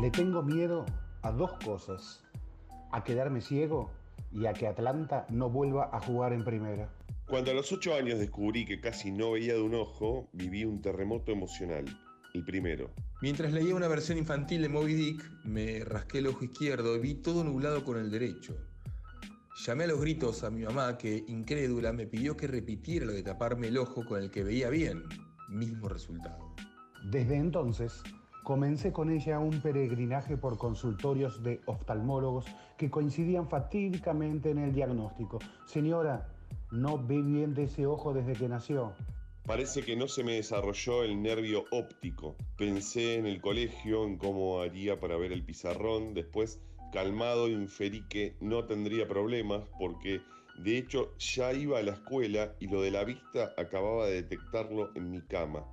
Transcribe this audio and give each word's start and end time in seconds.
Le 0.00 0.10
tengo 0.10 0.42
miedo 0.42 0.86
a 1.20 1.30
dos 1.30 1.52
cosas, 1.62 2.24
a 2.90 3.04
quedarme 3.04 3.42
ciego 3.42 3.90
y 4.32 4.46
a 4.46 4.54
que 4.54 4.66
Atlanta 4.66 5.26
no 5.28 5.50
vuelva 5.50 5.90
a 5.92 6.00
jugar 6.00 6.32
en 6.32 6.42
primera. 6.42 6.90
Cuando 7.26 7.50
a 7.50 7.54
los 7.54 7.70
ocho 7.70 7.94
años 7.94 8.18
descubrí 8.18 8.64
que 8.64 8.80
casi 8.80 9.10
no 9.10 9.32
veía 9.32 9.52
de 9.52 9.60
un 9.60 9.74
ojo, 9.74 10.26
viví 10.32 10.64
un 10.64 10.80
terremoto 10.80 11.32
emocional. 11.32 11.84
El 12.32 12.44
primero. 12.46 12.90
Mientras 13.20 13.52
leía 13.52 13.74
una 13.74 13.88
versión 13.88 14.16
infantil 14.16 14.62
de 14.62 14.70
Moby 14.70 14.94
Dick, 14.94 15.30
me 15.44 15.84
rasqué 15.84 16.20
el 16.20 16.28
ojo 16.28 16.46
izquierdo 16.46 16.96
y 16.96 17.00
vi 17.00 17.14
todo 17.16 17.44
nublado 17.44 17.84
con 17.84 17.98
el 17.98 18.10
derecho. 18.10 18.56
Llamé 19.66 19.84
a 19.84 19.88
los 19.88 20.00
gritos 20.00 20.44
a 20.44 20.50
mi 20.50 20.62
mamá 20.62 20.96
que, 20.96 21.24
incrédula, 21.28 21.92
me 21.92 22.06
pidió 22.06 22.38
que 22.38 22.46
repitiera 22.46 23.04
lo 23.04 23.12
de 23.12 23.22
taparme 23.22 23.68
el 23.68 23.76
ojo 23.76 24.06
con 24.06 24.22
el 24.22 24.30
que 24.30 24.44
veía 24.44 24.70
bien. 24.70 25.02
Mismo 25.50 25.90
resultado. 25.90 26.54
Desde 27.10 27.36
entonces, 27.36 28.02
comencé 28.42 28.92
con 28.92 29.10
ella 29.10 29.38
un 29.38 29.60
peregrinaje 29.60 30.36
por 30.36 30.58
consultorios 30.58 31.42
de 31.42 31.60
oftalmólogos 31.66 32.46
que 32.76 32.90
coincidían 32.90 33.48
fatídicamente 33.48 34.50
en 34.50 34.58
el 34.58 34.72
diagnóstico. 34.72 35.38
Señora, 35.66 36.28
no 36.70 36.98
ve 36.98 37.20
bien 37.22 37.54
de 37.54 37.64
ese 37.64 37.86
ojo 37.86 38.12
desde 38.12 38.32
que 38.32 38.48
nació. 38.48 38.92
Parece 39.46 39.82
que 39.82 39.96
no 39.96 40.06
se 40.06 40.22
me 40.22 40.34
desarrolló 40.34 41.02
el 41.02 41.20
nervio 41.20 41.64
óptico. 41.70 42.36
Pensé 42.56 43.16
en 43.16 43.26
el 43.26 43.40
colegio, 43.40 44.04
en 44.04 44.16
cómo 44.16 44.60
haría 44.60 45.00
para 45.00 45.16
ver 45.16 45.32
el 45.32 45.44
pizarrón. 45.44 46.14
Después, 46.14 46.60
calmado, 46.92 47.48
inferí 47.48 48.06
que 48.08 48.36
no 48.40 48.64
tendría 48.66 49.08
problemas 49.08 49.62
porque 49.78 50.20
de 50.62 50.78
hecho 50.78 51.16
ya 51.18 51.52
iba 51.52 51.78
a 51.78 51.82
la 51.82 51.92
escuela 51.92 52.54
y 52.60 52.68
lo 52.68 52.82
de 52.82 52.90
la 52.90 53.04
vista 53.04 53.52
acababa 53.56 54.06
de 54.06 54.22
detectarlo 54.22 54.90
en 54.94 55.10
mi 55.10 55.20
cama 55.22 55.64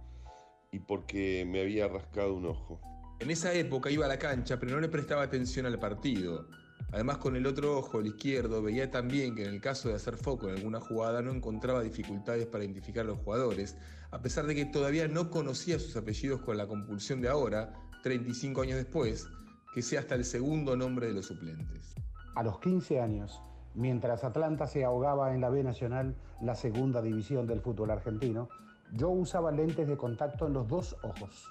y 0.71 0.79
porque 0.79 1.45
me 1.47 1.61
había 1.61 1.87
rascado 1.87 2.35
un 2.35 2.45
ojo. 2.45 2.79
En 3.19 3.31
esa 3.31 3.53
época 3.53 3.89
iba 3.89 4.05
a 4.05 4.09
la 4.09 4.19
cancha, 4.19 4.59
pero 4.59 4.73
no 4.73 4.81
le 4.81 4.89
prestaba 4.89 5.23
atención 5.23 5.65
al 5.65 5.79
partido. 5.79 6.47
Además, 6.91 7.17
con 7.17 7.35
el 7.35 7.45
otro 7.45 7.77
ojo, 7.77 7.99
el 7.99 8.07
izquierdo, 8.07 8.61
veía 8.61 8.91
también 8.91 9.35
que 9.35 9.43
en 9.43 9.53
el 9.55 9.61
caso 9.61 9.89
de 9.89 9.95
hacer 9.95 10.15
foco 10.15 10.47
en 10.47 10.55
alguna 10.55 10.79
jugada 10.79 11.21
no 11.21 11.31
encontraba 11.31 11.81
dificultades 11.81 12.45
para 12.45 12.63
identificar 12.63 13.05
a 13.05 13.09
los 13.09 13.19
jugadores, 13.19 13.75
a 14.11 14.21
pesar 14.21 14.45
de 14.45 14.55
que 14.55 14.65
todavía 14.65 15.07
no 15.07 15.29
conocía 15.29 15.79
sus 15.79 15.95
apellidos 15.97 16.41
con 16.41 16.57
la 16.57 16.67
compulsión 16.67 17.21
de 17.21 17.27
ahora, 17.27 17.73
35 18.03 18.61
años 18.61 18.77
después, 18.77 19.27
que 19.73 19.81
sea 19.81 20.01
hasta 20.01 20.15
el 20.15 20.23
segundo 20.23 20.77
nombre 20.77 21.07
de 21.07 21.13
los 21.13 21.25
suplentes. 21.25 21.95
A 22.35 22.43
los 22.43 22.59
15 22.59 23.01
años, 23.01 23.41
mientras 23.73 24.23
Atlanta 24.23 24.67
se 24.67 24.85
ahogaba 24.85 25.33
en 25.33 25.41
la 25.41 25.49
B 25.49 25.63
Nacional, 25.63 26.15
la 26.41 26.55
segunda 26.55 27.01
división 27.01 27.47
del 27.47 27.61
fútbol 27.61 27.91
argentino, 27.91 28.47
yo 28.93 29.09
usaba 29.09 29.51
lentes 29.51 29.87
de 29.87 29.97
contacto 29.97 30.47
en 30.47 30.53
los 30.53 30.67
dos 30.67 30.95
ojos. 31.03 31.45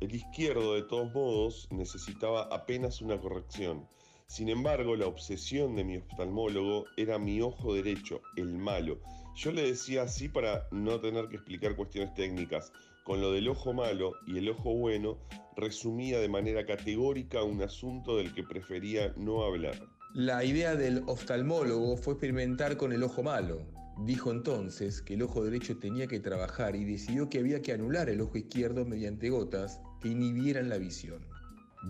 El 0.00 0.14
izquierdo, 0.14 0.74
de 0.74 0.82
todos 0.82 1.12
modos, 1.12 1.68
necesitaba 1.70 2.42
apenas 2.50 3.00
una 3.00 3.18
corrección. 3.18 3.86
Sin 4.26 4.48
embargo, 4.48 4.96
la 4.96 5.06
obsesión 5.06 5.76
de 5.76 5.84
mi 5.84 5.96
oftalmólogo 5.98 6.86
era 6.96 7.18
mi 7.18 7.40
ojo 7.40 7.74
derecho, 7.74 8.20
el 8.36 8.56
malo. 8.56 8.98
Yo 9.36 9.52
le 9.52 9.62
decía 9.62 10.02
así 10.02 10.28
para 10.28 10.66
no 10.70 11.00
tener 11.00 11.28
que 11.28 11.36
explicar 11.36 11.76
cuestiones 11.76 12.14
técnicas. 12.14 12.72
Con 13.04 13.20
lo 13.20 13.32
del 13.32 13.48
ojo 13.48 13.72
malo 13.72 14.12
y 14.26 14.38
el 14.38 14.48
ojo 14.48 14.74
bueno, 14.74 15.18
resumía 15.56 16.18
de 16.18 16.28
manera 16.28 16.64
categórica 16.64 17.42
un 17.42 17.62
asunto 17.62 18.16
del 18.16 18.34
que 18.34 18.42
prefería 18.42 19.12
no 19.16 19.44
hablar. 19.44 19.76
La 20.14 20.44
idea 20.44 20.74
del 20.74 21.02
oftalmólogo 21.06 21.96
fue 21.96 22.14
experimentar 22.14 22.76
con 22.76 22.92
el 22.92 23.02
ojo 23.02 23.22
malo. 23.22 23.62
Dijo 23.98 24.30
entonces 24.30 25.02
que 25.02 25.14
el 25.14 25.22
ojo 25.22 25.44
derecho 25.44 25.78
tenía 25.78 26.06
que 26.06 26.20
trabajar 26.20 26.76
y 26.76 26.84
decidió 26.84 27.28
que 27.28 27.38
había 27.38 27.62
que 27.62 27.72
anular 27.72 28.08
el 28.08 28.20
ojo 28.20 28.38
izquierdo 28.38 28.84
mediante 28.84 29.30
gotas 29.30 29.80
que 30.00 30.08
inhibieran 30.08 30.68
la 30.68 30.78
visión 30.78 31.24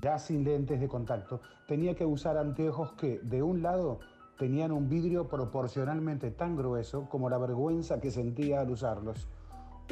ya 0.00 0.18
sin 0.18 0.44
lentes 0.44 0.80
de 0.80 0.88
contacto, 0.88 1.40
tenía 1.66 1.94
que 1.94 2.04
usar 2.04 2.36
anteojos 2.36 2.92
que, 2.92 3.20
de 3.20 3.42
un 3.42 3.62
lado, 3.62 4.00
tenían 4.38 4.72
un 4.72 4.88
vidrio 4.88 5.28
proporcionalmente 5.28 6.30
tan 6.30 6.56
grueso 6.56 7.08
como 7.08 7.30
la 7.30 7.38
vergüenza 7.38 8.00
que 8.00 8.10
sentía 8.10 8.60
al 8.60 8.70
usarlos. 8.70 9.28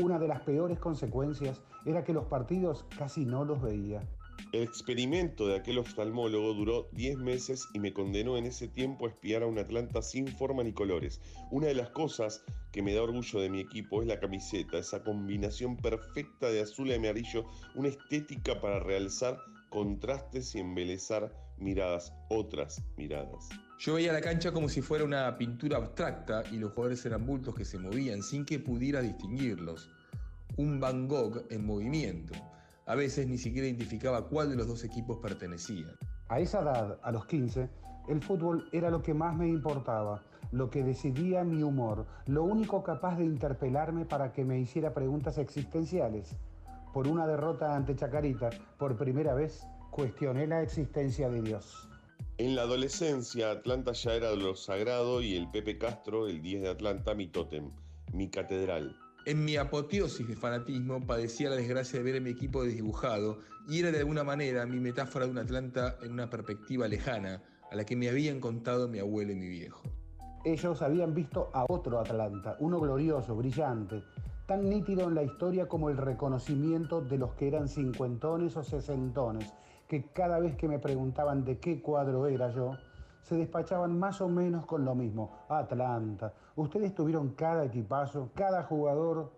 Una 0.00 0.18
de 0.18 0.28
las 0.28 0.40
peores 0.40 0.78
consecuencias 0.78 1.60
era 1.84 2.02
que 2.04 2.12
los 2.12 2.24
partidos 2.24 2.84
casi 2.98 3.24
no 3.24 3.44
los 3.44 3.60
veía. 3.60 4.02
El 4.52 4.62
experimento 4.62 5.46
de 5.46 5.56
aquel 5.56 5.78
oftalmólogo 5.78 6.52
duró 6.52 6.88
10 6.92 7.16
meses 7.18 7.66
y 7.72 7.78
me 7.78 7.94
condenó 7.94 8.36
en 8.36 8.44
ese 8.44 8.68
tiempo 8.68 9.06
a 9.06 9.08
espiar 9.08 9.42
a 9.42 9.46
un 9.46 9.58
Atlanta 9.58 10.02
sin 10.02 10.28
forma 10.28 10.62
ni 10.62 10.72
colores. 10.72 11.20
Una 11.50 11.68
de 11.68 11.74
las 11.74 11.88
cosas 11.90 12.44
que 12.70 12.82
me 12.82 12.92
da 12.92 13.02
orgullo 13.02 13.40
de 13.40 13.48
mi 13.48 13.60
equipo 13.60 14.02
es 14.02 14.08
la 14.08 14.20
camiseta, 14.20 14.78
esa 14.78 15.02
combinación 15.02 15.76
perfecta 15.76 16.48
de 16.48 16.60
azul 16.60 16.88
y 16.88 16.94
amarillo, 16.94 17.46
una 17.74 17.88
estética 17.88 18.60
para 18.60 18.80
realzar 18.80 19.38
contrastes 19.70 20.54
y 20.54 20.60
embelezar 20.60 21.34
miradas, 21.58 22.12
otras 22.28 22.82
miradas. 22.96 23.48
Yo 23.78 23.94
veía 23.94 24.12
la 24.12 24.20
cancha 24.20 24.52
como 24.52 24.68
si 24.68 24.82
fuera 24.82 25.04
una 25.04 25.36
pintura 25.38 25.78
abstracta 25.78 26.44
y 26.52 26.58
los 26.58 26.72
jugadores 26.72 27.04
eran 27.06 27.26
bultos 27.26 27.54
que 27.54 27.64
se 27.64 27.78
movían 27.78 28.22
sin 28.22 28.44
que 28.44 28.58
pudiera 28.58 29.00
distinguirlos. 29.00 29.90
Un 30.56 30.78
Van 30.78 31.08
Gogh 31.08 31.46
en 31.50 31.64
movimiento. 31.64 32.34
A 32.86 32.94
veces 32.94 33.26
ni 33.26 33.38
siquiera 33.38 33.66
identificaba 33.66 34.28
cuál 34.28 34.50
de 34.50 34.56
los 34.56 34.66
dos 34.66 34.84
equipos 34.84 35.18
pertenecía. 35.18 35.86
A 36.28 36.40
esa 36.40 36.62
edad, 36.62 36.98
a 37.02 37.12
los 37.12 37.26
15, 37.26 37.68
el 38.08 38.20
fútbol 38.22 38.68
era 38.72 38.90
lo 38.90 39.02
que 39.02 39.14
más 39.14 39.36
me 39.36 39.48
importaba, 39.48 40.22
lo 40.50 40.70
que 40.70 40.82
decidía 40.82 41.44
mi 41.44 41.62
humor, 41.62 42.06
lo 42.26 42.42
único 42.42 42.82
capaz 42.82 43.16
de 43.16 43.24
interpelarme 43.24 44.04
para 44.04 44.32
que 44.32 44.44
me 44.44 44.58
hiciera 44.58 44.92
preguntas 44.92 45.38
existenciales 45.38 46.36
por 46.92 47.08
una 47.08 47.26
derrota 47.26 47.74
ante 47.74 47.96
Chacarita, 47.96 48.50
por 48.78 48.96
primera 48.96 49.34
vez 49.34 49.66
cuestioné 49.90 50.46
la 50.46 50.62
existencia 50.62 51.28
de 51.28 51.42
Dios. 51.42 51.88
En 52.38 52.54
la 52.54 52.62
adolescencia, 52.62 53.50
Atlanta 53.50 53.92
ya 53.92 54.14
era 54.14 54.34
lo 54.34 54.54
sagrado 54.54 55.22
y 55.22 55.36
el 55.36 55.50
Pepe 55.50 55.78
Castro, 55.78 56.28
el 56.28 56.42
10 56.42 56.62
de 56.62 56.68
Atlanta, 56.68 57.14
mi 57.14 57.28
tótem, 57.28 57.70
mi 58.12 58.28
catedral. 58.28 58.96
En 59.24 59.44
mi 59.44 59.56
apoteosis 59.56 60.26
de 60.26 60.34
fanatismo 60.34 61.06
padecía 61.06 61.48
la 61.48 61.54
desgracia 61.54 62.00
de 62.00 62.04
ver 62.04 62.16
a 62.16 62.20
mi 62.20 62.30
equipo 62.30 62.64
desdibujado 62.64 63.38
y 63.68 63.78
era 63.78 63.92
de 63.92 64.00
alguna 64.00 64.24
manera 64.24 64.66
mi 64.66 64.80
metáfora 64.80 65.26
de 65.26 65.30
un 65.30 65.38
Atlanta 65.38 65.96
en 66.02 66.10
una 66.12 66.28
perspectiva 66.28 66.88
lejana 66.88 67.40
a 67.70 67.76
la 67.76 67.84
que 67.84 67.94
me 67.94 68.08
habían 68.08 68.40
contado 68.40 68.88
mi 68.88 68.98
abuelo 68.98 69.30
y 69.30 69.36
mi 69.36 69.46
viejo. 69.46 69.80
Ellos 70.44 70.82
habían 70.82 71.14
visto 71.14 71.50
a 71.54 71.64
otro 71.68 72.00
Atlanta, 72.00 72.56
uno 72.58 72.80
glorioso, 72.80 73.36
brillante, 73.36 74.02
tan 74.48 74.68
nítido 74.68 75.06
en 75.06 75.14
la 75.14 75.22
historia 75.22 75.68
como 75.68 75.88
el 75.88 75.98
reconocimiento 75.98 77.00
de 77.00 77.18
los 77.18 77.34
que 77.34 77.46
eran 77.46 77.68
cincuentones 77.68 78.56
o 78.56 78.64
sesentones, 78.64 79.54
que 79.86 80.10
cada 80.12 80.40
vez 80.40 80.56
que 80.56 80.66
me 80.66 80.80
preguntaban 80.80 81.44
de 81.44 81.60
qué 81.60 81.80
cuadro 81.80 82.26
era 82.26 82.50
yo, 82.52 82.72
se 83.22 83.36
despachaban 83.36 83.98
más 83.98 84.20
o 84.20 84.28
menos 84.28 84.66
con 84.66 84.84
lo 84.84 84.94
mismo. 84.94 85.46
Atlanta, 85.48 86.34
ustedes 86.56 86.94
tuvieron 86.94 87.30
cada 87.34 87.64
equipazo, 87.64 88.30
cada 88.34 88.64
jugador. 88.64 89.32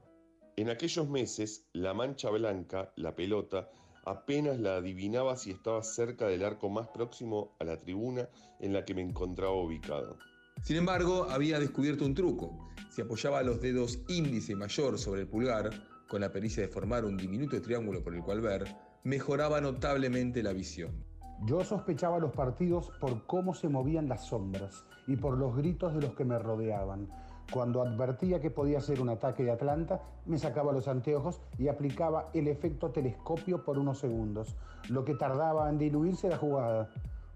En 0.56 0.71
aquellos 0.71 1.09
meses, 1.09 1.67
la 1.72 1.94
mancha 1.94 2.31
blanca, 2.31 2.93
la 2.97 3.15
pelota, 3.15 3.69
apenas 4.05 4.59
la 4.61 4.77
adivinaba 4.77 5.37
si 5.37 5.50
estaba 5.50 5.83
cerca 5.83 6.27
del 6.27 6.44
arco 6.44 6.69
más 6.69 6.89
próximo 6.89 7.56
a 7.59 7.65
la 7.65 7.78
tribuna 7.78 8.28
en 8.61 8.73
la 8.73 8.84
que 8.84 8.94
me 8.94 9.03
encontraba 9.03 9.55
ubicado. 9.55 10.19
Sin 10.62 10.77
embargo, 10.77 11.27
había 11.31 11.59
descubierto 11.59 12.05
un 12.05 12.15
truco. 12.15 12.71
Si 12.91 13.03
apoyaba 13.03 13.43
los 13.43 13.61
dedos 13.61 13.99
índice 14.09 14.53
y 14.53 14.56
mayor 14.56 14.99
sobre 14.99 15.23
el 15.23 15.28
pulgar, 15.28 15.71
con 16.09 16.21
la 16.21 16.31
pericia 16.31 16.62
de 16.62 16.69
formar 16.69 17.05
un 17.05 17.17
diminuto 17.17 17.61
triángulo 17.61 18.03
por 18.03 18.15
el 18.15 18.23
cual 18.23 18.41
ver, 18.41 18.65
mejoraba 19.03 19.61
notablemente 19.61 20.43
la 20.43 20.53
visión. 20.53 21.05
Yo 21.43 21.62
sospechaba 21.65 22.19
los 22.19 22.33
partidos 22.33 22.91
por 23.00 23.27
cómo 23.27 23.55
se 23.55 23.69
movían 23.69 24.09
las 24.09 24.27
sombras 24.27 24.84
y 25.06 25.17
por 25.17 25.37
los 25.37 25.56
gritos 25.56 25.93
de 25.95 26.00
los 26.00 26.15
que 26.15 26.25
me 26.25 26.39
rodeaban. 26.39 27.09
Cuando 27.53 27.83
advertía 27.83 28.41
que 28.41 28.50
podía 28.50 28.81
ser 28.81 29.00
un 29.00 29.11
ataque 29.11 29.44
de 29.44 29.53
Atlanta, 29.53 30.00
me 30.25 30.38
sacaba 30.38 30.73
los 30.73 30.88
anteojos 30.88 31.41
y 31.59 31.69
aplicaba 31.69 32.31
el 32.32 32.49
efecto 32.49 32.91
telescopio 32.91 33.64
por 33.64 33.79
unos 33.79 33.99
segundos, 33.99 34.56
lo 34.88 35.05
que 35.05 35.14
tardaba 35.14 35.69
en 35.69 35.79
diluirse 35.79 36.29
la 36.29 36.38
jugada. 36.38 36.88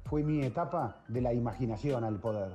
Fue 0.05 0.23
mi 0.23 0.43
etapa 0.43 1.02
de 1.08 1.20
la 1.20 1.34
imaginación 1.34 2.05
al 2.05 2.19
poder. 2.19 2.52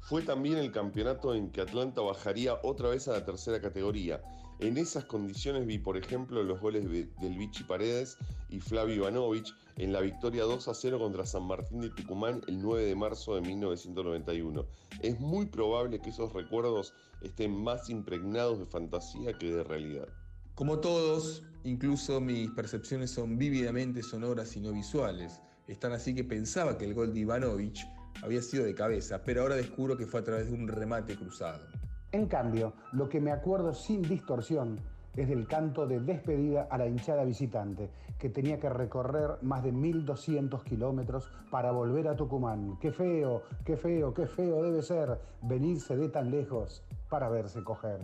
Fue 0.00 0.22
también 0.22 0.58
el 0.58 0.72
campeonato 0.72 1.34
en 1.34 1.50
que 1.50 1.62
Atlanta 1.62 2.02
bajaría 2.02 2.58
otra 2.62 2.90
vez 2.90 3.08
a 3.08 3.12
la 3.12 3.24
tercera 3.24 3.60
categoría. 3.60 4.20
En 4.62 4.78
esas 4.78 5.06
condiciones 5.06 5.66
vi, 5.66 5.80
por 5.80 5.96
ejemplo, 5.96 6.40
los 6.44 6.60
goles 6.60 6.88
del 6.88 7.36
Vichy 7.36 7.64
Paredes 7.64 8.16
y 8.48 8.60
Flavio 8.60 8.94
Ivanovich 8.94 9.52
en 9.76 9.92
la 9.92 10.00
victoria 10.00 10.44
2 10.44 10.68
a 10.68 10.72
0 10.74 11.00
contra 11.00 11.26
San 11.26 11.48
Martín 11.48 11.80
de 11.80 11.90
Tucumán 11.90 12.42
el 12.46 12.62
9 12.62 12.84
de 12.84 12.94
marzo 12.94 13.34
de 13.34 13.40
1991. 13.40 14.64
Es 15.00 15.18
muy 15.18 15.46
probable 15.46 15.98
que 15.98 16.10
esos 16.10 16.32
recuerdos 16.32 16.94
estén 17.22 17.60
más 17.60 17.90
impregnados 17.90 18.60
de 18.60 18.66
fantasía 18.66 19.36
que 19.36 19.52
de 19.52 19.64
realidad. 19.64 20.06
Como 20.54 20.78
todos, 20.78 21.42
incluso 21.64 22.20
mis 22.20 22.48
percepciones 22.52 23.10
son 23.10 23.38
vívidamente 23.38 24.00
sonoras 24.04 24.54
y 24.54 24.60
no 24.60 24.70
visuales. 24.70 25.40
Están 25.66 25.90
así 25.90 26.14
que 26.14 26.22
pensaba 26.22 26.78
que 26.78 26.84
el 26.84 26.94
gol 26.94 27.12
de 27.12 27.18
Ivanovich 27.18 27.84
había 28.22 28.42
sido 28.42 28.62
de 28.62 28.76
cabeza, 28.76 29.24
pero 29.24 29.42
ahora 29.42 29.56
descubro 29.56 29.96
que 29.96 30.06
fue 30.06 30.20
a 30.20 30.24
través 30.24 30.46
de 30.46 30.52
un 30.52 30.68
remate 30.68 31.16
cruzado. 31.16 31.66
En 32.12 32.26
cambio, 32.26 32.74
lo 32.92 33.08
que 33.08 33.20
me 33.20 33.32
acuerdo 33.32 33.72
sin 33.72 34.02
distorsión 34.02 34.78
es 35.16 35.28
del 35.28 35.46
canto 35.46 35.86
de 35.86 35.98
despedida 35.98 36.68
a 36.70 36.76
la 36.76 36.86
hinchada 36.86 37.24
visitante, 37.24 37.90
que 38.18 38.28
tenía 38.28 38.60
que 38.60 38.68
recorrer 38.68 39.38
más 39.42 39.62
de 39.62 39.72
1.200 39.72 40.62
kilómetros 40.62 41.30
para 41.50 41.72
volver 41.72 42.08
a 42.08 42.16
Tucumán. 42.16 42.78
Qué 42.80 42.92
feo, 42.92 43.42
qué 43.64 43.78
feo, 43.78 44.12
qué 44.12 44.26
feo 44.26 44.62
debe 44.62 44.82
ser 44.82 45.18
venirse 45.42 45.96
de 45.96 46.10
tan 46.10 46.30
lejos 46.30 46.82
para 47.08 47.30
verse 47.30 47.64
coger. 47.64 48.00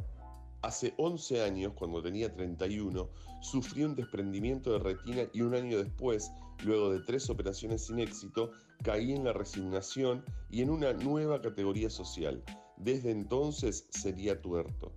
Hace 0.62 0.94
11 0.96 1.44
años, 1.44 1.72
cuando 1.74 2.02
tenía 2.02 2.32
31, 2.32 3.08
sufrí 3.40 3.84
un 3.84 3.94
desprendimiento 3.94 4.72
de 4.72 4.78
retina 4.78 5.22
y 5.32 5.42
un 5.42 5.54
año 5.54 5.78
después, 5.78 6.32
luego 6.64 6.90
de 6.90 7.00
tres 7.00 7.30
operaciones 7.30 7.86
sin 7.86 8.00
éxito, 8.00 8.52
caí 8.82 9.12
en 9.12 9.24
la 9.24 9.32
resignación 9.32 10.24
y 10.50 10.62
en 10.62 10.70
una 10.70 10.94
nueva 10.94 11.40
categoría 11.40 11.90
social. 11.90 12.42
Desde 12.78 13.10
entonces 13.10 13.86
sería 13.90 14.40
tuerto. 14.40 14.92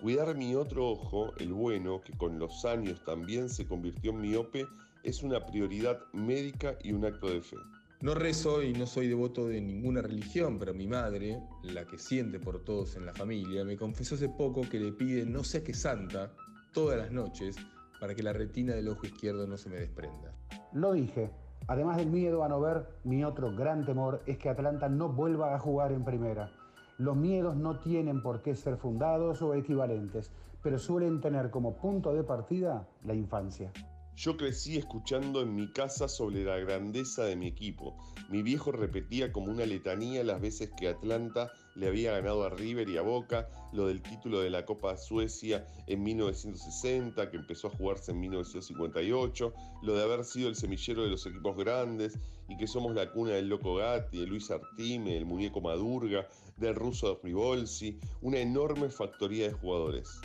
Cuidar 0.00 0.36
mi 0.36 0.54
otro 0.54 0.90
ojo, 0.90 1.32
el 1.38 1.52
bueno, 1.52 2.00
que 2.00 2.16
con 2.16 2.38
los 2.38 2.64
años 2.64 3.04
también 3.04 3.48
se 3.48 3.66
convirtió 3.66 4.12
en 4.12 4.20
miope, 4.20 4.66
es 5.02 5.22
una 5.22 5.44
prioridad 5.44 5.98
médica 6.12 6.76
y 6.82 6.92
un 6.92 7.04
acto 7.04 7.28
de 7.28 7.42
fe. 7.42 7.56
No 8.00 8.14
rezo 8.14 8.62
y 8.62 8.72
no 8.72 8.86
soy 8.86 9.08
devoto 9.08 9.48
de 9.48 9.60
ninguna 9.60 10.00
religión, 10.00 10.58
pero 10.58 10.72
mi 10.72 10.86
madre, 10.86 11.42
la 11.64 11.84
que 11.84 11.98
siente 11.98 12.38
por 12.38 12.62
todos 12.62 12.94
en 12.94 13.04
la 13.04 13.12
familia, 13.12 13.64
me 13.64 13.76
confesó 13.76 14.14
hace 14.14 14.28
poco 14.28 14.62
que 14.62 14.78
le 14.78 14.92
pide 14.92 15.26
no 15.26 15.42
sé 15.42 15.64
qué 15.64 15.74
santa 15.74 16.32
todas 16.72 16.96
las 16.96 17.10
noches 17.10 17.56
para 18.00 18.14
que 18.14 18.22
la 18.22 18.32
retina 18.32 18.74
del 18.74 18.88
ojo 18.88 19.04
izquierdo 19.04 19.48
no 19.48 19.56
se 19.56 19.68
me 19.68 19.76
desprenda. 19.76 20.32
Lo 20.72 20.92
dije. 20.92 21.30
Además 21.66 21.96
del 21.96 22.08
miedo 22.08 22.44
a 22.44 22.48
no 22.48 22.60
ver, 22.60 22.86
mi 23.04 23.24
otro 23.24 23.54
gran 23.54 23.84
temor 23.84 24.22
es 24.26 24.38
que 24.38 24.48
Atlanta 24.48 24.88
no 24.88 25.08
vuelva 25.08 25.54
a 25.54 25.58
jugar 25.58 25.92
en 25.92 26.04
primera. 26.04 26.50
Los 26.98 27.16
miedos 27.16 27.54
no 27.54 27.78
tienen 27.78 28.22
por 28.22 28.42
qué 28.42 28.56
ser 28.56 28.76
fundados 28.76 29.40
o 29.40 29.54
equivalentes, 29.54 30.32
pero 30.64 30.80
suelen 30.80 31.20
tener 31.20 31.48
como 31.48 31.76
punto 31.76 32.12
de 32.12 32.24
partida 32.24 32.88
la 33.04 33.14
infancia. 33.14 33.72
Yo 34.16 34.36
crecí 34.36 34.76
escuchando 34.76 35.40
en 35.42 35.54
mi 35.54 35.70
casa 35.70 36.08
sobre 36.08 36.42
la 36.42 36.56
grandeza 36.56 37.22
de 37.22 37.36
mi 37.36 37.46
equipo. 37.46 37.96
Mi 38.28 38.42
viejo 38.42 38.72
repetía 38.72 39.30
como 39.30 39.52
una 39.52 39.64
letanía 39.64 40.24
las 40.24 40.40
veces 40.40 40.72
que 40.76 40.88
Atlanta 40.88 41.52
le 41.76 41.86
había 41.86 42.14
ganado 42.14 42.42
a 42.42 42.50
River 42.50 42.88
y 42.88 42.96
a 42.96 43.02
Boca, 43.02 43.48
lo 43.72 43.86
del 43.86 44.02
título 44.02 44.40
de 44.40 44.50
la 44.50 44.66
Copa 44.66 44.96
Suecia 44.96 45.64
en 45.86 46.02
1960, 46.02 47.30
que 47.30 47.36
empezó 47.36 47.68
a 47.68 47.76
jugarse 47.76 48.10
en 48.10 48.18
1958, 48.18 49.52
lo 49.82 49.94
de 49.94 50.02
haber 50.02 50.24
sido 50.24 50.48
el 50.48 50.56
semillero 50.56 51.04
de 51.04 51.10
los 51.10 51.24
equipos 51.24 51.56
grandes 51.56 52.18
y 52.48 52.56
que 52.56 52.66
somos 52.66 52.96
la 52.96 53.12
cuna 53.12 53.34
del 53.34 53.48
Loco 53.48 53.76
Gatti, 53.76 54.18
de 54.18 54.26
Luis 54.26 54.50
Artime, 54.50 55.16
el 55.16 55.26
muñeco 55.26 55.60
Madurga, 55.60 56.26
del 56.58 56.74
ruso 56.74 57.20
Rivolsi, 57.22 57.98
una 58.22 58.38
enorme 58.38 58.90
factoría 58.90 59.48
de 59.48 59.52
jugadores. 59.54 60.20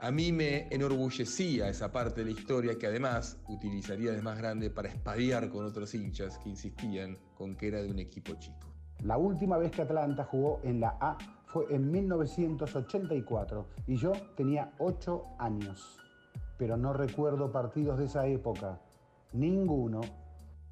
A 0.00 0.12
mí 0.12 0.30
me 0.30 0.68
enorgullecía 0.70 1.68
esa 1.68 1.90
parte 1.90 2.22
de 2.22 2.32
la 2.32 2.38
historia 2.38 2.78
que 2.78 2.86
además 2.86 3.36
utilizaría 3.48 4.12
de 4.12 4.22
más 4.22 4.38
grande 4.38 4.70
para 4.70 4.88
espadear 4.88 5.48
con 5.50 5.64
otros 5.64 5.92
hinchas 5.94 6.38
que 6.38 6.50
insistían 6.50 7.18
con 7.34 7.56
que 7.56 7.68
era 7.68 7.82
de 7.82 7.90
un 7.90 7.98
equipo 7.98 8.34
chico. 8.34 8.68
La 9.02 9.16
última 9.16 9.58
vez 9.58 9.72
que 9.72 9.82
Atlanta 9.82 10.24
jugó 10.24 10.60
en 10.62 10.80
la 10.80 10.96
A 11.00 11.18
fue 11.46 11.66
en 11.70 11.90
1984 11.90 13.68
y 13.86 13.96
yo 13.96 14.12
tenía 14.36 14.72
8 14.78 15.22
años. 15.38 15.98
Pero 16.58 16.76
no 16.76 16.92
recuerdo 16.92 17.50
partidos 17.50 17.98
de 17.98 18.04
esa 18.04 18.26
época. 18.26 18.80
Ninguno. 19.32 20.00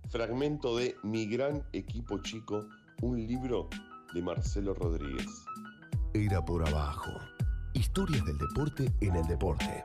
Fragmento 0.08 0.76
de 0.76 0.94
Mi 1.02 1.26
gran 1.26 1.64
equipo 1.72 2.18
chico, 2.18 2.66
un 3.02 3.16
libro 3.26 3.68
de 4.16 4.22
Marcelo 4.22 4.72
Rodríguez. 4.72 5.44
Era 6.14 6.42
por 6.42 6.66
abajo. 6.66 7.10
Historias 7.74 8.24
del 8.24 8.38
deporte 8.38 8.90
en 9.02 9.14
el 9.14 9.26
deporte. 9.26 9.84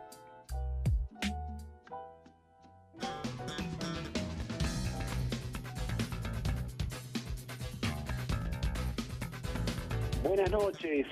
Buenas 10.24 10.50
noches, 10.50 11.08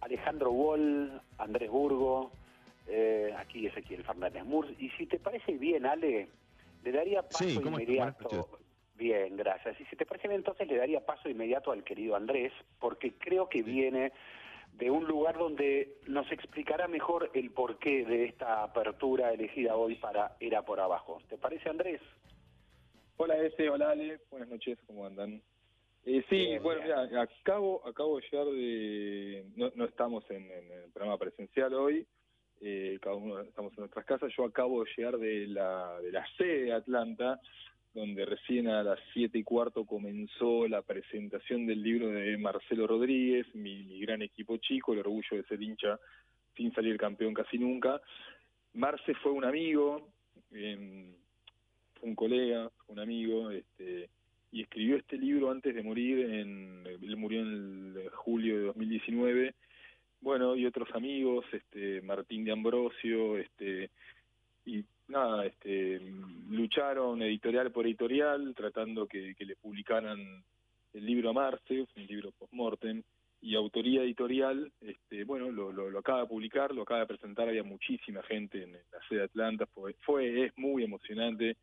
Alejandro 0.00 0.50
Wall, 0.50 1.22
Andrés 1.38 1.70
Burgo, 1.70 2.32
eh, 2.88 3.32
aquí 3.38 3.68
Ezequiel 3.68 4.02
Fernández 4.02 4.44
Murs. 4.44 4.70
Y 4.80 4.90
si 4.90 5.06
te 5.06 5.20
parece 5.20 5.52
bien, 5.52 5.86
Ale, 5.86 6.28
le 6.82 6.90
daría 6.90 7.22
paso 7.22 7.44
inmediato. 7.44 8.59
Bien, 9.00 9.34
gracias. 9.34 9.80
Y 9.80 9.86
si 9.86 9.96
te 9.96 10.04
parece 10.04 10.28
bien, 10.28 10.40
entonces 10.40 10.68
le 10.68 10.76
daría 10.76 11.00
paso 11.00 11.30
inmediato 11.30 11.72
al 11.72 11.82
querido 11.82 12.16
Andrés, 12.16 12.52
porque 12.78 13.14
creo 13.14 13.48
que 13.48 13.62
viene 13.62 14.12
de 14.74 14.90
un 14.90 15.06
lugar 15.06 15.38
donde 15.38 15.96
nos 16.06 16.30
explicará 16.30 16.86
mejor 16.86 17.30
el 17.32 17.50
porqué 17.50 18.04
de 18.04 18.26
esta 18.26 18.62
apertura 18.62 19.32
elegida 19.32 19.74
hoy 19.74 19.94
para 19.94 20.36
Era 20.38 20.60
por 20.66 20.80
Abajo. 20.80 21.18
¿Te 21.30 21.38
parece, 21.38 21.70
Andrés? 21.70 22.02
Hola, 23.16 23.38
Ese, 23.38 23.70
hola, 23.70 23.92
Ale. 23.92 24.20
Buenas 24.30 24.50
noches, 24.50 24.78
¿cómo 24.86 25.06
andan? 25.06 25.40
Eh, 26.04 26.22
sí, 26.28 26.58
bueno, 26.58 26.82
mira, 26.82 27.22
acabo, 27.22 27.80
acabo 27.88 28.18
de 28.18 28.26
llegar 28.30 28.46
de... 28.48 29.72
No, 29.76 29.84
estamos 29.86 30.30
en, 30.30 30.42
el 30.50 30.90
programa 30.92 31.16
presencial 31.16 31.72
hoy, 31.72 32.06
eh, 32.60 32.98
cada 33.00 33.16
uno 33.16 33.40
estamos 33.40 33.72
en 33.72 33.80
nuestras 33.80 34.04
casas. 34.04 34.30
Yo 34.36 34.44
acabo 34.44 34.84
de 34.84 34.90
llegar 34.94 35.16
de 35.16 35.46
la, 35.46 35.98
de 36.02 36.12
la 36.12 36.26
sede 36.36 36.64
de 36.64 36.72
Atlanta, 36.74 37.40
donde 37.94 38.24
recién 38.24 38.68
a 38.68 38.82
las 38.82 38.98
siete 39.12 39.38
y 39.38 39.44
cuarto 39.44 39.84
comenzó 39.84 40.68
la 40.68 40.82
presentación 40.82 41.66
del 41.66 41.82
libro 41.82 42.08
de 42.08 42.36
Marcelo 42.38 42.86
Rodríguez, 42.86 43.46
mi, 43.54 43.98
gran 44.00 44.22
equipo 44.22 44.56
chico, 44.58 44.92
el 44.92 45.00
orgullo 45.00 45.36
de 45.36 45.44
ser 45.44 45.60
hincha 45.60 45.98
sin 46.56 46.72
salir 46.72 46.96
campeón 46.96 47.34
casi 47.34 47.58
nunca. 47.58 48.00
Marce 48.74 49.14
fue 49.14 49.32
un 49.32 49.44
amigo, 49.44 50.08
em, 50.52 51.12
fue 51.94 52.08
un 52.08 52.14
colega, 52.14 52.70
un 52.86 53.00
amigo, 53.00 53.50
este, 53.50 54.08
y 54.52 54.62
escribió 54.62 54.96
este 54.96 55.16
libro 55.16 55.50
antes 55.50 55.74
de 55.74 55.82
morir, 55.82 56.30
en, 56.30 56.86
él 56.86 57.16
murió 57.16 57.40
en 57.40 57.94
el 57.96 58.10
julio 58.10 58.56
de 58.56 58.64
2019, 58.66 59.54
bueno, 60.20 60.54
y 60.54 60.66
otros 60.66 60.88
amigos, 60.94 61.44
este, 61.52 62.02
Martín 62.02 62.44
de 62.44 62.52
Ambrosio, 62.52 63.38
este, 63.38 63.90
y 64.64 64.84
nada, 65.10 65.44
este, 65.46 66.00
lucharon 66.48 67.22
editorial 67.22 67.70
por 67.70 67.86
editorial, 67.86 68.54
tratando 68.56 69.06
que, 69.06 69.34
le 69.38 69.56
publicaran 69.56 70.42
el 70.94 71.06
libro 71.06 71.30
a 71.30 71.32
Marce, 71.32 71.86
un 71.96 72.06
libro 72.06 72.32
post-mortem, 72.32 73.02
y 73.42 73.54
autoría 73.54 74.02
editorial, 74.02 74.70
este, 74.80 75.24
bueno, 75.24 75.50
lo, 75.50 75.72
lo, 75.72 75.98
acaba 75.98 76.22
de 76.22 76.26
publicar, 76.26 76.74
lo 76.74 76.82
acaba 76.82 77.00
de 77.00 77.06
presentar, 77.06 77.48
había 77.48 77.62
muchísima 77.62 78.22
gente 78.22 78.62
en 78.62 78.72
la 78.72 79.00
sede 79.08 79.20
de 79.20 79.24
Atlanta, 79.24 79.66
fue, 79.66 79.94
fue 80.00 80.44
es 80.44 80.58
muy 80.58 80.84
emocionante, 80.84 81.56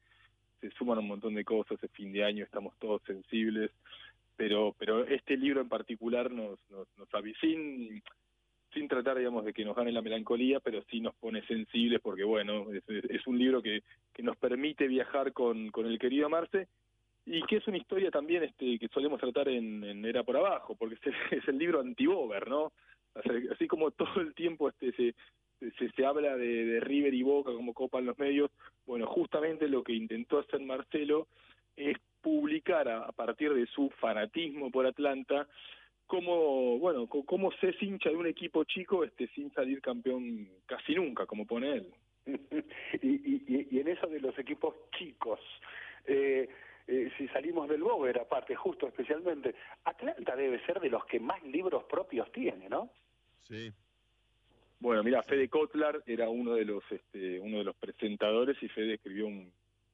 se 0.60 0.72
suman 0.72 0.98
un 1.00 1.08
montón 1.08 1.36
de 1.36 1.46
cosas, 1.46 1.82
es 1.84 1.92
fin 1.92 2.12
de 2.12 2.24
año, 2.24 2.44
estamos 2.44 2.74
todos 2.80 3.02
sensibles, 3.06 3.72
pero 4.36 4.76
pero 4.78 5.06
este 5.06 5.38
libro 5.38 5.62
en 5.62 5.70
particular 5.70 6.32
nos, 6.32 6.60
nos, 6.72 6.88
nos 6.98 7.08
sin 7.40 8.02
sin 8.78 8.88
tratar, 8.88 9.18
digamos, 9.18 9.44
de 9.44 9.54
que 9.54 9.66
nos 9.66 9.76
gane 9.76 9.92
la 9.92 10.02
melancolía, 10.02 10.60
pero 10.60 10.84
sí 10.90 11.00
nos 11.00 11.16
pone 11.16 11.42
sensibles 11.48 12.00
porque, 12.00 12.24
bueno, 12.24 12.68
es, 12.72 13.28
un 13.28 13.38
libro 13.40 13.62
que, 13.62 13.82
que, 14.14 14.22
nos 14.22 14.38
permite 14.38 14.88
viajar 14.88 15.34
con, 15.34 15.70
con 15.72 15.88
el 15.88 15.98
querido 15.98 16.30
Marce 16.30 16.68
y 17.26 17.42
que 17.44 17.58
es 17.58 17.68
una 17.68 17.78
historia 17.78 18.12
también 18.12 18.44
este, 18.44 18.78
que 18.78 18.88
solemos 18.90 19.20
tratar 19.20 19.50
en, 19.50 20.06
Era 20.06 20.24
por 20.24 20.38
Abajo, 20.38 20.76
porque 20.76 20.96
es 21.32 21.48
el, 21.48 21.58
libro 21.58 21.82
anti-Bover, 21.82 22.48
¿no? 22.48 22.72
Así 23.52 23.68
como 23.68 23.90
todo 23.92 24.22
el 24.22 24.36
tiempo 24.36 24.70
este 24.70 24.92
se, 24.92 25.90
se, 25.90 26.06
habla 26.06 26.38
de, 26.38 26.80
River 26.80 27.14
y 27.16 27.24
Boca 27.24 27.52
como 27.52 27.74
copa 27.74 27.98
en 27.98 28.06
los 28.06 28.20
medios, 28.20 28.52
bueno, 28.86 29.08
justamente 29.08 29.68
lo 29.68 29.84
que 29.84 29.94
intentó 29.94 30.38
hacer 30.38 30.62
Marcelo 30.62 31.28
es 31.76 31.98
publicar 32.22 32.88
a 32.88 33.12
partir 33.12 33.54
de 33.54 33.66
su 33.68 33.90
fanatismo 34.00 34.70
por 34.70 34.86
Atlanta 34.86 35.48
cómo, 36.08 36.80
bueno, 36.80 37.08
cómo 37.08 37.52
se 37.54 37.76
hincha 37.82 38.10
de 38.10 38.16
un 38.16 38.28
equipo 38.28 38.64
chico 38.64 39.04
este 39.04 39.28
sin 39.30 39.54
salir 39.54 39.82
campeón 39.82 40.50
casi 40.66 40.96
nunca, 40.96 41.26
como 41.26 41.46
pone 41.46 41.74
él. 41.74 41.94
y, 43.02 43.76
y, 43.76 43.80
en 43.80 43.88
eso 43.88 44.08
de 44.08 44.20
los 44.20 44.38
equipos 44.40 44.76
chicos, 44.98 45.40
eh, 46.06 46.50
eh, 46.88 47.12
si 47.18 47.28
salimos 47.30 47.70
del 47.70 47.84
Bover, 47.84 48.20
aparte, 48.20 48.56
justo 48.56 48.88
especialmente, 48.88 49.56
Atlanta 49.84 50.36
debe 50.36 50.66
ser 50.66 50.80
de 50.80 50.90
los 50.90 51.06
que 51.06 51.20
más 51.20 51.44
libros 51.44 51.84
propios 51.84 52.32
tiene, 52.32 52.70
¿no? 52.70 52.90
Sí. 53.44 53.72
Bueno, 54.80 55.04
mira, 55.04 55.24
Fede 55.24 55.50
Kotlar 55.50 56.02
era 56.06 56.30
uno 56.30 56.54
de 56.54 56.66
los 56.66 56.84
este, 56.92 57.40
uno 57.40 57.58
de 57.58 57.64
los 57.64 57.76
presentadores 57.76 58.62
y 58.62 58.70
Fede 58.70 58.96
escribió 58.96 59.28
un 59.28 59.52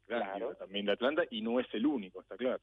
gran 0.08 0.34
libro 0.34 0.56
también 0.56 0.86
de 0.86 0.92
Atlanta 0.92 1.24
y 1.30 1.42
no 1.42 1.60
es 1.60 1.68
el 1.74 1.86
único, 1.86 2.22
está 2.22 2.36
claro. 2.36 2.62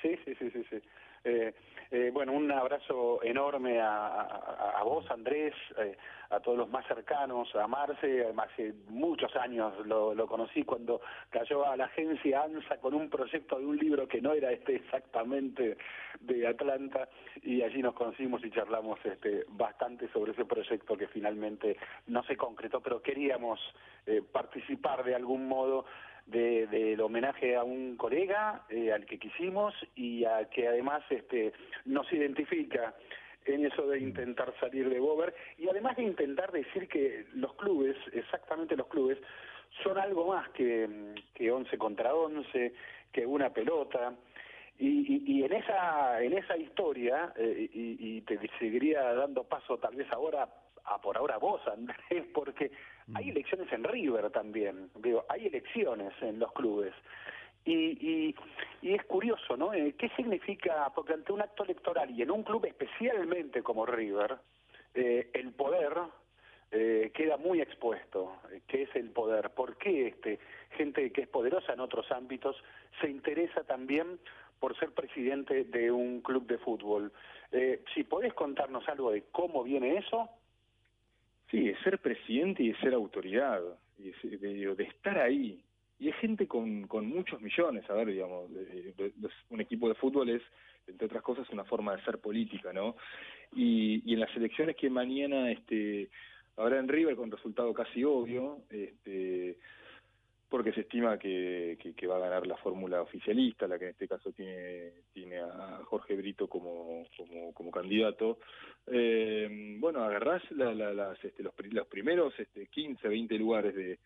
Sí, 0.00 0.16
sí, 0.24 0.34
sí, 0.38 0.50
sí, 0.50 0.64
sí. 0.70 0.76
Eh, 1.24 1.54
eh, 1.90 2.10
bueno, 2.12 2.32
un 2.32 2.50
abrazo 2.50 3.22
enorme 3.22 3.80
a, 3.80 4.80
vos, 4.84 5.10
Andrés, 5.10 5.54
eh, 5.78 5.96
a 6.28 6.40
todos 6.40 6.58
los 6.58 6.68
más 6.68 6.86
cercanos, 6.86 7.54
a 7.54 7.66
Marce, 7.66 8.26
hace 8.36 8.74
muchos 8.88 9.34
años 9.36 9.72
lo, 9.86 10.26
conocí 10.26 10.64
cuando 10.64 11.00
cayó 11.30 11.64
a 11.66 11.76
la 11.76 11.86
agencia 11.86 12.42
ANSA 12.42 12.78
con 12.78 12.94
un 12.94 13.08
proyecto 13.08 13.58
de 13.58 13.64
un 13.64 13.78
libro 13.78 14.06
que 14.06 14.20
no 14.20 14.32
era 14.32 14.50
este 14.50 14.76
exactamente 14.76 15.78
de 16.20 16.46
Atlanta 16.46 17.08
y 17.42 17.62
allí 17.62 17.80
nos 17.80 17.94
conocimos 17.94 18.44
y 18.44 18.50
charlamos 18.50 18.98
este, 19.04 19.44
bastante 19.48 20.08
sobre 20.08 20.32
ese 20.32 20.44
proyecto 20.44 20.96
que 20.96 21.06
finalmente 21.06 21.76
no 22.08 22.22
se 22.24 22.36
concretó, 22.36 22.80
pero 22.80 23.00
queríamos 23.00 23.60
participar 24.32 25.04
de 25.04 25.14
algún 25.14 25.48
modo 25.48 25.86
de, 26.26 26.66
del 26.66 27.00
homenaje 27.00 27.56
a 27.56 27.64
un 27.64 27.96
colega 27.96 28.64
eh, 28.68 28.92
al 28.92 29.04
que 29.06 29.18
quisimos 29.18 29.74
y 29.94 30.24
a 30.24 30.48
que 30.48 30.68
además 30.68 31.02
este, 31.10 31.52
nos 31.84 32.10
identifica 32.12 32.94
en 33.44 33.66
eso 33.66 33.86
de 33.86 33.98
intentar 34.00 34.54
salir 34.58 34.88
de 34.88 34.98
Bober 34.98 35.34
y 35.58 35.68
además 35.68 35.96
de 35.96 36.04
intentar 36.04 36.50
decir 36.50 36.88
que 36.88 37.26
los 37.34 37.54
clubes, 37.54 37.96
exactamente 38.12 38.76
los 38.76 38.86
clubes, 38.86 39.18
son 39.82 39.98
algo 39.98 40.26
más 40.28 40.48
que, 40.50 41.14
que 41.34 41.50
11 41.50 41.76
contra 41.78 42.14
11, 42.14 42.72
que 43.12 43.26
una 43.26 43.50
pelota. 43.50 44.14
Y, 44.78 45.22
y, 45.26 45.44
en 45.44 45.52
esa 45.52 46.20
en 46.20 46.32
esa 46.32 46.56
historia, 46.56 47.32
eh, 47.36 47.70
y, 47.72 47.96
y, 48.00 48.20
te 48.22 48.40
seguiría 48.58 49.02
dando 49.14 49.44
paso 49.44 49.78
tal 49.78 49.94
vez 49.94 50.10
ahora 50.10 50.48
a 50.86 51.00
por 51.00 51.16
ahora 51.16 51.38
vos, 51.38 51.60
Andrés, 51.66 52.24
porque 52.34 52.70
hay 53.14 53.26
mm. 53.26 53.30
elecciones 53.30 53.72
en 53.72 53.84
River 53.84 54.30
también, 54.30 54.90
digo, 54.96 55.24
hay 55.28 55.46
elecciones 55.46 56.12
en 56.20 56.38
los 56.38 56.52
clubes. 56.52 56.94
Y, 57.64 58.34
y, 58.82 58.94
es 58.94 59.02
curioso, 59.04 59.56
¿no? 59.56 59.72
Eh, 59.72 59.94
¿Qué 59.96 60.10
significa, 60.10 60.92
porque 60.94 61.14
ante 61.14 61.32
un 61.32 61.40
acto 61.40 61.64
electoral 61.64 62.10
y 62.10 62.20
en 62.20 62.30
un 62.30 62.42
club 62.42 62.66
especialmente 62.66 63.62
como 63.62 63.86
River, 63.86 64.36
eh, 64.94 65.30
el 65.32 65.52
poder 65.52 65.94
eh, 66.70 67.10
queda 67.14 67.38
muy 67.38 67.62
expuesto? 67.62 68.36
¿Qué 68.66 68.82
es 68.82 68.94
el 68.94 69.10
poder? 69.10 69.50
¿Por 69.50 69.78
qué 69.78 70.08
este, 70.08 70.38
gente 70.76 71.10
que 71.10 71.22
es 71.22 71.28
poderosa 71.28 71.72
en 71.72 71.80
otros 71.80 72.10
ámbitos 72.12 72.54
se 73.00 73.08
interesa 73.08 73.64
también 73.64 74.18
por 74.60 74.78
ser 74.78 74.92
presidente 74.92 75.64
de 75.64 75.90
un 75.90 76.20
club 76.20 76.46
de 76.46 76.58
fútbol? 76.58 77.12
si 77.94 78.02
podés 78.02 78.34
contarnos 78.34 78.88
algo 78.88 79.12
de 79.12 79.22
cómo 79.30 79.62
viene 79.62 79.96
eso, 79.98 80.28
Sí, 81.54 81.68
de 81.68 81.76
ser 81.84 82.00
presidente 82.00 82.64
y 82.64 82.72
de 82.72 82.78
ser 82.80 82.94
autoridad, 82.94 83.62
y 83.96 84.10
de, 84.10 84.82
estar 84.82 85.16
ahí. 85.18 85.62
Y 86.00 86.08
es 86.08 86.16
gente 86.16 86.48
con, 86.48 86.88
con 86.88 87.06
muchos 87.06 87.40
millones, 87.40 87.88
a 87.88 87.94
ver, 87.94 88.08
digamos, 88.08 88.50
un 89.50 89.60
equipo 89.60 89.88
de 89.88 89.94
fútbol 89.94 90.30
es, 90.30 90.42
entre 90.88 91.06
otras 91.06 91.22
cosas, 91.22 91.48
una 91.50 91.62
forma 91.64 91.94
de 91.94 92.02
ser 92.02 92.18
política, 92.18 92.72
¿no? 92.72 92.96
Y, 93.54 94.02
y 94.04 94.14
en 94.14 94.20
las 94.20 94.34
elecciones 94.34 94.74
que 94.74 94.90
mañana 94.90 95.52
este, 95.52 96.10
habrá 96.56 96.80
en 96.80 96.88
River, 96.88 97.14
con 97.14 97.30
resultado 97.30 97.72
casi 97.72 98.02
obvio, 98.02 98.58
este, 98.70 99.56
porque 100.54 100.72
se 100.72 100.82
estima 100.82 101.18
que, 101.18 101.76
va 102.08 102.14
a 102.14 102.20
ganar 102.20 102.46
la 102.46 102.56
fórmula 102.58 103.02
oficialista, 103.02 103.66
la 103.66 103.76
que 103.76 103.86
en 103.86 103.90
este 103.90 104.06
caso 104.06 104.30
tiene, 104.30 104.92
tiene 105.12 105.40
a 105.40 105.80
Jorge 105.82 106.14
Brito 106.14 106.46
como, 106.46 107.02
candidato. 107.72 108.38
Eh, 108.86 109.76
bueno, 109.80 110.04
agarrás 110.04 110.48
las, 110.52 111.24
este, 111.24 111.42
los, 111.42 111.52
los, 111.72 111.88
primeros 111.88 112.38
este, 112.38 112.68
15, 112.68 113.08
20 113.08 113.36
lugares 113.36 113.74
de, 113.74 113.98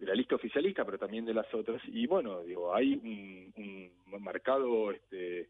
la 0.00 0.14
lista 0.14 0.34
oficialista, 0.34 0.84
pero 0.84 0.98
también 0.98 1.24
de 1.24 1.32
las 1.32 1.46
otras, 1.54 1.80
y 1.86 2.06
bueno, 2.06 2.42
digo, 2.42 2.74
hay 2.74 2.92
un, 2.96 3.90
un 4.12 4.22
marcado 4.22 4.90
este, 4.90 5.48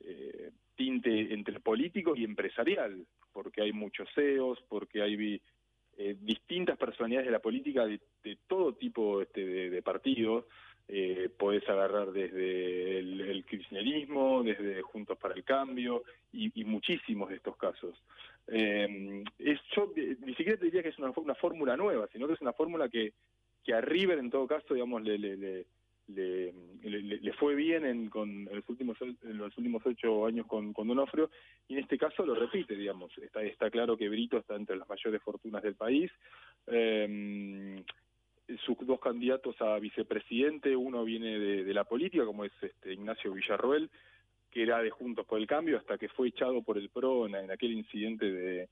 eh, 0.00 0.50
tinte 0.76 1.32
entre 1.32 1.60
político 1.60 2.14
y 2.14 2.24
empresarial, 2.24 3.06
porque 3.32 3.62
hay 3.62 3.72
muchos 3.72 4.06
CEOs, 4.14 4.60
porque 4.68 5.00
hay 5.00 5.40
eh, 5.98 6.16
distintas 6.20 6.76
personalidades 6.76 7.26
de 7.26 7.32
la 7.32 7.38
política 7.40 7.86
de, 7.86 8.00
todo 8.46 8.74
tipo 8.74 9.22
este, 9.22 9.70
de, 9.70 9.82
partidos. 9.82 10.44
Eh, 10.86 11.30
podés 11.38 11.66
agarrar 11.66 12.12
desde 12.12 12.98
el, 12.98 13.44
kirchnerismo, 13.48 14.42
desde 14.42 14.82
Juntos 14.82 15.16
para 15.16 15.34
el 15.34 15.42
Cambio 15.42 16.02
y, 16.32 16.64
muchísimos 16.64 17.30
de 17.30 17.36
estos 17.36 17.56
casos. 17.56 17.94
Eh, 18.48 19.24
es, 19.38 19.60
yo 19.74 19.90
ni 19.96 20.34
siquiera 20.34 20.58
te 20.58 20.66
diría 20.66 20.82
que 20.82 20.90
es 20.90 20.98
una, 20.98 21.12
fórmula 21.34 21.76
nueva, 21.76 22.06
sino 22.12 22.26
que 22.26 22.34
es 22.34 22.40
una 22.42 22.52
fórmula 22.52 22.88
que, 22.90 23.14
que 23.64 23.72
a 23.72 23.80
River 23.80 24.18
en 24.18 24.30
todo 24.30 24.46
caso, 24.46 24.74
digamos, 24.74 25.02
le, 25.02 25.16
le, 25.16 25.66
le, 26.08 26.52
fue 27.38 27.54
bien 27.54 27.84
en, 27.84 28.10
con, 28.10 28.44
los 28.44 28.68
últimos 28.68 28.96
los 29.22 29.56
últimos 29.56 29.82
ocho 29.86 30.26
años 30.26 30.46
con, 30.46 30.72
con 30.72 30.88
Donofrio 30.88 31.30
y 31.68 31.74
en 31.74 31.80
este 31.80 31.98
caso 31.98 32.24
lo 32.24 32.34
repite, 32.34 32.76
digamos. 32.76 33.16
Está, 33.18 33.42
está 33.42 33.70
claro 33.70 33.96
que 33.96 34.08
Brito 34.08 34.38
está 34.38 34.56
entre 34.56 34.76
las 34.76 34.88
mayores 34.88 35.22
fortunas 35.22 35.62
del 35.62 35.74
país. 35.74 36.10
Eh, 36.66 37.82
sus 38.64 38.76
dos 38.86 39.00
candidatos 39.00 39.60
a 39.60 39.78
vicepresidente, 39.78 40.76
uno 40.76 41.04
viene 41.04 41.38
de, 41.38 41.74
la 41.74 41.84
política, 41.84 42.24
como 42.24 42.44
es 42.44 42.52
este 42.60 42.92
Ignacio 42.92 43.32
Villarroel, 43.32 43.90
que 44.50 44.62
era 44.62 44.82
de 44.82 44.90
Juntos 44.90 45.26
por 45.26 45.40
el 45.40 45.46
Cambio, 45.46 45.78
hasta 45.78 45.98
que 45.98 46.08
fue 46.08 46.28
echado 46.28 46.62
por 46.62 46.78
el 46.78 46.90
PRO 46.90 47.26
en 47.26 47.50
aquel 47.50 47.72
incidente 47.72 48.30
de, 48.30 48.68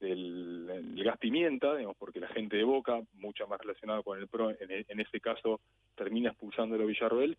del, 0.00 0.94
gas 1.04 1.18
pimienta, 1.18 1.76
digamos, 1.76 1.96
porque 1.98 2.20
la 2.20 2.28
gente 2.28 2.56
de 2.56 2.64
Boca, 2.64 3.00
mucha 3.14 3.46
más 3.46 3.60
relacionada 3.60 4.02
con 4.02 4.18
el 4.18 4.28
PRO, 4.28 4.50
en, 4.50 4.86
en 4.88 5.00
este 5.00 5.20
caso 5.20 5.60
termina 5.94 6.30
expulsándolo 6.30 6.86
Villarroel, 6.86 7.36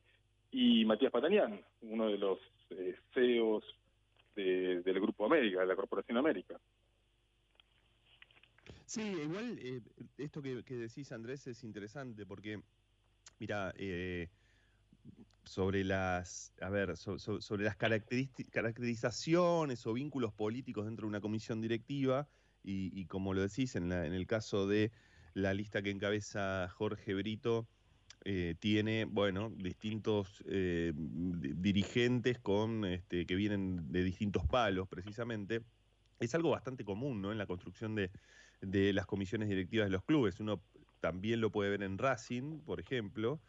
y 0.52 0.86
Matías 0.86 1.12
Patanián, 1.12 1.60
uno 1.82 2.08
de 2.08 2.18
los 2.18 2.40
eh, 2.72 2.96
CEOs 3.14 3.64
del 4.36 5.00
Grupo 5.00 5.26
América, 5.26 5.62
de 5.62 5.68
la 5.68 5.76
Corporación 5.76 6.18
América. 6.18 6.60
Sí, 8.86 9.02
igual 9.02 9.58
eh, 9.60 9.82
esto 10.18 10.42
que, 10.42 10.64
decís 10.64 11.12
Andrés 11.12 11.46
es 11.48 11.64
interesante 11.64 12.26
porque, 12.26 12.62
mira, 13.40 13.74
eh, 13.78 14.30
sobre 15.44 15.84
las, 15.84 16.54
a 16.62 16.70
ver, 16.70 16.98
sobre 16.98 17.64
las 17.64 17.78
caracterizaciones 17.78 19.86
o 19.86 19.94
vínculos 19.94 20.34
políticos 20.34 20.86
dentro 20.86 21.06
de 21.06 21.10
una 21.10 21.22
comisión 21.22 21.62
directiva, 21.62 22.28
y, 22.64 23.06
como 23.06 23.34
lo 23.34 23.42
decís, 23.42 23.76
en, 23.76 23.92
en, 23.92 24.14
el 24.14 24.28
caso 24.28 24.68
de 24.68 24.92
la 25.34 25.54
lista 25.54 25.82
que 25.82 25.90
encabeza 25.90 26.70
Jorge 26.70 27.14
Brito, 27.14 27.68
eh, 28.24 28.56
tiene, 28.60 29.06
bueno, 29.06 29.52
distintos 29.56 30.44
eh, 30.48 30.94
dirigentes 30.96 32.38
con, 32.38 32.86
este, 32.86 33.26
que 33.26 33.36
vienen 33.36 33.92
de 33.92 34.04
distintos 34.04 34.46
palos, 34.46 34.88
precisamente. 34.88 35.62
Es 36.20 36.36
algo 36.36 36.52
bastante 36.52 36.86
común, 36.86 37.22
¿no? 37.22 37.32
En 37.32 37.40
la 37.40 37.48
construcción 37.48 37.96
de, 37.96 38.12
de 38.62 38.94
las 38.94 39.08
comisiones 39.08 39.50
directivas 39.50 39.88
de 39.88 39.92
los 39.92 40.04
clubes. 40.04 40.40
Uno 40.40 40.62
también 41.00 41.42
lo 41.42 41.52
puede 41.52 41.72
ver 41.72 41.82
en 41.82 41.98
Racing, 41.98 42.60
por 42.60 42.80
ejemplo. 42.80 43.42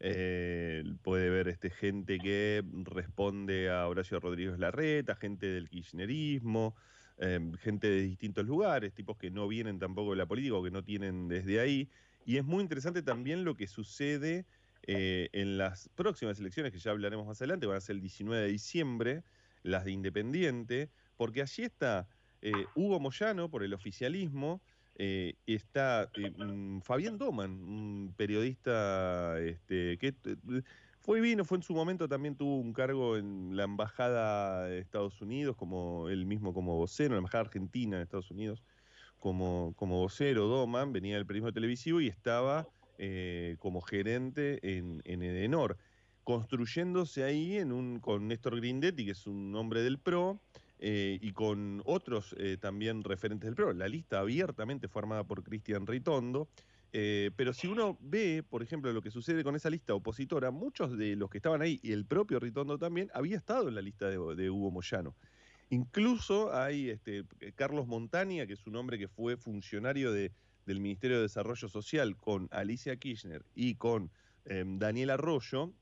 Eh, 0.00 0.84
puede 1.02 1.28
ver 1.30 1.48
este, 1.48 1.70
gente 1.70 2.18
que 2.18 2.62
responde 2.84 3.70
a 3.70 3.88
Horacio 3.88 4.20
Rodríguez 4.20 4.58
Larreta, 4.58 5.16
gente 5.16 5.46
del 5.46 5.68
kirchnerismo, 5.68 6.76
Em, 7.20 7.52
gente 7.54 7.88
de 7.88 8.02
distintos 8.02 8.46
lugares, 8.46 8.94
tipos 8.94 9.16
que 9.16 9.28
no 9.28 9.48
vienen 9.48 9.80
tampoco 9.80 10.12
de 10.12 10.18
la 10.18 10.26
política 10.26 10.54
o 10.54 10.62
que 10.62 10.70
no 10.70 10.84
tienen 10.84 11.26
desde 11.26 11.58
ahí. 11.58 11.88
Y 12.24 12.36
es 12.36 12.44
muy 12.44 12.62
interesante 12.62 13.02
también 13.02 13.44
lo 13.44 13.56
que 13.56 13.66
sucede 13.66 14.46
eh, 14.84 15.28
en 15.32 15.58
las 15.58 15.88
próximas 15.96 16.38
elecciones, 16.38 16.72
que 16.72 16.78
ya 16.78 16.92
hablaremos 16.92 17.26
más 17.26 17.40
adelante, 17.40 17.66
van 17.66 17.76
a 17.76 17.80
ser 17.80 17.96
el 17.96 18.02
19 18.02 18.44
de 18.44 18.52
diciembre, 18.52 19.24
las 19.64 19.84
de 19.84 19.90
Independiente, 19.90 20.90
porque 21.16 21.42
allí 21.42 21.64
está 21.64 22.08
eh, 22.40 22.52
Hugo 22.76 23.00
Moyano 23.00 23.50
por 23.50 23.64
el 23.64 23.74
oficialismo, 23.74 24.62
eh, 24.94 25.34
está 25.46 26.10
mm, 26.16 26.80
Fabián 26.82 27.18
Doman, 27.18 27.50
un 27.50 28.14
periodista 28.16 29.40
este, 29.40 29.98
que 29.98 30.14
fue 31.00 31.20
vino, 31.20 31.44
fue 31.44 31.58
en 31.58 31.62
su 31.62 31.74
momento, 31.74 32.08
también 32.08 32.36
tuvo 32.36 32.56
un 32.56 32.72
cargo 32.72 33.16
en 33.16 33.56
la 33.56 33.64
Embajada 33.64 34.64
de 34.64 34.78
Estados 34.78 35.20
Unidos, 35.22 35.56
como 35.56 36.08
él 36.08 36.26
mismo 36.26 36.52
como 36.52 36.76
vocero, 36.76 37.08
en 37.08 37.12
la 37.12 37.18
Embajada 37.18 37.44
Argentina 37.44 37.96
de 37.96 38.02
Estados 38.02 38.30
Unidos, 38.30 38.62
como, 39.18 39.72
como 39.76 39.98
vocero, 40.00 40.46
Doman, 40.46 40.92
venía 40.92 41.16
del 41.16 41.26
periodismo 41.26 41.52
televisivo 41.52 42.00
y 42.00 42.08
estaba 42.08 42.68
eh, 42.98 43.56
como 43.58 43.80
gerente 43.80 44.58
en, 44.76 45.02
en, 45.04 45.22
Edenor, 45.22 45.76
construyéndose 46.24 47.24
ahí 47.24 47.56
en 47.56 47.72
un, 47.72 48.00
con 48.00 48.28
Néstor 48.28 48.56
Grindetti, 48.56 49.04
que 49.04 49.12
es 49.12 49.26
un 49.26 49.54
hombre 49.56 49.82
del 49.82 49.98
PRO, 49.98 50.40
eh, 50.80 51.18
y 51.20 51.32
con 51.32 51.82
otros 51.86 52.36
eh, 52.38 52.56
también 52.60 53.02
referentes 53.02 53.46
del 53.46 53.56
PRO. 53.56 53.72
La 53.72 53.88
lista 53.88 54.20
abiertamente 54.20 54.86
fue 54.88 55.02
por 55.24 55.42
Cristian 55.42 55.86
Ritondo. 55.86 56.48
Eh, 56.92 57.30
pero 57.36 57.52
si 57.52 57.66
uno 57.66 57.98
ve, 58.00 58.42
por 58.48 58.62
ejemplo, 58.62 58.92
lo 58.92 59.02
que 59.02 59.10
sucede 59.10 59.44
con 59.44 59.54
esa 59.56 59.70
lista 59.70 59.94
opositora, 59.94 60.50
muchos 60.50 60.96
de 60.96 61.16
los 61.16 61.28
que 61.28 61.38
estaban 61.38 61.60
ahí, 61.60 61.78
y 61.82 61.92
el 61.92 62.06
propio 62.06 62.40
Ritondo 62.40 62.78
también, 62.78 63.10
había 63.12 63.36
estado 63.36 63.68
en 63.68 63.74
la 63.74 63.82
lista 63.82 64.08
de, 64.08 64.50
Hugo 64.50 64.70
Moyano. 64.70 65.14
Incluso 65.70 66.54
hay 66.54 66.88
este, 66.88 67.24
Carlos 67.54 67.86
Montaña, 67.86 68.46
que 68.46 68.54
es 68.54 68.66
un 68.66 68.76
hombre 68.76 68.98
que 68.98 69.08
fue 69.08 69.36
funcionario 69.36 70.12
del 70.12 70.80
Ministerio 70.80 71.18
de 71.18 71.24
Desarrollo 71.24 71.68
Social 71.68 72.16
con 72.16 72.48
Alicia 72.50 72.96
Kirchner 72.96 73.44
y 73.54 73.74
con 73.74 74.10
em, 74.46 74.78
Daniel 74.78 75.10
Arroyo, 75.10 75.72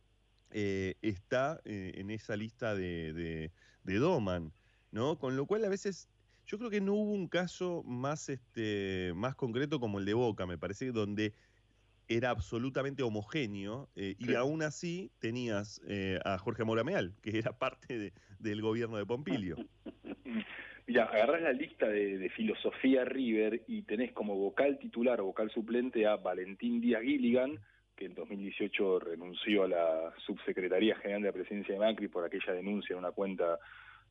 está 0.51 1.61
en 1.65 2.11
esa 2.11 2.35
lista 2.37 2.75
de, 2.75 3.13
de, 3.13 3.51
de 3.83 3.95
Doman, 3.99 4.53
¿no? 4.91 5.19
Con 5.19 5.37
lo 5.37 5.45
cual 5.45 5.65
a 5.65 5.69
veces 5.69 6.09
yo 6.47 6.59
creo 6.59 6.71
que 6.71 6.81
no 6.81 6.95
hubo 6.95 7.13
un 7.13 7.29
caso 7.29 7.83
más, 7.85 8.29
este, 8.29 9.13
más 9.15 9.35
concreto 9.35 9.81
como 9.81 9.99
el 9.99 10.05
de 10.05 10.15
Boca, 10.15 10.47
me 10.47 10.59
parece, 10.59 10.93
donde 10.93 11.35
era 12.09 12.31
absolutamente 12.31 13.03
homogéneo 13.03 13.89
eh, 13.97 14.15
y 14.19 14.35
aún 14.35 14.63
así 14.63 15.11
tenías 15.19 15.83
eh, 15.89 16.21
a 16.25 16.39
Jorge 16.39 16.65
Morameal, 16.65 17.15
que 17.21 17.39
era 17.39 17.59
parte 17.59 18.13
del 18.39 18.63
gobierno 18.63 18.97
de 18.97 19.07
Pompilio. 19.07 19.57
Mira, 20.87 21.05
agarrás 21.07 21.43
la 21.43 21.53
lista 21.53 21.89
de, 21.89 22.31
filosofía 22.31 23.05
River 23.05 23.65
y 23.67 23.83
tenés 23.83 24.13
como 24.13 24.37
vocal 24.37 24.79
titular 24.79 25.21
o 25.21 25.25
vocal 25.25 25.51
suplente 25.51 26.07
a 26.07 26.17
Valentín 26.17 26.81
Díaz 26.81 27.03
Gilligan, 27.03 27.59
que 27.97 28.05
en 28.05 28.15
2018 28.15 29.01
renunció 29.01 29.65
a 29.65 29.69
la 29.69 30.15
subsecretaría 30.25 30.95
general 30.97 31.23
de 31.23 31.29
la 31.29 31.33
presidencia 31.33 31.75
de 31.75 31.81
Macri 31.81 32.07
por 32.07 32.25
aquella 32.25 32.53
denuncia 32.53 32.93
en 32.93 33.01
una 33.01 33.11
cuenta 33.11 33.59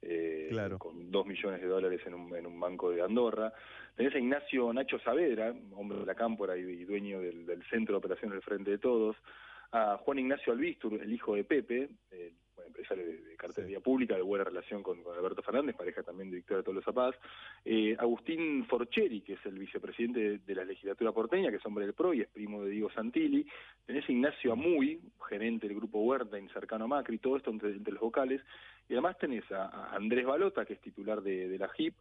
eh, 0.06 0.70
con 0.78 1.12
dos 1.12 1.26
millones 1.26 1.62
de 1.62 1.68
dólares 1.68 2.02
en 2.06 2.14
un, 2.14 2.36
en 2.36 2.46
un 2.46 2.60
banco 2.60 2.92
de 2.92 3.02
Andorra. 3.02 3.52
Tenés 3.96 4.14
a 4.14 4.20
Ignacio 4.20 4.72
Nacho 4.72 5.00
Saavedra, 5.00 5.54
hombre 5.74 6.00
de 6.00 6.06
la 6.06 6.16
cámpora 6.16 6.58
y, 6.58 6.84
dueño 6.84 7.20
del, 7.22 7.64
Centro 7.70 7.94
de 7.94 7.98
Operaciones 7.98 8.34
del 8.34 8.44
Frente 8.44 8.72
de 8.72 8.78
Todos, 8.78 9.16
a 9.72 9.98
Juan 9.98 10.20
Ignacio 10.20 10.54
Albistur, 10.54 11.02
el 11.02 11.12
hijo 11.12 11.36
de 11.36 11.44
Pepe, 11.44 11.90
el 12.12 12.34
empresario 12.68 13.06
de, 13.06 13.18
de 13.18 13.36
cartelería 13.36 13.80
pública, 13.80 14.16
de 14.16 14.22
buena 14.22 14.44
relación 14.44 14.84
con, 14.84 15.00
Alberto 15.18 15.42
Fernández, 15.42 15.76
pareja 15.76 16.04
también 16.04 16.32
de 16.32 16.42
Todos 16.42 16.74
los 16.74 16.84
Zapaz, 16.84 17.16
eh, 17.64 17.96
Agustín 17.98 18.66
Forcheri, 18.66 19.22
que 19.22 19.34
es 19.34 19.46
el 19.46 19.58
vicepresidente 19.58 20.40
de, 20.40 20.56
la 20.56 20.66
legislatura 20.66 21.12
porteña, 21.12 21.50
que 21.50 21.58
es 21.58 21.66
hombre 21.66 21.86
del 21.86 21.94
PRO 21.94 22.14
y 22.14 22.22
es 22.22 22.28
primo 22.28 22.64
de 22.64 22.72
Diego 22.72 22.92
Santilli, 22.92 23.46
tenés 23.86 24.08
a 24.08 24.12
Ignacio 24.12 24.54
Amuy, 24.54 25.00
gerente 25.30 25.68
del 25.68 25.78
grupo 25.78 26.00
Huerta, 26.00 26.38
cercano 26.54 26.86
a 26.86 26.88
Macri, 26.88 27.18
todo 27.18 27.38
esto 27.38 27.52
entre, 27.52 27.74
los 27.74 28.00
vocales, 28.00 28.42
y 28.88 28.94
además 28.94 29.18
tenés 29.18 29.50
a, 29.52 29.96
Andrés 29.96 30.26
Balota, 30.26 30.66
que 30.66 30.74
es 30.74 30.82
titular 30.82 31.22
de, 31.22 31.58
la 31.58 31.70
HIP, 31.76 31.96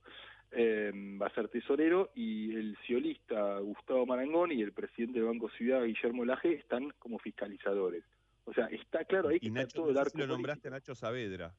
eh, 0.53 0.93
va 1.21 1.27
a 1.27 1.35
ser 1.35 1.49
tesorero, 1.49 2.11
y 2.15 2.55
el 2.55 2.77
ciolista 2.87 3.59
Gustavo 3.59 4.07
Marangón 4.07 4.53
y 4.53 4.63
el 4.63 4.73
presidente 4.73 5.19
del 5.19 5.29
Banco 5.29 5.49
Ciudad, 5.51 5.85
Guillermo 5.85 6.25
Laje, 6.25 6.55
están 6.55 6.93
como 6.99 7.19
fiscalizadores. 7.19 8.05
O 8.45 8.53
sea, 8.53 8.67
está 8.67 9.05
claro 9.05 9.31
ahí 9.31 9.41
que 9.41 9.49
está 9.49 9.67
todo 9.67 9.91
el 9.91 9.99
arco. 9.99 10.19
lo 10.19 10.27
nombraste 10.27 10.69
a 10.69 10.73
Nacho 10.73 10.95
Saavedra. 10.95 11.53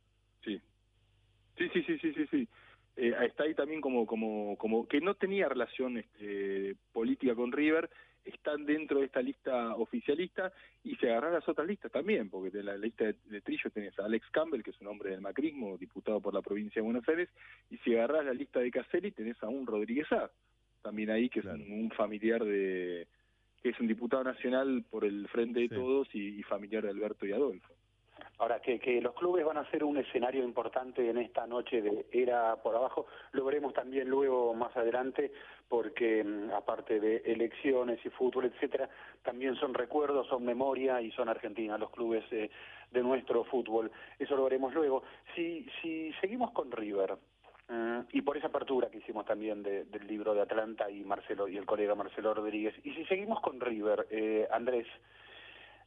Sí. 0.43 0.61
Sí, 1.57 1.69
sí, 1.73 1.83
sí, 1.83 1.97
sí, 1.99 2.13
sí, 2.13 2.27
sí. 2.29 2.47
Eh, 2.97 3.13
está 3.23 3.43
ahí 3.43 3.53
también 3.53 3.81
como, 3.81 4.05
como, 4.05 4.55
como 4.57 4.87
que 4.87 5.01
no 5.01 5.15
tenía 5.15 5.49
relación 5.49 5.97
este, 5.97 6.75
política 6.93 7.35
con 7.35 7.51
River, 7.51 7.89
están 8.25 8.65
dentro 8.65 8.99
de 8.99 9.05
esta 9.05 9.21
lista 9.21 9.75
oficialista 9.75 10.51
y 10.83 10.95
se 10.95 11.09
agarran 11.09 11.33
las 11.33 11.47
otras 11.47 11.67
listas 11.67 11.91
también, 11.91 12.29
porque 12.29 12.49
de 12.49 12.63
la 12.63 12.75
lista 12.75 13.05
de, 13.05 13.41
Trillo 13.41 13.69
tenés 13.69 13.97
a 13.99 14.05
Alex 14.05 14.27
Campbell, 14.31 14.63
que 14.63 14.71
es 14.71 14.81
un 14.81 14.87
hombre 14.87 15.11
del 15.11 15.21
macrismo, 15.21 15.77
diputado 15.77 16.19
por 16.19 16.33
la 16.33 16.41
provincia 16.41 16.81
de 16.81 16.85
Buenos 16.85 17.07
Aires, 17.07 17.29
y 17.69 17.77
si 17.77 17.95
agarras 17.95 18.25
la 18.25 18.33
lista 18.33 18.59
de 18.59 18.71
Caselli 18.71 19.11
tenés 19.11 19.41
a 19.43 19.47
un 19.47 19.67
Rodríguez 19.67 20.11
A, 20.11 20.31
también 20.81 21.09
ahí, 21.09 21.29
que 21.29 21.39
es 21.39 21.45
un, 21.45 21.91
familiar 21.95 22.43
de, 22.43 23.07
que 23.61 23.69
es 23.69 23.79
un 23.79 23.87
diputado 23.87 24.23
nacional 24.23 24.83
por 24.89 25.05
el 25.05 25.27
Frente 25.27 25.61
de 25.61 25.69
Todos 25.69 26.07
y, 26.13 26.41
familiar 26.43 26.83
de 26.83 26.89
Alberto 26.89 27.25
y 27.25 27.31
Adolfo. 27.31 27.74
Ahora, 28.37 28.59
que, 28.59 28.79
que, 28.79 28.99
los 29.01 29.13
clubes 29.13 29.45
van 29.45 29.57
a 29.57 29.69
ser 29.71 29.83
un 29.83 29.97
escenario 29.97 30.43
importante 30.43 31.09
en 31.09 31.17
esta 31.17 31.47
noche 31.47 31.81
de 31.81 32.05
era 32.11 32.55
por 32.57 32.75
abajo, 32.75 33.07
lo 33.31 33.45
veremos 33.45 33.73
también 33.73 34.09
luego 34.09 34.53
más 34.53 34.75
adelante, 34.75 35.31
porque 35.69 36.23
mm, 36.23 36.51
aparte 36.51 36.99
de 36.99 37.17
elecciones 37.25 37.99
y 38.05 38.09
fútbol, 38.09 38.45
etcétera, 38.45 38.89
también 39.23 39.55
son 39.55 39.73
recuerdos, 39.73 40.27
son 40.27 40.43
memoria 40.43 41.01
y 41.01 41.11
son 41.11 41.29
Argentina, 41.29 41.77
los 41.77 41.91
clubes 41.91 42.23
eh, 42.31 42.49
de 42.91 43.03
nuestro 43.03 43.43
fútbol. 43.45 43.91
Eso 44.19 44.35
lo 44.35 44.43
veremos 44.43 44.73
luego. 44.73 45.03
Si, 45.35 45.65
si 45.81 46.11
seguimos 46.21 46.51
con 46.51 46.71
River, 46.71 47.17
Mm, 47.67 48.01
y 48.11 48.21
por 48.21 48.37
esa 48.37 48.47
apertura 48.47 48.89
que 48.89 48.99
hicimos 48.99 49.25
también 49.25 49.63
del 49.63 50.07
libro 50.07 50.35
de 50.35 50.41
Atlanta 50.41 50.89
y 50.89 51.03
Marcelo 51.03 51.47
y 51.47 51.57
el 51.57 51.65
colega 51.65 51.95
Marcelo 51.95 52.33
Rodríguez. 52.33 52.75
Y 52.83 52.93
si 52.93 53.05
seguimos 53.05 53.41
con 53.41 53.59
River, 53.59 54.07
eh, 54.11 54.47
Andrés, 54.51 54.85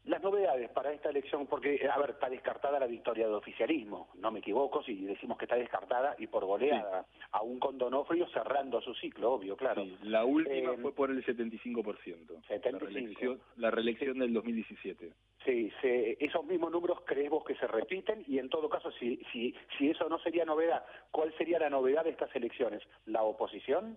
las 0.04 0.22
novedades 0.22 0.70
para 0.70 0.92
esta 0.92 1.10
elección, 1.10 1.46
porque, 1.46 1.74
eh, 1.74 1.88
a 1.88 1.98
ver, 1.98 2.10
está 2.10 2.28
descartada 2.30 2.80
la 2.80 2.86
victoria 2.86 3.26
del 3.26 3.34
oficialismo, 3.34 4.08
no 4.14 4.30
me 4.30 4.38
equivoco 4.38 4.82
si 4.82 4.94
decimos 5.04 5.38
que 5.38 5.44
está 5.44 5.56
descartada 5.56 6.14
y 6.18 6.26
por 6.26 6.44
goleada, 6.44 7.06
aún 7.32 7.58
con 7.58 7.78
Donofrio 7.78 8.26
cerrando 8.28 8.80
su 8.80 8.94
ciclo, 8.94 9.32
obvio, 9.32 9.56
claro. 9.56 9.84
la 10.02 10.24
última 10.24 10.72
eh, 10.72 10.78
fue 10.80 10.94
por 10.94 11.10
el 11.10 11.24
75%. 11.24 12.42
75. 12.46 12.48
La 12.48 12.78
reelección, 12.78 13.40
la 13.56 13.70
reelección 13.70 14.18
del 14.18 14.32
2017. 14.32 15.12
Sí, 15.44 15.72
esos 15.82 16.44
mismos 16.44 16.70
números 16.70 17.00
crees 17.06 17.30
vos 17.30 17.44
que 17.44 17.54
se 17.54 17.66
repiten 17.66 18.24
y 18.26 18.38
en 18.38 18.48
todo 18.48 18.68
caso, 18.68 18.90
si, 18.92 19.16
si, 19.32 19.54
si 19.76 19.90
eso 19.90 20.08
no 20.08 20.18
sería 20.18 20.44
novedad, 20.44 20.84
¿cuál 21.10 21.32
sería 21.38 21.58
la 21.58 21.70
novedad 21.70 22.04
de 22.04 22.10
estas 22.10 22.34
elecciones? 22.34 22.82
¿La 23.06 23.22
oposición? 23.22 23.96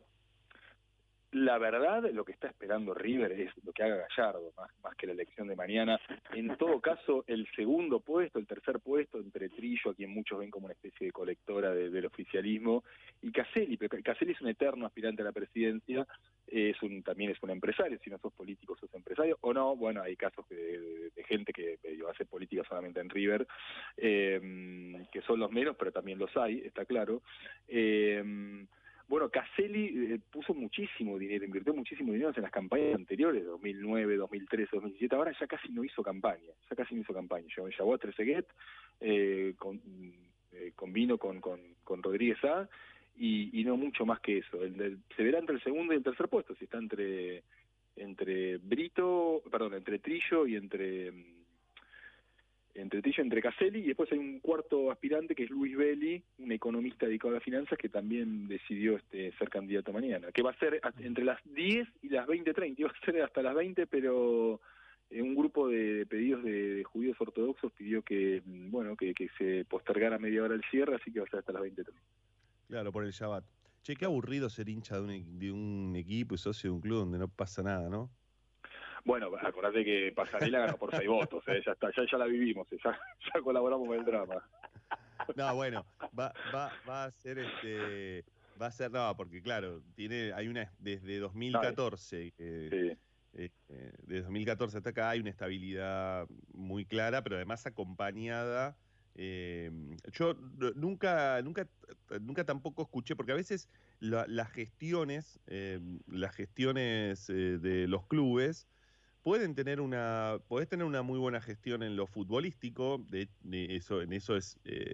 La 1.34 1.58
verdad, 1.58 2.04
lo 2.12 2.26
que 2.26 2.34
está 2.34 2.50
esperando 2.50 2.94
River 2.94 3.32
es 3.32 3.52
lo 3.64 3.72
que 3.72 3.84
haga 3.84 4.06
Gallardo, 4.10 4.52
más, 4.58 4.96
que 4.98 5.08
la 5.08 5.14
elección 5.14 5.48
de 5.48 5.56
mañana. 5.56 5.98
En 6.34 6.58
todo 6.58 6.82
caso, 6.82 7.24
el 7.26 7.48
segundo 7.56 8.02
puesto, 8.02 8.38
el 8.38 8.46
tercer 8.46 8.82
puesto 8.82 9.18
entre 9.18 9.48
Trillo, 9.48 9.92
a 9.92 9.96
quien 9.96 10.10
muchos 10.10 10.40
ven 10.40 10.52
como 10.52 10.66
una 10.66 10.74
especie 10.74 11.08
de 11.08 11.14
colectora 11.14 11.74
del 11.74 12.06
oficialismo, 12.06 12.84
y 13.22 13.32
Caselli. 13.32 13.78
Pero 13.78 13.98
Caselli 14.04 14.34
es 14.34 14.42
un 14.42 14.50
eterno 14.50 14.86
aspirante 14.86 15.22
a 15.22 15.26
la 15.26 15.32
presidencia, 15.32 16.06
es 16.48 16.82
un, 16.84 17.02
también 17.02 17.32
es 17.32 17.42
un 17.42 17.52
empresario, 17.52 17.98
si 18.04 18.10
no 18.10 18.18
sos 18.18 18.34
político 18.34 18.76
sos 18.76 18.94
empresario, 18.94 19.38
o 19.40 19.54
no, 19.54 19.78
bueno, 19.78 20.02
hay 20.02 20.18
casos 20.18 20.48
de, 20.50 21.12
gente 21.30 21.54
que 21.54 21.80
hace 22.10 22.26
política 22.26 22.64
solamente 22.68 23.00
en 23.00 23.10
River, 23.10 23.48
eh, 23.96 25.06
que 25.14 25.22
son 25.22 25.40
los 25.40 25.50
menos, 25.50 25.78
pero 25.78 25.94
también 25.94 26.20
los 26.20 26.36
hay, 26.36 26.60
está 26.60 26.84
claro. 26.84 27.22
Eh, 27.70 28.66
bueno, 29.12 29.30
Caselli 29.30 30.14
eh, 30.14 30.20
puso 30.32 30.54
muchísimo 30.54 31.20
dinero, 31.20 31.44
invirtió 31.44 31.74
muchísimo 31.74 32.14
dinero 32.14 32.32
en 32.34 32.44
las 32.44 32.52
campañas 32.52 32.96
anteriores, 32.96 33.46
2009, 33.46 34.16
2013, 34.16 34.70
2017. 34.72 35.14
Ahora 35.14 35.36
ya 35.38 35.48
casi 35.48 35.68
no 35.68 35.84
hizo 35.84 36.02
campaña, 36.02 36.54
ya 36.70 36.76
casi 36.78 36.96
no 36.96 37.02
hizo 37.02 37.14
campaña. 37.14 37.46
Llevó 37.54 37.94
a 37.94 37.98
Trezeguet, 37.98 38.48
eh, 39.02 39.54
con, 39.58 39.82
eh, 40.54 40.72
combino 40.78 41.18
con, 41.18 41.42
con, 41.42 41.60
con 41.84 42.02
Rodríguez 42.02 42.42
A, 42.46 42.70
y, 43.18 43.62
no 43.66 43.76
mucho 43.76 44.06
más 44.06 44.22
que 44.22 44.38
eso. 44.38 44.64
El, 44.64 45.00
se 45.14 45.24
verá 45.24 45.40
entre 45.40 45.56
el 45.56 45.64
segundo 45.64 45.92
y 45.92 45.98
el 45.98 46.04
tercer 46.04 46.30
puesto, 46.30 46.56
si 46.56 46.64
está 46.64 46.78
entre 46.78 47.44
entre 47.98 48.60
Brito, 48.60 49.44
perdón, 49.52 49.74
entre 49.74 50.00
Trillo 50.00 50.48
y 50.48 50.56
entre 50.56 51.12
mm, 51.12 51.41
entre 52.76 53.02
Tillo, 53.02 53.24
entre 53.24 53.42
Caselli, 53.42 53.80
y 53.80 53.88
después 53.88 54.12
hay 54.12 54.18
un 54.18 54.40
cuarto 54.40 54.92
aspirante 54.92 55.36
que 55.36 55.44
es 55.44 55.50
Luis 55.50 55.76
Belli, 55.76 56.24
un 56.40 56.52
economista 56.52 57.06
dedicado 57.06 57.32
a 57.32 57.36
las 57.36 57.44
finanzas 57.44 57.78
que 57.78 57.90
también 57.90 58.48
decidió 58.48 58.98
este, 58.98 59.32
ser 59.38 59.50
candidato 59.50 59.94
mañana, 59.94 60.32
que 60.32 60.42
va 60.42 60.52
a 60.52 60.60
ser 60.60 60.82
entre 61.00 61.24
las 61.24 61.40
10 61.46 61.88
y 62.02 62.10
las 62.10 62.28
20.30, 62.28 62.76
iba 62.78 62.90
a 62.90 63.06
ser 63.06 63.22
hasta 63.22 63.42
las 63.42 63.56
20, 63.56 63.88
pero 63.88 64.60
eh, 65.10 65.22
un 65.22 65.36
grupo 65.36 65.68
de 65.68 66.06
pedidos 66.06 66.44
de, 66.44 66.84
judíos 66.84 67.18
ortodoxos 67.20 67.72
pidió 67.74 68.02
que, 68.02 68.42
bueno, 68.46 68.96
que, 68.96 69.14
se 69.38 69.66
postergara 69.66 70.18
media 70.18 70.44
hora 70.44 70.56
el 70.56 70.64
cierre, 70.72 70.96
así 70.96 71.12
que 71.12 71.20
va 71.20 71.26
a 71.26 71.30
ser 71.30 71.40
hasta 71.40 71.54
las 71.54 71.64
20.30. 71.64 71.92
Claro, 72.68 72.92
por 72.92 73.04
el 73.04 73.12
Shabbat. 73.12 73.44
Che, 73.84 73.96
qué 73.96 74.06
aburrido 74.06 74.48
ser 74.50 74.70
hincha 74.70 74.96
de 74.96 75.02
un, 75.02 75.40
de 75.40 75.52
un 75.52 75.96
equipo 75.96 76.36
y 76.36 76.38
socio 76.38 76.70
de 76.70 76.76
un 76.76 76.82
club 76.82 77.00
donde 77.00 77.18
no 77.18 77.28
pasa 77.28 77.64
nada, 77.64 77.90
¿no? 77.90 78.12
Bueno, 79.04 79.32
acordate 79.42 79.84
que 79.84 80.12
Pasarela 80.16 80.60
ganó 80.60 80.78
por 80.78 80.96
seis 80.96 81.08
votos, 81.08 81.44
¿eh? 81.48 81.62
ya 81.66 81.72
está, 81.72 81.90
ya, 81.96 82.04
ya 82.10 82.18
la 82.18 82.26
vivimos, 82.26 82.68
ya, 82.70 82.92
ya 83.34 83.42
colaboramos 83.42 83.88
con 83.88 83.98
el 83.98 84.06
drama. 84.06 84.44
No, 85.36 85.56
bueno, 85.56 85.86
va, 86.18 86.34
va, 86.54 86.72
va 86.88 87.04
a 87.06 87.12
ser 87.12 87.40
este, 87.40 88.26
va 88.62 88.68
a 88.68 88.72
ser, 88.72 88.92
no, 88.92 89.16
porque 89.16 89.42
claro, 89.42 89.82
tiene, 89.96 90.34
hay 90.34 90.48
una, 90.48 90.72
desde 90.80 91.20
2014, 91.20 92.34
eh, 92.38 92.98
desde 93.34 94.22
2014 94.22 94.78
hasta 94.78 94.90
acá 94.90 95.10
hay 95.10 95.20
una 95.20 95.30
estabilidad 95.30 96.28
muy 96.54 96.86
clara, 96.86 97.24
pero 97.24 97.38
además 97.38 97.66
acompañada. 97.66 98.78
Eh, 99.16 99.72
yo 100.14 100.36
nunca, 100.76 101.42
nunca, 101.42 101.68
nunca 102.22 102.46
tampoco 102.46 102.84
escuché, 102.84 103.16
porque 103.16 103.32
a 103.32 103.36
veces 103.36 103.70
las 104.00 104.52
gestiones, 104.52 105.40
las 106.08 106.36
gestiones 106.36 107.28
de 107.28 107.88
los 107.88 108.06
clubes 108.08 108.68
pueden 109.24 109.56
tener 109.56 109.82
una, 109.82 110.38
podés 110.48 110.68
tener 110.68 110.86
una 110.86 111.02
muy 111.02 111.20
buena 111.20 111.42
gestión 111.42 111.84
en 111.84 111.96
lo 111.96 112.08
futbolístico, 112.08 113.04
de, 113.10 113.30
eso, 113.52 114.02
en 114.02 114.14
eso 114.14 114.36
es 114.36 114.58
eh, 114.66 114.94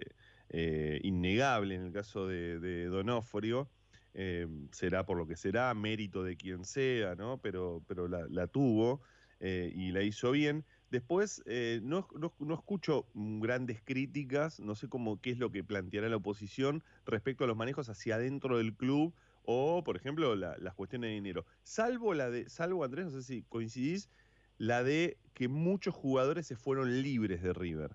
eh, 0.50 1.00
innegable 1.02 1.74
en 1.74 1.86
el 1.86 1.92
caso 1.92 2.26
de, 2.26 2.86
Donofrio, 2.86 3.68
eh, 4.14 4.46
será 4.72 5.06
por 5.06 5.16
lo 5.16 5.26
que 5.26 5.36
será, 5.36 5.72
mérito 5.74 6.22
de 6.22 6.36
quien 6.36 6.64
sea, 6.64 7.14
¿no? 7.14 7.38
Pero, 7.38 7.82
pero 7.86 8.08
la, 8.08 8.46
tuvo 8.46 9.00
y 9.40 9.92
la 9.92 10.02
hizo 10.02 10.32
bien. 10.32 10.64
Después, 10.90 11.44
no, 11.82 12.08
no, 12.16 12.54
escucho 12.54 13.06
grandes 13.14 13.80
críticas, 13.82 14.58
no 14.58 14.74
sé 14.74 14.88
cómo 14.88 15.20
qué 15.20 15.30
es 15.30 15.38
lo 15.38 15.52
que 15.52 15.62
planteará 15.62 16.08
la 16.08 16.16
oposición 16.16 16.82
respecto 17.06 17.44
a 17.44 17.46
los 17.46 17.56
manejos 17.56 17.88
hacia 17.88 18.16
adentro 18.16 18.58
del 18.58 18.74
club 18.74 19.14
o, 19.50 19.82
por 19.82 19.96
ejemplo, 19.96 20.36
las 20.36 20.74
cuestiones 20.74 21.08
de 21.08 21.14
dinero. 21.14 21.46
Salvo 21.62 22.12
la 22.12 22.28
de, 22.28 22.50
salvo 22.50 22.84
Andrés, 22.84 23.06
no 23.06 23.10
sé 23.12 23.22
si 23.22 23.42
coincidís, 23.44 24.10
la 24.58 24.84
de 24.84 25.16
que 25.32 25.48
muchos 25.48 25.94
jugadores 25.94 26.46
se 26.46 26.54
fueron 26.54 27.00
libres 27.00 27.42
de 27.42 27.54
River. 27.54 27.92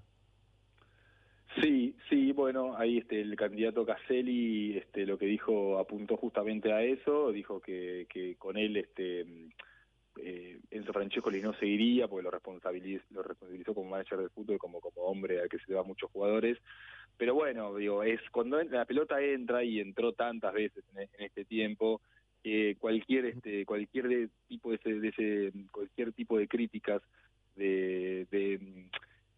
Sí, 1.61 1.95
sí, 2.09 2.31
bueno, 2.31 2.75
ahí 2.75 2.97
este, 2.97 3.21
el 3.21 3.35
candidato 3.35 3.85
Caselli 3.85 4.79
este, 4.79 5.05
lo 5.05 5.19
que 5.19 5.27
dijo 5.27 5.77
apuntó 5.77 6.17
justamente 6.17 6.73
a 6.73 6.81
eso, 6.81 7.31
dijo 7.31 7.61
que, 7.61 8.07
que 8.09 8.35
con 8.37 8.57
él 8.57 8.75
este, 8.75 9.23
eh, 10.21 10.59
Enzo 10.71 10.93
Francescoli 10.93 11.41
no 11.41 11.53
seguiría 11.53 12.07
porque 12.07 12.23
lo 12.23 12.31
responsabilizó, 12.31 13.03
lo 13.11 13.23
responsabilizó 13.23 13.73
como 13.73 13.89
manager 13.89 14.19
de 14.19 14.29
fútbol, 14.29 14.57
como, 14.57 14.79
como 14.79 15.01
hombre 15.03 15.41
al 15.41 15.49
que 15.49 15.57
se 15.59 15.65
le 15.67 15.75
va 15.75 15.83
muchos 15.83 16.11
jugadores. 16.11 16.57
Pero 17.17 17.35
bueno, 17.35 17.75
digo, 17.75 18.03
es 18.03 18.19
cuando 18.31 18.61
la 18.63 18.85
pelota 18.85 19.21
entra 19.21 19.63
y 19.63 19.79
entró 19.79 20.13
tantas 20.13 20.53
veces 20.53 20.83
en, 20.95 21.07
este 21.25 21.45
tiempo, 21.45 22.01
cualquier 22.79 23.25
este 23.27 23.65
cualquier 23.65 24.29
tipo 24.47 24.71
de 24.71 24.75
ese, 24.75 24.99
de 24.99 25.07
ese 25.07 25.53
cualquier 25.71 26.11
tipo 26.11 26.37
de 26.37 26.47
críticas 26.47 27.01
de, 27.55 28.27
de 28.31 28.89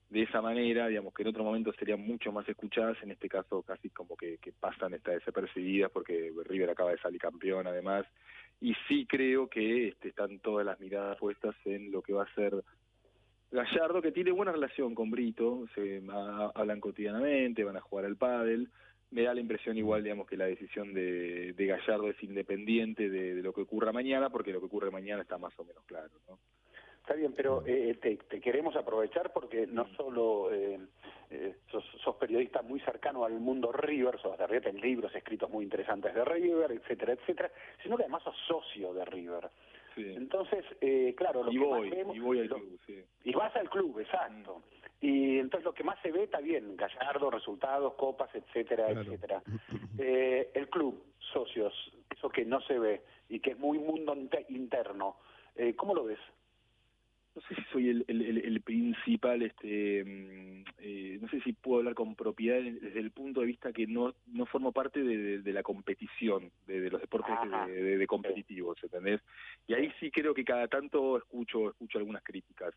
de 0.09 0.23
esa 0.23 0.41
manera, 0.41 0.88
digamos 0.88 1.13
que 1.13 1.23
en 1.23 1.29
otro 1.29 1.43
momento 1.43 1.73
serían 1.73 1.99
mucho 1.99 2.31
más 2.31 2.47
escuchadas, 2.47 2.97
en 3.01 3.11
este 3.11 3.27
caso 3.27 3.63
casi 3.63 3.89
como 3.89 4.15
que, 4.15 4.39
pasan 4.59 4.93
esta 4.93 5.11
desapercibidas 5.11 5.91
porque 5.91 6.31
River 6.45 6.69
acaba 6.69 6.91
de 6.91 6.99
salir 6.99 7.19
campeón 7.19 7.67
además, 7.67 8.05
y 8.61 8.73
sí 8.87 9.05
creo 9.05 9.47
que 9.47 9.89
este, 9.89 10.09
están 10.09 10.39
todas 10.39 10.65
las 10.65 10.79
miradas 10.79 11.17
puestas 11.17 11.55
en 11.65 11.91
lo 11.91 12.01
que 12.01 12.13
va 12.13 12.23
a 12.23 12.35
ser 12.35 12.63
Gallardo, 13.51 14.01
que 14.01 14.11
tiene 14.11 14.31
buena 14.31 14.51
relación 14.51 14.95
con 14.95 15.11
Brito, 15.11 15.65
se 15.75 16.01
hablan 16.55 16.79
cotidianamente, 16.79 17.63
van 17.63 17.77
a 17.77 17.81
jugar 17.81 18.05
al 18.05 18.17
pádel, 18.17 18.69
me 19.11 19.23
da 19.23 19.33
la 19.33 19.39
impresión 19.39 19.77
igual, 19.77 20.03
digamos, 20.03 20.27
que 20.27 20.35
la 20.35 20.45
decisión 20.45 20.93
de, 20.93 21.53
Gallardo 21.57 22.09
es 22.09 22.21
independiente 22.21 23.09
de, 23.09 23.35
de, 23.35 23.43
lo 23.43 23.53
que 23.53 23.61
ocurra 23.61 23.93
mañana, 23.93 24.29
porque 24.29 24.51
lo 24.51 24.59
que 24.59 24.65
ocurre 24.65 24.91
mañana 24.91 25.21
está 25.21 25.37
más 25.37 25.57
o 25.57 25.63
menos 25.63 25.83
claro, 25.85 26.11
¿no? 26.27 26.37
Está 27.05 27.13
bien, 27.13 27.33
pero 27.33 27.61
eh, 27.67 27.99
te, 28.01 28.17
queremos 28.41 28.75
aprovechar 28.75 29.31
porque 29.31 29.67
no 29.67 29.87
solo 29.95 30.51
eh, 30.51 30.79
eh, 31.29 31.57
sos, 31.69 32.15
periodista 32.15 32.63
muy 32.63 32.79
cercano 32.79 33.23
al 33.23 33.39
mundo 33.39 33.71
River, 33.71 34.19
sos 34.19 34.35
de 34.39 34.45
en 34.67 34.81
libros 34.81 35.13
escritos 35.13 35.47
muy 35.51 35.65
interesantes 35.65 36.15
de 36.15 36.25
River, 36.25 36.71
etcétera, 36.71 37.13
etcétera, 37.13 37.51
sino 37.83 37.95
que 37.95 38.05
además 38.05 38.23
sos 38.23 38.35
socio 38.47 38.91
de 38.95 39.05
River. 39.05 39.51
Entonces, 39.97 40.65
claro, 41.15 41.43
lo 41.43 41.51
y 41.51 41.59
que 41.59 41.63
voy, 41.63 41.93
y 42.15 42.19
voy 42.19 42.39
al 42.39 42.49
club, 42.49 42.79
sí. 42.87 43.03
Y 43.23 43.33
vas 43.33 43.55
al 43.55 43.69
club, 43.69 43.99
exacto. 43.99 44.63
Y 44.99 45.37
entonces 45.37 45.63
lo 45.63 45.75
que 45.75 45.83
más 45.83 46.01
se 46.01 46.11
ve 46.11 46.23
está 46.23 46.39
bien, 46.39 46.75
Gallardo, 46.75 47.29
resultados, 47.29 47.93
copas, 47.93 48.33
etcétera, 48.33 48.89
etcétera. 48.89 49.43
el 49.99 50.69
club, 50.69 51.03
socios, 51.19 51.71
eso 52.09 52.29
que 52.29 52.45
no 52.45 52.61
se 52.61 52.79
ve 52.79 53.03
y 53.29 53.39
que 53.41 53.51
es 53.51 53.59
muy 53.59 53.77
mundo 53.77 54.17
interno, 54.49 55.17
¿cómo 55.77 55.93
lo 55.93 56.05
ves? 56.05 56.19
No 57.36 57.41
sé 57.41 57.56
si 57.56 57.62
soy 57.71 57.89
el, 57.89 58.06
el, 58.08 58.62
principal, 58.62 59.41
este, 59.41 60.04
mm, 60.06 60.63
eh, 60.80 61.17
no 61.21 61.28
sé 61.28 61.41
si 61.41 61.52
puedo 61.52 61.80
hablar 61.80 61.93
con 61.93 62.15
propiedad 62.15 62.62
desde 62.62 63.00
el 63.00 63.12
punto 63.12 63.41
de 63.41 63.48
vista 63.48 63.74
que 63.74 63.86
no, 63.88 64.15
no 64.28 64.45
formo 64.45 64.71
parte 64.71 65.04
de, 65.04 65.54
la 65.54 65.62
competición, 65.62 66.50
de, 66.65 66.89
los 66.89 67.02
deportes 67.02 67.36
de, 67.67 68.08
competitivos, 68.08 68.78
¿entendés? 68.82 69.19
Y 69.67 69.74
ahí 69.74 69.91
sí 70.00 70.12
creo 70.12 70.34
que 70.34 70.45
cada 70.45 70.69
tanto 70.69 71.17
escucho, 71.17 71.71
escucho 71.71 71.98
algunas 71.98 72.24
críticas. 72.24 72.74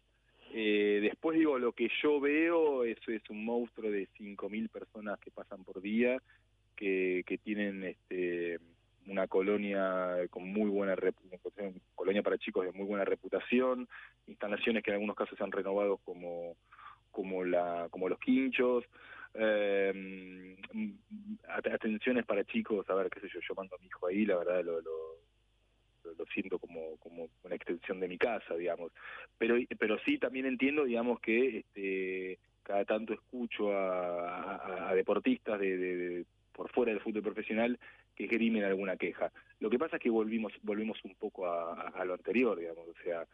Eh, 0.53 0.99
después 1.03 1.39
digo, 1.39 1.59
lo 1.59 1.73
que 1.73 1.89
yo 2.03 2.19
veo 2.19 2.83
es, 2.83 2.99
es 3.07 3.23
un 3.31 3.45
monstruo 3.45 3.91
de 3.91 4.09
5.000 4.19 4.71
personas 4.71 5.21
que 5.21 5.31
pasan 5.31 5.63
por 5.63 5.81
día, 5.81 6.21
que, 6.75 7.23
que 7.27 7.39
tienen 7.39 7.85
este 7.85 8.59
una 9.09 9.27
colonia 9.27 10.17
con 10.31 10.45
muy 10.53 10.69
buena 10.71 10.95
reputación, 10.95 11.81
colonia 11.95 12.23
para 12.23 12.39
chicos 12.39 12.65
de 12.67 12.73
muy 12.73 12.87
buena 12.87 13.05
reputación, 13.05 13.89
instalaciones 14.27 14.83
que 14.83 14.91
en 14.91 14.97
algunos 14.97 15.17
casos 15.17 15.37
se 15.37 15.45
han 15.45 15.53
renovado 15.53 15.99
como 15.99 16.57
como 17.11 17.45
la 17.45 17.89
como 17.91 18.09
los 18.09 18.19
quinchos, 18.19 18.85
eh, 19.35 20.57
atenciones 21.49 22.25
para 22.27 22.45
chicos, 22.45 22.89
a 22.89 22.95
ver 22.95 23.11
qué 23.11 23.21
sé 23.21 23.29
yo, 23.33 23.41
yo 23.41 23.55
mando 23.55 23.77
a 23.77 23.79
mi 23.79 23.87
hijo 23.87 24.07
ahí, 24.07 24.25
la 24.25 24.37
verdad 24.37 24.65
lo, 24.65 24.81
lo, 24.81 24.97
siento 26.33 26.59
como 26.59 26.97
como 26.99 27.29
una 27.43 27.55
extensión 27.55 28.01
de 28.01 28.09
mi 28.09 28.19
casa, 28.19 28.55
digamos, 28.55 28.93
pero 29.39 29.57
pero 29.79 29.99
sí 30.01 30.19
también 30.19 30.47
entiendo, 30.47 30.85
digamos 30.85 31.21
que 31.21 31.59
este 31.59 32.39
cada 32.63 32.85
tanto 32.85 33.15
escucho 33.15 33.73
a, 33.73 34.91
a, 34.91 34.95
deportistas 34.95 35.59
de, 35.59 35.77
de 35.79 36.27
por 36.53 36.71
fuera 36.71 36.93
del 36.93 37.01
fútbol 37.01 37.23
profesional 37.23 37.79
que 38.19 38.27
grimen 38.27 38.65
alguna 38.65 38.97
queja. 38.97 39.31
Lo 39.61 39.71
que 39.71 39.79
pasa 39.79 39.97
es 39.97 40.03
que 40.03 40.11
volvimos 40.11 40.53
volvimos 40.63 40.99
un 41.05 41.15
poco 41.15 41.47
a, 41.47 42.05
lo 42.05 42.15
anterior, 42.15 42.59
digamos, 42.59 42.89
o 42.89 43.03
sea, 43.05 43.25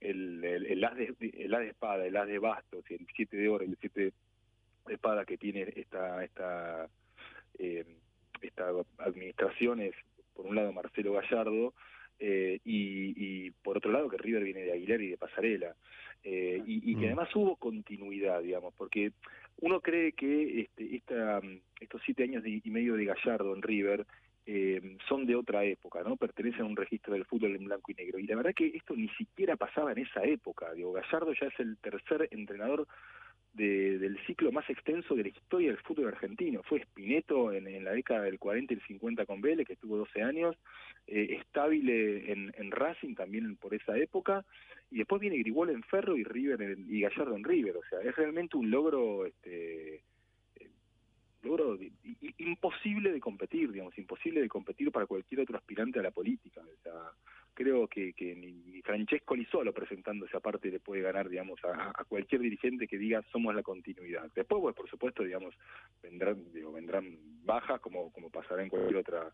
el, 0.00 0.44
el, 0.44 0.84
as 0.84 0.96
de, 0.96 1.14
el 1.20 1.52
as 1.52 1.60
de 1.60 1.68
espada, 1.68 2.06
el 2.06 2.16
as 2.16 2.28
de 2.28 2.38
bastos, 2.38 2.84
el 2.88 3.04
siete 3.16 3.36
de 3.36 3.48
oro, 3.48 3.64
el 3.64 3.76
siete 3.80 4.12
de 4.86 4.94
espada 4.94 5.24
que 5.24 5.36
tiene 5.36 5.72
esta 5.74 6.24
esta 6.24 6.88
eh, 7.58 7.84
esta 8.40 8.70
administración 8.98 9.80
es 9.80 9.94
por 10.34 10.46
un 10.46 10.54
lado 10.54 10.72
Marcelo 10.72 11.14
Gallardo 11.14 11.74
eh, 12.20 12.60
y, 12.64 13.50
por 13.62 13.76
otro 13.76 13.90
lado 13.92 14.08
que 14.08 14.18
River 14.18 14.44
viene 14.44 14.62
de 14.62 14.72
Aguilar 14.72 15.00
y 15.00 15.10
de 15.10 15.16
Pasarela 15.16 15.74
eh, 16.22 16.62
y, 16.64 16.94
que 16.94 17.00
mm. 17.00 17.06
además 17.06 17.34
hubo 17.34 17.56
continuidad 17.56 18.40
digamos 18.42 18.72
porque 18.74 19.12
uno 19.60 19.80
cree 19.80 20.12
que 20.12 20.62
este, 20.62 20.96
esta, 20.96 21.40
estos 21.80 22.00
siete 22.04 22.22
años 22.22 22.44
y 22.46 22.70
medio 22.70 22.94
de 22.94 23.04
Gallardo 23.04 23.54
en 23.54 23.62
River 23.62 24.06
eh, 24.50 24.96
son 25.06 25.26
de 25.26 25.36
otra 25.36 25.62
época, 25.64 26.02
¿no? 26.02 26.16
Pertenecen 26.16 26.62
a 26.62 26.64
un 26.64 26.74
registro 26.74 27.12
del 27.12 27.26
fútbol 27.26 27.54
en 27.54 27.66
blanco 27.66 27.92
y 27.92 27.94
negro. 27.94 28.18
Y 28.18 28.26
la 28.26 28.36
verdad 28.36 28.54
que 28.56 28.68
esto 28.68 28.96
ni 28.96 29.10
siquiera 29.10 29.56
pasaba 29.56 29.92
en 29.92 29.98
esa 29.98 30.24
época. 30.24 30.72
Digo, 30.72 30.90
Gallardo 30.92 31.34
ya 31.34 31.48
es 31.48 31.60
el 31.60 31.76
tercer 31.76 32.28
entrenador 32.30 32.86
del 33.52 34.18
ciclo 34.26 34.50
más 34.50 34.68
extenso 34.70 35.14
de 35.14 35.24
la 35.24 35.28
historia 35.28 35.68
del 35.68 35.82
fútbol 35.82 36.08
argentino. 36.08 36.62
Fue 36.62 36.80
Spineto 36.80 37.52
en, 37.52 37.84
la 37.84 37.92
década 37.92 38.22
del 38.22 38.38
40 38.38 38.72
y 38.72 38.76
el 38.76 38.86
50 38.86 39.26
con 39.26 39.42
Vélez, 39.42 39.66
que 39.66 39.74
estuvo 39.74 39.98
12 39.98 40.22
años, 40.22 40.56
eh, 41.06 41.42
en, 41.52 42.50
en, 42.56 42.70
Racing 42.70 43.16
también 43.16 43.56
por 43.56 43.74
esa 43.74 43.98
época, 43.98 44.46
y 44.90 44.96
después 44.96 45.20
viene 45.20 45.36
Grigol 45.38 45.68
en 45.68 45.82
Ferro 45.82 46.16
y 46.16 46.24
River 46.24 46.78
y 46.88 47.00
Gallardo 47.02 47.36
en 47.36 47.44
River. 47.44 47.76
O 47.76 47.84
sea, 47.90 48.00
es 48.00 48.16
realmente 48.16 48.56
un 48.56 48.70
logro 48.70 49.26
este, 49.26 50.04
logro 51.42 51.78
imposible 52.38 53.12
de 53.12 53.20
competir, 53.20 53.70
digamos, 53.72 53.96
imposible 53.98 54.40
de 54.40 54.48
competir 54.48 54.90
para 54.90 55.06
cualquier 55.06 55.42
otro 55.42 55.56
aspirante 55.56 55.98
a 55.98 56.02
la 56.02 56.10
política. 56.10 56.60
O 56.60 56.82
sea, 56.82 56.92
creo 57.54 57.88
que, 57.88 58.12
que 58.12 58.34
ni 58.34 58.80
Francesco 58.82 59.36
ni 59.36 59.44
solo 59.46 59.72
presentándose 59.72 60.36
aparte 60.36 60.70
le 60.70 60.80
puede 60.80 61.02
ganar, 61.02 61.28
digamos, 61.28 61.58
a, 61.64 62.04
cualquier 62.04 62.40
dirigente 62.40 62.86
que 62.86 62.98
diga 62.98 63.22
somos 63.32 63.54
la 63.54 63.62
continuidad. 63.62 64.30
Después, 64.34 64.62
pues, 64.62 64.76
por 64.76 64.88
supuesto, 64.88 65.22
digamos, 65.22 65.54
vendrán, 66.02 66.52
digo, 66.52 66.72
vendrán 66.72 67.18
bajas 67.44 67.80
como, 67.80 68.12
como 68.12 68.30
pasará 68.30 68.62
en 68.62 68.68
cualquier 68.68 68.98
otra 68.98 69.32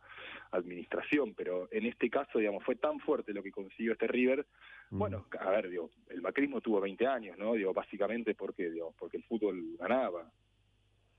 administración, 0.52 1.34
pero 1.34 1.68
en 1.70 1.86
este 1.86 2.08
caso, 2.10 2.38
digamos, 2.38 2.64
fue 2.64 2.76
tan 2.76 2.98
fuerte 3.00 3.32
lo 3.32 3.42
que 3.42 3.52
consiguió 3.52 3.92
este 3.92 4.06
River, 4.06 4.46
mm. 4.90 4.98
bueno, 4.98 5.26
a 5.38 5.50
ver, 5.50 5.68
digo, 5.68 5.90
el 6.08 6.22
macrismo 6.22 6.60
tuvo 6.60 6.80
20 6.80 7.06
años, 7.06 7.38
¿no? 7.38 7.54
Digo, 7.54 7.72
básicamente 7.72 8.34
porque, 8.34 8.70
digo, 8.70 8.94
porque 8.98 9.18
el 9.18 9.24
fútbol 9.24 9.76
ganaba 9.78 10.30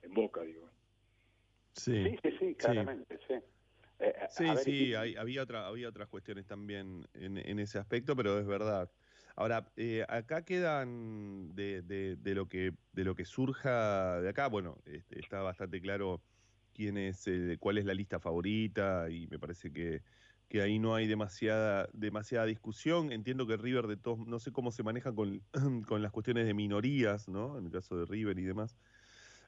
en 0.01 0.13
Boca, 0.13 0.41
digo. 0.41 0.69
Sí, 1.75 2.17
sí, 2.23 2.29
sí, 2.39 2.55
claramente, 2.55 3.19
sí. 3.27 3.33
Eh, 3.99 4.13
sí, 4.29 4.45
sí, 4.63 4.93
había, 4.93 5.43
otra, 5.43 5.67
había 5.67 5.89
otras 5.89 6.07
cuestiones 6.07 6.45
también 6.45 7.07
en, 7.13 7.59
ese 7.59 7.79
aspecto, 7.79 8.15
pero 8.15 8.39
es 8.39 8.45
verdad. 8.45 8.91
Ahora, 9.35 9.71
eh, 9.75 10.05
acá 10.07 10.43
quedan 10.43 11.53
de, 11.55 11.81
de, 11.81 12.35
lo 12.35 12.47
que 12.47 12.73
de 12.93 13.03
lo 13.03 13.15
que 13.15 13.25
surja 13.25 14.21
de 14.21 14.29
acá, 14.29 14.47
bueno, 14.47 14.77
este, 14.85 15.19
está 15.19 15.41
bastante 15.41 15.81
claro 15.81 16.21
quién 16.73 16.97
es, 16.97 17.27
eh, 17.27 17.57
cuál 17.59 17.77
es 17.77 17.85
la 17.85 17.93
lista 17.93 18.19
favorita 18.19 19.09
y 19.09 19.27
me 19.27 19.39
parece 19.39 19.71
que, 19.71 20.01
que 20.47 20.61
ahí 20.61 20.79
no 20.79 20.95
hay 20.95 21.07
demasiada 21.07 21.89
demasiada 21.93 22.45
discusión. 22.45 23.11
Entiendo 23.11 23.47
que 23.47 23.57
River 23.57 23.87
de 23.87 23.97
todos, 23.97 24.25
no 24.25 24.39
sé 24.39 24.51
cómo 24.51 24.71
se 24.71 24.83
maneja 24.83 25.13
con, 25.13 25.41
con 25.87 26.01
las 26.01 26.11
cuestiones 26.11 26.45
de 26.45 26.53
minorías, 26.53 27.27
¿no? 27.27 27.57
En 27.57 27.65
el 27.65 27.71
caso 27.71 27.97
de 27.97 28.05
River 28.05 28.39
y 28.39 28.43
demás. 28.43 28.77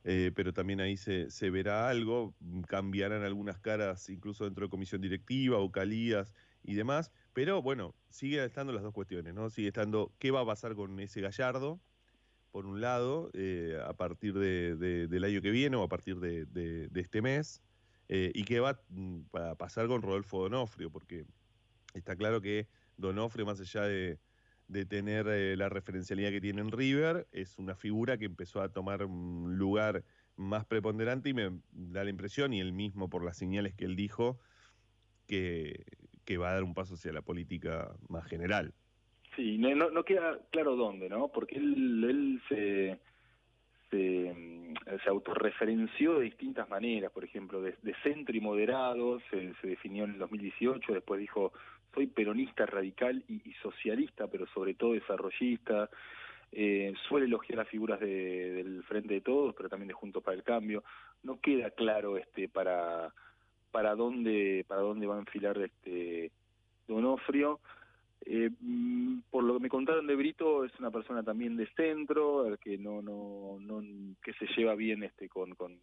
Eh, 0.09 0.31
pero 0.33 0.53
también 0.53 0.79
ahí 0.79 0.95
se, 0.95 1.49
verá 1.49 1.89
algo, 1.89 2.33
mm, 2.39 2.61
cambiarán 2.61 3.23
algunas 3.23 3.59
caras 3.59 4.09
incluso 4.09 4.45
dentro 4.45 4.65
de 4.65 4.69
comisión 4.69 5.01
directiva, 5.01 5.57
vocalías 5.57 6.33
y 6.63 6.75
demás, 6.75 7.11
pero 7.33 7.61
bueno, 7.61 7.93
sigue 8.09 8.41
estando 8.41 8.71
las 8.71 8.83
dos 8.83 8.93
cuestiones, 8.93 9.33
¿no? 9.33 9.49
Sigue 9.49 9.67
estando 9.67 10.13
qué 10.17 10.31
va 10.31 10.39
a 10.39 10.45
pasar 10.45 10.75
con 10.75 10.97
ese 11.01 11.19
Gallardo, 11.19 11.81
por 12.51 12.65
un 12.65 12.79
lado, 12.79 13.31
eh, 13.33 13.77
a 13.85 13.91
partir 13.97 14.33
de, 14.33 14.77
del 14.77 15.23
año 15.25 15.41
que 15.41 15.51
viene 15.51 15.75
o 15.75 15.83
a 15.83 15.89
partir 15.89 16.21
de, 16.21 16.89
este 16.95 17.21
mes, 17.21 17.61
eh, 18.07 18.31
y 18.33 18.45
qué 18.45 18.61
va 18.61 18.79
mm, 18.87 19.23
a 19.33 19.55
pasar 19.55 19.87
con 19.87 20.01
Rodolfo 20.01 20.41
Donofrio, 20.41 20.89
porque 20.89 21.25
está 21.93 22.15
claro 22.15 22.39
que 22.39 22.69
Donofrio, 22.95 23.45
más 23.45 23.59
allá 23.59 23.81
de, 23.81 24.19
de 24.67 24.85
tener 24.85 25.27
eh, 25.27 25.55
la 25.55 25.69
referencialidad 25.69 26.29
que 26.29 26.41
tiene 26.41 26.61
en 26.61 26.71
River, 26.71 27.27
es 27.31 27.57
una 27.57 27.75
figura 27.75 28.17
que 28.17 28.25
empezó 28.25 28.61
a 28.61 28.69
tomar 28.69 29.03
un 29.05 29.57
lugar 29.57 30.03
más 30.35 30.65
preponderante 30.65 31.29
y 31.29 31.33
me 31.33 31.49
da 31.71 32.03
la 32.03 32.09
impresión, 32.09 32.53
y 32.53 32.59
él 32.59 32.73
mismo 32.73 33.09
por 33.09 33.23
las 33.23 33.37
señales 33.37 33.73
que 33.73 33.85
él 33.85 33.95
dijo, 33.95 34.39
que, 35.27 35.85
que 36.25 36.37
va 36.37 36.49
a 36.49 36.53
dar 36.53 36.63
un 36.63 36.73
paso 36.73 36.95
hacia 36.95 37.13
la 37.13 37.21
política 37.21 37.91
más 38.09 38.25
general. 38.25 38.73
Sí, 39.35 39.57
no, 39.57 39.73
no, 39.75 40.03
queda 40.03 40.39
claro 40.51 40.75
dónde, 40.75 41.09
¿no? 41.09 41.29
Porque 41.29 41.57
él, 41.57 42.03
él 42.03 42.41
se, 42.49 42.99
se, 43.91 44.73
se 45.03 45.09
autorreferenció 45.09 46.15
de 46.15 46.25
distintas 46.25 46.67
maneras, 46.69 47.11
por 47.11 47.23
ejemplo, 47.23 47.61
de, 47.61 47.75
centro 48.03 48.35
y 48.35 48.41
moderado, 48.41 49.19
se, 49.29 49.53
se, 49.61 49.67
definió 49.67 50.05
en 50.05 50.13
el 50.13 50.19
2018, 50.19 50.93
después 50.93 51.19
dijo, 51.19 51.53
soy 51.97 52.05
peronista 52.05 52.67
radical 52.67 53.23
y, 53.27 53.51
socialista, 53.53 54.27
pero 54.27 54.45
sobre 54.53 54.75
todo 54.75 54.93
desarrollista, 54.93 55.89
eh, 56.51 56.93
suele 57.07 57.25
elogiar 57.25 57.57
las 57.57 57.67
figuras 57.69 57.99
de, 57.99 58.53
del 58.53 58.83
Frente 58.83 59.15
de 59.15 59.21
Todos, 59.21 59.55
pero 59.55 59.67
también 59.67 59.87
de 59.87 59.95
Juntos 59.95 60.21
para 60.21 60.37
el 60.37 60.43
Cambio, 60.43 60.83
no 61.23 61.41
queda 61.41 61.71
claro 61.71 62.17
este 62.17 62.47
para 62.49 63.11
para 63.71 63.95
dónde 63.95 64.63
para 64.67 64.81
dónde 64.81 65.07
va 65.07 65.15
a 65.15 65.19
enfilar 65.19 65.57
este 65.57 66.31
Donofrio, 66.87 67.59
eh, 68.27 68.51
mm, 68.59 69.21
por 69.31 69.43
lo 69.43 69.55
que 69.55 69.63
me 69.63 69.69
contaron 69.69 70.05
de 70.05 70.15
Brito, 70.15 70.65
es 70.65 70.79
una 70.79 70.91
persona 70.91 71.23
también 71.23 71.57
de 71.57 71.65
centro, 71.73 72.45
que 72.61 72.77
no, 72.77 73.01
no, 73.01 73.57
no, 73.59 73.81
que 74.21 74.33
se 74.33 74.45
lleva 74.55 74.75
bien 74.75 75.01
este 75.01 75.27
con, 75.27 75.55
con, 75.55 75.79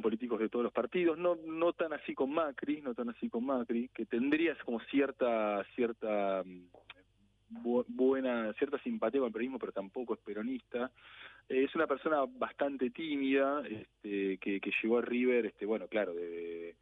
políticos 0.00 0.38
de 0.40 0.48
todos 0.48 0.62
los 0.62 0.72
partidos, 0.72 1.18
no, 1.18 1.36
no 1.46 1.72
tan 1.72 1.92
así 1.92 2.14
con 2.14 2.32
Macri, 2.32 2.80
no 2.80 2.94
tan 2.94 3.10
así 3.10 3.28
con 3.28 3.44
Macri, 3.44 3.88
que 3.88 4.06
tendría 4.06 4.56
como 4.64 4.80
cierta, 4.80 5.64
cierta 5.74 6.42
mm, 6.44 6.66
buena, 7.88 8.52
cierta 8.54 8.78
simpatía 8.78 9.20
con 9.20 9.26
el 9.26 9.32
peronismo, 9.32 9.58
pero 9.58 9.72
tampoco 9.72 10.14
es 10.14 10.20
peronista. 10.20 10.90
Eh, 11.48 11.64
es 11.64 11.74
una 11.74 11.86
persona 11.86 12.24
bastante 12.26 12.90
tímida, 12.90 13.62
este, 13.68 14.38
que, 14.38 14.60
que 14.60 14.72
llegó 14.82 14.98
a 14.98 15.02
River, 15.02 15.46
este, 15.46 15.66
bueno, 15.66 15.88
claro, 15.88 16.14
de 16.14 16.74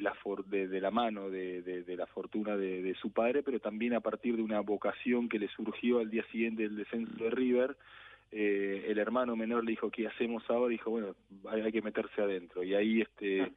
la, 0.00 0.14
de, 0.46 0.80
la 0.80 0.90
mano 0.90 1.30
de, 1.30 1.84
la 1.96 2.06
fortuna 2.06 2.56
de, 2.56 2.94
su 3.00 3.10
padre, 3.12 3.42
pero 3.42 3.60
también 3.60 3.94
a 3.94 4.00
partir 4.00 4.36
de 4.36 4.42
una 4.42 4.60
vocación 4.60 5.28
que 5.28 5.38
le 5.38 5.48
surgió 5.48 5.98
al 5.98 6.10
día 6.10 6.24
siguiente 6.30 6.62
del 6.62 6.76
descenso 6.76 7.24
de 7.24 7.30
River. 7.30 7.76
Eh, 8.30 8.84
el 8.88 8.98
hermano 8.98 9.36
menor 9.36 9.64
le 9.64 9.70
dijo, 9.70 9.90
¿qué 9.90 10.06
hacemos 10.06 10.42
ahora? 10.48 10.68
Dijo, 10.68 10.90
bueno, 10.90 11.14
hay, 11.48 11.72
que 11.72 11.82
meterse 11.82 12.20
adentro. 12.20 12.62
Y 12.62 12.74
ahí 12.74 13.00
este 13.00 13.52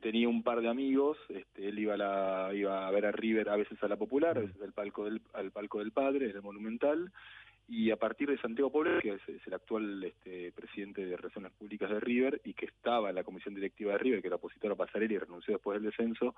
tenía 0.00 0.28
un 0.28 0.42
par 0.42 0.60
de 0.60 0.68
amigos, 0.68 1.16
este, 1.28 1.68
él 1.68 1.78
iba 1.78 1.94
a, 1.94 1.96
la, 1.96 2.50
iba 2.54 2.86
a 2.86 2.90
ver 2.90 3.06
a 3.06 3.12
River 3.12 3.48
a 3.48 3.56
veces 3.56 3.82
a 3.82 3.88
la 3.88 3.96
Popular, 3.96 4.36
a 4.36 4.40
veces 4.40 4.60
al 4.62 4.72
palco 4.72 5.04
del, 5.04 5.20
al 5.34 5.50
palco 5.50 5.78
del 5.78 5.92
padre, 5.92 6.30
en 6.30 6.36
el 6.36 6.42
Monumental, 6.42 7.12
y 7.66 7.90
a 7.90 7.96
partir 7.96 8.28
de 8.28 8.36
Santiago 8.38 8.70
Pobre, 8.70 9.00
que 9.00 9.14
es, 9.14 9.46
el 9.46 9.54
actual 9.54 10.04
este, 10.04 10.52
presidente 10.52 11.06
de 11.06 11.16
Relaciones 11.16 11.50
Públicas 11.52 11.88
de 11.88 11.98
River 11.98 12.40
y 12.44 12.52
que 12.52 12.66
estaba 12.66 13.08
en 13.08 13.14
la 13.14 13.24
comisión 13.24 13.54
directiva 13.54 13.92
de 13.92 13.98
River, 13.98 14.20
que 14.20 14.26
era 14.26 14.36
opositor 14.36 14.72
a 14.72 14.76
Pasarelli 14.76 15.14
y 15.14 15.18
renunció 15.18 15.54
después 15.54 15.80
del 15.80 15.90
descenso, 15.90 16.34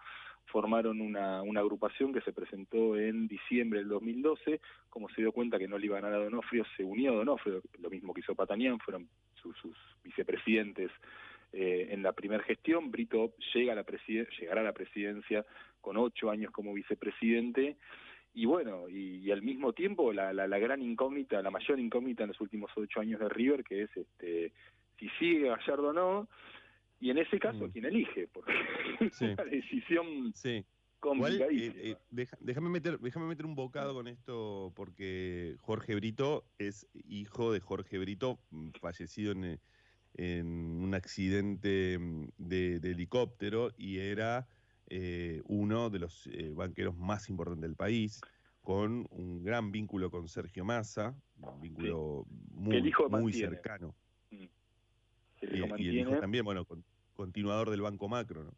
formaron 0.47 1.01
una, 1.01 1.41
agrupación 1.41 2.13
que 2.13 2.21
se 2.21 2.33
presentó 2.33 2.97
en 2.97 3.27
diciembre 3.27 3.81
del 3.81 3.89
2012. 3.89 4.61
Como 4.89 5.09
se 5.09 5.21
dio 5.21 5.33
cuenta 5.33 5.59
que 5.59 5.67
no 5.67 5.79
le 5.79 5.87
iban 5.87 6.05
a 6.05 6.11
dar 6.11 6.21
a 6.21 6.25
Donofrio, 6.25 6.65
se 6.77 6.85
unió 6.85 7.13
a 7.13 7.17
Donofrio, 7.17 7.61
lo 7.81 7.91
mismo 7.91 8.15
que 8.15 8.21
hizo 8.21 8.35
Patanián, 8.37 8.79
fueron 8.79 9.09
sus, 9.35 9.57
vicepresidentes 10.05 10.93
eh, 11.53 11.89
en 11.91 12.05
la 12.05 12.13
primera 12.13 12.45
gestión. 12.45 12.93
Brito 12.93 13.33
llega 13.53 13.73
a 13.73 13.77
la 13.77 13.85
llegará 14.39 14.61
a 14.61 14.65
la 14.65 14.73
presidencia 14.73 15.45
con 15.81 15.97
ocho 15.97 16.31
años 16.31 16.53
como 16.53 16.73
vicepresidente 16.73 17.77
y 18.37 18.45
bueno, 18.45 18.87
y, 18.87 19.31
al 19.31 19.41
mismo 19.41 19.73
tiempo 19.73 20.13
la, 20.13 20.31
la, 20.31 20.59
gran 20.59 20.83
incógnita, 20.83 21.41
la 21.41 21.51
mayor 21.51 21.81
incógnita 21.81 22.25
en 22.25 22.29
los 22.29 22.41
últimos 22.43 22.71
ocho 22.77 23.01
años 23.01 23.19
de 23.19 23.31
River, 23.31 23.65
que 23.65 23.85
es 23.85 23.97
este 23.97 24.53
si 24.99 25.09
sigue 25.19 25.49
Gallardo 25.49 25.89
o 25.89 25.93
no, 25.95 26.29
y 27.01 27.09
en 27.09 27.17
ese 27.17 27.39
caso, 27.39 27.67
mm. 27.67 27.71
¿quién 27.71 27.87
elige? 27.87 28.29
Porque 28.29 28.53
es 29.01 29.21
una 29.23 29.43
decisión 29.45 30.33
sí. 30.35 30.63
complicadísima. 31.01 31.81
Eh, 31.81 31.97
eh, 32.15 32.27
déjame, 32.41 32.69
meter, 32.69 32.99
déjame 32.99 33.27
meter 33.27 33.47
un 33.47 33.55
bocado 33.55 33.95
con 33.95 34.07
esto, 34.07 34.71
porque 34.77 35.57
Jorge 35.61 35.95
Brito 35.95 36.45
es 36.59 36.87
hijo 37.09 37.53
de 37.53 37.61
Jorge 37.61 37.97
Brito, 37.97 38.39
mm, 38.51 38.69
fallecido 38.83 39.33
en, 39.33 39.59
en 40.13 40.47
un 40.83 40.95
accidente 40.95 41.99
mm, 41.99 42.29
de, 42.37 42.81
de 42.81 42.91
helicóptero, 42.91 43.71
y 43.79 43.97
era 43.97 44.47
eh, 44.89 45.43
uno 45.47 45.91
de 45.91 45.99
los 45.99 46.27
eh, 46.29 46.53
banqueros 46.55 46.97
más 46.97 47.29
importantes 47.29 47.63
del 47.63 47.77
país, 47.77 48.21
con 48.63 49.07
un 49.11 49.43
gran 49.43 49.71
vínculo 49.71 50.11
con 50.11 50.29
Sergio 50.29 50.65
Massa, 50.65 51.15
un 51.41 51.61
vínculo 51.61 52.27
muy, 52.51 53.33
cercano. 53.33 53.95
Mm. 54.31 54.45
y, 55.79 55.89
el 55.89 55.99
hijo 55.99 56.19
también, 56.19 56.45
bueno, 56.45 56.67
continuador 57.15 57.71
del 57.71 57.83
Banco 57.83 58.09
Macro, 58.09 58.45
¿no? 58.45 58.53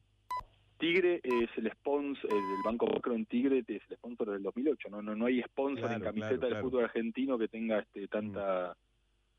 Tigre 0.79 1.21
es 1.25 1.51
el 1.57 1.71
sponsor, 1.73 2.31
el 2.31 2.37
del 2.37 2.63
Banco 2.65 2.87
Macro 2.87 3.15
en 3.15 3.27
Tigre 3.27 3.65
es 3.67 3.83
el 3.89 3.97
sponsor 3.97 4.31
del 4.31 4.43
2008, 4.45 4.89
no 4.91 5.03
no 5.03 5.17
no 5.17 5.27
hay 5.27 5.43
sponsor 5.43 5.91
en 5.91 6.01
camiseta 6.01 6.47
del 6.47 6.61
fútbol 6.61 6.85
argentino 6.85 7.37
que 7.37 7.49
tenga 7.49 7.81
este 7.81 8.07
tanta 8.07 8.77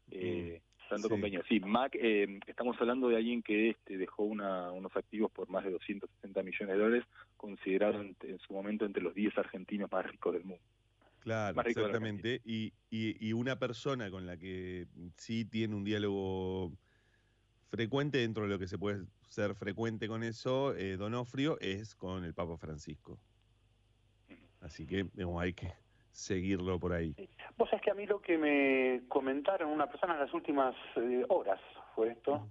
mm. 0.08 0.12
eh, 0.12 0.62
tanto 0.89 1.10
convenio. 1.10 1.43
Sí, 1.47 1.60
Mac, 1.60 1.95
eh, 1.95 2.39
estamos 2.47 2.75
hablando 2.80 3.08
de 3.10 3.17
alguien 3.17 3.41
que 3.41 3.69
este, 3.69 3.97
dejó 3.97 4.23
una, 4.23 4.71
unos 4.71 4.95
activos 4.95 5.32
por 5.32 5.49
más 5.49 5.63
de 5.63 5.71
260 5.71 6.43
millones 6.43 6.75
de 6.75 6.84
dólares, 6.84 7.06
considerado 7.38 8.02
en, 8.02 8.15
su 8.39 8.54
momento 8.54 8.86
entre 8.86 9.04
los 9.04 9.13
10 9.13 9.38
argentinos 9.38 9.91
más 9.91 10.06
ricos 10.06 10.34
del 10.34 10.43
mundo. 10.43 10.63
Claro, 11.19 11.62
exactamente. 11.62 12.41
Y, 12.43 12.73
y, 12.89 13.34
una 13.34 13.60
persona 13.60 14.10
con 14.10 14.25
la 14.25 14.38
que 14.38 14.88
sí 15.17 15.45
tiene 15.45 15.75
un 15.75 15.84
diálogo 15.84 16.71
frecuente 17.69 18.19
dentro 18.19 18.43
de 18.43 18.49
lo 18.49 18.58
que 18.58 18.67
se 18.67 18.78
puede 18.78 19.06
ser 19.28 19.54
frecuente 19.54 20.08
con 20.08 20.23
eso, 20.23 20.75
eh, 20.75 20.97
Donofrio, 20.97 21.60
es 21.60 21.93
con 21.95 22.23
el 22.23 22.34
Papa 22.34 22.58
Francisco. 22.58 23.19
Así 24.62 24.86
que 24.86 25.08
hay 25.39 25.54
que 25.54 25.73
seguirlo 26.12 26.80
por 26.80 26.93
ahí. 26.93 27.15
Vos 27.58 27.69
sabés 27.69 27.84
que 27.84 27.91
a 27.91 27.93
mí 27.93 28.06
lo 28.06 28.22
que 28.22 28.38
me 28.38 29.02
comentaron 29.08 29.69
una 29.69 29.88
persona 29.88 30.13
en 30.13 30.19
las 30.22 30.34
últimas 30.34 30.76
eh, 30.95 31.26
horas 31.30 31.60
fue 31.95 32.10
esto, 32.10 32.48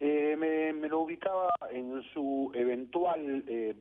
eh, 0.00 0.36
me, 0.36 0.88
lo 0.88 1.00
ubicaba 1.00 1.48
en 1.70 2.02
su 2.12 2.50
eventual 2.54 3.44
eh, 3.46 3.74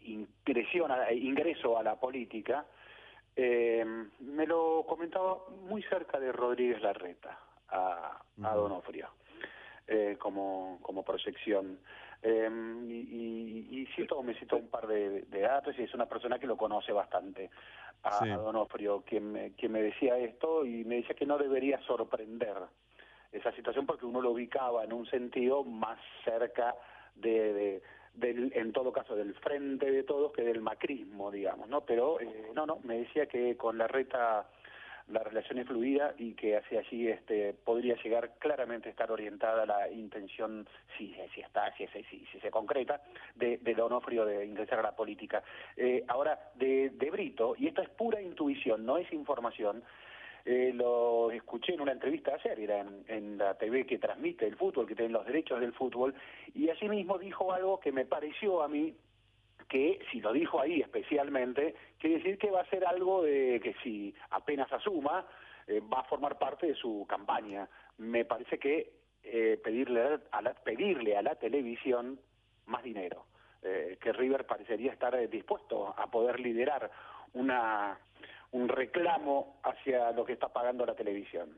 ingreso 0.00 1.78
a 1.78 1.82
la 1.82 1.98
política, 1.98 2.66
me 3.36 4.46
lo 4.46 4.84
comentaba 4.88 5.38
muy 5.62 5.82
cerca 5.84 6.18
de 6.18 6.32
Rodríguez 6.32 6.82
Larreta, 6.82 7.38
a, 7.68 8.20
a 8.42 8.54
Donofrio, 8.54 9.08
como, 10.18 10.80
como 10.82 11.04
proyección. 11.04 11.78
Eh, 12.22 12.50
y, 12.88 13.80
y, 13.80 13.86
cito, 13.94 14.22
me 14.22 14.34
citó 14.34 14.56
un 14.56 14.68
par 14.68 14.86
de, 14.86 15.22
datos 15.30 15.78
y 15.78 15.82
es 15.82 15.94
una 15.94 16.06
persona 16.06 16.38
que 16.38 16.48
lo 16.48 16.56
conoce 16.56 16.92
bastante 16.92 17.50
a, 18.02 18.26
Donofrio, 18.26 19.02
quien 19.02 19.32
me, 19.32 19.52
quien 19.52 19.72
me 19.72 19.82
decía 19.82 20.18
esto 20.18 20.64
y 20.64 20.84
me 20.84 20.96
decía 20.96 21.14
que 21.14 21.26
no 21.26 21.38
debería 21.38 21.80
sorprender 21.82 22.56
esa 23.32 23.52
situación 23.52 23.86
porque 23.86 24.06
uno 24.06 24.20
lo 24.20 24.30
ubicaba 24.30 24.84
en 24.84 24.92
un 24.92 25.06
sentido 25.06 25.62
más 25.64 25.98
cerca 26.24 26.74
de, 27.14 27.82
del, 28.14 28.52
en 28.54 28.72
todo 28.72 28.92
caso 28.92 29.14
del 29.14 29.34
frente 29.34 29.90
de 29.90 30.02
todos 30.02 30.32
que 30.32 30.42
del 30.42 30.60
macrismo, 30.60 31.30
digamos, 31.30 31.68
¿no? 31.68 31.82
Pero 31.82 32.20
eh, 32.20 32.50
no, 32.54 32.66
no, 32.66 32.78
me 32.84 32.98
decía 32.98 33.26
que 33.26 33.56
con 33.56 33.78
la 33.78 33.86
reta 33.86 34.48
la 35.08 35.22
relación 35.22 35.58
es 35.58 35.66
fluida 35.66 36.14
y 36.18 36.34
que 36.34 36.56
hacia 36.56 36.80
allí 36.80 37.08
este, 37.08 37.54
podría 37.54 37.96
llegar 38.02 38.34
claramente 38.38 38.88
a 38.88 38.90
estar 38.90 39.10
orientada 39.10 39.64
la 39.64 39.90
intención, 39.90 40.66
si, 40.96 41.14
si 41.34 41.40
está, 41.40 41.72
si, 41.76 41.86
si, 41.86 42.02
si, 42.04 42.40
se 42.40 42.50
concreta, 42.50 43.00
de, 43.34 43.58
de 43.58 43.74
Donofrio 43.74 44.24
de 44.24 44.44
ingresar 44.44 44.78
a 44.80 44.82
la 44.82 44.96
política. 44.96 45.42
Eh, 45.76 46.04
ahora, 46.08 46.50
de, 46.54 46.90
de 46.90 47.10
Brito, 47.10 47.54
y 47.56 47.68
esto 47.68 47.82
es 47.82 47.88
pura 47.88 48.20
intuición, 48.20 48.84
no 48.84 48.98
es 48.98 49.10
información, 49.12 49.82
eh, 50.44 50.72
lo 50.74 51.30
escuché 51.30 51.74
en 51.74 51.80
una 51.80 51.92
entrevista 51.92 52.34
ayer, 52.34 52.60
era 52.60 52.80
en, 52.80 53.04
en, 53.08 53.38
la 53.38 53.54
TV 53.54 53.86
que 53.86 53.98
transmite 53.98 54.46
el 54.46 54.56
fútbol, 54.56 54.86
que 54.86 54.94
tiene 54.94 55.12
los 55.12 55.26
derechos 55.26 55.60
del 55.60 55.72
fútbol, 55.72 56.14
y 56.54 56.70
allí 56.70 56.88
mismo 56.88 57.18
dijo 57.18 57.52
algo 57.52 57.80
que 57.80 57.92
me 57.92 58.04
pareció 58.04 58.62
a 58.62 58.68
mí 58.68 58.94
que 59.68 59.98
si 60.10 60.20
lo 60.20 60.32
dijo 60.32 60.60
ahí 60.60 60.80
especialmente, 60.80 61.74
quiere 61.98 62.16
decir 62.16 62.38
que 62.38 62.50
va 62.50 62.62
a 62.62 62.70
ser 62.70 62.86
algo 62.86 63.22
de 63.22 63.60
que 63.62 63.74
si 63.82 64.14
apenas 64.30 64.72
asuma, 64.72 65.26
eh, 65.66 65.80
va 65.80 66.00
a 66.00 66.04
formar 66.04 66.38
parte 66.38 66.68
de 66.68 66.74
su 66.74 67.06
campaña. 67.08 67.68
Me 67.98 68.24
parece 68.24 68.58
que 68.58 68.92
eh, 69.22 69.60
pedirle, 69.62 70.20
a 70.30 70.42
la, 70.42 70.54
pedirle 70.54 71.16
a 71.16 71.22
la 71.22 71.34
televisión 71.34 72.18
más 72.66 72.82
dinero, 72.82 73.26
eh, 73.62 73.98
que 74.00 74.12
River 74.12 74.46
parecería 74.46 74.92
estar 74.92 75.28
dispuesto 75.28 75.94
a 75.98 76.10
poder 76.10 76.40
liderar 76.40 76.90
una 77.34 77.98
un 78.50 78.68
reclamo 78.68 79.60
hacia 79.62 80.10
lo 80.12 80.24
que 80.24 80.32
está 80.32 80.48
pagando 80.48 80.86
la 80.86 80.94
televisión. 80.94 81.50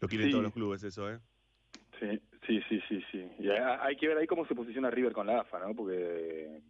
Lo 0.00 0.08
quieren 0.08 0.30
todos 0.30 0.44
los 0.44 0.52
clubes 0.52 0.82
eso, 0.84 1.10
¿eh? 1.10 1.18
Sí, 2.00 2.20
sí, 2.46 2.62
sí, 2.68 2.80
sí, 2.88 3.04
sí. 3.10 3.30
Y 3.38 3.48
hay 3.50 3.96
que 3.96 4.08
ver 4.08 4.18
ahí 4.18 4.26
cómo 4.26 4.46
se 4.46 4.54
posiciona 4.54 4.90
River 4.90 5.12
con 5.12 5.26
la 5.26 5.40
AFA, 5.40 5.58
¿no? 5.58 5.74
Porque, 5.74 6.60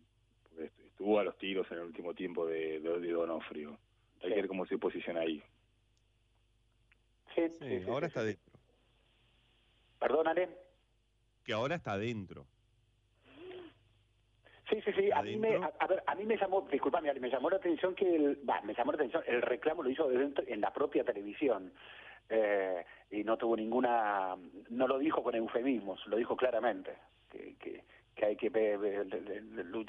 estuvo 0.58 1.18
a 1.18 1.24
los 1.24 1.36
tiros 1.38 1.70
en 1.70 1.78
el 1.78 1.84
último 1.84 2.14
tiempo 2.14 2.46
de, 2.46 2.80
de, 2.80 3.12
Donofrio. 3.12 3.78
Hay 4.22 4.30
que 4.30 4.36
ver 4.36 4.48
cómo 4.48 4.66
se 4.66 4.78
posiciona 4.78 5.20
ahí. 5.20 5.42
Sí, 7.34 7.42
sí, 7.60 7.84
ahora 7.88 8.08
está 8.08 8.24
dentro. 8.24 8.58
Perdónale. 10.00 10.48
Que 11.44 11.52
ahora 11.52 11.76
está 11.76 11.96
dentro. 11.96 12.46
Sí, 14.68 14.80
Sí, 14.84 14.92
sí. 14.92 15.10
A 15.12 15.22
mí, 15.22 15.36
me, 15.36 15.56
a, 15.56 15.86
ver, 15.86 16.02
a 16.06 16.14
mí 16.14 16.26
me 16.26 16.36
llamó, 16.36 16.66
disculpame, 16.70 17.12
me 17.14 17.30
llamó 17.30 17.48
la 17.48 17.56
atención 17.56 17.94
que 17.94 18.14
el, 18.14 18.38
me 18.64 18.74
llamó 18.74 18.92
la 18.92 18.96
atención, 18.96 19.22
el 19.26 19.40
reclamo 19.40 19.82
lo 19.82 19.90
hizo 19.90 20.08
dentro, 20.08 20.44
en 20.46 20.60
la 20.60 20.72
propia 20.72 21.04
televisión. 21.04 21.72
Eh, 22.28 22.84
y 23.10 23.24
no 23.24 23.36
tuvo 23.36 23.56
ninguna, 23.56 24.36
no 24.70 24.86
lo 24.86 24.98
dijo 24.98 25.22
con 25.22 25.34
eufemismos, 25.34 26.06
lo 26.06 26.16
dijo 26.16 26.36
claramente, 26.36 26.92
que, 27.30 27.56
que, 27.58 27.82
que 28.18 28.26
hay 28.26 28.36
que 28.36 28.50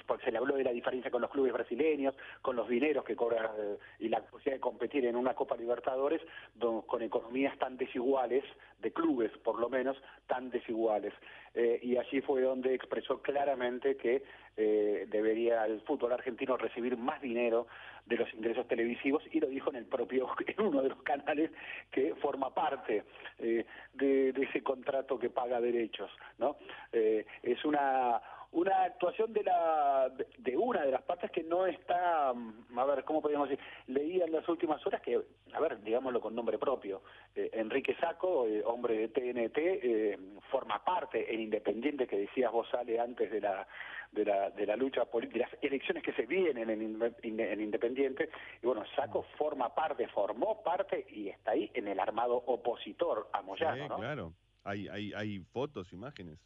porque 0.05 0.25
se 0.25 0.31
le 0.31 0.37
habló 0.37 0.55
de 0.55 0.63
la 0.63 0.71
diferencia 0.71 1.09
con 1.09 1.21
los 1.21 1.31
clubes 1.31 1.51
brasileños, 1.51 2.13
con 2.41 2.55
los 2.55 2.69
dineros 2.69 3.03
que 3.03 3.15
cobran 3.15 3.47
eh, 3.57 3.77
y 3.99 4.09
la 4.09 4.21
posibilidad 4.21 4.57
de 4.57 4.61
competir 4.61 5.05
en 5.05 5.15
una 5.15 5.33
Copa 5.33 5.57
Libertadores 5.57 6.21
con 6.59 7.01
economías 7.01 7.57
tan 7.57 7.75
desiguales, 7.77 8.43
de 8.79 8.93
clubes 8.93 9.31
por 9.39 9.59
lo 9.59 9.69
menos, 9.69 9.97
tan 10.27 10.49
desiguales. 10.49 11.13
Eh, 11.55 11.79
y 11.81 11.97
allí 11.97 12.21
fue 12.21 12.41
donde 12.41 12.75
expresó 12.75 13.21
claramente 13.21 13.97
que 13.97 14.23
eh, 14.61 15.07
debería 15.09 15.65
el 15.65 15.79
fútbol 15.81 16.11
argentino 16.11 16.57
recibir 16.57 16.97
más 16.97 17.21
dinero 17.21 17.67
de 18.05 18.17
los 18.17 18.33
ingresos 18.33 18.67
televisivos 18.67 19.23
y 19.31 19.39
lo 19.39 19.47
dijo 19.47 19.69
en 19.69 19.77
el 19.77 19.85
propio 19.85 20.27
uno 20.57 20.81
de 20.81 20.89
los 20.89 21.01
canales 21.03 21.51
que 21.89 22.13
forma 22.15 22.53
parte 22.53 23.05
eh, 23.37 23.65
de, 23.93 24.29
ese 24.31 24.61
contrato 24.61 25.17
que 25.17 25.29
paga 25.29 25.61
derechos 25.61 26.11
no 26.39 26.57
eh, 26.91 27.25
es 27.41 27.63
una 27.63 28.21
una 28.51 28.83
actuación 28.83 29.31
de 29.33 29.43
la 29.43 30.11
de 30.37 30.57
una 30.57 30.83
de 30.83 30.91
las 30.91 31.03
partes 31.03 31.29
que 31.31 31.43
no 31.43 31.65
está 31.67 32.29
a 32.29 32.85
ver 32.85 33.03
cómo 33.03 33.21
podríamos 33.21 33.49
decir 33.49 33.63
leía 33.87 34.25
en 34.25 34.31
las 34.31 34.47
últimas 34.49 34.85
horas 34.87 35.01
que 35.01 35.21
a 35.53 35.59
ver 35.59 35.81
digámoslo 35.81 36.19
con 36.19 36.35
nombre 36.35 36.57
propio 36.57 37.03
eh, 37.35 37.49
Enrique 37.53 37.95
Saco 37.99 38.47
hombre 38.65 39.07
de 39.07 39.07
TNT 39.09 40.41
forma 40.49 40.83
parte 40.83 41.31
en 41.33 41.41
Independiente 41.41 42.07
que 42.07 42.17
decías 42.17 42.51
vos 42.51 42.67
sale 42.69 42.99
antes 42.99 43.31
de 43.31 43.41
la 43.41 43.67
de 44.11 44.25
la, 44.25 44.49
de 44.49 44.65
la 44.65 44.75
lucha 44.75 45.05
política, 45.05 45.47
las 45.51 45.63
elecciones 45.63 46.03
que 46.03 46.13
se 46.13 46.25
vienen 46.25 46.69
en, 46.69 47.13
en, 47.21 47.61
Independiente, 47.61 48.29
y 48.61 48.65
bueno, 48.65 48.83
Saco 48.95 49.23
forma 49.37 49.73
parte, 49.73 50.07
formó 50.07 50.63
parte 50.63 51.05
y 51.09 51.29
está 51.29 51.51
ahí 51.51 51.69
en 51.73 51.87
el 51.87 51.99
armado 51.99 52.35
opositor 52.35 53.29
a 53.33 53.41
Moyano, 53.41 53.83
sí, 53.83 53.93
claro, 54.01 54.33
hay, 54.63 54.87
hay, 54.87 55.13
hay 55.13 55.39
fotos, 55.51 55.91
imágenes. 55.93 56.39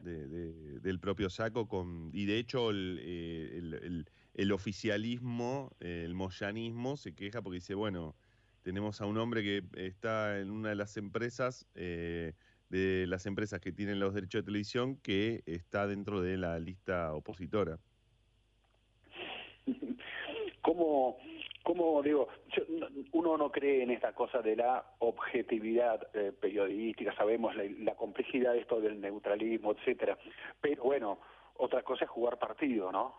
De, 0.00 0.80
del 0.80 1.00
propio 1.00 1.28
Saco 1.28 1.66
con 1.66 2.10
y 2.12 2.24
de 2.26 2.38
hecho 2.38 2.70
el, 2.70 2.98
eh, 3.02 3.58
el, 3.58 4.06
el, 4.34 4.52
oficialismo 4.52 5.72
el 5.80 6.14
moyanismo 6.14 6.96
se 6.96 7.14
queja 7.14 7.42
porque 7.42 7.56
dice 7.56 7.74
bueno 7.74 8.14
tenemos 8.62 9.00
a 9.00 9.06
un 9.06 9.16
hombre 9.18 9.42
que 9.42 9.62
está 9.76 10.40
en 10.40 10.50
una 10.50 10.70
de 10.70 10.74
las 10.74 10.96
empresas 10.96 11.66
eh, 11.74 12.32
de 12.68 13.06
las 13.06 13.26
empresas 13.26 13.60
que 13.60 13.72
tienen 13.72 14.00
los 14.00 14.14
derechos 14.14 14.42
de 14.42 14.46
televisión 14.46 14.96
que 14.96 15.42
está 15.46 15.86
dentro 15.86 16.20
de 16.20 16.36
la 16.36 16.58
lista 16.58 17.14
opositora. 17.14 17.78
¿Cómo, 20.62 21.16
cómo 21.66 22.00
digo, 22.00 22.28
uno 23.10 23.36
no 23.36 23.50
cree 23.50 23.82
en 23.82 23.90
esta 23.90 24.12
cosa 24.12 24.40
de 24.40 24.54
la 24.54 24.84
objetividad 25.00 26.06
eh, 26.14 26.30
periodística, 26.30 27.12
sabemos 27.16 27.56
la, 27.56 27.96
complejidad 27.96 28.52
de 28.52 28.60
esto 28.60 28.80
del 28.80 29.00
neutralismo, 29.00 29.72
etcétera, 29.72 30.16
pero 30.60 30.84
bueno, 30.84 31.18
otra 31.56 31.82
cosa 31.82 32.04
es 32.04 32.10
jugar 32.10 32.38
partido, 32.38 32.92
¿no? 32.92 33.16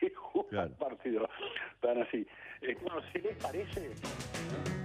jugar 0.14 0.70
partido, 0.78 1.28
tan 1.80 2.02
así. 2.02 2.24
Eh, 2.60 2.76
bueno, 2.80 3.00
si 3.12 3.18
les 3.18 3.36
parece... 3.42 4.81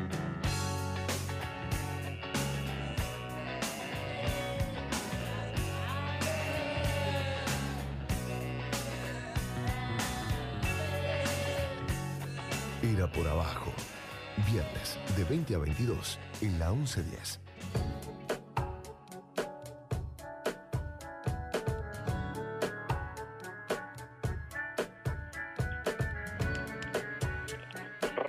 Era 12.97 13.05
por 13.05 13.27
abajo. 13.27 13.71
Viernes 14.51 14.97
de 15.15 15.23
20 15.25 15.53
a 15.53 15.59
22 15.59 16.19
en 16.41 16.57
la 16.57 16.71
1110. 16.71 17.39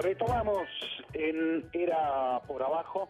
Retomamos 0.01 0.69
en 1.15 1.67
Era 1.73 2.43
por 2.47 2.63
abajo 2.63 3.09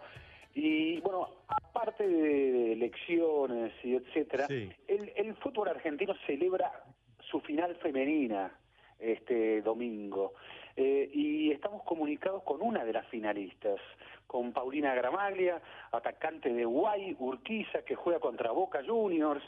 y 0.54 1.00
bueno, 1.00 1.26
aparte 1.48 2.06
de 2.06 2.74
elecciones 2.74 3.72
y 3.82 3.96
etcétera, 3.96 4.46
el, 4.46 5.12
el 5.16 5.34
fútbol 5.38 5.70
argentino 5.70 6.14
celebra 6.24 6.84
su 7.28 7.40
final 7.40 7.74
femenina 7.82 8.52
este 9.00 9.60
domingo. 9.62 10.34
Eh, 10.80 11.10
y 11.12 11.50
estamos 11.50 11.82
comunicados 11.82 12.44
con 12.44 12.62
una 12.62 12.84
de 12.84 12.92
las 12.92 13.04
finalistas, 13.08 13.80
con 14.28 14.52
Paulina 14.52 14.94
Gramaglia, 14.94 15.60
atacante 15.90 16.52
de 16.52 16.64
Guay, 16.64 17.16
Urquiza, 17.18 17.82
que 17.82 17.96
juega 17.96 18.20
contra 18.20 18.52
Boca 18.52 18.84
Juniors. 18.86 19.42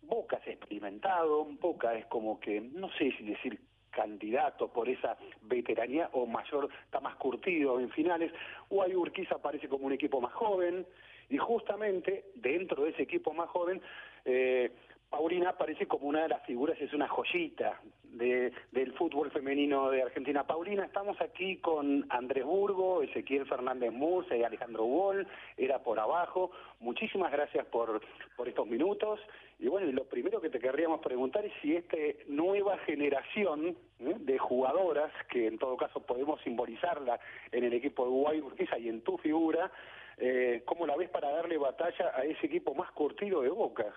Boca 0.00 0.38
es 0.38 0.48
experimentado, 0.48 1.44
Boca 1.60 1.92
es 1.92 2.06
como 2.06 2.40
que, 2.40 2.62
no 2.62 2.90
sé 2.92 3.12
si 3.12 3.24
decir 3.24 3.60
candidato 3.90 4.68
por 4.68 4.88
esa 4.88 5.18
veteranía 5.42 6.08
o 6.14 6.24
mayor, 6.24 6.70
está 6.84 6.98
más 6.98 7.16
curtido 7.16 7.78
en 7.78 7.90
finales. 7.90 8.32
Guay 8.70 8.94
Urquiza 8.94 9.36
parece 9.36 9.68
como 9.68 9.84
un 9.84 9.92
equipo 9.92 10.18
más 10.18 10.32
joven 10.32 10.86
y 11.28 11.36
justamente 11.36 12.24
dentro 12.36 12.84
de 12.84 12.90
ese 12.92 13.02
equipo 13.02 13.34
más 13.34 13.50
joven 13.50 13.82
eh, 14.24 14.72
Paulina 15.10 15.52
parece 15.58 15.86
como 15.86 16.06
una 16.06 16.22
de 16.22 16.28
las 16.28 16.42
figuras, 16.44 16.80
es 16.80 16.92
una 16.92 17.08
joyita 17.08 17.80
de, 18.04 18.52
del 18.70 18.92
fútbol 18.92 19.30
femenino 19.32 19.90
de 19.90 20.02
Argentina. 20.02 20.46
Paulina, 20.46 20.84
estamos 20.84 21.20
aquí 21.20 21.56
con 21.56 22.06
Andrés 22.10 22.44
Burgo, 22.44 23.02
Ezequiel 23.02 23.44
Fernández 23.46 23.92
Murcia 23.92 24.36
y 24.36 24.44
Alejandro 24.44 24.84
Wall, 24.84 25.26
era 25.56 25.80
por 25.80 25.98
abajo. 25.98 26.52
Muchísimas 26.78 27.32
gracias 27.32 27.66
por, 27.66 28.00
por 28.36 28.48
estos 28.48 28.68
minutos. 28.68 29.18
Y 29.58 29.66
bueno, 29.66 29.90
lo 29.90 30.04
primero 30.04 30.40
que 30.40 30.48
te 30.48 30.60
querríamos 30.60 31.00
preguntar 31.00 31.44
es 31.44 31.52
si 31.60 31.74
esta 31.74 31.96
nueva 32.28 32.78
generación 32.78 33.76
¿eh? 33.98 34.14
de 34.16 34.38
jugadoras, 34.38 35.12
que 35.28 35.48
en 35.48 35.58
todo 35.58 35.76
caso 35.76 36.00
podemos 36.00 36.40
simbolizarla 36.42 37.18
en 37.50 37.64
el 37.64 37.72
equipo 37.72 38.04
de 38.04 38.10
Uruguay 38.10 38.40
Urquiza 38.40 38.78
y 38.78 38.88
en 38.88 39.02
tu 39.02 39.18
figura, 39.18 39.72
eh, 40.18 40.62
¿cómo 40.64 40.86
la 40.86 40.96
ves 40.96 41.10
para 41.10 41.32
darle 41.32 41.58
batalla 41.58 42.12
a 42.14 42.24
ese 42.24 42.46
equipo 42.46 42.74
más 42.74 42.92
curtido 42.92 43.42
de 43.42 43.48
Boca? 43.48 43.92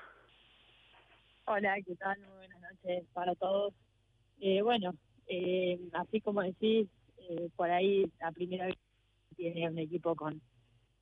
Hola, 1.45 1.75
¿qué 1.86 1.93
tal? 1.97 2.17
Muy 2.19 2.38
buenas 2.38 2.62
noches 2.62 3.03
para 3.12 3.36
todos. 3.36 3.73
Eh, 4.39 4.62
bueno, 4.62 4.93
eh, 5.27 5.77
así 5.91 6.21
como 6.21 6.41
decís, 6.41 6.88
eh, 7.17 7.49
por 7.58 7.69
ahí 7.69 8.10
a 8.21 8.32
primera 8.32 8.67
vez 8.67 8.77
tiene 9.36 9.67
un 9.67 9.77
equipo 9.77 10.15
con, 10.15 10.41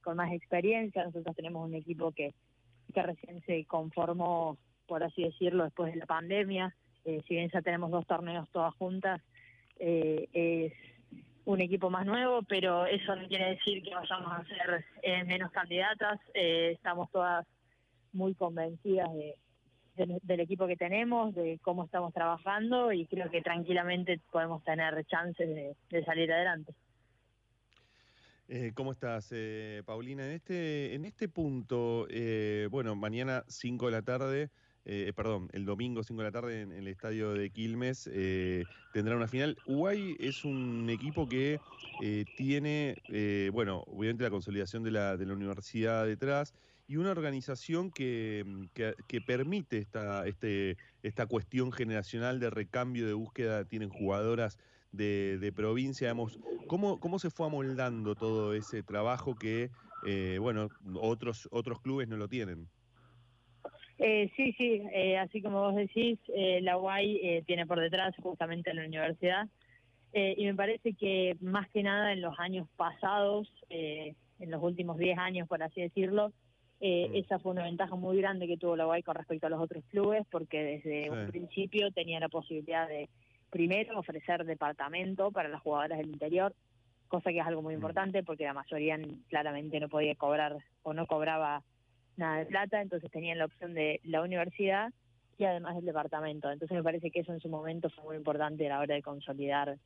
con 0.04 0.17
más 0.17 0.32
experiencia. 0.32 1.06
Nosotros 1.06 1.36
tenemos 1.36 1.63
un 1.63 1.75
equipo 1.75 2.12
que, 2.12 2.34
que 2.91 3.04
recién 3.04 3.43
se 3.45 3.65
conformó, 3.65 4.58
por 4.88 5.04
así 5.04 5.23
decirlo, 5.23 5.63
después 5.65 5.93
de 5.93 5.99
la 5.99 6.08
pandemia. 6.08 6.75
si 7.04 7.36
bien 7.36 7.51
ya 7.54 7.62
tenemos 7.62 7.91
dos 7.91 8.08
torneos 8.08 8.49
todas 8.49 8.73
juntas, 8.75 9.21
es 9.77 10.73
un 11.45 11.62
equipo 11.62 11.91
más 11.91 12.06
nuevo, 12.08 12.41
pero 12.43 12.88
eso 12.88 13.15
no 13.15 13.27
quiere 13.27 13.51
decir 13.51 13.84
que 13.84 13.93
vayamos 13.93 14.32
a 14.32 14.43
ser 14.45 15.25
menos 15.27 15.51
candidatas. 15.51 16.19
estamos 16.34 17.12
todas 17.12 17.45
muy 18.12 18.34
convencidas 18.34 19.13
de 19.13 19.36
del, 20.05 20.39
equipo 20.39 20.67
que 20.67 20.75
tenemos, 20.75 21.33
de 21.35 21.59
cómo 21.61 21.85
estamos 21.85 22.13
trabajando 22.13 22.91
y 22.91 23.05
creo 23.05 23.29
que 23.29 23.41
tranquilamente 23.41 24.19
podemos 24.31 24.63
tener 24.63 25.05
chances 25.05 25.75
de, 25.89 26.03
salir 26.03 26.31
adelante. 26.31 26.73
Eh, 28.47 28.71
¿Cómo 28.73 28.91
estás, 28.91 29.29
eh, 29.31 29.81
Paulina? 29.85 30.25
En 30.25 30.31
este, 30.31 30.93
en 30.93 31.05
este 31.05 31.29
punto, 31.29 32.05
eh, 32.09 32.67
bueno, 32.69 32.95
mañana 32.95 33.43
5 33.47 33.85
de 33.85 33.91
la 33.91 34.01
tarde, 34.01 34.49
perdón, 35.15 35.47
el 35.53 35.63
domingo 35.63 36.03
5 36.03 36.21
de 36.21 36.27
la 36.27 36.31
tarde 36.31 36.61
en, 36.61 36.71
el 36.71 36.87
estadio 36.87 37.33
de 37.33 37.51
Quilmes 37.51 38.09
tendrá 38.93 39.15
una 39.15 39.27
final. 39.27 39.55
Uruguay 39.67 40.17
es 40.19 40.43
un 40.43 40.89
equipo 40.89 41.29
que 41.29 41.59
tiene, 42.35 42.97
bueno, 43.53 43.83
obviamente 43.87 44.23
la 44.23 44.31
consolidación 44.31 44.83
de 44.83 44.91
la, 44.91 45.17
de 45.17 45.25
la 45.27 45.33
universidad 45.33 46.05
detrás 46.07 46.53
y 46.91 46.97
una 46.97 47.12
organización 47.12 47.89
que, 47.89 48.43
mm, 48.45 48.65
que, 49.08 49.21
permite 49.21 49.77
esta, 49.77 50.27
este, 50.27 50.75
esta 51.04 51.25
cuestión 51.25 51.71
generacional 51.71 52.41
de 52.41 52.49
recambio 52.49 53.08
de 53.08 53.13
búsqueda, 53.13 53.63
tienen 53.63 53.89
jugadoras 53.89 54.60
de, 54.91 55.38
de 55.39 55.54
provincia, 55.54 56.08
digamos, 56.08 56.38
¿cómo, 56.67 56.99
¿cómo 56.99 57.17
se 57.17 57.30
fue 57.30 57.47
amoldando 57.47 58.13
todo 58.13 58.54
ese 58.54 58.84
trabajo 58.84 59.36
que, 59.36 59.69
eh, 60.06 60.38
bueno, 60.42 60.67
otros, 60.96 61.48
otros 61.54 61.79
clubes 61.79 62.10
no 62.10 62.17
lo 62.17 62.27
tienen? 62.27 62.67
Eh, 63.98 64.29
sí, 64.35 64.52
sí, 64.58 64.81
eh, 64.94 65.17
así 65.17 65.42
como 65.42 65.62
vos 65.62 65.75
decís, 65.77 66.19
la 66.62 66.77
UAI 66.77 67.42
tiene 67.48 67.65
por 67.65 67.79
detrás 67.79 68.13
justamente 68.21 68.73
la 68.73 68.83
universidad 68.83 69.48
y 70.12 70.44
me 70.44 70.56
parece 70.56 70.94
que 70.96 71.37
más 71.39 71.69
que 71.69 71.83
nada 71.83 72.12
en 72.12 72.19
los 72.19 72.37
años 72.37 72.67
pasados, 72.75 73.50
en 73.69 74.52
los 74.52 74.62
últimos 74.62 74.98
10 74.98 75.17
años, 75.17 75.48
por 75.48 75.63
así 75.63 75.79
decirlo, 75.79 76.33
Eh, 76.84 77.10
mm. 77.10 77.15
Esa 77.15 77.40
fue 77.40 77.52
una 77.52 77.63
ventaja 77.63 77.96
muy 77.96 78.17
grande 78.17 78.48
que 78.48 78.58
tuvo 78.58 78.75
la 78.75 78.88
UAI 78.88 79.04
con 79.04 79.15
respecto 79.15 79.46
a 79.46 79.50
los 79.52 79.62
otros 79.62 79.84
clubes, 79.90 80.25
porque 80.32 80.63
desde 80.63 81.12
un 81.12 81.27
principio 81.27 81.92
tenía 81.92 82.19
la 82.19 82.27
posibilidad 82.27 82.88
de, 82.88 83.08
primero, 83.52 84.00
ofrecer 84.00 84.44
departamento 84.46 85.32
para 85.32 85.48
las 85.48 85.62
jugadoras 85.62 86.00
del 86.00 86.10
interior, 86.10 86.56
cosa 87.08 87.29
que 87.32 87.40
es 87.40 87.46
algo 87.46 87.62
muy 87.62 87.75
mm. 87.75 87.77
importante 87.77 88.23
porque 88.23 88.46
la 88.46 88.54
mayoría 88.54 89.00
claramente 89.29 89.79
no 89.79 89.90
podía 89.90 90.15
cobrar 90.15 90.58
o 90.82 90.94
no 90.94 91.06
cobraba 91.06 91.62
nada 92.17 92.40
de 92.40 92.46
plata, 92.48 92.82
entonces 92.82 93.12
tenían 93.12 93.38
la 93.38 93.46
opción 93.46 93.75
de 93.75 94.02
la 94.04 94.21
universidad 94.21 94.92
y 95.38 95.44
además 95.46 95.77
el 95.77 95.86
departamento. 95.86 96.50
Entonces 96.50 96.75
me 96.75 96.84
parece 96.84 97.12
que 97.12 97.19
eso 97.19 97.32
en 97.32 97.40
su 97.40 97.50
momento 97.50 97.92
fue 97.92 98.04
muy 98.06 98.15
importante 98.15 98.65
a 98.65 98.69
la 98.69 98.79
hora 98.79 98.96
de 98.96 99.04
consolidar 99.04 99.77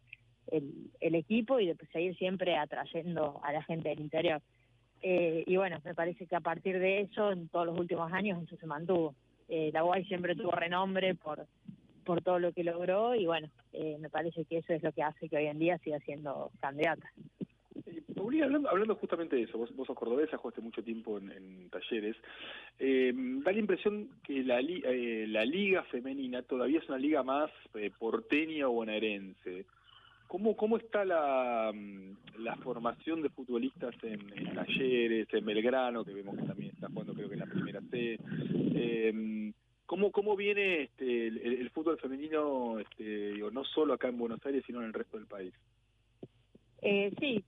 el, 0.47 0.91
el 1.01 1.15
equipo 1.15 1.59
y 1.59 1.67
de 1.67 1.75
seguir 1.91 2.15
siempre 2.15 2.55
atrayendo 2.55 3.41
a 3.43 3.51
la 3.51 3.63
gente 3.63 3.89
del 3.89 3.99
interior. 3.99 4.41
Eh, 5.01 5.43
y 5.45 5.55
bueno, 5.57 5.79
me 5.83 5.93
parece 5.93 6.25
que 6.25 6.35
a 6.35 6.41
partir 6.41 6.79
de 6.79 7.01
eso, 7.01 7.31
en 7.31 7.47
todos 7.49 7.67
los 7.67 7.79
últimos 7.79 8.11
años, 8.11 8.41
eso 8.43 8.57
se 8.57 8.65
mantuvo. 8.65 9.15
Eh, 9.47 9.69
la 9.73 9.83
UAI 9.83 10.05
siempre 10.05 10.35
tuvo 10.35 10.51
renombre 10.51 11.13
por, 11.15 11.45
por 12.03 12.21
todo 12.21 12.39
lo 12.39 12.51
que 12.51 12.63
logró 12.63 13.13
y 13.13 13.25
bueno, 13.27 13.47
eh, 13.73 13.97
me 13.99 14.09
parece 14.09 14.45
que 14.45 14.57
eso 14.57 14.73
es 14.73 14.81
lo 14.81 14.91
que 14.91 15.03
hace 15.03 15.29
que 15.29 15.37
hoy 15.37 15.45
en 15.45 15.59
día 15.59 15.77
siga 15.79 15.99
siendo 15.99 16.51
candidata. 16.59 17.11
Hablando, 18.17 18.69
hablando 18.69 18.95
justamente 18.95 19.35
de 19.35 19.43
eso, 19.43 19.57
vos, 19.57 19.73
vos 19.75 19.85
sos 19.85 19.95
cordobesa, 19.95 20.37
jugaste 20.37 20.59
mucho 20.59 20.83
tiempo 20.83 21.19
en, 21.19 21.69
talleres, 21.69 22.15
da 22.79 23.51
la 23.51 23.59
impresión 23.59 24.09
que 24.23 24.43
la, 24.43 24.59
la 24.61 25.45
liga 25.45 25.83
femenina 25.83 26.41
todavía 26.41 26.79
es 26.79 26.89
una 26.89 26.97
liga 26.97 27.21
más 27.21 27.51
porteña 27.99 28.67
o 28.67 28.73
bonaerense. 28.73 29.65
¿Cómo, 30.27 30.55
cómo 30.55 30.77
está 30.77 31.05
la, 31.05 31.71
mm, 31.73 32.43
la 32.43 32.55
formación 32.57 33.21
de 33.21 33.29
futbolistas 33.29 33.93
en, 34.03 34.19
talleres, 34.53 35.27
en 35.31 35.45
Belgrano, 35.45 36.03
que 36.03 36.13
vemos 36.13 36.35
que 36.35 36.43
también 36.43 36.71
está 36.71 36.87
jugando 36.87 37.13
creo 37.13 37.27
que 37.27 37.35
en 37.35 37.39
la 37.39 37.45
primera 37.45 37.81
C? 37.91 38.19
Eh, 38.75 39.53
¿cómo, 39.85 40.11
¿Cómo 40.11 40.35
viene 40.35 40.83
este, 40.83 41.27
el, 41.27 41.69
fútbol 41.69 41.99
femenino, 41.99 42.79
este, 42.79 43.33
digo, 43.33 43.51
no 43.51 43.63
solo 43.63 43.93
acá 43.93 44.07
en 44.07 44.17
Buenos 44.17 44.45
Aires, 44.45 44.63
sino 44.65 44.79
en 44.79 44.87
el 44.87 44.93
resto 44.93 45.17
del 45.17 45.27
país? 45.27 45.53
Eh, 46.81 47.13
sí, 47.19 47.43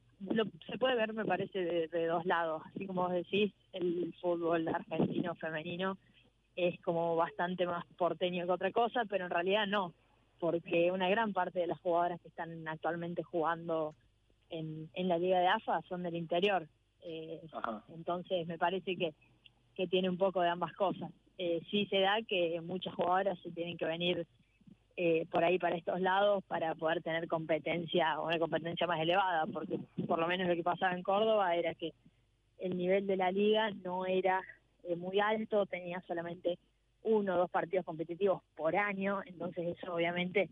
se 0.70 0.78
puede 0.78 0.96
ver, 0.96 1.14
me 1.14 1.26
parece, 1.26 1.60
de, 1.60 1.88
de, 1.88 2.06
dos 2.06 2.26
lados. 2.26 2.62
Así 2.68 2.86
como 2.86 3.04
vos 3.04 3.14
decís, 3.14 3.54
el 3.74 4.14
fútbol 4.22 4.68
argentino 4.68 5.36
femenino 5.36 5.98
es 6.56 6.80
como 6.82 7.16
bastante 7.16 7.66
más 7.66 7.86
porteño 7.98 8.46
que 8.46 8.52
otra 8.52 8.72
cosa, 8.72 9.06
pero 9.10 9.26
en 9.26 9.32
realidad 9.32 9.68
no 9.68 9.94
porque 10.40 10.92
una 10.92 11.10
gran 11.10 11.34
parte 11.34 11.60
de 11.60 11.68
las 11.68 11.80
jugadoras 11.80 12.22
que 12.22 12.28
están 12.28 12.68
actualmente 12.68 13.24
jugando 13.24 13.96
en, 14.50 14.90
en 14.94 15.08
la 15.08 15.18
Liga 15.18 15.40
de 15.40 15.48
AFA 15.48 15.82
son 15.90 16.04
del 16.04 16.16
interior. 16.16 16.68
Eh, 17.04 17.42
entonces 17.94 18.48
me 18.48 18.58
parece 18.58 18.96
que, 18.96 19.14
que 19.76 19.88
tiene 19.88 20.10
un 20.10 20.18
poco 20.18 20.42
de 20.42 20.50
ambas 20.50 20.74
cosas. 20.74 21.12
Eh, 21.38 21.62
sí 21.70 21.86
se 21.86 22.00
da 22.00 22.18
que 22.28 22.60
muchas 22.62 22.94
jugadoras 22.96 23.38
se 23.40 23.52
tienen 23.52 23.78
que 23.78 23.86
venir 23.86 24.26
eh, 25.00 25.28
por 25.30 25.44
ahí 25.44 25.60
para 25.60 25.76
estos 25.76 26.02
lados 26.02 26.44
para 26.46 26.74
poder 26.74 27.04
tener 27.04 27.28
competencia 27.28 28.20
o 28.20 28.26
una 28.26 28.40
competencia 28.40 28.88
más 28.88 29.00
elevada, 29.00 29.46
porque 29.46 29.80
por 30.08 30.18
lo 30.18 30.28
menos 30.28 30.48
lo 30.48 30.56
que 30.56 30.64
pasaba 30.64 30.96
en 30.96 31.04
Córdoba 31.04 31.56
era 31.56 31.76
que 31.76 31.94
el 32.58 32.76
nivel 32.76 33.06
de 33.06 33.18
la 33.18 33.32
liga 33.32 33.70
no 33.84 34.08
era 34.08 34.42
eh, 34.84 34.96
muy 34.96 35.20
alto, 35.20 35.68
tenía 35.68 36.02
solamente 36.08 36.58
uno 37.08 37.36
o 37.36 37.38
dos 37.38 37.50
partidos 37.50 37.86
competitivos 37.86 38.42
por 38.56 38.76
año, 38.76 39.22
entonces 39.26 39.78
eso 39.78 39.96
obviamente 39.96 40.50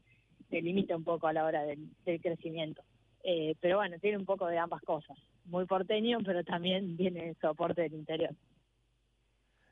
te 0.50 0.62
limita 0.62 0.96
un 0.96 1.04
poco 1.04 1.28
a 1.28 1.34
la 1.34 1.46
hora 1.46 1.64
del, 1.64 1.90
crecimiento. 2.22 2.82
Eh, 3.24 3.56
pero 3.60 3.78
bueno, 3.78 3.98
tiene 4.00 4.18
un 4.18 4.26
poco 4.26 4.48
de 4.48 4.58
ambas 4.58 4.82
cosas. 4.84 5.18
Muy 5.46 5.66
porteño, 5.66 6.20
pero 6.24 6.44
también 6.44 6.96
viene 6.96 7.30
el 7.30 7.36
soporte 7.38 7.82
del 7.82 7.94
interior. 7.94 8.32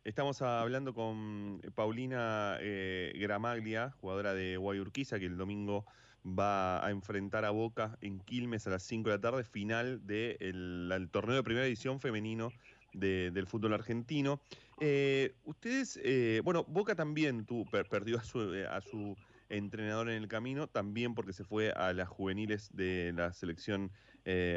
Estamos 0.03 0.41
hablando 0.41 0.93
con 0.93 1.61
Paulina 1.75 2.57
eh, 2.59 3.13
Gramaglia, 3.15 3.91
jugadora 4.01 4.34
de 4.34 4.57
Guayurquiza, 4.57 5.19
que 5.19 5.27
el 5.27 5.38
domingo 5.38 5.86
va 6.25 6.86
a 6.86 6.91
enfrentar 6.91 7.45
a 7.45 7.51
Boca 7.51 7.97
en 8.01 8.19
Quilmes 8.19 8.67
a 8.67 8.71
las 8.71 8.84
5 8.84 9.09
de 9.09 9.15
la 9.15 9.21
tarde, 9.21 9.43
final 9.43 10.05
del 10.05 11.09
torneo 11.11 11.36
de 11.36 11.43
primera 11.43 11.65
edición 11.65 11.99
femenino 11.99 12.51
del 12.93 13.47
fútbol 13.47 13.73
argentino. 13.73 14.39
Eh, 14.80 15.36
ustedes, 15.43 15.99
eh, 16.03 16.41
bueno, 16.43 16.63
Boca 16.67 16.95
también 16.95 17.45
perdió 17.89 18.17
a 18.17 18.24
su, 18.24 18.53
eh, 18.53 18.67
a 18.67 18.82
su 18.82 19.15
entrenador 19.49 20.09
en 20.09 20.24
el 20.24 20.28
camino, 20.28 20.67
también 20.67 21.13
porque 21.15 21.34
se 21.34 21.43
fue 21.43 21.71
a 21.71 21.93
las 21.93 22.09
juveniles 22.09 22.69
de 22.74 23.13
la 23.15 23.34
selección 23.34 23.91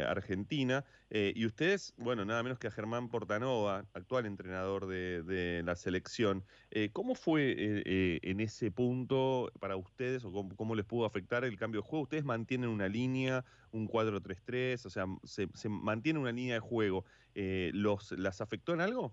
argentina. 0.07 0.85
y 1.11 1.45
ustedes, 1.45 1.93
bueno, 1.97 2.25
nada 2.25 2.41
menos 2.45 2.61
que 2.61 2.69
a 2.69 2.71
Germán 2.71 3.09
Portanova, 3.11 3.85
actual 3.95 4.25
entrenador 4.25 4.87
de, 4.87 5.62
la 5.64 5.75
selección. 5.75 6.45
¿Cómo 6.93 7.17
fue 7.17 7.83
en 8.23 8.39
ese 8.39 8.71
punto 8.71 9.51
para 9.59 9.77
ustedes 9.77 10.25
o 10.25 10.31
cómo, 10.57 10.77
les 10.77 10.85
pudo 10.87 11.05
afectar 11.05 11.45
el 11.45 11.57
cambio 11.57 11.83
de 11.83 11.89
juego? 11.89 12.05
¿Ustedes 12.05 12.25
mantienen 12.25 12.71
una 12.71 12.89
línea, 12.89 13.45
un 13.73 13.89
4-3-3? 13.89 14.87
O 14.87 14.91
sea, 14.91 15.07
se, 15.25 15.49
se 15.53 15.69
mantiene 15.69 16.21
una 16.21 16.31
línea 16.31 16.55
de 16.55 16.61
juego. 16.61 17.05
¿los, 17.35 18.12
¿Las 18.12 18.41
afectó 18.41 18.73
en 18.73 18.81
algo? 18.81 19.12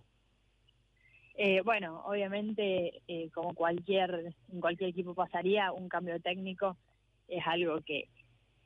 Eh, 1.36 1.62
bueno, 1.62 2.04
obviamente, 2.06 3.02
eh, 3.08 3.30
como 3.32 3.54
cualquier 3.54 4.34
en 4.52 4.62
cualquier 4.62 4.92
equipo 4.92 5.16
pasaría, 5.16 5.72
un 5.72 5.90
cambio 5.90 6.20
técnico 6.20 6.78
es 7.28 7.42
algo 7.48 7.82
que, 7.82 8.08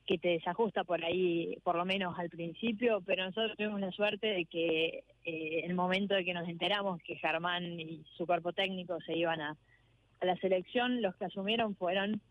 que 0.07 0.17
te 0.17 0.29
desajusta 0.29 0.83
por 0.83 1.03
ahí, 1.03 1.57
por 1.63 1.75
lo 1.75 1.85
menos 1.85 2.17
al 2.17 2.29
principio, 2.29 3.01
pero 3.05 3.25
nosotros 3.25 3.55
tuvimos 3.57 3.79
la 3.81 3.91
suerte 3.91 4.27
de 4.27 4.45
que 4.45 5.03
eh, 5.25 5.61
en 5.63 5.71
el 5.71 5.75
momento 5.75 6.15
de 6.15 6.25
que 6.25 6.33
nos 6.33 6.47
enteramos 6.47 7.01
que 7.03 7.17
Germán 7.17 7.79
y 7.79 8.03
su 8.15 8.25
cuerpo 8.25 8.53
técnico 8.53 8.99
se 9.01 9.17
iban 9.17 9.41
a, 9.41 9.57
a 10.21 10.25
la 10.25 10.35
selección, 10.37 11.01
los 11.01 11.15
que 11.15 11.25
asumieron 11.25 11.75
fueron 11.75 12.21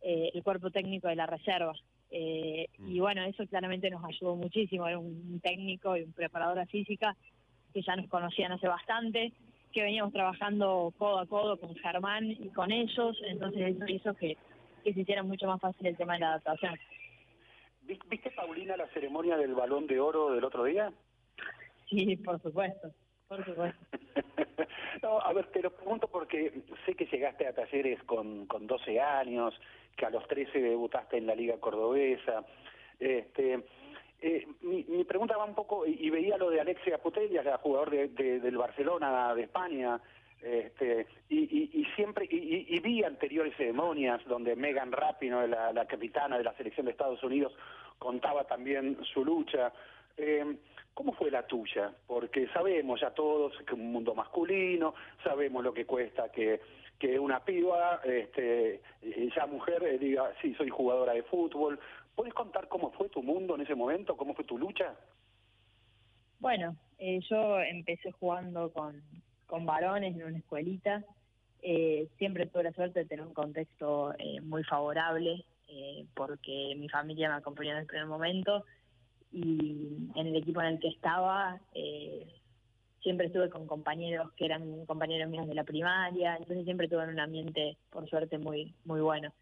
eh, 0.00 0.30
el 0.34 0.42
cuerpo 0.42 0.70
técnico 0.70 1.08
de 1.08 1.16
la 1.16 1.26
reserva. 1.26 1.74
Eh, 2.10 2.68
y 2.78 2.98
mm. 2.98 3.00
bueno, 3.00 3.22
eso 3.24 3.46
claramente 3.46 3.90
nos 3.90 4.04
ayudó 4.04 4.36
muchísimo. 4.36 4.86
Era 4.86 4.98
un 4.98 5.40
técnico 5.40 5.96
y 5.96 6.02
un 6.02 6.12
preparador 6.12 6.66
física 6.68 7.16
que 7.74 7.82
ya 7.82 7.96
nos 7.96 8.08
conocían 8.08 8.52
hace 8.52 8.68
bastante 8.68 9.32
que 9.76 9.82
veníamos 9.82 10.14
trabajando 10.14 10.90
codo 10.96 11.18
a 11.18 11.26
codo 11.26 11.60
con 11.60 11.74
Germán 11.76 12.30
y 12.30 12.48
con 12.48 12.72
ellos, 12.72 13.20
entonces 13.26 13.76
eso 13.76 13.84
hizo 13.86 14.14
que, 14.14 14.34
se 14.82 14.88
hiciera 14.98 15.22
mucho 15.22 15.46
más 15.46 15.60
fácil 15.60 15.88
el 15.88 15.96
tema 15.98 16.14
de 16.14 16.20
la 16.20 16.28
adaptación. 16.28 16.78
¿Viste, 17.82 18.30
Paulina, 18.30 18.74
la 18.78 18.88
ceremonia 18.94 19.36
del 19.36 19.54
balón 19.54 19.86
de 19.86 20.00
oro 20.00 20.32
del 20.32 20.44
otro 20.44 20.64
día? 20.64 20.90
Sí, 21.90 22.16
por 22.16 22.40
supuesto, 22.40 22.90
por 23.28 23.44
supuesto. 23.44 23.78
no, 25.02 25.20
a 25.20 25.34
ver, 25.34 25.44
te 25.48 25.60
lo 25.60 25.70
pregunto 25.70 26.08
porque 26.08 26.62
sé 26.86 26.94
que 26.94 27.04
llegaste 27.04 27.46
a 27.46 27.52
talleres 27.52 28.02
con, 28.04 28.46
con 28.46 28.66
12 28.66 28.98
años, 28.98 29.52
que 29.94 30.06
a 30.06 30.10
los 30.10 30.26
13 30.26 30.58
debutaste 30.58 31.18
en 31.18 31.26
la 31.26 31.34
Liga 31.34 31.60
Cordobesa. 31.60 32.46
Este, 32.98 33.62
eh, 34.20 34.46
mi, 34.62 35.04
pregunta 35.04 35.36
va 35.36 35.44
un 35.44 35.54
poco, 35.54 35.86
y, 35.86 36.08
veía 36.10 36.36
lo 36.36 36.50
de 36.50 36.60
Alexia 36.60 36.98
Putellas, 36.98 37.44
la 37.44 37.58
jugador 37.58 37.90
de, 37.90 38.40
del 38.40 38.56
Barcelona 38.56 39.34
de 39.34 39.42
España, 39.42 40.00
este, 40.42 41.06
y, 41.28 41.84
siempre, 41.96 42.26
y, 42.30 42.78
vi 42.80 43.02
anteriores 43.02 43.56
ceremonias 43.56 44.24
donde 44.26 44.54
Megan 44.54 44.92
Rapino, 44.92 45.46
la, 45.46 45.72
la 45.72 45.86
capitana 45.86 46.38
de 46.38 46.44
la 46.44 46.54
selección 46.54 46.86
de 46.86 46.92
Estados 46.92 47.22
Unidos, 47.22 47.52
contaba 47.98 48.44
también 48.44 48.98
su 49.12 49.24
lucha. 49.24 49.72
Eh, 50.16 50.56
¿Cómo 50.94 51.12
fue 51.12 51.30
la 51.30 51.46
tuya? 51.46 51.92
Porque 52.06 52.48
sabemos 52.48 53.00
ya 53.00 53.10
todos 53.10 53.52
que 53.66 53.74
un 53.74 53.92
mundo 53.92 54.14
masculino, 54.14 54.94
sabemos 55.22 55.62
lo 55.62 55.74
que 55.74 55.84
cuesta 55.84 56.30
que, 56.32 56.60
que 56.98 57.18
una 57.18 57.44
piba, 57.44 58.00
este, 58.02 58.80
ya 59.34 59.44
mujer, 59.46 59.82
eh, 59.82 59.98
diga, 59.98 60.32
sí, 60.40 60.54
soy 60.54 60.70
jugadora 60.70 61.12
de 61.12 61.22
fútbol, 61.24 61.78
¿Puedes 62.16 62.32
contar 62.32 62.66
cómo 62.68 62.90
fue 62.92 63.10
tu 63.10 63.22
mundo 63.22 63.54
en 63.54 63.60
ese 63.60 63.74
momento? 63.74 64.16
¿Cómo 64.16 64.34
fue 64.34 64.44
tu 64.44 64.58
lucha? 64.58 64.96
Bueno, 66.40 66.74
eh, 66.98 67.20
yo 67.28 67.60
empecé 67.60 68.10
jugando 68.12 68.72
con, 68.72 69.02
con 69.46 69.66
varones 69.66 70.16
en 70.16 70.24
una 70.24 70.38
escuelita. 70.38 71.04
Eh, 71.62 72.08
siempre 72.18 72.46
tuve 72.46 72.64
la 72.64 72.72
suerte 72.72 73.00
de 73.00 73.06
tener 73.06 73.26
un 73.26 73.34
contexto 73.34 74.14
eh, 74.18 74.40
muy 74.40 74.64
favorable 74.64 75.44
porque 76.14 76.74
mi 76.78 76.88
familia 76.88 77.28
me 77.28 77.34
acompañó 77.34 77.72
en 77.72 77.78
el 77.78 77.86
primer 77.86 78.06
momento 78.06 78.64
y 79.30 80.08
en 80.14 80.28
el 80.28 80.36
equipo 80.36 80.60
en 80.62 80.68
el 80.68 80.78
que 80.78 80.88
estaba 80.88 81.60
siempre 83.02 83.26
estuve 83.26 83.50
con 83.50 83.66
compañeros 83.66 84.32
que 84.32 84.46
eran 84.46 84.86
compañeros 84.86 85.28
míos 85.28 85.46
de 85.46 85.54
la 85.54 85.62
primaria, 85.64 86.36
entonces 86.36 86.64
siempre 86.64 86.88
tuve 86.88 87.06
un 87.06 87.20
ambiente, 87.20 87.76
por 87.90 88.08
suerte, 88.08 88.36
muy, 88.36 88.74
muy 88.84 89.00
bueno. 89.00 89.32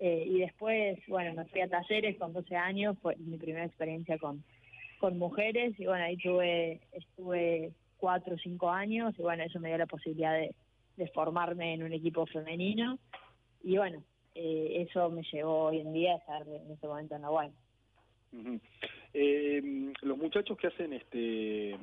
Eh, 0.00 0.24
y 0.26 0.40
después, 0.40 0.98
bueno, 1.08 1.34
me 1.34 1.44
fui 1.46 1.60
a 1.60 1.68
talleres 1.68 2.16
con 2.18 2.32
12 2.32 2.56
años, 2.56 2.96
fue 3.02 3.16
mi 3.16 3.36
primera 3.36 3.64
experiencia 3.64 4.16
con, 4.18 4.44
con 4.98 5.18
mujeres. 5.18 5.78
Y 5.78 5.86
bueno, 5.86 6.04
ahí 6.04 6.16
tuve, 6.16 6.80
estuve 6.92 7.72
cuatro 7.96 8.36
o 8.36 8.38
cinco 8.38 8.70
años 8.70 9.14
y 9.18 9.22
bueno, 9.22 9.42
eso 9.42 9.58
me 9.60 9.68
dio 9.68 9.78
la 9.78 9.86
posibilidad 9.86 10.34
de, 10.34 10.54
formarme 11.14 11.74
en 11.74 11.84
un 11.84 11.92
equipo 11.92 12.26
femenino. 12.26 12.98
Y 13.62 13.76
bueno, 13.76 14.02
eh, 14.34 14.86
eso 14.88 15.10
me 15.10 15.22
llevó 15.22 15.66
hoy 15.66 15.80
en 15.80 15.92
día 15.92 16.14
a 16.14 16.16
estar 16.16 16.42
en 16.42 16.70
este 16.72 16.88
momento 16.88 17.14
en 17.14 17.22
la 17.22 17.30
Eh, 19.14 19.92
los 20.02 20.18
muchachos 20.18 20.56
que 20.58 20.66
hacen 20.66 20.92
este 20.92 21.74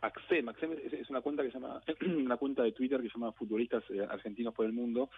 Axem, 0.00 0.48
Axem 0.48 0.72
es, 0.72 1.10
una 1.10 1.20
cuenta 1.20 1.42
que 1.42 1.50
se 1.50 1.60
llama 1.60 1.82
una 2.06 2.36
cuenta 2.36 2.62
de 2.62 2.72
Twitter 2.72 3.00
que 3.02 3.08
se 3.08 3.14
llama 3.14 3.32
Futbolistas 3.32 3.84
eh, 3.90 4.00
Argentinos 4.00 4.54
por 4.54 4.64
el 4.64 4.72
Mundo 4.72 5.10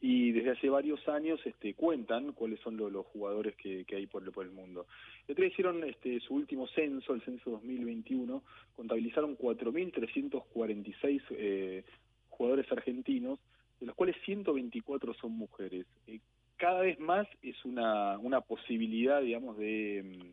y 0.00 0.32
desde 0.32 0.50
hace 0.50 0.68
varios 0.68 1.06
años 1.08 1.38
este, 1.44 1.74
cuentan 1.74 2.32
cuáles 2.32 2.58
son 2.60 2.76
los 2.76 3.06
jugadores 3.06 3.54
que, 3.54 3.86
hay 3.94 4.06
por, 4.08 4.24
el 4.24 4.50
mundo. 4.50 4.86
El 5.28 5.32
otro 5.32 5.44
hicieron 5.44 5.84
este, 5.84 6.18
su 6.20 6.34
último 6.34 6.66
censo, 6.66 7.14
el 7.14 7.22
censo 7.22 7.50
2021, 7.50 8.42
contabilizaron 8.74 9.38
4.346 9.38 11.22
eh, 11.30 11.84
jugadores 12.30 12.72
argentinos, 12.72 13.38
de 13.78 13.86
los 13.86 13.94
cuales 13.94 14.16
124 14.24 15.14
son 15.14 15.32
mujeres. 15.32 15.86
Eh, 16.08 16.18
cada 16.56 16.80
vez 16.80 16.98
más 16.98 17.28
es 17.40 17.64
una, 17.64 18.18
una 18.18 18.40
posibilidad, 18.40 19.22
digamos, 19.22 19.56
de 19.56 20.32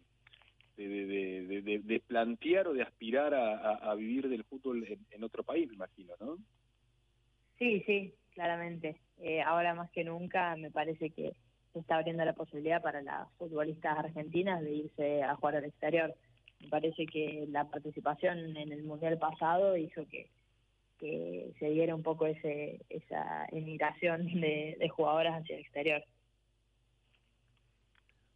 de, 0.87 2.01
plantear 2.07 2.67
o 2.67 2.73
de 2.73 2.83
aspirar 2.83 3.33
a, 3.33 3.93
vivir 3.95 4.29
del 4.29 4.43
fútbol 4.43 4.85
en, 5.11 5.23
otro 5.23 5.43
país, 5.43 5.67
me 5.67 5.75
imagino, 5.75 6.13
¿no? 6.19 6.37
Sí, 7.57 7.83
sí, 7.85 8.13
claramente. 8.33 8.97
Eh, 9.17 9.41
ahora 9.41 9.73
más 9.73 9.91
que 9.91 10.03
nunca 10.03 10.55
me 10.55 10.71
parece 10.71 11.09
que 11.09 11.33
se 11.73 11.79
está 11.79 11.97
abriendo 11.97 12.23
la 12.23 12.33
posibilidad 12.33 12.81
para 12.81 13.01
las 13.01 13.29
futbolistas 13.33 13.97
argentinas 13.97 14.61
de 14.61 14.71
irse 14.71 15.23
a 15.23 15.35
jugar 15.35 15.57
al 15.57 15.65
exterior. 15.65 16.15
Me 16.61 16.69
parece 16.69 17.05
que 17.05 17.45
la 17.49 17.65
participación 17.65 18.55
en 18.55 18.71
el 18.71 18.83
Mundial 18.83 19.17
pasado 19.17 19.75
hizo 19.75 20.05
que, 20.07 20.29
que 20.99 21.51
se 21.59 21.69
diera 21.69 21.95
un 21.95 22.03
poco 22.03 22.25
ese, 22.25 22.79
esa 22.89 23.45
emigración 23.51 24.25
de, 24.39 24.77
de 24.79 24.89
jugadoras 24.89 25.41
hacia 25.41 25.55
el 25.55 25.61
exterior. 25.61 26.03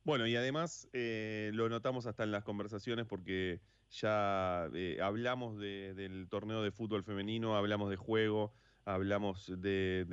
Bueno, 0.06 0.28
y 0.28 0.36
además 0.36 0.90
eh, 0.92 1.52
lo 1.54 1.70
notamos 1.70 2.06
hasta 2.08 2.24
en 2.24 2.32
las 2.32 2.44
conversaciones 2.44 3.06
porque 3.06 3.62
ya 3.90 4.70
eh, 4.74 5.00
hablamos 5.02 5.58
del 5.58 6.28
torneo 6.30 6.62
de 6.62 6.72
fútbol 6.72 7.04
femenino, 7.06 7.56
hablamos 7.56 7.90
de 7.90 7.96
juego, 7.96 8.54
hablamos 8.84 9.50
de, 9.62 10.06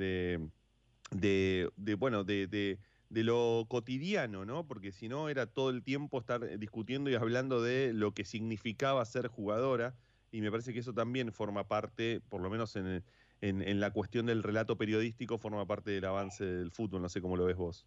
de, 1.11 1.95
bueno, 1.95 2.23
de, 2.23 2.79
lo 3.09 3.65
cotidiano, 3.67 4.45
¿no? 4.45 4.65
Porque 4.65 4.93
si 4.93 5.09
no 5.09 5.27
era 5.27 5.45
todo 5.47 5.69
el 5.71 5.83
tiempo 5.83 6.19
estar 6.19 6.57
discutiendo 6.57 7.09
y 7.09 7.15
hablando 7.15 7.61
de 7.61 7.91
lo 7.93 8.13
que 8.13 8.23
significaba 8.23 9.03
ser 9.03 9.27
jugadora, 9.27 9.97
y 10.31 10.39
me 10.39 10.51
parece 10.51 10.71
que 10.71 10.79
eso 10.79 10.93
también 10.93 11.33
forma 11.33 11.67
parte, 11.67 12.21
por 12.29 12.41
lo 12.41 12.49
menos 12.49 12.77
en, 12.77 13.03
en 13.41 13.79
la 13.81 13.91
cuestión 13.91 14.27
del 14.27 14.41
relato 14.41 14.77
periodístico, 14.77 15.37
forma 15.37 15.65
parte 15.67 15.91
del 15.91 16.05
avance 16.05 16.45
del 16.45 16.71
fútbol, 16.71 17.01
no 17.01 17.09
sé 17.09 17.21
cómo 17.21 17.35
lo 17.35 17.43
ves 17.43 17.57
vos. 17.57 17.85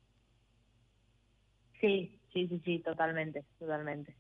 Sí, 1.85 2.18
sí, 2.32 2.49
sí, 2.49 2.61
sí, 2.64 2.78
totalmente, 2.78 3.45
totalmente. 3.59 4.14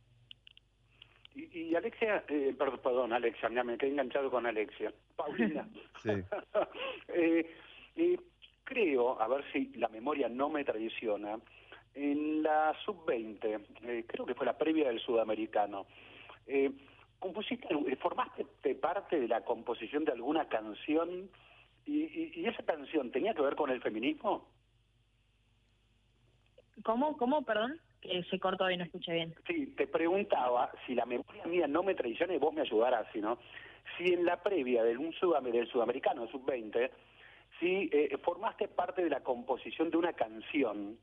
Y, 1.34 1.74
Alexia, 1.74 2.24
eh, 2.28 2.54
perdón, 2.56 2.80
perdón, 2.82 3.12
Alexia, 3.12 3.48
me 3.48 3.78
quedé 3.78 3.90
enganchado 3.90 4.30
con 4.30 4.46
Alexia. 4.46 4.92
Paulina. 5.16 5.68
sí. 6.02 6.10
Eh, 7.08 7.48
eh, 7.96 8.18
creo, 8.64 9.20
a 9.20 9.28
ver 9.28 9.44
si 9.52 9.66
la 9.76 9.88
memoria 9.88 10.28
no 10.28 10.50
me 10.50 10.64
traiciona, 10.64 11.38
en 11.94 12.42
la 12.42 12.74
sub-20, 12.84 14.04
creo 14.06 14.26
que 14.26 14.34
fue 14.34 14.46
la 14.46 14.58
previa 14.58 14.88
del 14.88 14.98
sudamericano, 14.98 15.86
compusiste, 17.20 17.68
formaste 17.96 18.74
parte 18.74 19.20
de 19.20 19.28
la 19.28 19.42
composición 19.42 20.04
de 20.04 20.12
alguna 20.12 20.48
canción 20.48 21.30
y, 21.86 22.40
y 22.40 22.46
esa 22.46 22.64
canción 22.64 23.12
tenía 23.12 23.32
que 23.32 23.42
ver 23.42 23.54
con 23.54 23.70
el 23.70 23.80
feminismo. 23.80 24.48
¿Cómo? 26.82 27.16
¿Cómo? 27.16 27.42
Perdón, 27.42 27.78
que 28.00 28.22
se 28.24 28.38
cortó 28.38 28.70
y 28.70 28.76
no 28.76 28.84
escuché 28.84 29.12
bien. 29.12 29.34
Sí, 29.46 29.66
te 29.76 29.86
preguntaba 29.86 30.70
si 30.86 30.94
la 30.94 31.06
memoria 31.06 31.44
mía 31.46 31.66
no 31.66 31.82
me 31.82 31.94
traiciona 31.94 32.34
y 32.34 32.38
vos 32.38 32.52
me 32.52 32.62
ayudarás, 32.62 33.06
¿no? 33.16 33.38
Si 33.96 34.12
en 34.12 34.24
la 34.24 34.42
previa 34.42 34.82
del, 34.82 34.98
un 34.98 35.14
del 35.52 35.68
sudamericano, 35.68 36.26
sub-20, 36.28 36.90
si 37.60 37.88
eh, 37.92 38.16
formaste 38.22 38.68
parte 38.68 39.04
de 39.04 39.10
la 39.10 39.20
composición 39.20 39.90
de 39.90 39.96
una 39.96 40.12
canción 40.12 40.98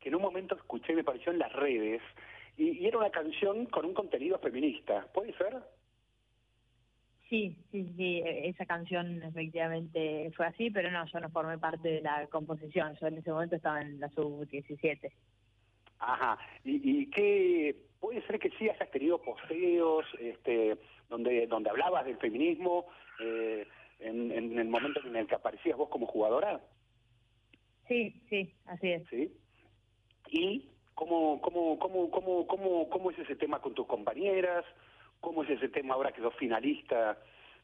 que 0.00 0.08
en 0.08 0.16
un 0.16 0.22
momento 0.22 0.56
escuché 0.56 0.94
me 0.94 1.04
pareció 1.04 1.30
en 1.30 1.38
las 1.38 1.52
redes, 1.52 2.02
y, 2.56 2.86
era 2.86 2.98
una 2.98 3.10
canción 3.10 3.66
con 3.66 3.86
un 3.86 3.94
contenido 3.94 4.38
feminista, 4.38 5.06
¿puede 5.14 5.32
ser? 5.34 5.62
Sí, 7.32 7.56
sí, 7.70 7.90
sí, 7.96 8.18
e, 8.18 8.50
esa 8.50 8.66
canción 8.66 9.22
efectivamente 9.22 10.30
fue 10.36 10.44
así, 10.44 10.70
pero 10.70 10.90
no, 10.90 11.02
yo 11.06 11.18
no 11.18 11.30
formé 11.30 11.56
parte 11.56 11.88
de 11.88 12.02
la 12.02 12.26
composición, 12.26 12.94
yo 13.00 13.06
en 13.06 13.16
ese 13.16 13.32
momento 13.32 13.56
estaba 13.56 13.80
en 13.80 13.98
la 14.00 14.10
sub-17. 14.10 15.10
Ajá, 15.98 16.36
¿Y, 16.62 17.00
¿y 17.00 17.06
qué 17.06 17.74
puede 18.00 18.20
ser 18.26 18.38
que 18.38 18.50
sí 18.58 18.68
hayas 18.68 18.90
tenido 18.90 19.22
poseos 19.22 20.04
este, 20.20 20.76
donde, 21.08 21.46
donde 21.46 21.70
hablabas 21.70 22.04
del 22.04 22.18
feminismo 22.18 22.84
eh, 23.18 23.66
en, 24.00 24.30
en, 24.30 24.58
el 24.58 24.68
momento 24.68 25.00
en 25.02 25.16
el 25.16 25.26
que 25.26 25.36
aparecías 25.36 25.78
vos 25.78 25.88
como 25.88 26.04
jugadora? 26.04 26.60
Sí, 27.88 28.14
sí, 28.28 28.52
así 28.66 28.92
es. 28.92 29.08
¿Sí? 29.08 29.32
¿Y 30.28 30.68
cómo, 30.92 31.40
cómo, 31.40 31.78
cómo, 31.78 32.10
cómo, 32.10 32.46
cómo, 32.46 32.90
cómo 32.90 33.10
es 33.10 33.18
ese 33.20 33.36
tema 33.36 33.58
con 33.62 33.72
tus 33.72 33.86
compañeras? 33.86 34.66
¿Cómo 35.22 35.44
es 35.44 35.50
ese 35.50 35.68
tema 35.68 35.94
ahora 35.94 36.10
que 36.10 36.20
sos 36.20 36.34
finalista 36.34 37.16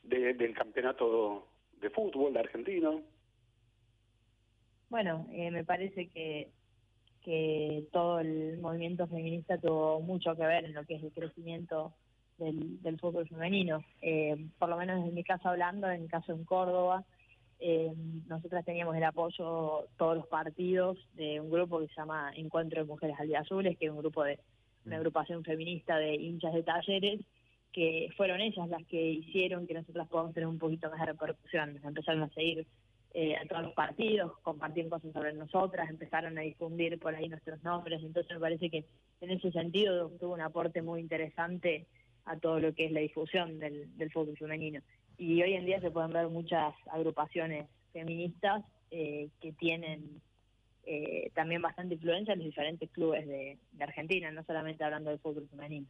del 0.04 0.54
campeonato 0.54 1.48
de 1.80 1.90
fútbol 1.90 2.32
de 2.32 2.38
Argentina? 2.38 2.92
Bueno, 4.88 5.26
eh, 5.32 5.50
me 5.50 5.64
parece 5.64 6.09
que, 6.09 6.52
que 7.24 7.84
todo 7.92 8.20
el 8.20 8.59
movimiento 8.59 9.09
feminista 9.09 9.59
tuvo 9.59 10.00
mucho 10.00 10.36
que 10.36 10.46
ver 10.46 10.66
en 10.66 10.74
lo 10.74 10.84
que 10.84 10.94
es 10.94 11.02
el 11.02 11.11
crecimiento 11.11 11.92
del, 12.38 12.80
del 12.80 13.00
fútbol 13.00 13.28
femenino. 13.28 13.84
Eh, 14.02 14.36
por 14.61 14.68
lo 14.68 14.76
menos 14.76 15.04
en 15.04 15.12
mi 15.12 15.24
caso 15.24 15.48
hablando, 15.48 15.90
en 15.90 16.02
mi 16.02 16.09
caso 16.09 16.32
en 16.32 16.44
Córdoba, 16.44 17.04
eh, 17.59 17.92
nosotras 18.28 18.64
teníamos 18.64 18.94
el 18.94 19.02
apoyo 19.02 19.88
todos 19.96 20.16
los 20.16 20.28
partidos 20.28 20.96
de 21.14 21.40
un 21.40 21.50
grupo 21.50 21.80
que 21.80 21.88
se 21.88 21.94
llama 21.96 22.30
Encuentro 22.36 22.80
de 22.80 22.86
Mujeres 22.86 23.16
Azules, 23.36 23.76
que 23.76 23.86
es 23.86 23.90
un 23.90 23.98
grupo 23.98 24.22
de 24.22 24.38
una 24.86 24.94
mm. 24.94 25.00
agrupación 25.00 25.42
feminista 25.42 25.96
de 25.96 26.14
hinchas 26.14 26.54
de 26.54 26.62
talleres, 26.62 27.20
que 27.73 28.09
fueron 28.16 28.41
ellas 28.41 28.69
las 28.69 28.85
que 28.87 29.11
hicieron 29.11 29.66
que 29.66 29.75
nosotras 29.75 30.09
podamos 30.09 30.35
tener 30.35 30.49
un 30.49 30.59
poquito 30.59 30.91
más 30.91 31.01
de 31.01 31.07
repercusión. 31.07 31.79
Empezaron 31.85 32.23
a 32.23 32.29
seguir 32.31 32.66
eh, 33.14 33.37
a 33.37 33.47
todos 33.47 33.62
los 33.62 33.73
partidos, 33.73 34.39
compartir 34.43 34.89
cosas 34.89 35.12
sobre 35.12 35.33
nosotras, 35.33 35.89
empezaron 35.89 36.37
a 36.39 36.43
difundir 36.43 36.99
por 36.99 37.14
ahí 37.14 37.29
nuestros 37.29 37.62
nombres. 37.62 38.03
Entonces 38.03 38.33
me 38.33 38.41
parece 38.41 38.71
que 38.71 38.85
en 39.21 39.31
ese 39.31 39.51
sentido 39.53 40.11
tuvo 40.21 40.35
un 40.35 40.41
aporte 40.41 40.83
muy 40.83 41.01
interesante 41.01 41.87
a 42.25 42.39
todo 42.39 42.61
lo 42.61 42.75
que 42.75 42.87
es 42.87 42.93
la 42.93 43.01
difusión 43.01 43.59
del, 43.59 44.11
fútbol 44.12 44.37
femenino. 44.37 44.81
Y 45.16 45.43
hoy 45.43 45.55
en 45.55 45.64
día 45.64 45.81
se 45.81 45.91
pueden 45.91 46.12
ver 46.12 46.29
muchas 46.29 46.75
agrupaciones 46.91 47.66
feministas 47.93 48.62
eh, 48.91 49.31
que 49.41 49.53
tienen 49.53 50.21
eh, 50.85 51.31
también 51.35 51.62
bastante 51.62 51.95
influencia 51.95 52.35
en 52.35 52.41
los 52.41 52.47
diferentes 52.47 52.91
clubes 52.91 53.27
de 53.27 53.59
Argentina, 53.81 54.31
no 54.31 54.45
solamente 54.45 54.85
hablando 54.85 55.11
del 55.11 55.19
fútbol 55.19 55.49
femenino. 55.49 55.87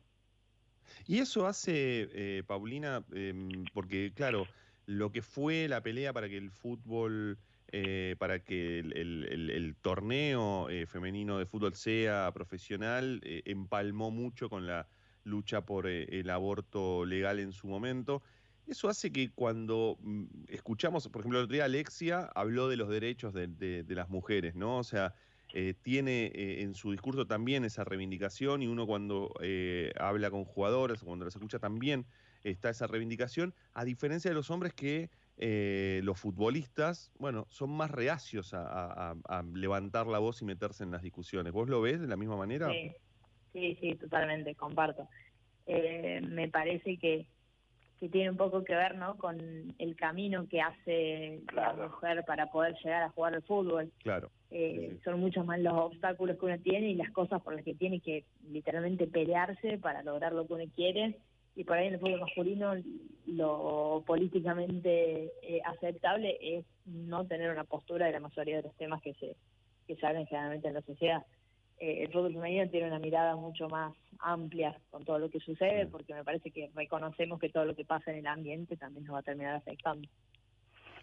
Y 1.07 1.19
eso 1.19 1.47
hace, 1.47 2.09
eh, 2.13 2.43
Paulina, 2.47 3.05
em, 3.13 3.65
porque 3.73 4.13
claro, 4.15 4.47
lo 4.87 5.13
que 5.13 5.23
fue 5.23 5.69
la 5.69 5.83
pelea 5.83 6.13
para 6.13 6.29
que 6.29 6.37
el 6.37 6.51
fútbol, 6.51 7.39
eh, 7.73 8.17
para 8.19 8.41
que 8.41 8.81
el, 8.81 9.77
torneo 9.83 10.69
eh, 10.71 10.87
femenino 10.87 11.39
de 11.39 11.47
fútbol 11.47 11.75
sea 11.75 12.31
profesional, 12.33 13.21
empalmó 13.23 14.11
mucho 14.11 14.49
con 14.49 14.67
la 14.67 14.89
lucha 15.25 15.63
por 15.63 15.87
el 15.87 16.31
aborto 16.31 17.05
legal 17.05 17.39
en 17.39 17.53
su 17.53 17.67
momento. 17.67 18.23
Eso 18.67 18.89
hace 18.89 19.11
que 19.11 19.31
cuando 19.31 19.99
mm, 20.01 20.25
escuchamos, 20.49 21.09
por 21.09 21.21
ejemplo, 21.21 21.39
el 21.39 21.45
otro 21.45 21.55
día 21.55 21.65
Alexia 21.65 22.31
habló 22.35 22.69
de 22.69 22.77
los 22.77 22.89
derechos 22.89 23.33
de, 23.33 23.47
de 23.49 23.95
las 23.95 24.09
mujeres, 24.11 24.55
¿no? 24.55 24.79
O 24.79 24.85
sea, 24.85 25.15
eh, 25.55 25.75
tiene 25.81 26.27
eh, 26.27 26.63
en 26.63 26.75
su 26.75 26.91
discurso 26.91 27.27
también 27.27 27.65
esa 27.65 27.83
reivindicación 27.83 28.63
y 28.63 28.67
uno 28.67 28.87
cuando 28.87 29.33
eh, 29.41 29.93
habla 29.99 30.31
con 30.31 30.45
jugadores, 30.45 31.03
cuando 31.03 31.25
los 31.25 31.35
escucha 31.35 31.59
también 31.59 32.05
está 32.45 32.69
esa 32.69 32.87
reivindicación, 32.87 33.55
a 33.73 33.85
diferencia 33.85 34.31
de 34.31 34.35
los 34.35 34.51
hombres 34.51 34.75
que 34.75 35.11
los 35.41 36.19
futbolistas, 36.19 37.13
bueno, 37.17 37.47
son 37.49 37.71
más 37.71 37.93
reacios 37.93 38.53
a, 38.55 39.15
levantar 39.55 40.09
la 40.09 40.19
voz 40.19 40.43
y 40.43 40.45
meterse 40.45 40.83
en 40.83 40.91
las 40.91 41.03
discusiones. 41.03 41.53
¿Vos 41.53 41.69
lo 41.69 41.81
ves 41.81 42.01
de 42.01 42.09
la 42.09 42.17
misma 42.17 42.37
manera? 42.37 42.69
Sí, 42.73 42.93
sí, 43.53 43.79
sí 43.81 43.95
totalmente, 43.95 44.57
comparto. 44.57 45.09
me 45.67 46.49
parece 46.49 46.97
que 46.99 47.29
que 47.99 48.09
tiene 48.09 48.31
un 48.31 48.37
poco 48.37 48.63
que 48.65 48.75
ver 48.75 48.97
¿no? 48.97 49.17
con 49.17 49.75
el 49.79 49.97
camino 49.97 50.47
que 50.49 50.61
hace 50.61 51.41
la 51.53 51.73
mujer 51.73 52.25
para 52.27 52.51
poder 52.51 52.75
llegar 52.83 53.03
a 53.03 53.11
jugar 53.11 53.35
al 53.35 53.43
fútbol. 53.43 53.91
Claro. 54.03 54.31
Eh, 54.51 54.99
son 55.05 55.21
muchos 55.21 55.45
más 55.45 55.59
los 55.61 55.75
obstáculos 55.75 56.39
que 56.39 56.47
uno 56.47 56.59
tiene 56.61 56.91
y 56.91 56.95
las 56.95 57.11
cosas 57.11 57.43
por 57.43 57.55
las 57.55 57.65
que 57.65 57.75
tiene 57.75 58.01
que 58.01 58.25
literalmente 58.51 59.07
pelearse 59.07 59.79
para 59.79 60.03
lograr 60.03 60.33
lo 60.33 60.47
que 60.47 60.55
uno 60.55 60.65
quiere. 60.75 61.19
Y 61.57 61.65
por 61.65 61.77
ahí 61.77 61.89
en 61.89 61.95
el 61.95 62.01
fútbol 62.01 62.21
masculino 62.21 62.75
lo 63.27 64.05
políticamente 64.07 65.33
eh, 65.43 65.61
aceptable 65.65 66.39
es 66.41 66.65
no 66.87 67.27
tener 67.27 67.51
una 67.51 67.65
postura 67.65 68.07
de 68.07 68.13
la 68.13 68.21
mayoría 68.21 68.59
de 68.59 68.63
los 68.63 68.77
temas 68.77 69.03
que 69.03 69.15
se, 69.15 69.35
que 69.89 69.97
se 69.97 70.07
hablan 70.07 70.27
generalmente 70.27 70.69
en 70.69 70.75
la 70.75 70.83
sociedad. 70.83 71.27
Eh, 71.81 72.03
el 72.03 72.13
fútbol 72.13 72.33
femenino 72.33 72.69
tiene 72.69 72.89
una 72.89 72.99
mirada 72.99 73.37
mucho 73.37 73.69
más 73.69 73.95
amplia 74.19 74.77
con 74.91 75.05
todo 75.05 75.19
lo 75.19 75.31
que 75.31 75.39
sucede, 75.41 75.87
porque 75.87 76.15
me 76.15 76.25
parece 76.25 76.51
que 76.51 76.71
reconocemos 76.75 77.39
que 77.39 77.51
todo 77.51 77.65
lo 77.65 77.75
que 77.75 77.85
pasa 77.85 78.11
en 78.11 78.19
el 78.19 78.27
ambiente 78.27 78.77
también 78.77 79.05
nos 79.05 79.15
va 79.15 79.21
a 79.21 79.23
terminar 79.23 79.55
afectando. 79.55 80.09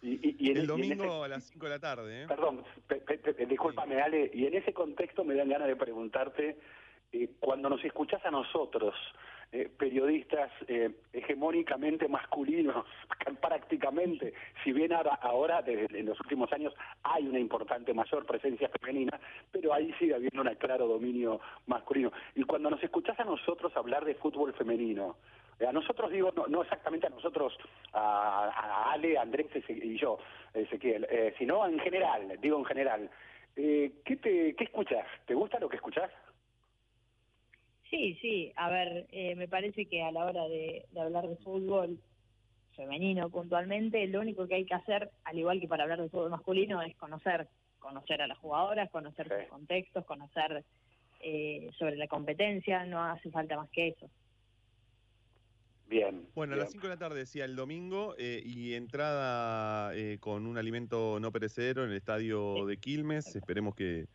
Y, 0.02 0.52
el, 0.52 0.68
domingo 0.68 1.24
a 1.24 1.28
las 1.28 1.46
5 1.46 1.66
de 1.66 1.70
la 1.72 1.80
tarde. 1.80 2.24
¿eh? 2.24 2.26
Perdón, 2.28 2.64
discúlpame 3.50 4.02
Ale, 4.02 4.30
y 4.34 4.46
en 4.46 4.54
ese 4.54 4.72
contexto 4.72 5.24
me 5.24 5.34
dan 5.34 5.50
ganas 5.50 5.68
de 5.68 5.76
preguntarte, 5.76 6.60
eh, 7.12 7.30
cuando 7.40 7.70
nos 7.70 7.84
escuchás 7.84 8.24
a 8.24 8.30
nosotros, 8.30 8.94
eh, 9.56 9.70
periodistas 9.78 10.51
eh, 10.68 10.89
hegemónicamente 11.14 12.10
masculinos, 12.10 12.86
prácticamente, 13.41 14.34
si 14.62 14.74
bien 14.74 14.91
ahora, 14.91 15.62
desde 15.62 15.97
en 15.97 16.08
los 16.08 16.20
últimos 16.20 16.51
años 16.51 16.74
hay 17.03 17.26
una 17.26 17.39
importante 17.39 17.93
mayor 17.93 18.26
presencia 18.26 18.68
femenina, 18.68 19.18
pero 19.53 19.74
ahí 19.74 19.93
sigue 19.97 20.14
habiendo 20.14 20.41
un 20.41 20.53
claro 20.56 20.88
dominio 20.88 21.39
masculino. 21.68 22.12
Y 22.36 22.43
cuando 22.43 22.70
nos 22.70 22.84
escuchás 22.84 23.18
a 23.18 23.24
nosotros 23.24 23.72
hablar 23.78 24.03
de 24.03 24.16
fútbol 24.16 24.51
femenino, 24.53 25.16
a 25.66 25.72
nosotros 25.72 26.12
digo, 26.12 26.34
no, 26.49 26.62
exactamente 26.62 27.08
a 27.08 27.12
nosotros, 27.12 27.58
a, 27.93 28.91
Ale, 28.91 29.18
Andrés 29.18 29.47
y 29.70 29.97
yo, 29.97 30.18
Ezequiel, 30.53 31.08
eh, 31.10 31.34
sino 31.38 31.66
en 31.66 31.80
general, 31.80 32.38
digo 32.41 32.60
en 32.60 32.66
general. 32.66 33.10
Eh, 33.56 33.93
¿qué, 34.03 34.18
te, 34.18 34.53
¿Qué 34.53 34.66
escuchas? 34.66 35.08
¿Te 35.26 35.34
gusta 35.34 35.62
lo 35.62 35.70
que 35.70 35.78
escuchás? 35.78 36.12
Sí, 37.90 38.18
sí. 38.22 38.52
A 38.56 38.70
ver, 38.70 39.08
eh, 39.12 39.36
me 39.36 39.48
parece 39.48 39.86
que 39.86 40.02
a 40.02 40.12
la 40.12 40.26
hora 40.26 40.48
de, 40.48 40.86
hablar 41.00 41.28
de 41.28 41.36
fútbol 41.38 42.00
femenino 42.76 43.30
puntualmente, 43.30 44.06
lo 44.08 44.20
único 44.20 44.48
que 44.48 44.56
hay 44.56 44.66
que 44.66 44.74
hacer, 44.74 45.10
al 45.24 45.38
igual 45.38 45.60
que 45.60 45.68
para 45.68 45.84
hablar 45.84 46.02
de 46.02 46.10
fútbol 46.10 46.32
masculino, 46.32 46.82
es 46.82 46.96
conocer, 46.98 47.48
conocer 47.80 48.22
a 48.22 48.28
las 48.28 48.38
jugadoras, 48.40 48.90
conocer 48.90 49.30
sus 49.30 49.50
contextos, 49.50 50.06
conocer 50.06 50.66
eh, 51.22 51.70
sobre 51.78 51.96
la 51.96 52.08
competencia, 52.08 52.86
no 52.86 53.02
hace 53.04 53.30
falta 53.30 53.56
más 53.56 53.70
que 53.70 53.90
eso. 53.90 54.10
Bien. 55.88 56.28
Bueno, 56.34 56.56
a 56.56 56.58
las 56.58 56.72
5 56.72 56.88
de 56.88 56.94
la 56.94 57.00
tarde 57.00 57.20
decía 57.20 57.46
el 57.46 57.56
domingo 57.56 58.16
eh, 58.18 58.42
y 58.44 58.74
entrada 58.74 59.94
con 60.20 60.48
un 60.48 60.58
alimento 60.58 61.20
no 61.20 61.32
perecedero 61.32 61.84
en 61.84 61.92
el 61.92 61.98
estadio 61.98 62.66
de 62.66 62.78
Quilmes. 62.78 63.36
Esperemos 63.36 63.76
que, 63.76 64.08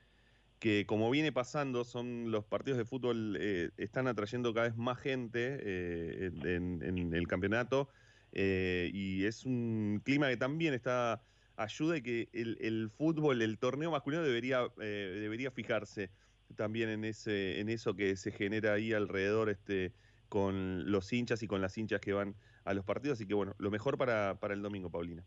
que 0.61 0.85
como 0.87 1.11
viene 1.11 1.33
pasando, 1.33 1.85
son 1.85 2.31
los 2.31 2.45
partidos 2.45 2.79
de 2.79 2.85
fútbol 2.85 3.37
eh, 3.41 3.71
están 3.79 4.07
atrayendo 4.07 4.53
cada 4.53 4.69
vez 4.69 4.77
más 4.77 4.99
gente 4.99 5.59
eh, 5.61 6.31
en, 6.45 7.15
el 7.15 7.27
campeonato 7.27 7.89
eh, 8.33 8.91
y 8.93 9.25
es 9.25 9.47
un 9.47 10.03
clima 10.05 10.29
que 10.29 10.37
también 10.37 10.75
está 10.75 11.23
ayuda 11.57 11.97
y 11.97 12.03
que 12.03 12.29
el, 12.33 12.91
fútbol, 12.91 13.43
el 13.43 13.59
torneo 13.59 13.91
masculino 13.91 14.23
debería 14.23 14.69
debería 14.77 15.51
fijarse 15.51 16.11
también 16.57 16.89
en 16.91 17.05
ese 17.05 17.61
en 17.61 17.69
eso 17.69 17.95
que 17.95 18.17
se 18.17 18.31
genera 18.31 18.75
ahí 18.75 18.93
alrededor 18.93 19.51
este 19.51 19.93
con 20.29 20.91
los 20.91 21.13
hinchas 21.13 21.43
y 21.43 21.49
con 21.49 21.61
las 21.61 21.77
hinchas 21.77 22.01
que 22.01 22.13
van 22.13 22.35
a 22.65 22.75
los 22.75 22.85
partidos, 22.85 23.19
así 23.19 23.27
que 23.27 23.35
bueno, 23.35 23.55
lo 23.59 23.71
mejor 23.71 23.99
para, 23.99 24.39
para 24.39 24.55
el 24.55 24.63
domingo, 24.63 24.91
Paulina. 24.91 25.25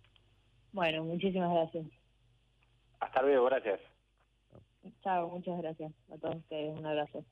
Bueno, 0.71 1.03
muchísimas 1.03 1.51
gracias. 1.51 1.85
Hasta 2.99 3.21
luego, 3.21 3.45
gracias. 3.45 3.81
Chao, 5.01 5.29
muchas 5.29 5.57
gracias 5.61 5.91
a 6.11 6.17
todos 6.17 6.37
ustedes. 6.37 6.77
Un 6.77 6.85
abrazo. 6.85 7.23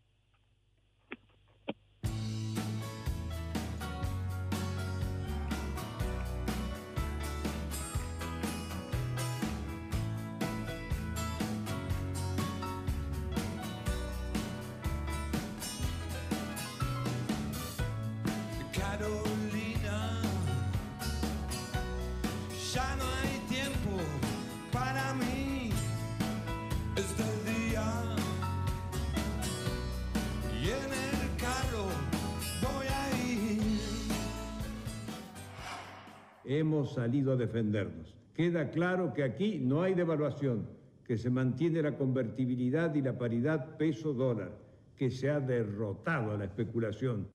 Hemos 36.59 36.93
salido 36.93 37.33
a 37.33 37.35
defendernos. 37.35 38.15
Queda 38.35 38.69
claro 38.69 39.13
que 39.13 39.23
aquí 39.23 39.59
no 39.59 39.83
hay 39.83 39.93
devaluación, 39.93 40.67
que 41.05 41.17
se 41.17 41.29
mantiene 41.29 41.81
la 41.81 41.97
convertibilidad 41.97 42.93
y 42.95 43.01
la 43.01 43.17
paridad 43.17 43.77
peso-dólar, 43.77 44.51
que 44.95 45.11
se 45.11 45.29
ha 45.29 45.39
derrotado 45.39 46.31
a 46.31 46.37
la 46.37 46.45
especulación. 46.45 47.27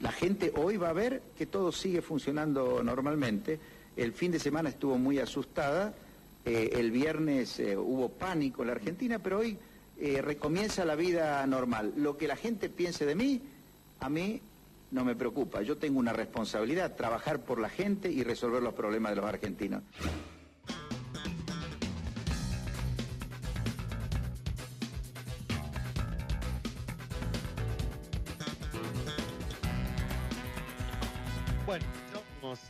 La 0.00 0.12
gente 0.12 0.52
hoy 0.56 0.76
va 0.76 0.90
a 0.90 0.92
ver 0.92 1.22
que 1.36 1.46
todo 1.46 1.72
sigue 1.72 2.02
funcionando 2.02 2.82
normalmente. 2.82 3.58
El 3.96 4.12
fin 4.12 4.30
de 4.30 4.38
semana 4.38 4.68
estuvo 4.68 4.96
muy 4.96 5.18
asustada, 5.18 5.92
eh, 6.44 6.70
el 6.74 6.90
viernes 6.90 7.58
eh, 7.58 7.76
hubo 7.76 8.08
pánico 8.08 8.62
en 8.62 8.68
la 8.68 8.74
Argentina, 8.74 9.18
pero 9.18 9.40
hoy 9.40 9.58
eh, 9.98 10.22
recomienza 10.22 10.84
la 10.84 10.94
vida 10.94 11.44
normal. 11.46 11.92
Lo 11.96 12.16
que 12.16 12.28
la 12.28 12.36
gente 12.36 12.68
piense 12.68 13.04
de 13.04 13.16
mí, 13.16 13.42
a 14.00 14.08
mí 14.08 14.40
no 14.90 15.04
me 15.04 15.14
preocupa. 15.14 15.62
Yo 15.62 15.76
tengo 15.76 15.98
una 15.98 16.12
responsabilidad, 16.12 16.96
trabajar 16.96 17.40
por 17.40 17.60
la 17.60 17.68
gente 17.68 18.10
y 18.10 18.22
resolver 18.22 18.62
los 18.62 18.74
problemas 18.74 19.12
de 19.12 19.16
los 19.16 19.26
argentinos. 19.26 19.82
Bueno, 31.66 31.84
tenemos 32.06 32.60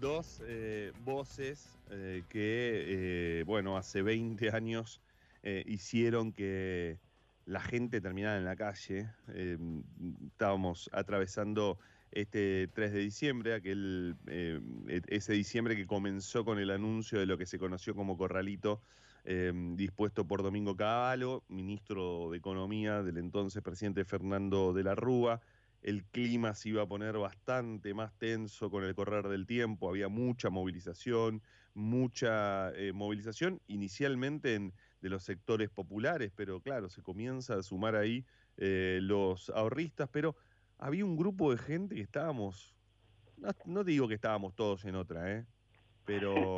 dos 0.00 0.40
eh, 0.46 0.92
voces 1.04 1.78
eh, 1.90 2.22
que, 2.30 3.40
eh, 3.40 3.44
bueno, 3.44 3.76
hace 3.76 4.00
20 4.00 4.50
años 4.50 5.00
hicieron 5.42 6.32
que 6.32 6.98
la 7.50 7.60
gente 7.60 8.00
terminada 8.00 8.38
en 8.38 8.44
la 8.44 8.54
calle. 8.54 9.10
Em, 9.34 9.82
estábamos 10.28 10.88
atravesando 10.92 11.78
este 12.12 12.68
3 12.68 12.92
de 12.92 13.00
diciembre, 13.00 13.54
aquel, 13.54 14.16
em, 14.26 14.88
e, 14.88 15.02
ese 15.08 15.32
diciembre 15.32 15.74
que 15.74 15.86
comenzó 15.86 16.44
con 16.44 16.58
el 16.60 16.70
anuncio 16.70 17.18
de 17.18 17.26
lo 17.26 17.36
que 17.36 17.46
se 17.46 17.58
conoció 17.58 17.94
como 17.94 18.16
corralito 18.16 18.80
em, 19.24 19.76
dispuesto 19.76 20.26
por 20.26 20.42
Domingo 20.42 20.76
Cavallo, 20.76 21.42
ministro 21.48 22.30
de 22.30 22.38
Economía 22.38 23.02
del 23.02 23.18
entonces 23.18 23.62
presidente 23.62 24.04
Fernando 24.04 24.72
de 24.72 24.82
la 24.84 24.94
Rúa. 24.94 25.40
El 25.82 26.04
clima 26.04 26.54
se 26.54 26.70
iba 26.70 26.82
a 26.82 26.86
poner 26.86 27.18
bastante 27.18 27.94
más 27.94 28.12
tenso 28.18 28.70
con 28.70 28.84
el 28.84 28.94
correr 28.94 29.28
del 29.28 29.46
tiempo, 29.46 29.88
había 29.88 30.08
mucha 30.08 30.50
movilización, 30.50 31.42
mucha 31.74 32.70
eh, 32.76 32.92
movilización 32.92 33.60
inicialmente 33.66 34.54
en 34.54 34.72
de 35.00 35.08
los 35.08 35.22
sectores 35.22 35.70
populares, 35.70 36.32
pero 36.34 36.60
claro, 36.60 36.88
se 36.88 37.02
comienza 37.02 37.54
a 37.54 37.62
sumar 37.62 37.96
ahí 37.96 38.24
eh, 38.56 38.98
los 39.02 39.50
ahorristas, 39.50 40.08
pero 40.10 40.36
había 40.78 41.04
un 41.04 41.16
grupo 41.16 41.50
de 41.50 41.58
gente 41.58 41.94
que 41.94 42.02
estábamos, 42.02 42.74
no, 43.64 43.84
digo 43.84 44.08
que 44.08 44.14
estábamos 44.14 44.54
todos 44.54 44.84
en 44.84 44.94
otra, 44.94 45.32
¿eh? 45.32 45.46
pero, 46.04 46.56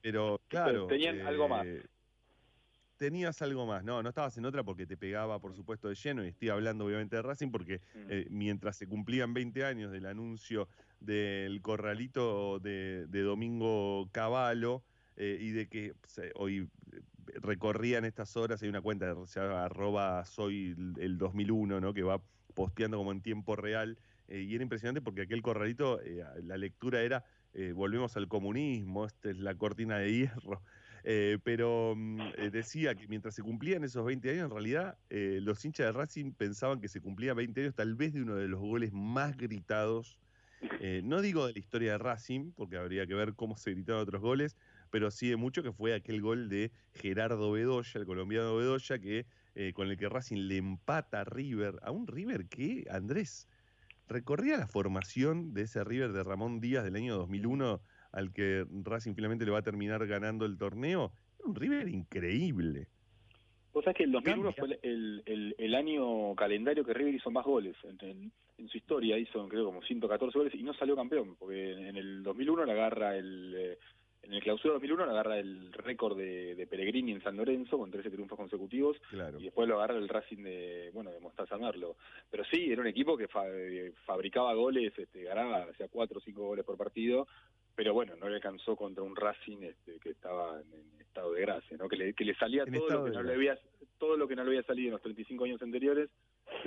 pero 0.00 0.40
claro. 0.48 0.86
Tenían 0.86 1.20
algo 1.20 1.48
más. 1.48 1.66
Eh, 1.66 1.84
tenías 2.96 3.42
algo 3.42 3.66
más, 3.66 3.84
no, 3.84 4.02
no 4.02 4.08
estabas 4.08 4.38
en 4.38 4.46
otra 4.46 4.62
porque 4.62 4.86
te 4.86 4.96
pegaba, 4.96 5.40
por 5.40 5.54
supuesto, 5.54 5.88
de 5.88 5.94
lleno, 5.94 6.24
y 6.24 6.28
estoy 6.28 6.48
hablando 6.48 6.86
obviamente 6.86 7.16
de 7.16 7.22
Racing, 7.22 7.50
porque 7.50 7.80
mm. 7.94 8.06
eh, 8.08 8.26
mientras 8.30 8.76
se 8.76 8.86
cumplían 8.86 9.34
20 9.34 9.64
años 9.64 9.92
del 9.92 10.06
anuncio 10.06 10.68
del 11.00 11.60
corralito 11.60 12.60
de, 12.60 13.06
de 13.08 13.20
Domingo 13.22 14.08
Cavallo, 14.12 14.84
eh, 15.16 15.38
y 15.40 15.50
de 15.50 15.68
que 15.68 15.94
hoy 16.34 16.68
recorrían 17.40 18.04
estas 18.04 18.36
horas, 18.36 18.62
hay 18.62 18.68
una 18.68 18.80
cuenta 18.80 19.14
se 19.26 19.40
arroba 19.40 20.24
soy 20.24 20.74
el 20.98 21.18
2001, 21.18 21.80
¿no? 21.80 21.94
que 21.94 22.02
va 22.02 22.20
posteando 22.54 22.96
como 22.98 23.12
en 23.12 23.20
tiempo 23.20 23.56
real, 23.56 23.98
eh, 24.28 24.40
y 24.40 24.54
era 24.54 24.62
impresionante 24.62 25.00
porque 25.00 25.22
aquel 25.22 25.42
corralito, 25.42 26.00
la 26.42 26.56
lectura 26.56 27.02
era, 27.02 27.24
volvemos 27.74 28.16
al 28.16 28.28
comunismo, 28.28 29.06
esta 29.06 29.30
es 29.30 29.38
la 29.38 29.54
cortina 29.54 29.98
de 29.98 30.12
hierro, 30.12 30.62
pero 31.44 31.94
mm, 31.96 32.50
decía 32.50 32.94
que 32.94 33.06
mientras 33.06 33.34
se 33.34 33.42
cumplían 33.42 33.84
esos 33.84 34.04
20 34.04 34.30
años, 34.30 34.44
en 34.44 34.50
realidad 34.50 34.96
los 35.10 35.64
hinchas 35.64 35.86
de 35.86 35.92
Racing 35.92 36.32
pensaban 36.32 36.80
que 36.80 36.88
se 36.88 37.00
cumplía 37.00 37.34
20 37.34 37.60
años 37.60 37.74
tal 37.74 37.94
vez 37.94 38.12
de 38.12 38.22
uno 38.22 38.36
de 38.36 38.48
los 38.48 38.60
goles 38.60 38.92
más 38.92 39.36
gritados, 39.36 40.18
no 41.02 41.20
digo 41.20 41.46
de 41.46 41.52
la 41.52 41.58
historia 41.58 41.92
de 41.92 41.98
Racing, 41.98 42.52
porque 42.56 42.76
habría 42.76 43.06
que 43.06 43.14
ver 43.14 43.34
cómo 43.34 43.56
se 43.56 43.72
gritaban 43.72 44.02
otros 44.02 44.22
goles, 44.22 44.56
pero 44.94 45.10
sí 45.10 45.28
de 45.28 45.34
mucho 45.34 45.64
que 45.64 45.72
fue 45.72 45.92
aquel 45.92 46.22
gol 46.22 46.48
de 46.48 46.70
Gerardo 46.92 47.50
Bedoya, 47.50 47.98
el 47.98 48.06
colombiano 48.06 48.54
Bedoya, 48.54 49.00
que, 49.00 49.26
eh, 49.56 49.72
con 49.72 49.90
el 49.90 49.96
que 49.96 50.08
Racing 50.08 50.46
le 50.46 50.58
empata 50.58 51.22
a 51.22 51.24
River, 51.24 51.80
a 51.82 51.90
un 51.90 52.06
River 52.06 52.46
que, 52.48 52.84
Andrés, 52.88 53.48
recorría 54.06 54.56
la 54.56 54.68
formación 54.68 55.52
de 55.52 55.62
ese 55.62 55.82
River 55.82 56.12
de 56.12 56.22
Ramón 56.22 56.60
Díaz 56.60 56.84
del 56.84 56.94
año 56.94 57.16
2001 57.16 57.80
al 58.12 58.32
que 58.32 58.66
Racing 58.84 59.14
finalmente 59.16 59.44
le 59.44 59.50
va 59.50 59.58
a 59.58 59.62
terminar 59.62 60.06
ganando 60.06 60.46
el 60.46 60.56
torneo. 60.56 61.10
un 61.42 61.56
River 61.56 61.88
increíble. 61.88 62.86
Vos 63.72 63.82
sabés 63.82 63.96
que 63.96 64.04
el 64.04 64.12
2001 64.12 64.52
fue 64.52 64.78
el, 64.80 65.54
el, 65.58 65.74
año 65.74 66.36
calendario 66.36 66.84
que 66.84 66.94
River 66.94 67.16
hizo 67.16 67.32
más 67.32 67.44
goles. 67.44 67.74
En, 67.82 68.30
su 68.68 68.78
historia 68.78 69.18
hizo, 69.18 69.48
creo, 69.48 69.64
como 69.64 69.82
114 69.82 70.38
goles 70.38 70.54
y 70.54 70.62
no 70.62 70.72
salió 70.72 70.94
campeón, 70.94 71.34
porque 71.34 71.72
en 71.72 71.96
el 71.96 72.22
2001 72.22 72.64
le 72.64 72.72
agarra 72.72 73.16
el... 73.16 73.76
En 74.24 74.32
el 74.32 74.42
clausura 74.42 74.74
2001 74.74 75.04
le 75.04 75.12
agarra 75.12 75.38
el 75.38 75.72
récord 75.72 76.16
de, 76.16 76.54
de, 76.54 76.66
Pellegrini 76.66 77.12
en 77.12 77.22
San 77.22 77.36
Lorenzo 77.36 77.78
con 77.78 77.90
13 77.90 78.10
triunfos 78.10 78.38
consecutivos 78.38 78.96
y 79.38 79.44
después 79.44 79.68
lo 79.68 79.76
agarra 79.76 79.98
el 79.98 80.08
Racing 80.08 80.42
de 80.42 80.90
bueno 80.94 81.10
de 81.10 81.20
Mostaza 81.20 81.58
Merlo. 81.58 81.96
Pero 82.30 82.44
sí, 82.44 82.70
era 82.70 82.80
un 82.80 82.86
equipo 82.86 83.18
que 83.18 83.28
eh, 83.46 83.92
fabricaba 84.06 84.54
goles, 84.54 84.92
este, 84.96 85.24
ganaba 85.24 85.64
hacía 85.70 85.88
4 85.88 86.18
o 86.18 86.20
5 86.20 86.42
goles 86.42 86.64
por 86.64 86.78
partido, 86.78 87.26
pero 87.74 87.92
bueno, 87.92 88.16
no 88.16 88.28
le 88.28 88.36
alcanzó 88.36 88.76
contra 88.76 89.02
un 89.02 89.14
Racing 89.14 89.62
este, 89.62 89.98
que 89.98 90.10
estaba 90.10 90.58
en, 90.60 91.00
estado 91.00 91.32
de 91.32 91.40
gracia, 91.42 91.76
¿no? 91.76 91.88
que, 91.88 91.96
le, 91.96 92.14
que 92.14 92.24
le 92.24 92.34
salía 92.34 92.64
todo 92.64 92.88
lo 92.88 93.04
que, 93.04 93.10
no 93.10 93.22
le 93.22 93.34
había, 93.34 93.58
todo 93.98 94.16
lo 94.16 94.26
que 94.26 94.34
no 94.34 94.42
le 94.42 94.50
había 94.50 94.62
salido 94.62 94.88
en 94.88 94.92
los 94.92 95.02
35 95.02 95.44
años 95.44 95.62
anteriores, 95.62 96.08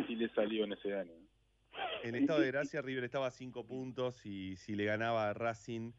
sí 0.07 0.15
le 0.15 0.29
salió 0.29 0.63
en 0.63 0.73
ese 0.73 0.93
año. 0.93 1.13
En 2.03 2.15
estado 2.15 2.39
de 2.39 2.47
gracia 2.47 2.81
River 2.81 3.03
estaba 3.03 3.27
a 3.27 3.31
5 3.31 3.65
puntos 3.65 4.25
y 4.25 4.55
si 4.57 4.75
le 4.75 4.85
ganaba 4.85 5.29
a 5.29 5.33
Racing 5.33 5.91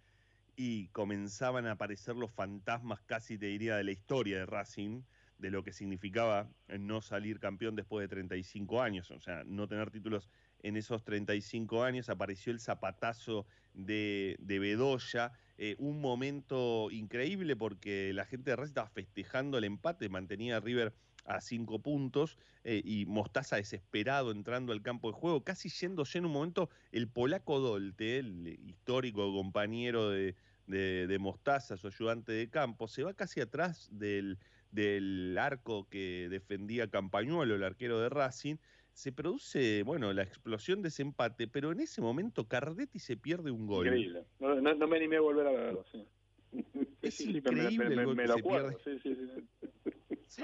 y 0.61 0.89
comenzaban 0.89 1.67
a 1.67 1.73
aparecer 1.73 2.17
los 2.17 2.33
fantasmas 2.33 3.01
casi 3.03 3.39
te 3.39 3.47
diría 3.47 3.77
de 3.77 3.85
la 3.85 3.93
historia 3.93 4.39
de 4.39 4.47
Racing, 4.47 5.03
de 5.39 5.53
lo 5.53 5.63
que 5.63 5.73
significaba 5.73 6.51
no 6.81 7.01
salir 7.01 7.39
campeón 7.39 7.77
después 7.77 8.03
de 8.03 8.09
35 8.09 8.83
años, 8.83 9.13
o 9.13 9.21
sea, 9.21 9.45
no 9.45 9.69
tener 9.69 9.93
títulos 9.93 10.29
en 10.65 10.77
esos 10.77 11.05
35 11.05 11.85
años, 11.85 12.09
apareció 12.09 12.53
el 12.53 12.59
zapatazo 12.59 13.47
de, 13.73 14.35
de 14.41 14.59
Bedoya, 14.59 15.31
eh, 15.59 15.77
un 15.79 16.01
momento 16.01 16.91
increíble 16.91 17.55
porque 17.55 18.13
la 18.13 18.25
gente 18.25 18.51
de 18.51 18.57
Racing 18.57 18.71
estaba 18.71 18.89
festejando 18.89 19.59
el 19.59 19.65
empate, 19.65 20.09
mantenía 20.09 20.57
a 20.57 20.61
River 20.61 20.93
a 21.25 21.41
cinco 21.41 21.79
puntos 21.79 22.39
eh, 22.65 22.83
y 22.85 23.07
Mostaza 23.07 23.57
desesperado 23.57 24.33
entrando 24.33 24.73
al 24.73 24.83
campo 24.83 25.13
de 25.13 25.19
juego, 25.19 25.45
casi 25.45 25.69
yéndose 25.69 26.19
en 26.19 26.25
un 26.25 26.33
momento 26.33 26.71
el 26.91 27.07
polaco 27.07 27.61
Dolte, 27.61 28.19
el 28.19 28.59
histórico 28.67 29.33
compañero 29.33 30.11
de, 30.11 30.35
de, 30.69 31.17
Mostaza, 31.19 31.77
su 31.77 31.89
ayudante 31.89 32.33
de 32.33 32.49
campo, 32.49 32.89
se 32.89 33.03
va 33.03 33.15
casi 33.15 33.41
atrás 33.41 33.89
del, 33.91 34.39
del 34.71 35.37
arco 35.39 35.89
que 35.89 36.29
defendía 36.31 36.89
Campañuelo, 36.89 37.55
el 37.55 37.65
arquero 37.65 37.99
de 38.01 38.09
Racing, 38.09 38.57
se 38.93 39.13
produce, 39.13 39.83
bueno, 39.85 40.13
la 40.13 40.23
explosión 40.23 40.83
de 40.83 40.89
ese 40.89 41.03
empate, 41.03 41.47
pero 41.47 41.73
en 41.73 41.81
ese 41.81 42.01
momento 42.01 42.49
Cardetti 42.49 42.99
se 42.99 43.17
pierde 43.17 43.51
un 43.51 43.67
gol. 43.67 43.87
Increíble. 43.87 44.25
No, 44.41 44.61
no, 44.61 44.89
me 44.89 44.97
animé 44.97 45.17
a 45.17 45.21
volver 45.21 45.47
a 45.47 45.51
verlo, 45.53 45.85
sí. 45.91 46.05
Es 47.03 47.21
increíble 47.21 47.95
el 47.95 48.05
gol 48.05 48.17
que 48.17 48.27
se 48.27 48.43
pierde. 48.43 48.77
Sí, 48.85 48.99
sí, 49.03 49.15
sí. 49.15 50.43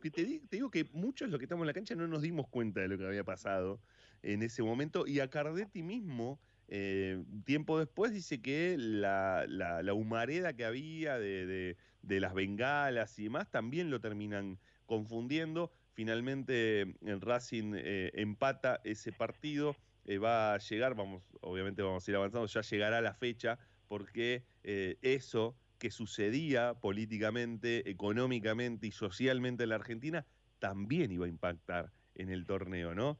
sí 0.00 0.10
te, 0.10 0.40
digo 0.50 0.70
que 0.70 0.84
muchos 0.92 1.28
los 1.28 1.38
que 1.38 1.44
estamos 1.44 1.62
en 1.64 1.66
la 1.68 1.72
cancha 1.72 1.94
no 1.94 2.08
nos 2.08 2.22
dimos 2.22 2.48
cuenta 2.48 2.80
de 2.80 2.88
lo 2.88 2.98
que 2.98 3.06
había 3.06 3.24
pasado 3.24 3.80
en 4.22 4.42
ese 4.42 4.62
momento 4.62 5.06
y 5.06 5.20
a 5.20 5.28
Cardetti 5.28 5.82
mismo, 5.82 6.40
eh, 6.74 7.22
tiempo 7.44 7.78
después, 7.78 8.14
dice 8.14 8.40
que 8.40 8.76
la, 8.78 9.44
humareda 9.92 10.54
que 10.54 10.64
había 10.64 11.18
de, 11.18 11.76
las 12.00 12.32
bengalas 12.32 13.18
y 13.18 13.24
demás 13.24 13.50
también 13.50 13.90
lo 13.90 14.00
terminan 14.00 14.58
confundiendo 14.86 15.70
Finalmente 15.94 16.80
el 17.02 17.20
Racing 17.20 17.74
eh, 17.76 18.10
empata 18.14 18.80
ese 18.84 19.12
partido, 19.12 19.76
eh, 20.06 20.16
va 20.16 20.54
a 20.54 20.58
llegar, 20.58 20.96
obviamente 21.42 21.82
vamos 21.82 22.08
a 22.08 22.10
ir 22.10 22.16
avanzando, 22.16 22.46
ya 22.46 22.62
llegará 22.62 23.02
la 23.02 23.12
fecha, 23.12 23.58
porque 23.88 24.42
eso 24.62 25.54
que 25.78 25.90
sucedía 25.90 26.72
políticamente, 26.80 27.90
económicamente 27.90 28.86
y 28.86 28.92
socialmente 28.92 29.64
en 29.64 29.68
la 29.68 29.74
Argentina 29.74 30.24
también 30.58 31.12
iba 31.12 31.26
a 31.26 31.28
impactar 31.28 31.92
en 32.14 32.30
el 32.30 32.46
torneo, 32.46 32.94
¿no? 32.94 33.18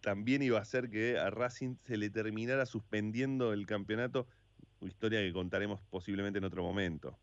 También 0.00 0.42
iba 0.42 0.58
a 0.58 0.62
hacer 0.62 0.88
que 0.88 1.18
a 1.18 1.30
Racing 1.30 1.76
se 1.84 1.96
le 1.96 2.10
terminara 2.10 2.64
suspendiendo 2.64 3.52
el 3.52 3.66
campeonato, 3.66 4.26
historia 4.80 5.20
que 5.20 5.32
contaremos 5.32 5.80
posiblemente 5.90 6.38
en 6.38 6.44
otro 6.44 6.62
momento. 6.62 7.16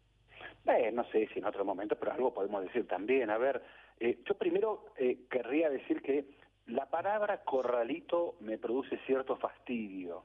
no 0.94 1.04
sé 1.12 1.28
si 1.34 1.40
en 1.40 1.46
otro 1.46 1.64
momento, 1.66 1.96
pero 1.96 2.14
algo 2.14 2.34
podemos 2.34 2.64
decir 2.64 2.88
también. 2.88 3.30
A 3.30 3.38
ver, 3.38 3.62
eh, 4.00 4.20
yo 4.28 4.36
primero 4.36 4.86
eh, 4.98 5.20
querría 5.30 5.70
decir 5.70 6.02
que 6.02 6.26
la 6.68 6.90
palabra 6.90 7.44
corralito 7.44 8.36
me 8.40 8.58
produce 8.58 9.00
cierto 9.06 9.38
fastidio. 9.38 10.24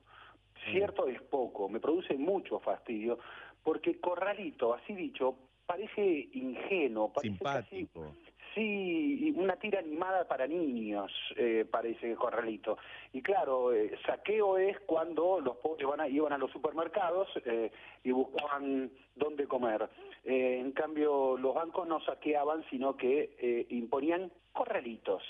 Cierto 0.70 1.08
es 1.08 1.20
poco, 1.22 1.68
me 1.70 1.80
produce 1.80 2.14
mucho 2.18 2.60
fastidio, 2.60 3.18
porque 3.62 3.98
corralito, 3.98 4.74
así 4.74 4.94
dicho, 4.94 5.36
parece 5.64 6.28
ingenuo, 6.34 7.10
parece 7.12 7.34
simpático. 7.34 8.14
Sí, 8.54 9.34
una 9.36 9.56
tira 9.56 9.78
animada 9.78 10.26
para 10.26 10.46
niños, 10.46 11.12
eh, 11.36 11.64
parece 11.70 12.14
corralito. 12.14 12.78
Y 13.12 13.22
claro, 13.22 13.72
eh, 13.72 13.98
saqueo 14.06 14.58
es 14.58 14.78
cuando 14.80 15.40
los 15.40 15.56
pobres 15.56 15.86
van 15.86 16.00
a, 16.00 16.08
iban 16.08 16.32
a 16.32 16.38
los 16.38 16.50
supermercados 16.50 17.28
eh, 17.44 17.70
y 18.04 18.10
buscaban 18.10 18.90
dónde 19.16 19.46
comer. 19.46 19.88
Eh, 20.24 20.58
en 20.60 20.72
cambio, 20.72 21.36
los 21.36 21.54
bancos 21.54 21.86
no 21.88 22.00
saqueaban, 22.00 22.64
sino 22.70 22.96
que 22.96 23.66
imponían 23.70 24.30
corralitos. 24.52 25.22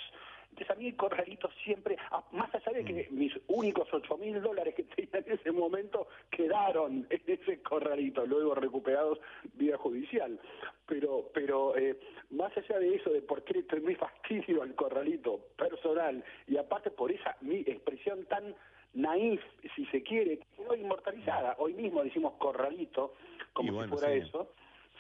Entonces 0.51 0.71
a 0.71 0.75
mí 0.79 0.89
el 0.89 0.97
corralito 0.97 1.49
siempre, 1.65 1.97
ah, 2.11 2.23
más 2.33 2.53
allá 2.55 2.73
de 2.73 2.85
que 2.85 3.09
mm. 3.11 3.15
mis 3.17 3.33
únicos 3.49 3.89
ocho 3.93 4.17
mil 4.19 4.41
dólares 4.43 4.75
que 4.75 4.85
tenía 4.85 5.25
en 5.27 5.33
ese 5.33 5.53
momento 5.53 6.09
quedaron 6.31 7.07
en 7.11 7.23
ese 7.27 7.63
corralito, 7.63 8.27
luego 8.27 8.55
recuperados 8.55 9.19
vía 9.55 9.77
judicial. 9.77 10.39
Pero, 10.87 11.31
pero 11.33 11.77
eh, 11.77 11.99
más 12.31 12.57
allá 12.57 12.79
de 12.79 12.97
eso, 12.97 13.11
de 13.11 13.23
por 13.23 13.45
qué 13.45 13.61
estoy 13.61 13.81
muy 13.81 13.95
fastidio 13.95 14.63
al 14.63 14.75
corralito 14.75 15.39
personal, 15.57 16.23
y 16.47 16.57
aparte 16.57 16.91
por 16.91 17.13
esa 17.13 17.37
mi 17.41 17.61
expresión 17.61 18.25
tan 18.27 18.55
naif, 18.95 19.41
si 19.77 19.87
se 19.87 20.03
quiere, 20.03 20.39
que 20.39 20.47
quedó 20.57 20.75
inmortalizada. 20.75 21.55
Hoy 21.59 21.75
mismo 21.75 22.03
decimos 22.03 22.35
corralito, 22.39 23.15
como 23.53 23.83
si 23.83 23.89
fuera 23.89 24.13
eso. 24.13 24.53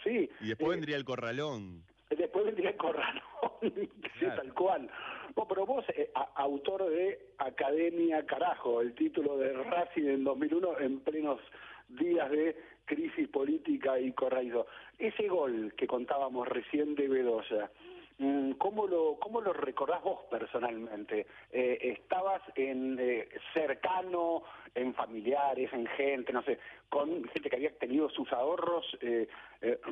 Sí. 0.04 0.30
Y 0.40 0.48
después 0.48 0.68
eh, 0.68 0.76
vendría 0.76 0.96
el 0.96 1.04
corralón. 1.04 1.84
Después 2.10 2.44
vendría 2.44 2.70
el 2.70 2.76
corralón, 2.76 3.22
sí, 3.60 4.26
tal 4.36 4.54
cual. 4.54 4.90
No, 5.36 5.46
pero 5.46 5.66
vos, 5.66 5.84
eh, 5.90 6.10
autor 6.34 6.90
de 6.90 7.18
Academia 7.38 8.24
Carajo, 8.26 8.80
el 8.80 8.94
título 8.94 9.36
de 9.38 9.52
Racing 9.52 10.06
en 10.06 10.24
2001 10.24 10.78
en 10.80 11.00
plenos 11.00 11.40
días 11.88 12.30
de 12.30 12.56
crisis 12.84 13.28
política 13.28 13.98
y 13.98 14.12
corraido. 14.12 14.66
Ese 14.98 15.28
gol 15.28 15.72
que 15.76 15.86
contábamos 15.86 16.48
recién 16.48 16.94
de 16.94 17.08
Bedoya, 17.08 17.70
mm, 18.18 18.52
¿cómo 18.52 18.86
lo, 18.86 19.16
cómo 19.20 19.40
lo 19.40 19.52
recordás 19.52 20.02
vos 20.02 20.20
personalmente? 20.30 21.26
Eh, 21.52 21.78
¿Estabas 21.98 22.42
en 22.56 22.98
eh, 22.98 23.28
cercano, 23.54 24.42
en 24.74 24.94
familiares, 24.94 25.72
en 25.72 25.86
gente, 25.86 26.32
no 26.32 26.42
sé, 26.42 26.58
con 26.88 27.24
gente 27.28 27.50
que 27.50 27.56
había 27.56 27.76
tenido 27.78 28.08
sus 28.10 28.32
ahorros 28.32 28.84
eh, 29.00 29.28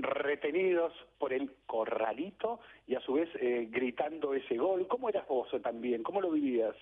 retenidos 0.00 0.92
por 1.18 1.32
el 1.32 1.52
corralito 1.66 2.60
y 2.86 2.94
a 2.94 3.00
su 3.00 3.14
vez 3.14 3.28
gritando 3.70 4.34
ese 4.34 4.56
gol? 4.56 4.86
¿Cómo 4.88 5.08
eras 5.08 5.26
vos 5.28 5.48
también? 5.62 6.02
¿Cómo 6.02 6.20
lo 6.20 6.30
vivías? 6.30 6.74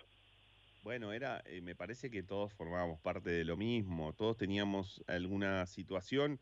Bueno, 0.86 1.12
era, 1.12 1.42
eh, 1.47 1.61
me 1.62 1.74
parece 1.74 2.12
que 2.12 2.22
todos 2.22 2.53
formábamos 2.53 3.01
parte 3.01 3.28
de 3.28 3.44
lo 3.44 3.57
mismo, 3.57 4.12
todos 4.12 4.36
teníamos 4.36 5.03
alguna 5.09 5.66
situación 5.66 6.38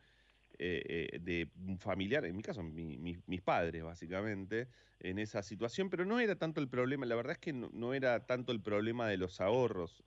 eh, 0.59 1.09
eh, 1.13 1.19
de 1.19 1.49
un 1.65 1.79
familiar, 1.79 2.23
en 2.25 2.35
mi 2.35 2.43
caso 2.43 2.61
mis 2.61 3.41
padres 3.41 3.83
básicamente, 3.83 4.67
en 4.99 5.17
esa 5.17 5.41
situación, 5.41 5.89
pero 5.89 6.05
no 6.05 6.19
era 6.19 6.35
tanto 6.35 6.61
el 6.61 6.69
problema, 6.69 7.07
la 7.07 7.15
verdad 7.15 7.31
es 7.31 7.39
que 7.39 7.53
no, 7.53 7.95
era 7.95 8.27
tanto 8.27 8.51
el 8.51 8.61
problema 8.61 9.07
de 9.07 9.17
los 9.17 9.41
ahorros. 9.41 10.03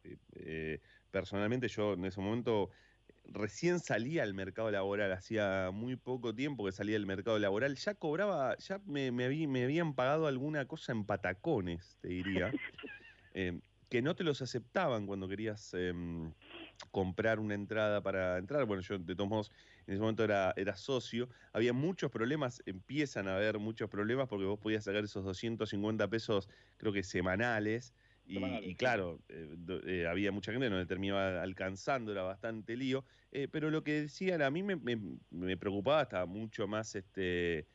Personalmente 1.11 1.69
yo 1.69 1.95
en 1.95 2.05
ese 2.05 2.21
momento 2.21 2.71
recién 3.25 3.81
salía 3.81 4.23
al 4.23 4.35
mercado 4.35 4.71
laboral, 4.71 5.13
hacía 5.13 5.71
muy 5.73 5.97
poco 5.97 6.35
tiempo 6.35 6.65
que 6.65 6.73
salía 6.73 6.95
del 6.95 7.07
mercado 7.07 7.39
laboral, 7.39 7.77
ya 7.77 7.95
cobraba, 7.95 8.57
ya 8.59 8.81
me, 8.87 9.13
me, 9.13 9.25
habían 9.25 9.95
pagado 9.95 10.27
alguna 10.27 10.67
cosa 10.67 10.93
en 10.93 11.05
patacones, 11.05 11.99
te 12.01 12.09
diría. 12.09 12.53
que 13.89 14.03
no 14.03 14.15
te 14.15 14.25
los 14.25 14.43
aceptaban 14.43 15.07
cuando 15.07 15.29
querías 15.29 15.73
em, 15.75 16.33
comprar 16.91 17.39
una 17.39 17.55
entrada 17.55 18.03
para 18.03 18.39
entrar. 18.39 18.65
Bueno, 18.67 18.83
yo 18.83 18.99
de 18.99 19.15
todos 19.15 19.31
modos 19.31 19.53
en 19.87 19.95
ese 19.95 20.01
momento 20.01 20.25
era, 20.25 20.53
era 20.57 20.77
socio. 20.77 21.29
Había 21.53 21.73
muchos 21.73 22.11
problemas, 22.11 22.63
empiezan 22.67 23.29
a 23.29 23.37
haber 23.37 23.59
muchos 23.59 23.89
problemas 23.89 24.29
porque 24.29 24.45
vos 24.45 24.59
podías 24.59 24.85
sacar 24.85 25.05
esos 25.05 25.25
250 25.25 26.09
pesos, 26.09 26.49
creo 26.77 26.93
que 26.93 27.03
semanales. 27.03 27.95
Y, 28.29 28.75
claro, 28.75 29.21
eh, 29.31 29.57
eh, 29.87 30.07
había 30.07 30.31
mucha 30.33 30.53
gente 30.53 30.69
no 30.69 30.77
le 30.77 30.85
terminaba 30.85 31.43
alcanzando, 31.43 32.13
era 32.13 32.23
bastante 32.23 32.77
lío. 32.77 33.05
Eh, 33.33 33.49
pero 33.51 33.71
lo 33.71 33.83
que 33.83 34.03
decían, 34.03 34.43
a 34.43 34.51
mí 34.51 34.63
me, 34.63 34.77
me 35.31 35.57
preocupaba, 35.57 36.03
estaba 36.03 36.27
mucho 36.27 36.69
más 36.69 36.95
este, 36.95 37.67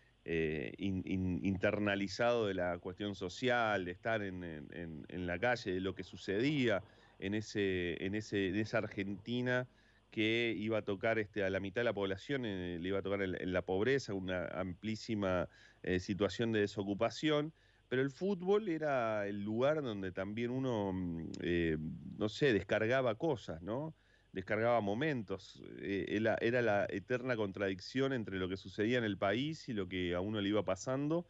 internalizado 0.77 2.45
de 2.45 2.53
la 2.53 2.77
cuestión 2.77 3.15
social, 3.15 3.83
de 3.85 3.91
estar 3.91 4.21
en, 4.21 5.05
la 5.09 5.39
calle, 5.39 5.73
de 5.73 5.81
lo 5.81 5.95
que 5.95 6.03
sucedía 6.03 6.83
en, 7.17 7.33
ese, 7.33 7.97
en, 8.05 8.13
ese, 8.13 8.59
esa 8.59 8.77
Argentina 8.77 9.67
que 10.11 10.53
iba 10.55 10.77
a 10.77 10.83
tocar 10.83 11.17
este, 11.17 11.43
a 11.43 11.49
la 11.49 11.59
mitad 11.59 11.81
de 11.81 11.85
la 11.85 11.93
población, 11.93 12.43
le 12.43 12.87
iba 12.87 12.99
a 12.99 13.01
tocar 13.01 13.23
en, 13.23 13.53
la 13.53 13.63
pobreza, 13.63 14.13
una 14.13 14.45
amplísima 14.49 15.49
situación 15.97 16.51
de 16.51 16.59
desocupación, 16.59 17.53
pero 17.89 18.01
el 18.01 18.11
fútbol 18.11 18.69
era 18.69 19.27
el 19.27 19.43
lugar 19.43 19.81
donde 19.81 20.11
también 20.11 20.51
uno, 20.51 20.91
mm, 20.93 21.31
eh, 21.41 21.77
no 22.17 22.29
sé, 22.29 22.53
descargaba 22.53 23.15
cosas, 23.15 23.61
¿no? 23.61 23.93
Descargaba 24.31 24.81
momentos, 24.81 25.61
eh, 25.79 26.05
era, 26.09 26.35
era, 26.41 26.61
la 26.61 26.87
eterna 26.89 27.35
contradicción 27.35 28.13
entre 28.13 28.37
lo 28.37 28.49
que 28.49 28.57
sucedía 28.57 28.97
en 28.97 29.03
el 29.03 29.17
país 29.17 29.69
y 29.69 29.73
lo 29.73 29.87
que 29.87 30.15
a 30.15 30.21
uno 30.21 30.41
le 30.41 30.49
iba 30.49 30.63
pasando, 30.63 31.27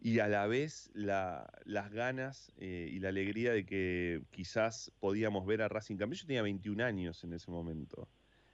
y 0.00 0.18
a 0.20 0.28
la 0.28 0.46
vez 0.46 0.90
las 0.94 1.90
ganas 1.90 2.52
eh, 2.58 2.88
y 2.92 2.98
la 2.98 3.08
alegría 3.08 3.52
de 3.52 3.64
que 3.64 4.22
quizás 4.30 4.92
podíamos 5.00 5.46
ver 5.46 5.62
a 5.62 5.68
Racing 5.68 5.96
campeón. 5.96 6.18
Yo 6.18 6.26
tenía 6.26 6.42
21 6.42 6.84
años 6.84 7.24
en 7.24 7.32
ese 7.32 7.50
momento. 7.50 8.08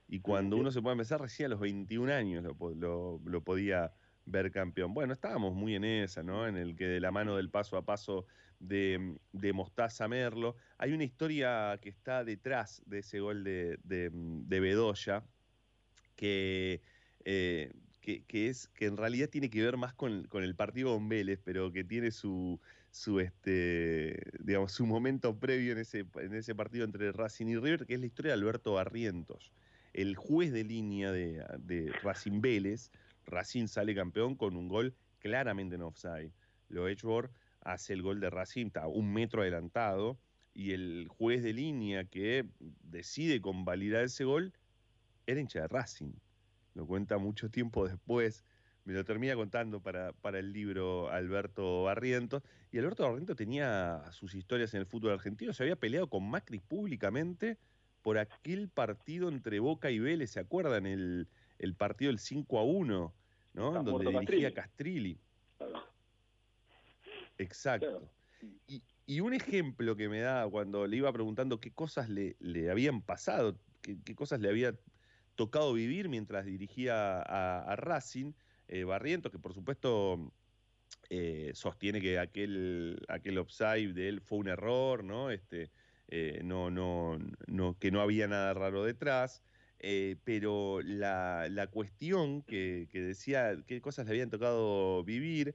Y 0.09 0.21
cuando 0.21 0.57
uno 0.57 0.71
se 0.71 0.83
puede 0.83 0.93
empezar, 0.93 1.21
recién 1.21 1.47
a 1.47 1.49
los 1.51 1.61
21 1.61 2.13
años 2.13 2.45
lo, 2.45 3.21
lo, 3.25 3.41
podía 3.43 3.93
ver 4.25 4.51
campeón. 4.51 4.95
Bueno, 4.95 5.13
estábamos 5.13 5.55
muy 5.55 5.75
en 5.75 5.85
esa, 5.85 6.23
¿no? 6.23 6.47
En 6.47 6.57
el 6.57 6.77
que 6.77 6.87
de 6.87 7.01
la 7.01 7.11
mano 7.11 7.37
del 7.37 7.51
paso 7.51 7.77
a 7.77 7.85
paso 7.85 8.27
de, 8.59 9.17
de 9.33 9.53
Mostaza 9.53 10.09
Merlo. 10.09 10.57
Hay 10.79 10.93
una 10.93 11.05
historia 11.05 11.79
que 11.81 11.89
está 11.89 12.25
detrás 12.25 12.83
de 12.87 13.01
ese 13.01 13.21
gol 13.21 13.45
de, 13.45 13.79
de, 13.83 14.11
de 14.13 14.61
Bedoya, 14.61 15.25
que 16.17 16.81
eh, 17.25 17.73
que, 18.03 18.49
es, 18.49 18.69
que 18.69 18.87
en 18.87 18.97
realidad 18.97 19.29
tiene 19.29 19.49
que 19.49 19.63
ver 19.63 19.77
más 19.77 19.95
con, 19.95 20.27
el 20.33 20.55
partido 20.57 20.95
con 20.95 21.09
Vélez, 21.09 21.41
pero 21.45 21.71
que 21.73 21.85
tiene 21.85 22.11
su, 22.11 22.61
su, 22.91 23.21
este, 23.21 24.21
digamos, 24.41 24.73
su 24.73 24.87
momento 24.87 25.39
previo 25.39 25.73
en 25.73 25.79
ese, 25.79 26.05
en 26.17 26.35
ese 26.35 26.55
partido 26.55 26.85
entre 26.85 27.13
Racing 27.13 27.47
y 27.47 27.57
River, 27.57 27.87
que 27.87 27.95
es 27.95 28.01
la 28.01 28.07
historia 28.07 28.33
de 28.33 28.39
Alberto 28.41 28.73
Barrientos, 28.73 29.53
el 29.93 30.17
juez 30.17 30.53
de 30.53 30.65
línea 30.65 31.13
de, 31.13 31.45
de 31.61 31.93
Racing 32.03 32.41
Vélez. 32.41 32.91
Racing 33.27 33.67
sale 33.67 33.95
campeón 33.95 34.37
con 34.37 34.57
un 34.57 34.69
gol 34.69 34.95
claramente 35.19 35.77
en 35.77 35.83
offside. 35.83 36.33
Lo 36.69 36.89
Edgeworth 36.89 37.33
hace 37.61 37.93
el 37.93 38.03
gol 38.03 38.21
de 38.21 38.31
Racing, 38.31 38.67
está 38.67 38.87
un 38.89 39.13
metro 39.13 39.43
adelantado, 39.43 40.19
y 40.55 40.73
el 40.73 41.07
juez 41.09 41.43
de 41.43 41.53
línea 41.53 42.05
que 42.05 42.47
decide 42.59 43.41
convalidar 43.41 44.05
ese 44.05 44.25
gol 44.25 44.53
era 45.27 45.41
hincha 45.41 45.63
de 45.63 45.69
Racing 45.69 46.13
lo 46.75 46.87
cuenta 46.87 47.19
mucho 47.19 47.51
tiempo 47.51 47.87
después, 47.87 48.45
me 48.85 48.95
lo 48.95 49.05
termina 49.05 49.35
contando 49.35 49.81
para, 49.81 50.13
el 50.39 50.53
libro 50.53 51.11
Alberto 51.11 51.85
Barrientos, 51.85 52.43
y 52.71 52.79
Alberto 52.79 53.05
Barrientos 53.05 53.37
tenía 53.37 54.03
sus 54.11 54.35
historias 54.35 54.75
en 54.75 54.81
el 54.81 54.87
fútbol 54.87 55.13
argentino, 55.13 55.53
se 55.53 55.63
había 55.63 55.77
peleado 55.77 56.09
con 56.09 56.29
Macri 56.29 56.59
públicamente 56.59 57.59
por 58.01 58.19
aquel 58.19 58.69
partido 58.69 59.29
entre 59.29 59.61
Boca 59.61 59.91
y 59.91 59.99
Vélez, 59.99 60.31
¿se 60.31 60.41
acuerdan? 60.41 60.87
El, 60.87 61.29
el 61.63 61.75
partido 61.75 62.11
del 62.11 62.19
5 62.19 62.59
a 62.59 62.65
1, 62.65 63.15
¿no? 63.55 63.83
Donde 63.83 64.11
dirigía 64.11 64.53
Castrilli. 64.53 65.19
Exacto. 67.39 68.11
Y, 68.67 68.83
y, 69.07 69.21
un 69.21 69.33
ejemplo 69.33 69.97
que 69.97 70.09
me 70.09 70.21
da 70.21 70.49
cuando 70.49 70.87
le 70.87 70.97
iba 70.97 71.13
preguntando 71.13 71.61
qué 71.61 71.71
cosas 71.73 72.09
le, 72.09 72.37
le 72.41 72.71
habían 72.71 73.01
pasado, 73.01 73.57
qué, 73.81 73.97
qué 74.05 74.15
cosas 74.15 74.41
le 74.41 74.49
había 74.49 74.75
tocado 75.35 75.73
vivir 75.73 76.09
mientras 76.09 76.45
dirigía 76.45 77.21
a, 77.23 77.77
Racing, 77.77 78.33
eh, 78.69 78.85
Barrientos, 78.85 79.33
que 79.33 79.39
por 79.39 79.55
supuesto 79.55 80.33
eh, 81.11 81.53
sostiene 81.55 82.01
que 82.01 82.19
aquel, 82.19 83.05
aquel 83.09 83.39
offside 83.39 83.95
de 83.95 84.09
él 84.09 84.21
fue 84.21 84.39
un 84.39 84.49
error, 84.49 85.05
¿no? 85.05 85.31
Este, 85.31 85.71
eh, 86.09 86.41
no, 86.45 86.71
no, 86.71 87.19
no, 87.47 87.79
que 87.79 87.91
no 87.91 88.01
había 88.01 88.29
nada 88.29 88.53
raro 88.55 88.85
detrás. 88.85 89.43
Pero 90.25 90.81
la, 90.83 91.49
la 91.51 91.67
cuestión 91.67 92.43
que, 92.43 92.89
que, 92.91 93.01
decía 93.01 93.57
qué 93.67 93.81
cosas 93.81 94.07
le 94.07 94.13
habían 94.13 94.31
tocado 94.31 95.03
vivir 95.05 95.55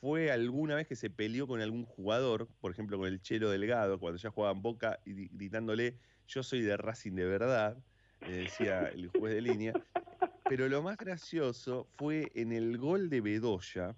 fue 0.00 0.30
alguna 0.30 0.76
vez 0.76 0.86
que 0.86 0.94
se 0.94 1.10
peleó 1.10 1.46
con 1.46 1.60
algún 1.60 1.84
jugador, 1.84 2.48
por 2.60 2.70
ejemplo 2.70 2.98
con 2.98 3.08
el 3.08 3.20
Chelo 3.20 3.50
Delgado, 3.50 3.98
cuando 3.98 4.18
ya 4.18 4.30
jugaba 4.30 4.52
Boca, 4.52 5.00
y 5.04 5.28
gritándole, 5.28 5.96
yo 6.28 6.42
soy 6.42 6.62
de 6.62 6.76
Racing 6.76 7.14
de 7.14 7.24
verdad, 7.24 7.76
le 8.20 8.36
decía 8.36 8.88
el 8.88 9.08
juez 9.08 9.34
de 9.34 9.40
línea. 9.40 9.72
Pero 10.48 10.68
lo 10.68 10.82
más 10.82 10.96
gracioso 10.96 11.88
fue 11.96 12.30
en 12.34 12.52
el 12.52 12.78
gol 12.78 13.10
de 13.10 13.20
Bedoya, 13.20 13.96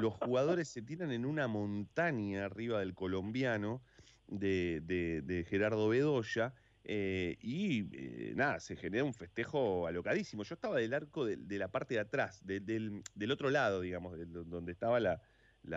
los 0.00 0.14
jugadores 0.14 0.68
se 0.68 0.82
tiran 0.82 1.10
en 1.12 1.24
una 1.24 1.48
montaña 1.48 2.44
arriba 2.44 2.80
del 2.80 2.94
colombiano 2.94 3.82
de, 4.28 5.46
Gerardo 5.48 5.88
Bedoya. 5.88 6.54
Eh, 6.90 7.36
y 7.42 7.86
eh, 7.92 8.32
nada, 8.34 8.60
se 8.60 8.74
genera 8.74 9.04
un 9.04 9.12
festejo 9.12 9.86
alocadísimo. 9.86 10.42
Yo 10.42 10.54
estaba 10.54 10.78
del 10.78 10.94
arco 10.94 11.26
de, 11.26 11.58
la 11.58 11.68
parte 11.68 11.94
de 11.94 12.00
atrás, 12.00 12.40
del, 12.46 13.02
otro 13.30 13.50
lado, 13.50 13.82
digamos, 13.82 14.16
donde 14.32 14.72
estaba 14.72 14.98
la, 14.98 15.20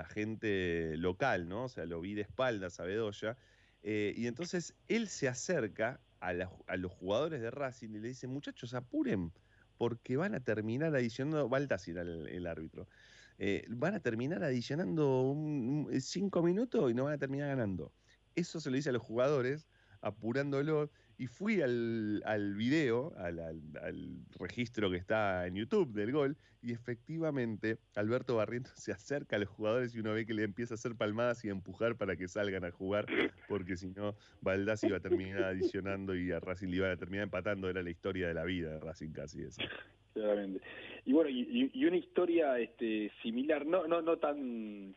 gente 0.05 0.95
local, 0.95 1.49
¿no? 1.49 1.65
O 1.65 1.69
sea, 1.69 1.85
lo 1.85 1.99
vi 1.99 2.13
de 2.13 2.21
espaldas 2.21 2.79
a 2.79 2.85
Bedoya. 2.85 3.37
Eh, 3.83 4.13
y 4.15 4.27
entonces 4.27 4.73
él 4.87 5.09
se 5.09 5.27
acerca 5.27 5.99
a, 6.21 6.33
los 6.33 6.91
jugadores 6.93 7.41
de 7.41 7.51
Racing 7.51 7.89
y 7.89 7.99
le 7.99 8.07
dicen, 8.07 8.29
muchachos, 8.29 8.73
apuren, 8.73 9.33
porque 9.77 10.15
van 10.15 10.33
a 10.33 10.39
terminar 10.39 10.95
adicionando, 10.95 11.49
Baltasir 11.49 11.97
el, 11.97 12.29
el 12.29 12.47
árbitro, 12.47 12.87
van 13.67 13.95
a 13.95 13.99
terminar 13.99 14.43
adicionando 14.45 15.35
cinco 15.99 16.41
minutos 16.41 16.89
y 16.89 16.93
no 16.93 17.03
van 17.03 17.15
a 17.15 17.17
terminar 17.17 17.49
ganando. 17.49 17.91
Eso 18.33 18.61
se 18.61 18.69
lo 18.69 18.77
dice 18.77 18.89
a 18.89 18.93
los 18.93 19.01
jugadores, 19.01 19.67
apurándolo, 20.01 20.89
y 21.21 21.27
fui 21.27 21.61
al, 21.61 22.23
al 22.25 22.55
video, 22.55 23.13
al, 23.15 23.37
al, 23.37 24.25
registro 24.39 24.89
que 24.89 24.97
está 24.97 25.45
en 25.45 25.53
YouTube 25.53 25.93
del 25.93 26.11
gol, 26.11 26.35
y 26.63 26.71
efectivamente 26.71 27.77
Alberto 27.95 28.37
Barrientos 28.37 28.73
se 28.77 28.91
acerca 28.91 29.35
a 29.35 29.39
los 29.39 29.49
jugadores 29.49 29.93
y 29.93 29.99
uno 29.99 30.13
ve 30.13 30.25
que 30.25 30.33
le 30.33 30.43
empieza 30.43 30.73
a 30.73 30.77
hacer 30.77 30.95
palmadas 30.95 31.45
y 31.45 31.49
a 31.49 31.51
empujar 31.51 31.95
para 31.95 32.15
que 32.15 32.27
salgan 32.27 32.65
a 32.65 32.71
jugar, 32.71 33.05
porque 33.47 33.77
si 33.77 33.89
no, 33.89 34.15
Baldassi 34.41 34.87
iba 34.87 34.97
a 34.97 34.99
terminar 34.99 35.43
adicionando 35.43 36.15
y 36.15 36.31
a 36.31 36.39
Racing 36.39 36.69
le 36.69 36.77
iba 36.77 36.91
a 36.91 36.97
terminar 36.97 37.25
empatando, 37.25 37.69
era 37.69 37.83
la 37.83 37.91
historia 37.91 38.27
de 38.27 38.33
la 38.33 38.43
vida 38.43 38.71
de 38.71 38.79
Racing 38.79 39.11
casi 39.11 39.43
eso. 39.43 39.61
Claramente. 40.13 40.59
Y 41.05 41.13
bueno, 41.13 41.29
y, 41.29 41.85
una 41.85 41.97
historia 41.97 42.57
este 42.57 43.11
similar, 43.21 43.63
no, 43.63 43.85
no, 43.85 44.01
no 44.01 44.17
tan 44.17 44.95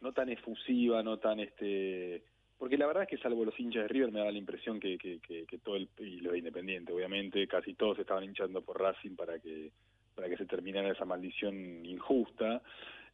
no 0.00 0.12
tan 0.14 0.30
efusiva, 0.30 1.02
no 1.02 1.18
tan 1.18 1.40
este 1.40 2.22
porque 2.58 2.76
la 2.76 2.86
verdad 2.86 3.04
es 3.04 3.08
que 3.08 3.18
salvo 3.18 3.44
los 3.44 3.58
hinchas 3.58 3.82
de 3.82 3.88
River 3.88 4.10
me 4.10 4.18
da 4.18 4.32
la 4.32 4.38
impresión 4.38 4.80
que, 4.80 4.98
que, 4.98 5.20
que, 5.20 5.58
todo 5.58 5.76
el 5.76 5.88
y 5.98 6.20
los 6.20 6.36
Independiente 6.36 6.92
obviamente. 6.92 7.46
Casi 7.46 7.74
todos 7.74 7.98
estaban 8.00 8.24
hinchando 8.24 8.62
por 8.62 8.80
Racing 8.80 9.14
para 9.14 9.38
que 9.38 9.70
para 10.14 10.28
que 10.28 10.36
se 10.36 10.46
terminara 10.46 10.90
esa 10.90 11.04
maldición 11.04 11.86
injusta. 11.86 12.60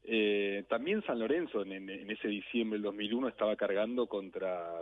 Eh, 0.03 0.65
también 0.69 1.03
San 1.05 1.19
Lorenzo 1.19 1.63
en, 1.63 2.11
ese 2.11 2.29
diciembre 2.29 2.79
del 2.79 2.85
2001 2.85 3.29
estaba 3.29 3.57
cargando 3.57 4.07
contra 4.07 4.73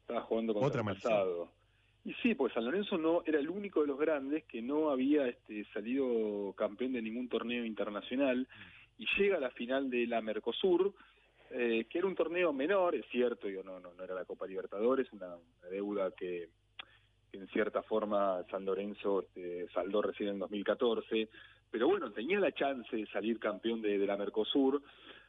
estaba 0.00 0.22
jugando 0.22 0.52
contra 0.52 0.80
Otra 0.80 0.92
el 0.92 0.96
pasado. 0.96 1.52
Y 2.04 2.12
sí 2.14 2.34
pues 2.34 2.52
San 2.52 2.64
Lorenzo 2.64 2.98
no 2.98 3.22
era 3.24 3.38
el 3.38 3.48
único 3.48 3.82
de 3.82 3.86
los 3.86 3.98
grandes 3.98 4.44
que 4.44 4.60
no 4.60 4.90
había 4.90 5.28
este, 5.28 5.64
salido 5.72 6.52
campeón 6.56 6.92
de 6.92 7.02
ningún 7.02 7.28
torneo 7.28 7.64
internacional. 7.64 8.48
Y 8.98 9.06
llega 9.16 9.36
a 9.36 9.40
la 9.40 9.50
final 9.50 9.88
de 9.90 10.08
la 10.08 10.20
Mercosur 10.20 10.92
eh, 11.50 11.86
que 11.88 11.98
era 11.98 12.06
un 12.06 12.14
torneo 12.14 12.52
menor, 12.52 12.94
es 12.94 13.06
cierto, 13.10 13.48
yo 13.48 13.62
no, 13.62 13.80
no, 13.80 13.94
no 13.94 14.04
era 14.04 14.14
la 14.14 14.24
Copa 14.24 14.46
Libertadores, 14.46 15.10
una, 15.12 15.36
deuda 15.70 16.10
que, 16.10 16.50
en 17.32 17.46
cierta 17.48 17.82
forma 17.82 18.42
San 18.50 18.64
Lorenzo 18.64 19.22
este, 19.22 19.68
saldó 19.72 20.02
recién 20.02 20.30
en 20.30 20.38
2014, 20.38 21.28
pero 21.70 21.88
bueno, 21.88 22.12
tenía 22.12 22.38
la 22.40 22.52
chance 22.52 22.94
de 22.94 23.06
salir 23.06 23.38
campeón 23.38 23.80
de, 23.82 23.98
la 23.98 24.16
Mercosur. 24.16 24.82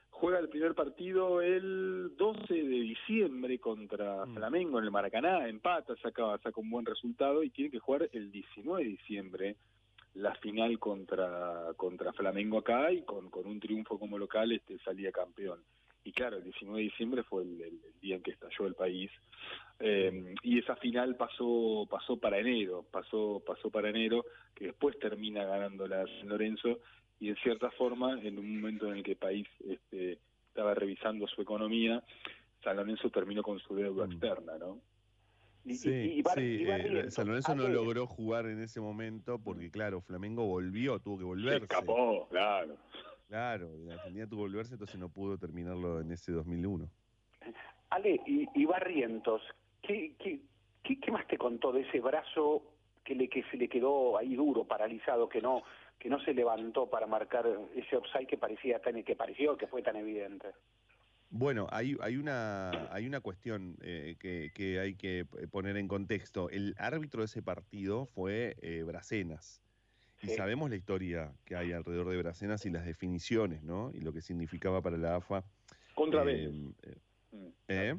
Juega 0.09 0.39
el 0.39 0.49
primer 0.49 0.73
partido 0.75 1.41
el 1.41 2.11
12 2.17 2.53
de 2.53 2.61
diciembre 2.63 3.59
contra 3.59 4.25
mm. 4.25 4.35
Flamengo 4.35 4.79
en 4.79 4.85
el 4.85 4.91
Maracaná, 4.91 5.47
empata, 5.47 5.95
saca, 5.97 6.37
saca 6.39 6.59
un 6.59 6.69
buen 6.69 6.85
resultado 6.85 7.43
y 7.43 7.49
tiene 7.49 7.71
que 7.71 7.79
jugar 7.79 8.09
el 8.11 8.31
19 8.31 8.83
de 8.83 8.89
diciembre 8.89 9.55
la 10.15 10.33
final 10.35 10.77
contra, 10.79 11.71
contra 11.77 12.11
Flamengo 12.11 12.57
acá 12.57 12.91
y 12.91 13.03
con, 13.03 13.29
con 13.29 13.45
un 13.45 13.59
triunfo 13.59 13.97
como 13.97 14.17
local 14.17 14.51
este, 14.51 14.79
salía 14.79 15.11
campeón 15.11 15.59
y 16.03 16.11
claro, 16.11 16.37
el 16.37 16.43
19 16.43 16.77
de 16.77 16.83
diciembre 16.83 17.23
fue 17.23 17.43
el, 17.43 17.79
día 18.01 18.15
en 18.15 18.23
que 18.23 18.31
estalló 18.31 18.67
el 18.67 18.75
país 18.75 19.11
eh, 19.79 20.33
y 20.43 20.59
esa 20.59 20.75
final 20.77 21.15
pasó 21.15 21.87
pasó 21.89 22.17
para 22.17 22.39
enero, 22.39 22.85
pasó 22.91 23.41
pasó 23.45 23.69
para 23.69 23.89
enero, 23.89 24.25
que 24.55 24.65
después 24.65 24.97
termina 24.99 25.43
ganando 25.45 25.87
la 25.87 26.05
San 26.05 26.29
Lorenzo 26.29 26.79
y 27.19 27.29
en 27.29 27.35
cierta 27.37 27.69
forma, 27.71 28.19
en 28.21 28.39
un 28.39 28.55
momento 28.55 28.87
en 28.87 28.97
el 28.97 29.03
que 29.03 29.11
el 29.11 29.17
país 29.17 29.47
este, 29.67 30.19
estaba 30.47 30.73
revisando 30.73 31.27
su 31.27 31.41
economía, 31.41 32.01
San 32.63 32.77
Lorenzo 32.77 33.09
terminó 33.09 33.43
con 33.43 33.59
su 33.59 33.75
deuda 33.75 34.07
mm. 34.07 34.11
externa, 34.11 34.57
¿no? 34.57 34.79
sí, 35.65 35.75
sí 35.75 36.23
eh, 36.37 37.11
San 37.11 37.27
Lorenzo 37.27 37.53
no 37.55 37.67
logró 37.67 38.07
jugar 38.07 38.45
en 38.45 38.61
ese 38.61 38.79
momento 38.79 39.37
porque, 39.39 39.69
claro, 39.69 40.01
Flamengo 40.01 40.45
volvió, 40.45 40.99
tuvo 40.99 41.17
que 41.17 41.23
volverse. 41.25 41.59
Se 41.59 41.63
escapó, 41.65 42.27
claro. 42.29 42.77
Claro, 43.29 43.69
la 43.85 43.93
Argentina 43.93 44.25
tuvo 44.25 44.39
que 44.39 44.49
volverse, 44.49 44.73
entonces 44.73 44.99
no 44.99 45.07
pudo 45.09 45.37
terminarlo 45.37 46.01
en 46.01 46.11
ese 46.11 46.31
2001. 46.31 46.89
Ale, 47.91 48.19
y, 48.25 48.65
Barrientos, 48.65 49.43
¿qué, 49.83 50.15
qué, 50.17 50.41
qué, 50.83 51.11
más 51.11 51.27
te 51.27 51.37
contó 51.37 51.71
de 51.71 51.81
ese 51.81 51.99
brazo 51.99 52.63
que 53.03 53.13
le 53.13 53.29
que 53.29 53.43
se 53.51 53.57
le 53.57 53.69
quedó 53.69 54.17
ahí 54.17 54.35
duro, 54.35 54.65
paralizado, 54.65 55.29
que 55.29 55.41
no 55.41 55.61
que 55.99 56.09
no 56.09 56.19
se 56.21 56.33
levantó 56.33 56.89
para 56.89 57.05
marcar 57.05 57.45
ese 57.75 57.97
offside 57.97 58.25
que 58.25 58.37
parecía 58.37 58.79
tan 58.79 59.03
que 59.03 59.15
pareció 59.15 59.55
que 59.57 59.67
fue 59.67 59.83
tan 59.83 59.95
evidente. 59.95 60.47
Bueno, 61.29 61.67
hay, 61.69 61.95
hay, 62.01 62.17
una, 62.17 62.71
hay 62.91 63.05
una 63.05 63.19
cuestión 63.19 63.77
eh, 63.81 64.15
que, 64.19 64.79
hay 64.79 64.95
que 64.95 65.25
poner 65.51 65.77
en 65.77 65.87
contexto. 65.87 66.49
El 66.49 66.73
árbitro 66.79 67.21
de 67.21 67.25
ese 67.25 67.43
partido 67.43 68.07
fue 68.07 68.55
eh, 68.63 68.81
Bracenas. 68.81 69.61
Y 70.21 70.27
sabemos 70.29 70.69
la 70.69 70.75
historia 70.75 71.31
que 71.45 71.55
hay 71.55 71.71
alrededor 71.71 72.09
de 72.09 72.17
Bracenas 72.17 72.65
y 72.65 72.69
las 72.69 72.85
definiciones, 72.85 73.63
¿no? 73.63 73.91
Y 73.93 74.01
lo 74.01 74.11
que 74.11 74.21
significaba 74.21 74.81
para 74.81 74.97
la 74.97 75.15
AFA. 75.15 75.43
Contra 75.95 76.23
Vélez. 76.23 76.51
Mm. 77.31 77.47
¿Eh? 77.67 77.97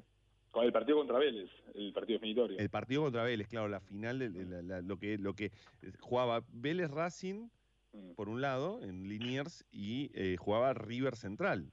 Con 0.50 0.64
el 0.64 0.72
partido 0.72 0.98
contra 0.98 1.18
Vélez, 1.18 1.48
el 1.74 1.92
partido 1.92 2.18
definitorio. 2.18 2.58
El 2.58 2.70
partido 2.70 3.02
contra 3.02 3.22
Vélez, 3.22 3.48
claro, 3.48 3.68
la 3.68 3.80
final, 3.80 4.18
de, 4.18 4.82
lo, 4.82 4.98
que, 4.98 5.16
lo 5.16 5.34
que 5.34 5.52
jugaba 6.00 6.42
Vélez 6.52 6.90
Racing, 6.90 7.48
mm. 7.92 8.12
por 8.16 8.28
un 8.28 8.40
lado, 8.40 8.82
en 8.82 9.08
Liniers, 9.08 9.64
y 9.70 10.10
jugaba 10.38 10.74
River 10.74 11.16
Central. 11.16 11.72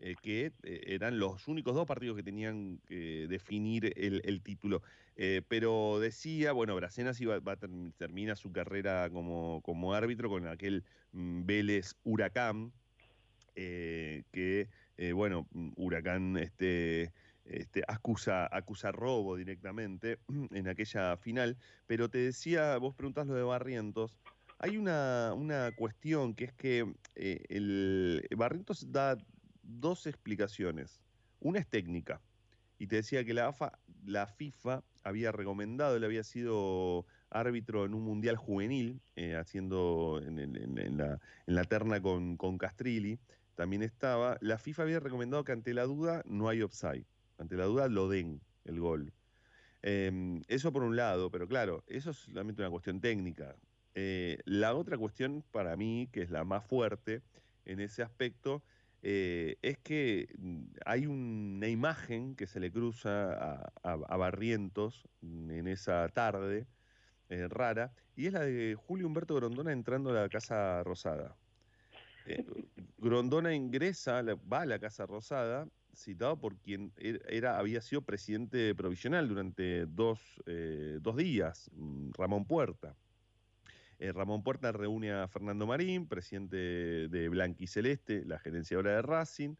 Eh, 0.00 0.16
que 0.20 0.52
eh, 0.64 0.80
eran 0.88 1.18
los 1.18 1.46
únicos 1.46 1.74
dos 1.74 1.86
partidos 1.86 2.16
que 2.16 2.22
tenían 2.22 2.80
que 2.86 3.26
definir 3.28 3.92
el, 3.96 4.42
título. 4.42 4.82
Eh, 5.16 5.42
pero 5.48 6.00
decía, 6.00 6.52
bueno, 6.52 6.74
Bracenas 6.74 7.20
iba, 7.20 7.38
va, 7.38 7.56
termina 7.96 8.34
su 8.34 8.52
carrera 8.52 9.08
como, 9.10 9.62
como 9.62 9.94
árbitro 9.94 10.28
con 10.28 10.48
aquel 10.48 10.84
mm, 11.12 11.46
Vélez 11.46 11.94
Huracán, 12.02 12.72
que, 13.54 14.68
bueno, 15.14 15.46
mm, 15.52 15.70
Huracán 15.76 16.36
este, 16.38 17.12
este, 17.44 17.82
acusa, 17.86 18.48
acusa 18.50 18.90
robo 18.90 19.36
directamente 19.36 20.18
en 20.50 20.68
aquella 20.68 21.16
final. 21.16 21.56
Pero 21.86 22.10
te 22.10 22.18
decía, 22.18 22.78
vos 22.78 22.96
preguntás 22.96 23.28
lo 23.28 23.34
de 23.34 23.42
Barrientos. 23.44 24.18
Hay 24.58 24.76
una, 24.76 25.32
una 25.34 25.70
cuestión 25.72 26.34
que 26.34 26.44
es 26.44 26.52
que 26.52 26.92
el 27.14 28.26
Barrientos 28.36 28.90
da 28.90 29.16
dos 29.64 30.06
explicaciones. 30.06 31.00
Una 31.40 31.58
es 31.58 31.66
técnica. 31.66 32.20
Y 32.78 32.86
te 32.86 32.96
decía 32.96 33.24
que 33.24 33.34
la, 33.34 33.48
AFA, 33.48 33.78
la 34.04 34.26
FIFA 34.26 34.82
había 35.04 35.32
recomendado, 35.32 35.96
él 35.96 36.04
había 36.04 36.24
sido 36.24 37.06
árbitro 37.30 37.84
en 37.84 37.94
un 37.94 38.02
mundial 38.02 38.36
juvenil, 38.36 39.00
eh, 39.16 39.36
haciendo 39.36 40.20
en, 40.24 41.18
la, 41.46 41.64
terna 41.64 42.00
con, 42.00 42.58
Castrilli, 42.58 43.18
también 43.54 43.82
estaba. 43.82 44.38
La 44.40 44.58
FIFA 44.58 44.82
había 44.82 45.00
recomendado 45.00 45.44
que 45.44 45.52
ante 45.52 45.74
la 45.74 45.84
duda 45.84 46.22
no 46.26 46.48
hay 46.48 46.62
offside. 46.62 47.06
Ante 47.38 47.56
la 47.56 47.64
duda 47.64 47.88
lo 47.88 48.08
den 48.08 48.40
el 48.64 48.80
gol. 48.80 49.12
Em, 49.82 50.42
eso 50.48 50.72
por 50.72 50.82
un 50.82 50.96
lado, 50.96 51.30
pero 51.30 51.46
claro, 51.46 51.84
eso 51.86 52.10
es 52.10 52.16
solamente 52.16 52.62
una 52.62 52.70
cuestión 52.70 53.00
técnica. 53.00 53.54
Eh, 53.94 54.38
la 54.44 54.74
otra 54.74 54.96
cuestión 54.96 55.44
para 55.50 55.76
mí, 55.76 56.08
que 56.10 56.22
es 56.22 56.30
la 56.30 56.44
más 56.44 56.64
fuerte 56.64 57.22
en 57.64 57.80
ese 57.80 58.02
aspecto, 58.02 58.62
eh, 59.06 59.58
es 59.60 59.76
que 59.80 60.28
mm, 60.38 60.64
hay 60.86 61.06
una 61.06 61.68
imagen 61.68 62.34
que 62.34 62.46
se 62.46 62.58
le 62.58 62.72
cruza 62.72 63.70
a, 63.82 64.16
Barrientos 64.16 65.06
en 65.20 65.68
esa 65.68 66.08
tarde 66.08 66.66
eh, 67.28 67.46
rara, 67.48 67.92
y 68.16 68.26
es 68.26 68.32
la 68.32 68.40
de 68.40 68.74
Julio 68.74 69.06
Humberto 69.06 69.34
Grondona 69.34 69.72
entrando 69.72 70.08
a 70.08 70.14
la 70.14 70.28
Casa 70.30 70.82
Rosada. 70.84 71.36
Eh, 72.24 72.46
Grondona 72.96 73.54
ingresa, 73.54 74.22
va 74.50 74.62
a 74.62 74.66
la 74.66 74.78
Casa 74.78 75.04
Rosada, 75.04 75.68
citado 75.94 76.40
por 76.40 76.56
quien 76.56 76.90
er, 76.96 77.20
era, 77.28 77.58
había 77.58 77.82
sido 77.82 78.00
presidente 78.00 78.74
provisional 78.74 79.28
durante 79.28 79.84
dos, 79.84 80.18
dos 81.02 81.16
días, 81.16 81.70
mm, 81.74 82.12
Ramón 82.16 82.46
Puerta. 82.46 82.96
Eh, 83.98 84.12
Ramón 84.12 84.42
Puerta 84.42 84.72
reúne 84.72 85.12
a 85.12 85.28
Fernando 85.28 85.66
Marín, 85.66 86.06
presidente 86.06 86.56
de 87.08 87.28
Blanqui 87.28 87.66
Celeste, 87.66 88.24
la 88.24 88.38
gerenciadora 88.38 88.96
de 88.96 89.02
Racing. 89.02 89.54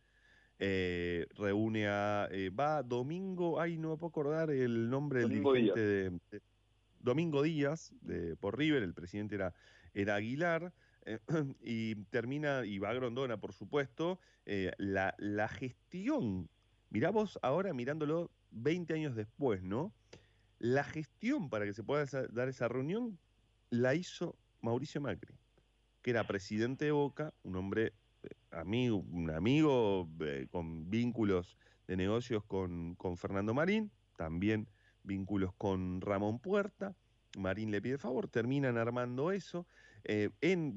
Eh, 0.58 1.26
reúne 1.36 1.88
a. 1.88 2.28
Eh, 2.30 2.50
va 2.50 2.82
Domingo, 2.82 3.60
ay, 3.60 3.76
no 3.76 3.90
me 3.90 3.96
puedo 3.96 4.10
acordar 4.10 4.50
el 4.50 4.88
nombre 4.88 5.20
del 5.20 5.30
dirigente 5.30 5.80
de, 5.80 6.40
Domingo 7.00 7.42
Díaz, 7.42 7.92
de, 8.00 8.36
por 8.36 8.56
River, 8.56 8.82
el 8.82 8.94
presidente 8.94 9.34
era, 9.34 9.54
era 9.92 10.16
Aguilar. 10.16 10.72
y 11.60 11.96
termina, 12.06 12.64
y 12.64 12.78
va 12.78 12.88
a 12.88 12.94
Grondona, 12.94 13.36
por 13.36 13.52
supuesto, 13.52 14.18
la, 14.78 15.14
la 15.18 15.48
gestión. 15.48 16.48
Mirá 16.88 17.10
vos 17.10 17.38
ahora 17.42 17.74
mirándolo 17.74 18.30
20 18.52 18.94
años 18.94 19.14
después, 19.14 19.62
¿no? 19.62 19.92
La 20.58 20.82
gestión 20.82 21.50
para 21.50 21.66
que 21.66 21.74
se 21.74 21.84
pueda 21.84 22.06
dar 22.30 22.48
esa 22.48 22.68
reunión 22.68 23.18
la 23.74 23.94
hizo 23.94 24.36
Mauricio 24.60 25.00
Macri, 25.00 25.34
que 26.02 26.10
era 26.10 26.26
presidente 26.26 26.86
de 26.86 26.92
Boca, 26.92 27.34
un 27.42 27.56
hombre 27.56 27.92
eh, 28.22 28.28
amigo, 28.52 28.98
un 28.98 29.30
amigo 29.30 30.08
eh, 30.20 30.46
con 30.50 30.90
vínculos 30.90 31.56
de 31.86 31.96
negocios 31.96 32.44
con, 32.44 32.94
con, 32.94 33.16
Fernando 33.16 33.52
Marín, 33.52 33.90
también 34.16 34.68
vínculos 35.02 35.52
con 35.58 36.00
Ramón 36.00 36.38
Puerta. 36.38 36.96
Marín 37.36 37.72
le 37.72 37.82
pide 37.82 37.98
favor, 37.98 38.28
terminan 38.28 38.78
armando 38.78 39.32
eso. 39.32 39.66
Eh, 40.04 40.30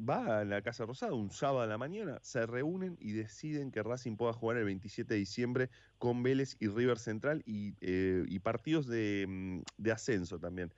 va 0.09 0.39
a 0.39 0.45
la 0.45 0.61
Casa 0.61 0.85
Rosada 0.85 1.13
un 1.13 1.31
sábado 1.31 1.61
a 1.61 1.67
la 1.67 1.77
mañana, 1.77 2.17
se 2.23 2.45
reúnen 2.45 2.97
y 2.99 3.11
deciden 3.11 3.71
que 3.71 3.83
Racing 3.83 4.15
pueda 4.15 4.33
jugar 4.33 4.57
el 4.57 4.63
27 4.63 5.13
de 5.13 5.19
diciembre 5.19 5.69
con 5.97 6.23
Vélez 6.23 6.55
y 6.59 6.67
River 6.67 6.97
Central 6.97 7.43
y, 7.45 8.39
partidos 8.39 8.87
de, 8.87 9.25
mm, 9.27 9.59
de, 9.77 9.91
ascenso 9.91 10.39
también 10.39 10.73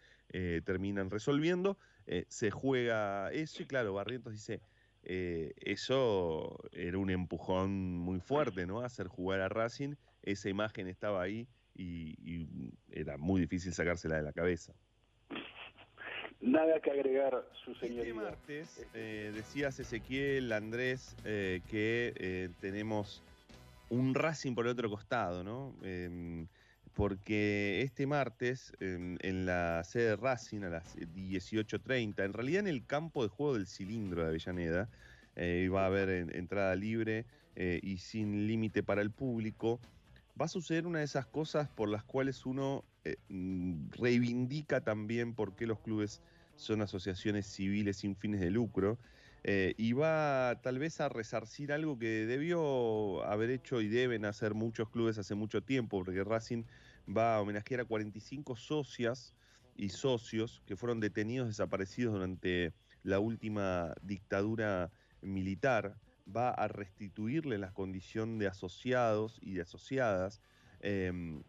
terminan 0.65 1.09
resolviendo. 1.09 1.77
Eh, 2.11 2.25
se 2.27 2.49
juega 2.49 3.31
eso 3.31 3.61
y 3.61 3.67
claro, 3.67 3.93
Barrientos 3.93 4.33
dice, 4.33 4.61
eh, 5.03 5.53
eso 5.57 6.57
era 6.71 6.97
un 6.97 7.11
empujón 7.11 7.99
muy 7.99 8.19
fuerte, 8.19 8.65
¿no? 8.65 8.81
Hacer 8.81 9.07
jugar 9.07 9.41
a 9.41 9.47
Racing, 9.47 9.93
esa 10.23 10.49
imagen 10.49 10.87
estaba 10.87 11.21
ahí 11.21 11.47
y, 11.75 12.15
era 12.91 13.17
muy 13.17 13.41
difícil 13.41 13.73
sacársela 13.73 14.15
de 14.15 14.23
la 14.23 14.33
cabeza. 14.33 14.73
Nada 16.41 16.79
que 16.81 16.89
agregar, 16.89 17.47
su 17.63 17.75
señoría. 17.75 18.09
Este 18.09 18.13
martes 18.15 18.87
eh, 18.95 19.31
decías 19.35 19.79
Ezequiel, 19.79 20.51
Andrés, 20.51 21.15
que 21.23 22.49
tenemos 22.59 23.21
un 23.89 24.15
Racing 24.15 24.55
por 24.55 24.65
el 24.65 24.71
otro 24.71 24.89
costado, 24.89 25.43
¿no? 25.43 25.75
Em, 26.99 27.07
porque 27.07 27.81
este 27.81 28.05
martes 28.07 28.73
en, 28.79 29.45
la 29.45 29.83
sede 29.83 30.09
de 30.09 30.15
Racing 30.17 30.63
a 30.63 30.69
las 30.69 30.95
18.30, 30.97 32.25
en 32.25 32.33
realidad 32.33 32.59
en 32.59 32.67
el 32.67 32.85
campo 32.85 33.23
de 33.23 33.29
juego 33.29 33.53
del 33.53 33.67
cilindro 33.67 34.21
de 34.21 34.27
Avellaneda, 34.27 34.89
eh, 35.35 35.69
va 35.73 35.83
a 35.83 35.85
haber 35.85 36.09
entrada 36.35 36.75
libre 36.75 37.25
eh, 37.55 37.79
y 37.81 37.97
sin 37.99 38.47
límite 38.47 38.83
para 38.83 39.01
el 39.01 39.11
público, 39.11 39.79
va 40.39 40.45
a 40.45 40.49
suceder 40.49 40.85
una 40.85 40.99
de 40.99 41.05
esas 41.05 41.25
cosas 41.25 41.69
por 41.69 41.87
las 41.89 42.03
cuales 42.03 42.45
uno 42.45 42.83
eh, 43.05 43.15
mm, 43.29 43.91
reivindica 43.91 44.81
también 44.81 45.33
por 45.33 45.55
qué 45.55 45.65
los 45.67 45.79
clubes 45.79 46.21
son 46.57 46.81
asociaciones 46.81 47.45
civiles 47.47 47.97
sin 47.97 48.15
fines 48.15 48.41
de 48.41 48.51
lucro. 48.51 48.97
y 49.77 49.93
va 49.93 50.59
tal 50.61 50.79
vez 50.79 50.99
a 50.99 51.07
resarcir 51.07 51.71
algo 51.71 51.97
que 51.97 52.25
debió 52.27 53.23
haber 53.23 53.49
hecho 53.51 53.79
y 53.79 53.87
deben 53.87 54.25
hacer 54.25 54.53
muchos 54.53 54.89
clubes 54.89 55.17
hace 55.17 55.33
mucho 55.33 55.61
tiempo, 55.61 56.03
porque 56.03 56.25
Racing 56.25 56.65
va 57.15 57.35
a 57.35 57.41
homenajear 57.41 57.81
a 57.81 57.85
45 57.85 58.55
socias 58.55 59.33
y 59.75 59.89
socios 59.89 60.61
que 60.65 60.75
fueron 60.75 60.99
detenidos, 60.99 61.47
desaparecidos 61.47 62.13
durante 62.13 62.73
la 63.03 63.19
última 63.19 63.93
dictadura 64.01 64.91
militar, 65.21 65.95
va 66.35 66.49
a 66.49 66.67
restituirle 66.67 67.57
la 67.57 67.71
condición 67.71 68.37
de 68.37 68.47
asociados 68.47 69.39
y 69.41 69.53
de 69.53 69.61
asociadas. 69.61 70.41
Em, 70.81 71.41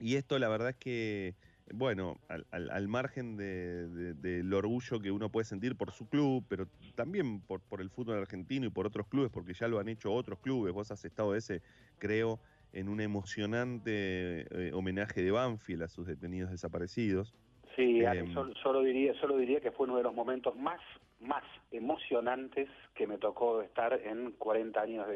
y 0.00 0.16
esto 0.16 0.38
la 0.38 0.48
verdad 0.48 0.70
es 0.70 0.76
que, 0.76 1.34
bueno, 1.72 2.18
al, 2.50 2.88
margen 2.88 3.36
del 3.36 4.52
orgullo 4.52 5.00
que 5.00 5.10
uno 5.10 5.30
puede 5.30 5.44
sentir 5.44 5.76
por 5.76 5.92
su 5.92 6.08
club, 6.08 6.44
pero 6.48 6.66
también 6.94 7.40
por, 7.40 7.60
por 7.60 7.80
el 7.80 7.90
fútbol 7.90 8.18
argentino 8.18 8.66
y 8.66 8.70
por 8.70 8.86
otros 8.86 9.06
clubes, 9.06 9.30
porque 9.30 9.54
ya 9.54 9.68
lo 9.68 9.78
han 9.78 9.88
hecho 9.88 10.12
otros 10.12 10.40
clubes, 10.40 10.74
vos 10.74 10.90
has 10.90 11.04
estado 11.04 11.34
ese, 11.34 11.62
creo, 11.98 12.40
en 12.74 12.88
un 12.88 13.00
emocionante 13.00 14.46
eh, 14.50 14.72
homenaje 14.72 15.22
de 15.22 15.30
Banfield 15.30 15.82
a 15.84 15.88
sus 15.88 16.06
detenidos 16.06 16.50
desaparecidos. 16.50 17.34
Sí, 17.76 18.02
em, 18.04 18.32
solo, 18.62 18.82
diría, 18.82 19.14
solo 19.20 19.36
diría 19.36 19.60
que 19.60 19.72
fue 19.72 19.86
uno 19.86 19.96
de 19.96 20.02
los 20.02 20.14
momentos 20.14 20.54
más, 20.56 20.80
más 21.20 21.42
emocionantes 21.72 22.68
que 22.94 23.06
me 23.06 23.18
tocó 23.18 23.62
estar 23.62 23.92
en 24.04 24.32
40 24.32 24.80
años 24.80 25.06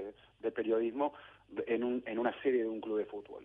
de, 0.40 0.50
periodismo 0.50 1.12
en, 1.66 1.84
un, 1.84 2.02
en 2.06 2.18
una 2.18 2.34
serie 2.42 2.62
de 2.62 2.68
un 2.68 2.80
club 2.80 2.98
de 2.98 3.04
fútbol. 3.04 3.44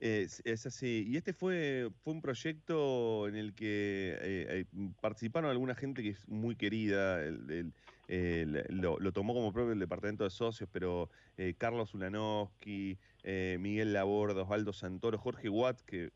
Es, 0.00 0.66
así. 0.66 1.04
Y 1.06 1.18
este 1.18 1.34
fue, 1.34 1.90
fue 2.02 2.14
un 2.14 2.22
proyecto 2.22 3.28
en 3.28 3.36
el 3.36 3.54
que 3.54 4.16
eh, 4.18 4.18
eh, 4.22 4.64
participaron 5.02 5.50
alguna 5.50 5.74
gente 5.74 6.02
que 6.02 6.10
es 6.10 6.26
muy 6.26 6.56
querida. 6.56 7.22
El, 7.22 7.74
eh, 8.12 8.44
lo, 8.70 9.12
tomó 9.12 9.34
como 9.34 9.52
propio 9.52 9.70
el 9.70 9.78
departamento 9.78 10.24
de 10.24 10.30
socios, 10.30 10.68
pero 10.72 11.08
eh, 11.36 11.54
Carlos 11.56 11.94
Ulanowski, 11.94 12.98
eh, 13.22 13.56
Miguel 13.60 13.92
Laborda, 13.92 14.42
Osvaldo 14.42 14.72
Santoro, 14.72 15.16
Jorge 15.16 15.48
Watt, 15.48 15.80
que, 15.82 16.10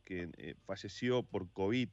falleció 0.67 1.23
por 1.23 1.49
COVID 1.53 1.89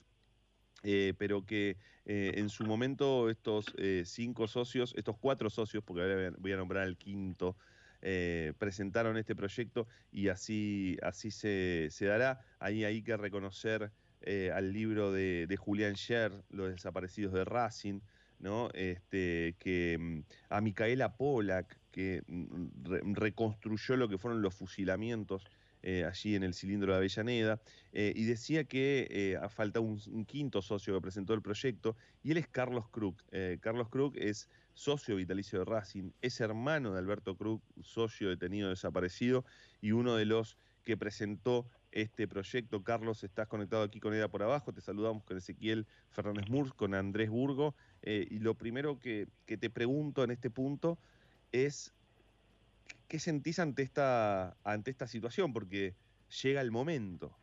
pero 1.19 1.45
que 1.45 1.77
en 2.05 2.49
su 2.49 2.63
momento 2.63 3.29
estos 3.29 3.71
cinco 4.05 4.47
socios, 4.47 4.95
estos 4.97 5.15
cuatro 5.19 5.51
socios, 5.51 5.83
porque 5.83 6.01
ahora 6.01 6.33
voy 6.39 6.51
a 6.53 6.57
nombrar 6.57 6.81
al 6.81 6.97
quinto, 6.97 7.55
presentaron 8.57 9.17
este 9.17 9.35
proyecto 9.35 9.85
y 10.11 10.29
así, 10.29 10.97
así 11.03 11.29
se, 11.29 11.91
dará. 11.99 12.43
Ahí 12.57 12.83
hay 12.83 13.03
que 13.03 13.15
reconocer 13.15 13.91
al 14.51 14.73
libro 14.73 15.11
de, 15.11 15.55
Julián 15.59 15.95
Scher, 15.95 16.31
Los 16.49 16.71
desaparecidos 16.71 17.33
de 17.33 17.45
Racing, 17.45 17.99
¿no? 18.41 18.69
Este, 18.73 19.55
que 19.59 19.97
mm, 19.97 20.19
a 20.49 20.61
Micaela 20.61 21.15
Polak, 21.15 21.77
que 21.91 22.23
mm, 22.27 23.13
reconstruyó 23.13 23.95
lo 23.95 24.09
que 24.09 24.17
fueron 24.17 24.41
los 24.41 24.55
fusilamientos 24.55 25.45
eh, 25.83 26.05
allí 26.05 26.35
en 26.35 26.43
el 26.43 26.53
cilindro 26.53 26.91
de 26.91 26.97
Avellaneda, 26.97 27.59
eh, 27.91 28.13
y 28.15 28.25
decía 28.25 28.65
que 28.65 29.07
eh, 29.09 29.49
falta 29.49 29.79
un, 29.79 30.25
quinto 30.25 30.61
socio 30.61 30.93
que 30.93 31.01
presentó 31.01 31.33
el 31.33 31.41
proyecto, 31.41 31.95
y 32.21 32.31
él 32.31 32.37
es 32.37 32.47
Carlos 32.47 32.87
Krug. 32.89 33.15
Carlos 33.61 33.89
Krug 33.89 34.15
es 34.15 34.47
socio 34.75 35.15
vitalicio 35.15 35.59
de 35.59 35.65
Racing, 35.65 36.11
es 36.21 36.39
hermano 36.39 36.93
de 36.93 36.99
Alberto 36.99 37.35
Krug, 37.35 37.61
socio 37.81 38.29
detenido 38.29 38.69
desaparecido, 38.69 39.43
y 39.81 39.91
uno 39.91 40.15
de 40.15 40.25
los 40.25 40.55
que 40.83 40.97
presentó 40.97 41.67
este 41.91 42.27
proyecto. 42.27 42.83
Carlos, 42.83 43.23
estás 43.23 43.47
conectado 43.47 43.83
aquí 43.83 43.99
con 43.99 44.13
Eda 44.13 44.29
por 44.29 44.43
abajo, 44.43 44.73
te 44.73 44.81
saludamos 44.81 45.23
con 45.23 45.37
Ezequiel 45.37 45.87
Fernández 46.09 46.49
Murs, 46.49 46.73
con 46.73 46.93
Andrés 46.93 47.29
Burgo, 47.29 47.75
y 48.03 48.39
lo 48.39 48.55
primero 48.55 48.99
que, 48.99 49.27
que 49.45 49.57
te 49.57 49.69
pregunto 49.69 50.23
en 50.23 50.31
este 50.31 50.49
punto 50.49 50.97
es 51.51 51.93
¿Qué 53.11 53.19
sentís 53.19 53.59
ante 53.59 53.83
esta, 53.83 54.55
ante 54.63 54.89
esta 54.89 55.05
situación? 55.05 55.51
Porque 55.51 55.95
llega 56.41 56.61
el 56.61 56.71
momento. 56.71 57.35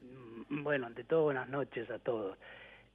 Mm, 0.00 0.62
bueno, 0.62 0.86
ante 0.86 1.02
todo, 1.02 1.24
buenas 1.24 1.48
noches 1.48 1.90
a 1.90 1.98
todos. 1.98 2.38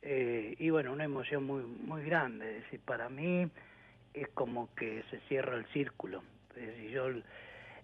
Eh, 0.02 0.56
y 0.58 0.70
bueno, 0.70 0.94
una 0.94 1.04
emoción 1.04 1.44
muy, 1.44 1.64
muy 1.64 2.06
grande. 2.06 2.60
Es 2.60 2.64
decir, 2.64 2.80
para 2.80 3.10
mí 3.10 3.50
es 4.14 4.30
como 4.30 4.74
que 4.76 5.04
se 5.12 5.20
cierra 5.28 5.58
el 5.58 5.66
círculo. 5.74 6.24
Es 6.56 6.66
decir, 6.68 6.92
yo 6.92 7.10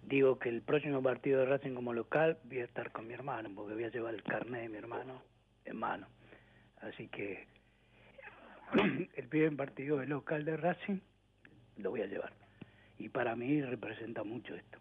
digo 0.04 0.40
que 0.40 0.48
el 0.48 0.62
próximo 0.62 1.04
partido 1.04 1.42
de 1.42 1.48
Racing 1.48 1.76
como 1.76 1.94
local 1.94 2.38
voy 2.46 2.60
a 2.60 2.64
estar 2.64 2.94
con 2.94 3.08
mi 3.08 3.14
hermano, 3.14 3.50
porque 3.54 3.74
voy 3.74 3.84
a 3.84 3.92
llevar 3.92 4.14
el 4.14 4.24
carnet 4.24 4.62
de 4.62 4.70
mi 4.70 4.78
hermano 4.78 5.22
en 5.66 5.76
mano. 5.76 6.08
Así 6.78 7.10
que 7.10 7.46
el 9.16 9.28
primer 9.28 9.56
partido 9.56 9.98
de 9.98 10.08
local 10.08 10.46
de 10.46 10.58
Racing 10.58 11.00
lo 11.78 11.92
voy 11.92 12.02
a 12.02 12.08
llevar 12.08 12.34
y 13.00 13.10
para 13.10 13.36
mí 13.36 13.62
representa 13.62 14.24
mucho 14.24 14.54
esto, 14.54 14.78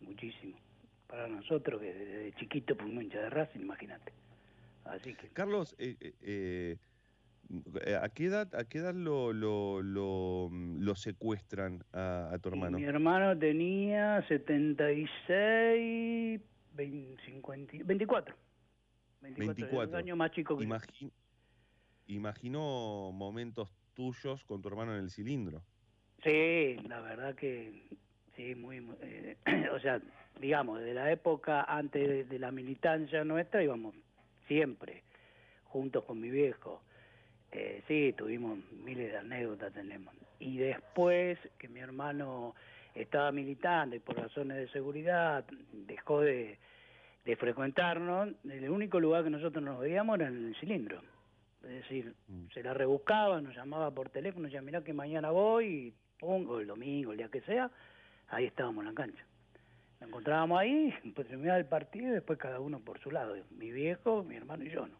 muchísimo. 0.00 0.58
Para 1.06 1.28
nosotros, 1.28 1.80
que 1.80 1.94
desde 1.94 2.32
chiquito 2.34 2.76
fuimos 2.76 3.04
hincha 3.04 3.20
de 3.20 3.30
Racing, 3.30 3.60
imagínate. 3.60 4.12
Así 4.84 5.14
que... 5.14 5.28
Carlos, 5.28 5.74
eh, 5.78 5.96
eh, 6.00 6.76
eh, 7.84 7.96
¿a 8.00 8.08
qué 8.08 8.26
edad, 8.26 8.54
a 8.54 8.64
qué 8.64 8.78
edad 8.78 8.94
lo, 8.94 9.32
lo, 9.32 9.82
lo, 9.82 10.94
secuestran 10.94 11.82
a, 11.92 12.38
tu 12.42 12.50
hermano? 12.50 12.78
Mi 12.78 12.84
hermano 12.84 13.36
tenía 13.38 14.24
76, 14.28 16.40
20, 16.74 17.22
50, 17.24 17.72
24. 17.84 18.36
24, 19.20 19.98
años 19.98 20.16
más 20.16 20.30
chico 20.32 20.56
que 20.56 20.66
Imagino 22.10 23.12
momentos 23.12 23.70
tuyos 23.94 24.42
con 24.44 24.60
tu 24.60 24.68
hermano 24.68 24.96
en 24.96 25.04
el 25.04 25.10
cilindro. 25.10 25.62
Sí, 26.24 26.76
la 26.88 27.00
verdad 27.00 27.36
que 27.36 27.84
sí, 28.34 28.56
muy, 28.56 28.84
eh, 29.02 29.36
o 29.72 29.78
sea, 29.78 30.00
digamos, 30.40 30.80
de 30.80 30.92
la 30.92 31.12
época 31.12 31.62
antes 31.62 32.28
de, 32.28 32.38
la 32.40 32.50
militancia 32.50 33.22
nuestra 33.22 33.62
íbamos 33.62 33.94
siempre 34.48 35.04
juntos 35.64 36.04
con 36.04 36.20
mi 36.20 36.30
viejo. 36.30 36.82
Eh, 37.52 37.82
sí, 37.86 38.12
tuvimos 38.18 38.58
miles 38.72 39.12
de 39.12 39.18
anécdotas, 39.18 39.72
tenemos. 39.72 40.12
Y 40.40 40.58
después 40.58 41.38
que 41.58 41.68
mi 41.68 41.78
hermano 41.78 42.56
estaba 42.94 43.30
militando 43.30 43.94
y 43.94 44.00
por 44.00 44.16
razones 44.16 44.56
de 44.56 44.68
seguridad 44.68 45.44
dejó 45.72 46.22
de, 46.22 46.58
de 47.24 47.36
frecuentarnos, 47.36 48.30
el 48.44 48.68
único 48.68 48.98
lugar 48.98 49.22
que 49.22 49.30
nosotros 49.30 49.62
nos 49.62 49.78
veíamos 49.78 50.18
era 50.18 50.26
en 50.26 50.48
el 50.48 50.56
cilindro. 50.56 51.00
Es 51.62 51.82
decir, 51.82 52.14
mm. 52.28 52.48
se 52.54 52.62
la 52.62 52.74
rebuscaba, 52.74 53.40
nos 53.40 53.54
llamaba 53.54 53.90
por 53.90 54.08
teléfono, 54.08 54.48
ya 54.48 54.62
mirá 54.62 54.82
que 54.82 54.92
mañana 54.92 55.30
voy 55.30 55.66
y 55.66 55.94
o 56.22 56.60
el 56.60 56.66
domingo, 56.66 57.12
el 57.12 57.18
día 57.18 57.28
que 57.28 57.40
sea, 57.42 57.70
ahí 58.28 58.46
estábamos 58.46 58.82
en 58.82 58.90
la 58.90 58.94
cancha. 58.94 59.24
Nos 60.00 60.08
encontrábamos 60.08 60.58
ahí, 60.60 60.92
pues 61.14 61.28
terminaba 61.28 61.58
el 61.58 61.66
partido 61.66 62.08
y 62.08 62.12
después 62.12 62.38
cada 62.38 62.60
uno 62.60 62.80
por 62.80 62.98
su 63.00 63.10
lado, 63.10 63.36
mi 63.50 63.70
viejo, 63.70 64.22
mi 64.22 64.36
hermano 64.36 64.64
y 64.64 64.70
yo, 64.70 64.86
¿no? 64.86 64.98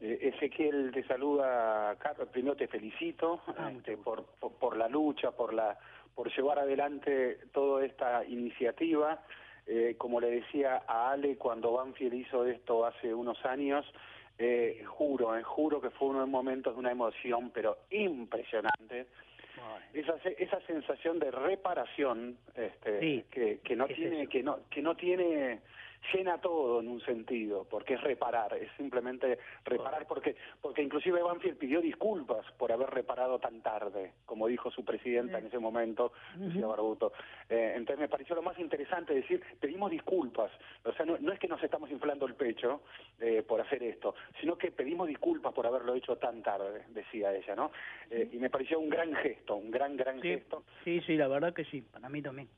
Eh, 0.00 0.30
Ezequiel 0.34 0.92
te 0.92 1.04
saluda, 1.08 1.96
Carlos, 1.98 2.28
primero 2.28 2.54
te 2.54 2.68
felicito 2.68 3.42
ah, 3.48 3.72
este, 3.76 3.96
por, 3.96 4.26
por, 4.36 4.76
la 4.76 4.88
lucha, 4.88 5.32
por 5.32 5.52
la 5.52 5.76
por 6.14 6.34
llevar 6.34 6.58
adelante 6.60 7.38
toda 7.52 7.84
esta 7.84 8.24
iniciativa. 8.24 9.22
Eh, 9.66 9.96
como 9.98 10.18
le 10.20 10.30
decía 10.30 10.82
a 10.86 11.10
Ale 11.10 11.36
cuando 11.36 11.72
Banfield 11.72 12.14
hizo 12.14 12.46
esto 12.46 12.86
hace 12.86 13.12
unos 13.12 13.44
años, 13.44 13.84
eh, 14.38 14.84
juro, 14.86 15.36
eh, 15.36 15.42
juro 15.42 15.80
que 15.80 15.90
fue 15.90 16.08
uno 16.08 16.20
de 16.20 16.24
los 16.24 16.30
momentos 16.30 16.74
de 16.74 16.80
una 16.80 16.92
emoción, 16.92 17.50
pero 17.52 17.78
impresionante. 17.90 19.06
Esa, 19.92 20.14
esa 20.38 20.60
sensación 20.66 21.18
de 21.18 21.30
reparación 21.30 22.38
este, 22.54 23.24
que, 23.30 23.58
que 23.64 23.74
no 23.74 23.86
tiene 23.86 24.28
que 24.28 24.42
no 24.42 24.60
que 24.70 24.82
no 24.82 24.94
tiene 24.94 25.60
llena 26.12 26.40
todo 26.40 26.80
en 26.80 26.88
un 26.88 27.00
sentido, 27.00 27.66
porque 27.68 27.94
es 27.94 28.00
reparar, 28.00 28.54
es 28.54 28.70
simplemente 28.76 29.38
reparar, 29.64 30.06
porque 30.06 30.36
porque 30.60 30.82
inclusive 30.82 31.22
Banfield 31.22 31.58
pidió 31.58 31.80
disculpas 31.80 32.44
por 32.52 32.72
haber 32.72 32.90
reparado 32.90 33.38
tan 33.38 33.62
tarde, 33.62 34.12
como 34.24 34.46
dijo 34.46 34.70
su 34.70 34.84
presidenta 34.84 35.38
en 35.38 35.46
ese 35.46 35.58
momento, 35.58 36.12
Lucía 36.36 36.66
Barbuto. 36.66 37.12
Eh, 37.48 37.74
entonces 37.76 38.00
me 38.00 38.08
pareció 38.08 38.34
lo 38.34 38.42
más 38.42 38.58
interesante 38.58 39.14
decir, 39.14 39.42
pedimos 39.60 39.90
disculpas, 39.90 40.50
o 40.84 40.92
sea, 40.92 41.06
no, 41.06 41.32
es 41.32 41.38
que 41.38 41.48
nos 41.48 41.62
estamos 41.62 41.90
inflando 41.90 42.26
el 42.26 42.34
pecho 42.34 42.82
eh, 43.20 43.42
por 43.46 43.60
hacer 43.60 43.82
esto, 43.82 44.14
sino 44.40 44.56
que 44.56 44.70
pedimos 44.70 45.08
disculpas 45.08 45.52
por 45.52 45.66
haberlo 45.66 45.94
hecho 45.94 46.16
tan 46.16 46.42
tarde, 46.42 46.84
decía 46.88 47.34
ella, 47.34 47.54
¿no? 47.54 47.70
Eh, 48.10 48.28
y 48.32 48.38
me 48.38 48.50
pareció 48.50 48.78
un 48.78 48.88
gran 48.88 49.14
gesto, 49.14 49.56
un 49.56 49.70
gran, 49.70 49.96
gran 49.96 50.20
gesto. 50.20 50.64
Sí, 50.84 51.00
sí, 51.02 51.16
la 51.16 51.28
verdad 51.28 51.52
que 51.54 51.64
sí, 51.64 51.82
para 51.82 52.08
mí 52.08 52.22
también. 52.22 52.48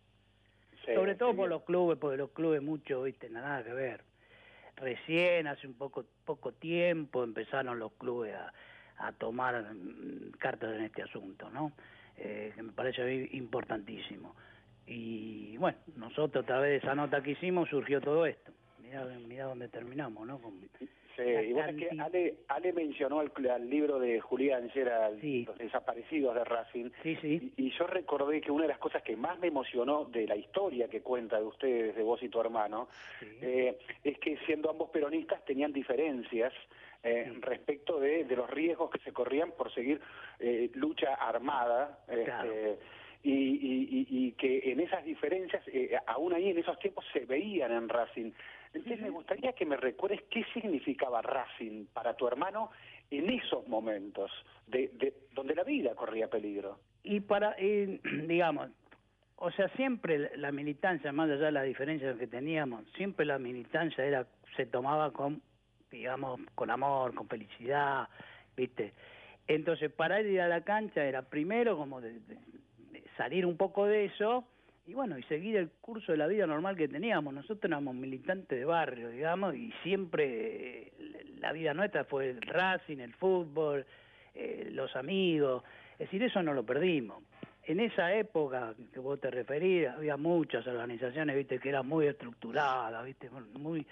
Sobre 0.94 1.14
todo 1.14 1.34
por 1.34 1.48
los 1.48 1.62
clubes, 1.62 1.98
porque 1.98 2.16
los 2.16 2.30
clubes 2.30 2.62
mucho, 2.62 3.02
viste, 3.02 3.28
nada 3.30 3.62
que 3.62 3.72
ver. 3.72 4.04
Recién, 4.76 5.46
hace 5.46 5.66
un 5.66 5.74
poco, 5.74 6.04
poco 6.24 6.52
tiempo, 6.52 7.22
empezaron 7.22 7.78
los 7.78 7.92
clubes 7.92 8.34
a, 8.34 8.52
a 8.98 9.12
tomar 9.12 9.74
mm, 9.74 10.32
cartas 10.38 10.74
en 10.76 10.84
este 10.84 11.02
asunto, 11.02 11.50
¿no? 11.50 11.72
Eh, 12.16 12.52
que 12.54 12.62
me 12.62 12.72
parece 12.72 13.28
importantísimo. 13.32 14.34
Y 14.86 15.56
bueno, 15.56 15.78
nosotros 15.96 16.44
a 16.44 16.46
través 16.46 16.70
de 16.70 16.76
esa 16.78 16.94
nota 16.94 17.22
que 17.22 17.32
hicimos 17.32 17.68
surgió 17.68 18.00
todo 18.00 18.26
esto. 18.26 18.52
Mirá, 18.90 19.04
mirá 19.04 19.44
dónde 19.44 19.68
terminamos, 19.68 20.26
¿no? 20.26 20.40
Sí, 21.16 21.22
Ale, 22.00 22.34
Ale 22.48 22.72
mencionó 22.72 23.20
al, 23.20 23.70
libro 23.70 24.00
de 24.00 24.20
Julián 24.20 24.68
Gera, 24.70 25.10
Los 25.10 25.58
desaparecidos 25.58 26.34
de 26.34 26.44
Racing, 26.44 26.90
sí, 27.02 27.52
Y, 27.56 27.70
yo 27.70 27.86
recordé 27.86 28.40
que 28.40 28.50
una 28.50 28.62
de 28.62 28.68
las 28.68 28.78
cosas 28.78 29.02
que 29.02 29.16
más 29.16 29.38
me 29.38 29.46
emocionó 29.48 30.06
de 30.06 30.26
la 30.26 30.34
historia 30.34 30.88
que 30.88 31.02
cuenta 31.02 31.38
de 31.38 31.44
ustedes, 31.44 31.94
de 31.94 32.02
vos 32.02 32.20
y 32.22 32.28
tu 32.28 32.40
hermano, 32.40 32.88
eh, 33.40 33.78
es 34.02 34.18
que 34.18 34.38
siendo 34.46 34.70
ambos 34.70 34.90
peronistas 34.90 35.44
tenían 35.44 35.72
diferencias 35.72 36.52
eh, 37.04 37.32
respecto 37.40 38.00
de, 38.00 38.24
los 38.24 38.50
riesgos 38.50 38.90
que 38.90 38.98
se 38.98 39.12
corrían 39.12 39.52
por 39.52 39.72
seguir 39.72 40.00
eh, 40.40 40.68
lucha 40.74 41.14
armada. 41.14 42.00
Este, 42.08 42.78
y, 43.22 44.32
que 44.32 44.72
en 44.72 44.80
esas 44.80 45.04
diferencias, 45.04 45.62
aún 46.06 46.32
ahí 46.32 46.48
en 46.48 46.58
esos 46.58 46.78
tiempos 46.78 47.04
se 47.12 47.26
veían 47.26 47.70
en 47.70 47.88
Racing 47.88 48.32
entonces 48.72 49.00
me 49.00 49.10
gustaría 49.10 49.52
que 49.52 49.66
me 49.66 49.76
recuerdes 49.76 50.22
qué 50.30 50.44
significaba 50.54 51.22
Racing 51.22 51.86
para 51.92 52.14
tu 52.14 52.28
hermano 52.28 52.70
en 53.10 53.28
esos 53.28 53.66
momentos 53.66 54.30
de, 54.68 55.12
donde 55.32 55.56
la 55.56 55.64
vida 55.64 55.94
corría 55.96 56.28
peligro. 56.28 56.78
Y 57.02 57.20
para, 57.20 57.56
digamos, 58.26 58.70
o 59.36 59.50
sea, 59.50 59.68
siempre 59.70 60.36
la 60.36 60.52
militancia, 60.52 61.10
más 61.12 61.28
allá 61.30 61.46
de 61.46 61.52
la 61.52 61.62
diferencia 61.62 62.14
que 62.14 62.28
teníamos, 62.28 62.84
siempre 62.96 63.26
la 63.26 63.38
militancia 63.38 64.04
era 64.04 64.26
se 64.56 64.66
tomaba 64.66 65.12
con, 65.12 65.42
digamos, 65.90 66.40
con 66.54 66.70
amor, 66.70 67.14
con 67.14 67.26
felicidad, 67.26 68.08
¿viste? 68.56 68.92
Entonces, 69.48 69.90
para 69.90 70.20
ir 70.20 70.40
a 70.40 70.48
la 70.48 70.62
cancha 70.62 71.04
era 71.04 71.22
primero 71.22 71.76
como 71.76 72.00
de 72.00 72.20
salir 73.16 73.46
un 73.46 73.56
poco 73.56 73.86
de 73.86 74.04
eso 74.04 74.44
y 74.86 74.94
bueno, 74.94 75.18
y 75.18 75.22
seguir 75.24 75.56
el 75.56 75.70
curso 75.80 76.12
de 76.12 76.18
la 76.18 76.26
vida 76.26 76.46
normal 76.46 76.76
que 76.76 76.88
teníamos. 76.88 77.32
Nosotros 77.32 77.64
éramos 77.64 77.94
militantes 77.94 78.58
de 78.58 78.64
barrio, 78.64 79.10
digamos, 79.10 79.54
y 79.54 79.72
siempre 79.82 80.88
eh, 80.88 80.92
la 81.38 81.52
vida 81.52 81.74
nuestra 81.74 82.04
fue 82.04 82.30
el 82.30 82.40
racing, 82.42 82.98
el 82.98 83.14
fútbol, 83.14 83.86
eh, 84.34 84.68
los 84.72 84.94
amigos. 84.96 85.62
Es 85.92 86.06
decir, 86.06 86.22
eso 86.22 86.42
no 86.42 86.54
lo 86.54 86.64
perdimos. 86.64 87.22
En 87.64 87.78
esa 87.78 88.14
época 88.14 88.74
que 88.92 88.98
vos 88.98 89.20
te 89.20 89.30
referís, 89.30 89.88
había 89.88 90.16
muchas 90.16 90.66
organizaciones, 90.66 91.36
viste, 91.36 91.58
que 91.58 91.68
eran 91.68 91.86
muy 91.86 92.06
estructuradas, 92.06 93.04
viste, 93.04 93.30
muy 93.58 93.86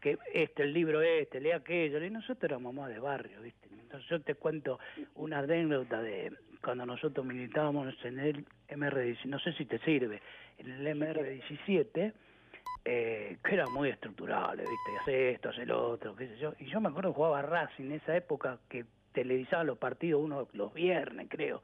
que 0.00 0.18
este, 0.34 0.64
el 0.64 0.72
libro 0.72 1.00
este, 1.00 1.40
lea 1.40 1.56
aquello, 1.56 2.04
y 2.04 2.10
nosotros 2.10 2.50
éramos 2.50 2.74
más 2.74 2.88
de 2.88 2.98
barrio, 2.98 3.40
¿viste? 3.40 3.68
Entonces 3.70 4.10
yo 4.10 4.20
te 4.20 4.34
cuento 4.34 4.80
una 5.14 5.38
anécdota 5.38 6.02
de 6.02 6.32
cuando 6.62 6.86
nosotros 6.86 7.26
militábamos 7.26 7.94
en 8.04 8.18
el 8.18 8.46
MR, 8.68 9.16
no 9.26 9.38
sé 9.38 9.52
si 9.54 9.66
te 9.66 9.78
sirve, 9.80 10.22
en 10.58 10.70
el 10.70 10.98
MR17, 10.98 12.12
eh, 12.84 13.38
que 13.44 13.54
era 13.54 13.66
muy 13.68 13.90
estructural, 13.90 14.56
¿viste? 14.56 14.98
Hace 15.00 15.30
esto, 15.30 15.50
hace 15.50 15.66
lo 15.66 15.90
otro, 15.90 16.16
qué 16.16 16.28
sé 16.28 16.38
yo. 16.38 16.54
Y 16.58 16.66
yo 16.66 16.80
me 16.80 16.88
acuerdo 16.88 17.10
que 17.10 17.16
jugaba 17.16 17.42
Racing 17.42 17.84
en 17.86 17.92
esa 17.92 18.16
época 18.16 18.58
que 18.68 18.84
televisaban 19.12 19.66
los 19.66 19.78
partidos 19.78 20.22
uno 20.22 20.48
los 20.52 20.72
viernes, 20.72 21.26
creo. 21.28 21.62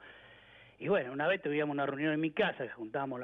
Y 0.79 0.89
bueno, 0.89 1.13
una 1.13 1.27
vez 1.27 1.43
tuvimos 1.43 1.71
una 1.71 1.87
reunión 1.87 2.13
en 2.13 2.21
mi 2.21 2.31
casa, 2.31 2.65
que 2.65 2.71
juntábamos 2.71 3.21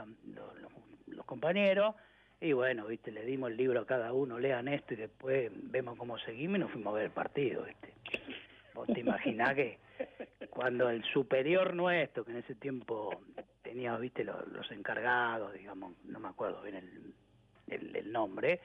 los 1.07 1.27
compañeros, 1.27 1.95
y 2.41 2.53
bueno, 2.53 2.87
viste, 2.87 3.13
le 3.13 3.25
dimos 3.25 3.51
el 3.51 3.57
libro 3.57 3.81
a 3.81 3.87
cada 3.87 4.13
uno, 4.13 4.39
lean 4.39 4.69
esto 4.69 4.95
y 4.95 4.97
después 4.97 5.51
vemos 5.55 5.97
cómo 5.97 6.19
seguimos 6.19 6.57
y 6.57 6.61
nos 6.61 6.71
fuimos 6.73 6.93
a 6.93 6.97
ver 6.97 7.05
el 7.07 7.11
partido, 7.11 7.63
viste. 7.63 7.95
Vos 8.75 8.87
te 8.89 9.01
imaginás 9.01 9.55
que 9.55 9.79
cuando 10.51 10.89
el 10.89 11.03
superior 11.05 11.75
nuestro, 11.75 12.25
que 12.25 12.33
en 12.33 12.39
ese 12.39 12.55
tiempo 12.55 13.23
tenía, 13.63 13.97
viste, 13.97 14.25
los, 14.25 14.71
encargados, 14.71 15.53
digamos, 15.55 15.95
no 16.05 16.21
me 16.21 16.29
acuerdo 16.29 16.63
bien 16.63 16.77
el, 17.69 17.97
el, 17.97 18.13
nombre, 18.13 18.61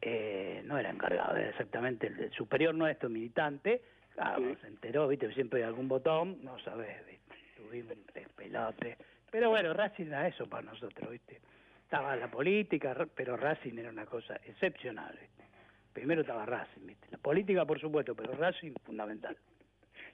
eh, 0.00 0.62
no 0.64 0.78
era 0.78 0.90
encargado, 0.90 1.36
era 1.36 1.50
exactamente 1.50 2.06
el, 2.06 2.32
superior 2.32 2.74
nuestro, 2.74 3.08
militante, 3.08 3.82
claro, 4.14 4.56
se 4.60 4.66
enteró, 4.66 5.08
viste, 5.08 5.32
siempre 5.32 5.60
hay 5.60 5.66
algún 5.66 5.88
botón, 5.88 6.38
no 6.42 6.58
sabés, 6.60 7.06
viste, 7.06 7.34
tuvimos 7.56 7.96
un 7.96 8.06
despelote. 8.12 8.96
Pero 9.30 9.50
bueno, 9.50 9.72
Racing 9.72 10.06
era 10.06 10.28
eso 10.28 10.48
para 10.48 10.62
nosotros, 10.62 11.10
viste 11.10 11.40
estaba 11.86 12.16
la 12.16 12.28
política, 12.28 13.06
pero 13.14 13.36
Racing 13.36 13.78
era 13.78 13.90
una 13.90 14.06
cosa 14.06 14.34
excepcional. 14.44 15.16
Primero 15.92 16.22
estaba 16.22 16.44
Racing, 16.44 16.84
¿viste? 16.84 17.06
la 17.12 17.18
política 17.18 17.64
por 17.64 17.80
supuesto, 17.80 18.14
pero 18.14 18.32
Racing 18.34 18.72
fundamental. 18.84 19.36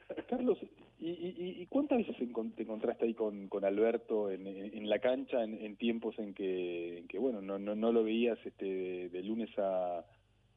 Carlos, 0.28 0.58
¿y, 0.98 1.66
cuántas 1.66 1.98
veces 1.98 2.16
te 2.16 2.62
encontraste 2.62 3.04
ahí 3.04 3.14
con, 3.14 3.48
con 3.48 3.64
Alberto 3.64 4.30
en, 4.30 4.88
la 4.88 4.98
cancha 4.98 5.42
en, 5.42 5.76
tiempos 5.76 6.18
en 6.18 6.34
que, 6.34 7.04
que, 7.08 7.18
bueno, 7.18 7.40
no, 7.40 7.58
no, 7.58 7.74
no 7.74 7.92
lo 7.92 8.04
veías 8.04 8.38
este, 8.44 9.08
de, 9.08 9.22
lunes 9.22 9.50
a, 9.58 10.04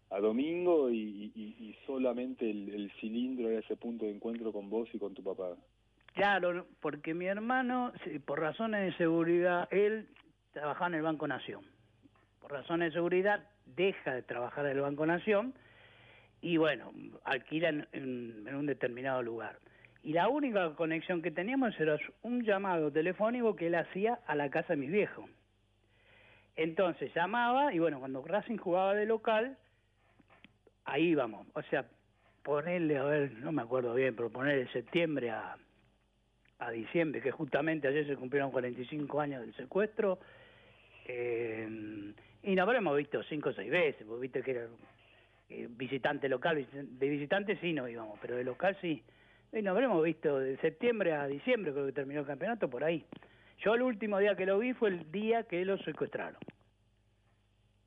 a 0.09 0.19
domingo 0.19 0.89
y, 0.91 1.75
solamente 1.85 2.49
el, 2.49 2.73
el, 2.73 2.91
cilindro 2.99 3.49
era 3.49 3.59
ese 3.59 3.75
punto 3.75 4.05
de 4.05 4.11
encuentro 4.11 4.51
con 4.51 4.69
vos 4.69 4.89
y 4.93 4.99
con 4.99 5.13
tu 5.13 5.23
papá? 5.23 5.55
Claro, 6.13 6.65
porque 6.79 7.13
mi 7.13 7.25
hermano, 7.25 7.91
por 8.25 8.39
razones 8.39 8.85
de 8.85 8.97
seguridad, 8.97 9.67
él 9.71 10.07
trabajaba 10.53 10.87
en 10.87 10.93
el 10.95 11.01
Banco 11.01 11.27
Nación. 11.27 11.65
Por 12.39 12.51
razones 12.51 12.89
de 12.89 12.93
seguridad, 12.93 13.45
deja 13.65 14.13
de 14.13 14.21
trabajar 14.23 14.65
en 14.65 14.77
el 14.77 14.81
Banco 14.81 15.05
Nación 15.05 15.53
y 16.45 16.57
bueno, 16.57 16.93
alquila 17.23 17.69
en, 17.69 18.47
un 18.55 18.67
determinado 18.67 19.23
lugar. 19.23 19.57
Y 20.03 20.13
la 20.13 20.27
única 20.27 20.75
conexión 20.75 21.23
que 21.23 21.31
teníamos 21.31 21.73
era 21.79 21.97
un 22.21 22.43
llamado 22.43 22.91
telefónico 22.91 23.55
que 23.55 23.65
él 23.65 23.73
hacía 23.73 24.19
a 24.27 24.35
la 24.35 24.51
casa 24.51 24.73
de 24.73 24.77
mi 24.77 24.85
viejo. 24.85 25.27
Entonces 26.55 27.11
llamaba 27.15 27.73
y 27.73 27.79
bueno, 27.79 27.97
cuando 27.99 28.23
Racing 28.23 28.57
jugaba 28.57 28.93
de 28.93 29.07
local, 29.07 29.57
ahí 30.83 31.05
íbamos. 31.05 31.47
O 31.55 31.63
sea, 31.63 31.83
ponerle, 32.43 32.99
a 32.99 33.03
ver, 33.05 33.31
no 33.39 33.51
me 33.51 33.63
acuerdo 33.63 33.95
bien, 33.95 34.15
pero 34.15 34.29
ponerle 34.29 34.71
septiembre 34.71 35.31
a, 35.31 35.57
a 36.59 36.69
diciembre, 36.69 37.21
que 37.21 37.31
justamente 37.31 37.87
ayer 37.87 38.05
se 38.05 38.17
cumplieron 38.17 38.51
45 38.51 39.19
años 39.19 39.41
del 39.41 39.55
secuestro, 39.55 40.19
eh, 41.07 42.13
y 42.43 42.53
nos 42.53 42.67
habremos 42.67 42.95
visto 42.95 43.23
cinco 43.23 43.49
o 43.49 43.53
seis 43.53 43.71
veces, 43.71 44.05
vos 44.05 44.21
viste 44.21 44.43
que 44.43 44.51
era 44.51 44.67
eh, 45.49 45.67
visitante 45.69 46.27
local, 46.27 46.65
de 46.71 47.09
visitante 47.09 47.57
sí 47.57 47.73
no 47.73 47.87
íbamos, 47.87 48.19
pero 48.21 48.35
de 48.35 48.43
local 48.43 48.77
sí. 48.81 49.03
Y 49.53 49.61
nos 49.61 49.71
habremos 49.71 50.03
visto 50.03 50.39
de 50.39 50.57
septiembre 50.57 51.13
a 51.13 51.27
diciembre, 51.27 51.71
creo 51.71 51.85
que 51.85 51.91
terminó 51.91 52.21
el 52.21 52.25
campeonato, 52.25 52.69
por 52.69 52.83
ahí. 52.83 53.05
Yo 53.59 53.75
el 53.75 53.83
último 53.83 54.19
día 54.19 54.35
que 54.35 54.45
lo 54.45 54.59
vi 54.59 54.73
fue 54.73 54.89
el 54.89 55.11
día 55.11 55.43
que 55.43 55.63
lo 55.63 55.77
secuestraron. 55.77 56.39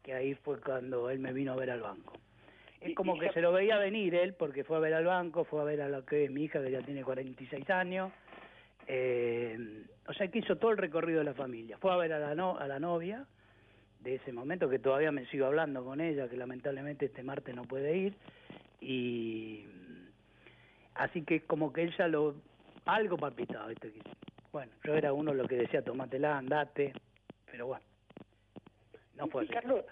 Que 0.03 0.15
ahí 0.15 0.35
fue 0.35 0.61
cuando 0.61 1.11
él 1.11 1.19
me 1.19 1.33
vino 1.33 1.53
a 1.53 1.57
ver 1.57 1.71
al 1.71 1.83
banco. 1.83 2.15
Es 2.81 2.95
como 2.95 3.19
que 3.19 3.31
se 3.33 3.41
lo 3.41 3.53
veía 3.53 3.77
venir 3.77 4.15
él, 4.15 4.35
porque 4.35 4.63
fue 4.63 4.77
a 4.77 4.81
ver 4.81 4.95
al 4.95 5.05
banco, 5.05 5.45
fue 5.45 5.61
a 5.61 5.65
ver 5.65 5.83
a 5.83 5.89
lo 5.89 6.05
que 6.07 6.25
es 6.25 6.31
mi 6.31 6.45
hija, 6.45 6.63
que 6.63 6.71
ya 6.71 6.81
tiene 6.81 7.03
46 7.03 7.69
años, 7.71 8.13
eh, 8.87 9.85
o 10.07 10.13
sea 10.15 10.29
que 10.29 10.39
hizo 10.39 10.57
todo 10.57 10.71
el 10.71 10.79
recorrido 10.79 11.19
de 11.19 11.25
la 11.25 11.35
familia. 11.35 11.77
Fue 11.79 11.93
a 11.93 11.97
ver 11.97 12.13
a 12.13 12.21
la, 12.21 12.35
no, 12.35 12.57
a 12.57 12.69
la 12.69 12.79
novia 12.79 13.27
de 14.01 14.17
ese 14.17 14.33
momento, 14.33 14.69
que 14.69 14.79
todavía 14.79 15.13
me 15.13 15.27
sigo 15.27 15.47
hablando 15.47 15.85
con 15.85 16.01
ella, 16.01 16.29
que 16.29 16.37
lamentablemente 16.37 17.07
este 17.07 17.23
martes 17.23 17.55
no 17.55 17.63
puede 17.63 17.97
ir. 17.97 18.17
Y 18.81 19.67
así 20.95 21.23
que 21.23 21.43
como 21.43 21.73
que 21.73 21.83
ella 21.83 22.09
lo 22.09 22.37
algo 22.85 23.17
palpitaba, 23.17 23.69
Bueno, 24.53 24.73
yo 24.85 24.95
era 24.95 25.13
uno 25.13 25.35
lo 25.35 25.47
que 25.47 25.57
decía, 25.57 25.83
tomátela, 25.83 26.39
andate, 26.39 26.93
pero 27.51 27.67
bueno, 27.67 27.85
no 29.17 29.27
fue 29.29 29.43
así. 29.43 29.53
Carlos, 29.53 29.85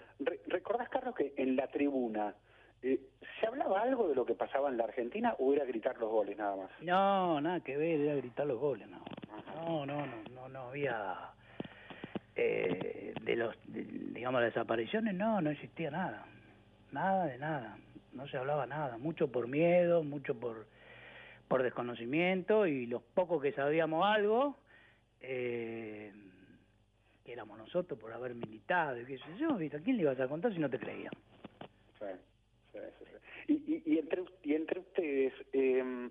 ¿recordás, 0.47 0.89
Carlos, 0.89 1.15
que 1.15 1.33
en 1.37 1.55
la 1.55 1.67
tribuna 1.67 2.33
eh, 2.81 2.99
¿Se 3.39 3.47
hablaba 3.47 3.81
algo 3.81 4.07
de 4.07 4.15
lo 4.15 4.25
que 4.25 4.35
pasaba 4.35 4.69
en 4.69 4.77
la 4.77 4.85
Argentina 4.85 5.35
o 5.39 5.53
era 5.53 5.65
gritar 5.65 5.97
los 5.97 6.09
goles 6.09 6.37
nada 6.37 6.55
más? 6.55 6.69
No, 6.81 7.41
nada 7.41 7.59
que 7.61 7.77
ver, 7.77 8.01
era 8.01 8.15
gritar 8.15 8.45
los 8.45 8.59
goles, 8.59 8.87
no. 8.87 9.03
No, 9.55 9.85
no, 9.85 10.05
no, 10.05 10.23
no, 10.31 10.49
no 10.49 10.59
había... 10.69 11.31
Eh, 12.39 13.13
de 13.21 13.35
los, 13.35 13.55
digamos, 13.65 14.41
las 14.41 14.53
desapariciones, 14.53 15.15
no, 15.15 15.41
no 15.41 15.49
existía 15.49 15.89
nada. 15.89 16.25
Nada 16.91 17.25
de 17.25 17.37
nada. 17.39 17.77
No 18.13 18.27
se 18.27 18.37
hablaba 18.37 18.67
nada. 18.67 18.97
Mucho 18.97 19.31
por 19.31 19.47
miedo, 19.47 20.03
mucho 20.03 20.39
por, 20.39 20.67
por 21.47 21.63
desconocimiento 21.63 22.67
y 22.67 22.85
los 22.85 23.01
pocos 23.01 23.41
que 23.41 23.53
sabíamos 23.53 24.05
algo, 24.05 24.57
eh, 25.21 26.13
que 27.25 27.33
éramos 27.33 27.57
nosotros 27.57 27.99
por 27.99 28.13
haber 28.13 28.35
militado 28.35 29.01
y 29.01 29.05
qué 29.05 29.17
sé 29.17 29.37
yo, 29.39 29.55
¿a 29.55 29.79
quién 29.83 29.97
le 29.97 30.03
ibas 30.03 30.19
a 30.19 30.27
contar 30.27 30.53
si 30.53 30.59
no 30.59 30.69
te 30.69 30.79
creían? 30.79 31.11
Y, 33.47 33.81
y, 33.85 33.97
entre, 33.97 34.23
y 34.43 34.55
entre 34.55 34.79
ustedes, 34.81 35.33
eh, 35.53 36.09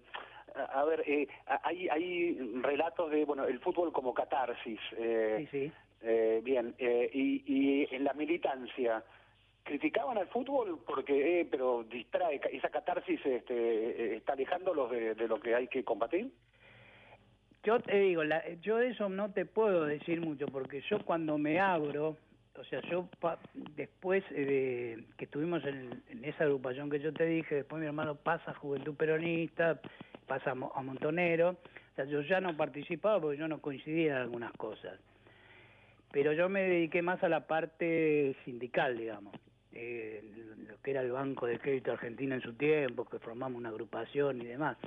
a, 0.54 0.84
ver, 0.84 1.02
eh, 1.06 1.28
hay, 1.62 1.88
hay 1.88 2.38
relatos 2.62 3.10
de, 3.10 3.24
bueno, 3.24 3.44
el 3.44 3.60
fútbol 3.60 3.92
como 3.92 4.14
catarsis. 4.14 4.80
Eh, 4.96 5.46
sí, 5.50 5.68
sí. 5.68 5.72
Eh, 6.06 6.40
bien, 6.44 6.74
eh, 6.78 7.10
y, 7.12 7.42
y 7.46 7.94
en 7.94 8.04
la 8.04 8.12
militancia, 8.12 9.02
criticaban 9.64 10.16
al 10.18 10.28
fútbol 10.28 10.78
porque, 10.86 11.40
eh, 11.40 11.48
pero 11.50 11.84
distrae, 11.84 12.40
esa 12.52 12.68
catarsis 12.68 13.20
este, 13.26 14.16
está 14.16 14.34
alejándolos 14.34 14.90
de, 14.90 15.14
de 15.14 15.28
lo 15.28 15.40
que 15.40 15.54
hay 15.54 15.66
que 15.66 15.82
combatir. 15.82 16.30
Yo 17.64 17.80
te 17.80 17.98
digo, 17.98 18.22
la, 18.22 18.48
yo 18.62 18.76
de 18.76 18.90
eso 18.90 19.08
no 19.08 19.32
te 19.32 19.44
puedo 19.44 19.84
decir 19.84 20.20
mucho 20.20 20.46
porque 20.46 20.80
yo 20.88 21.04
cuando 21.04 21.36
me 21.36 21.58
abro 21.58 22.16
o 22.58 22.64
sea, 22.64 22.80
yo 22.90 23.08
después 23.76 24.24
eh, 24.30 25.04
que 25.16 25.24
estuvimos 25.26 25.64
en, 25.64 26.02
esa 26.22 26.44
agrupación 26.44 26.90
que 26.90 27.00
yo 27.00 27.12
te 27.12 27.26
dije, 27.26 27.56
después 27.56 27.80
mi 27.80 27.86
hermano 27.86 28.14
pasa 28.14 28.50
a 28.50 28.54
Juventud 28.54 28.94
Peronista, 28.94 29.80
pasa 30.26 30.52
a, 30.52 30.82
Montonero, 30.82 31.50
o 31.50 31.94
sea, 31.94 32.04
yo 32.06 32.22
ya 32.22 32.40
no 32.40 32.56
participaba 32.56 33.20
porque 33.20 33.38
yo 33.38 33.48
no 33.48 33.60
coincidía 33.60 34.16
en 34.16 34.22
algunas 34.22 34.52
cosas. 34.52 34.98
Pero 36.16 36.32
yo 36.32 36.48
me 36.48 36.62
dediqué 36.62 37.02
más 37.02 37.22
a 37.22 37.28
la 37.28 37.46
parte 37.46 38.34
sindical, 38.46 38.96
digamos, 38.96 39.34
eh, 39.74 40.24
lo 40.66 40.80
que 40.80 40.92
era 40.92 41.02
el 41.02 41.12
Banco 41.12 41.44
de 41.44 41.58
Crédito 41.58 41.92
Argentino 41.92 42.34
en 42.34 42.40
su 42.40 42.54
tiempo, 42.54 43.04
que 43.04 43.18
formamos 43.18 43.58
una 43.58 43.68
agrupación 43.68 44.40
y 44.40 44.46
demás. 44.46 44.78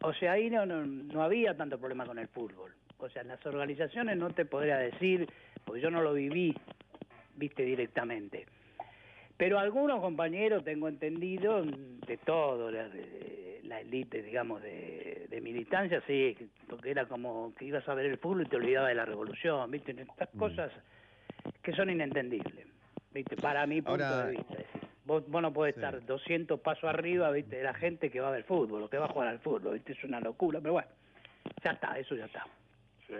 O 0.00 0.14
sea, 0.14 0.30
ahí 0.30 0.48
no, 0.48 0.64
no, 0.66 0.86
no 0.86 1.24
había 1.24 1.56
tanto 1.56 1.76
problema 1.76 2.06
con 2.06 2.20
el 2.20 2.28
fútbol. 2.28 2.72
O 2.98 3.08
sea, 3.08 3.24
las 3.24 3.44
organizaciones 3.44 4.16
no 4.16 4.30
te 4.30 4.44
podría 4.44 4.78
decir, 4.78 5.28
porque 5.64 5.80
yo 5.80 5.90
no 5.90 6.02
lo 6.02 6.14
viví, 6.14 6.54
viste 7.34 7.64
directamente. 7.64 8.46
Pero 9.36 9.58
algunos 9.58 10.00
compañeros, 10.00 10.62
tengo 10.62 10.86
entendido, 10.86 11.64
de 11.64 12.16
todo, 12.18 12.70
la, 12.70 12.88
de, 12.88 13.60
la 13.64 13.80
élite, 13.80 14.22
digamos, 14.22 14.62
de, 14.62 15.40
militancia, 15.42 16.00
sí, 16.06 16.36
porque 16.80 16.92
era 16.92 17.04
como 17.04 17.52
que 17.58 17.66
ibas 17.66 17.86
a 17.90 17.94
ver 17.94 18.06
el 18.06 18.16
fútbol 18.16 18.40
y 18.40 18.48
te 18.48 18.56
olvidabas 18.56 18.88
de 18.88 18.94
la 18.94 19.04
revolución, 19.04 19.70
¿viste? 19.70 19.90
Estas 19.90 20.34
mm. 20.34 20.38
cosas 20.38 20.72
que 21.62 21.74
son 21.74 21.90
inentendibles, 21.90 22.66
¿viste? 23.12 23.36
Para 23.36 23.66
mi 23.66 23.82
punto 23.82 24.18
de 24.24 24.30
vista. 24.30 24.56
vos, 25.04 25.28
no 25.28 25.52
podés 25.52 25.74
estar 25.74 26.02
200 26.02 26.58
pasos 26.60 26.84
arriba, 26.84 27.30
¿viste? 27.32 27.56
De 27.56 27.64
la 27.64 27.74
gente 27.74 28.10
que 28.10 28.18
va 28.20 28.28
a 28.28 28.30
ver 28.30 28.44
fútbol, 28.44 28.84
o 28.84 28.88
que 28.88 28.96
va 28.96 29.04
a 29.04 29.08
jugar 29.08 29.28
al 29.28 29.40
fútbol, 29.40 29.74
¿viste? 29.74 29.92
Es 29.92 30.02
una 30.04 30.20
locura, 30.20 30.58
pero 30.58 30.72
bueno, 30.72 30.88
ya 31.62 31.72
está, 31.72 31.98
eso 31.98 32.14
ya 32.14 32.24
está. 32.24 32.46
Sí. 33.06 33.14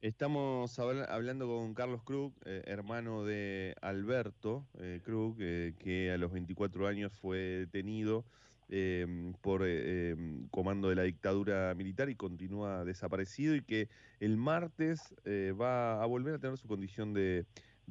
Estamos 0.00 0.78
hablando 0.78 1.48
con 1.48 1.74
Carlos 1.74 2.00
Krug, 2.04 2.32
eh, 2.44 2.62
hermano 2.66 3.24
de 3.24 3.74
Alberto 3.80 4.68
eh, 4.78 5.00
Krug, 5.02 5.38
eh, 5.40 5.74
que 5.80 6.12
a 6.12 6.16
los 6.16 6.30
24 6.30 6.86
años 6.86 7.12
fue 7.12 7.38
detenido 7.38 8.24
em, 8.68 9.32
por 9.40 9.66
em, 9.66 10.46
comando 10.50 10.88
de 10.88 10.96
la 10.96 11.02
dictadura 11.02 11.74
militar 11.74 12.08
y 12.08 12.16
continúa 12.16 12.84
desaparecido 12.84 13.54
y 13.54 13.62
que 13.62 13.88
el 14.20 14.36
martes 14.36 15.14
va 15.60 16.02
a 16.02 16.06
volver 16.06 16.34
a 16.34 16.38
tener 16.38 16.56
su 16.56 16.68
condición 16.68 17.12
de, 17.12 17.46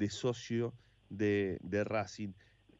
socio 0.09 0.73
de, 1.09 1.59
Racing. 1.85 2.33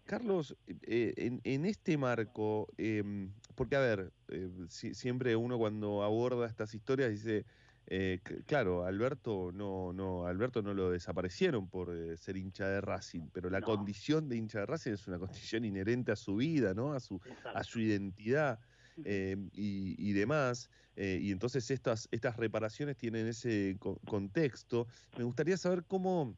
Carlos, 0.05 0.55
eh, 0.67 1.39
en, 1.43 1.65
este 1.65 1.97
marco, 1.97 2.67
em, 2.77 3.31
porque 3.55 3.77
a 3.77 3.79
ver, 3.79 4.11
eh, 4.27 4.49
siempre 4.67 5.35
uno 5.35 5.57
cuando 5.57 6.03
aborda 6.03 6.45
estas 6.45 6.73
historias 6.73 7.11
dice, 7.11 7.45
eh, 7.87 8.19
claro, 8.45 8.85
Alberto 8.85 9.51
no, 9.53 9.93
no, 9.93 10.25
Alberto 10.25 10.61
no 10.61 10.73
lo 10.73 10.89
desaparecieron 10.89 11.69
por 11.69 11.91
ser 12.17 12.37
hincha 12.37 12.67
de 12.67 12.81
Racing, 12.81 13.27
pero 13.33 13.49
la 13.49 13.61
condición 13.61 14.29
de 14.29 14.37
hincha 14.37 14.59
de 14.59 14.65
Racing 14.65 14.91
es 14.91 15.07
una 15.07 15.19
condición 15.19 15.65
inherente 15.65 16.11
a 16.11 16.15
su 16.15 16.37
vida, 16.37 16.73
¿no? 16.73 16.93
A 16.93 16.99
su, 16.99 17.19
a 17.53 17.63
su 17.63 17.79
identidad. 17.79 18.59
Em, 19.03 19.49
y, 19.53 20.13
demás, 20.13 20.69
y 20.95 21.31
entonces 21.31 21.71
estas, 21.71 22.07
estas 22.11 22.37
reparaciones 22.37 22.95
tienen 22.95 23.27
ese 23.27 23.77
contexto. 24.05 24.87
Me 25.17 25.23
gustaría 25.23 25.57
saber 25.57 25.83
cómo, 25.85 26.35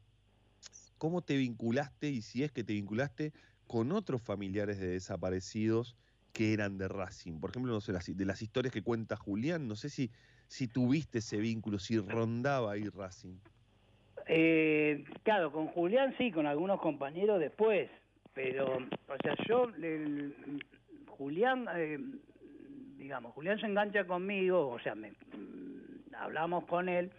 cómo 0.98 1.22
te 1.22 1.36
vinculaste 1.36 2.08
y 2.08 2.22
si 2.22 2.42
es 2.42 2.52
que 2.52 2.64
te 2.64 2.72
vinculaste 2.72 3.32
con 3.66 3.92
otros 3.92 4.22
familiares 4.22 4.78
de 4.78 4.88
desaparecidos 4.88 5.96
que 6.32 6.52
eran 6.52 6.78
de 6.78 6.88
Racing. 6.88 7.40
Por 7.40 7.50
ejemplo, 7.50 7.72
no 7.72 7.80
sé, 7.80 7.92
de 7.92 8.24
las 8.24 8.42
historias 8.42 8.72
que 8.72 8.82
cuenta 8.82 9.16
Julián, 9.16 9.66
no 9.66 9.76
sé 9.76 9.88
si, 9.88 10.10
si 10.46 10.68
tuviste 10.68 11.18
ese 11.18 11.38
vínculo, 11.38 11.78
si 11.78 11.98
rondaba 11.98 12.72
ahí 12.72 12.88
Racing. 12.88 13.36
Eh, 14.28 15.04
claro, 15.22 15.52
con 15.52 15.68
Julián 15.68 16.14
sí, 16.18 16.32
con 16.32 16.46
algunos 16.46 16.80
compañeros 16.80 17.38
después, 17.38 17.88
pero, 18.34 18.76
o 18.76 19.16
sea, 19.22 19.34
yo, 19.46 19.70
Julián, 21.06 21.68
eh, 21.74 21.98
digamos, 22.96 23.32
Julián 23.34 23.58
se 23.60 23.66
engancha 23.66 24.04
conmigo, 24.04 24.68
o 24.68 24.80
sea, 24.80 24.94
me, 24.94 25.12
mm, 25.12 26.14
hablamos 26.18 26.64
con 26.64 26.88
él, 26.88 27.12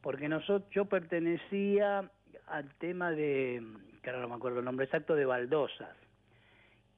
porque 0.00 0.28
nosotros, 0.28 0.68
yo 0.70 0.86
pertenecía 0.86 2.10
al 2.46 2.74
tema 2.76 3.12
de 3.12 3.62
que 4.02 4.10
ahora 4.10 4.22
no 4.22 4.28
me 4.28 4.34
acuerdo 4.34 4.58
el 4.58 4.64
nombre 4.64 4.86
exacto, 4.86 5.14
de 5.14 5.24
baldosas. 5.24 5.96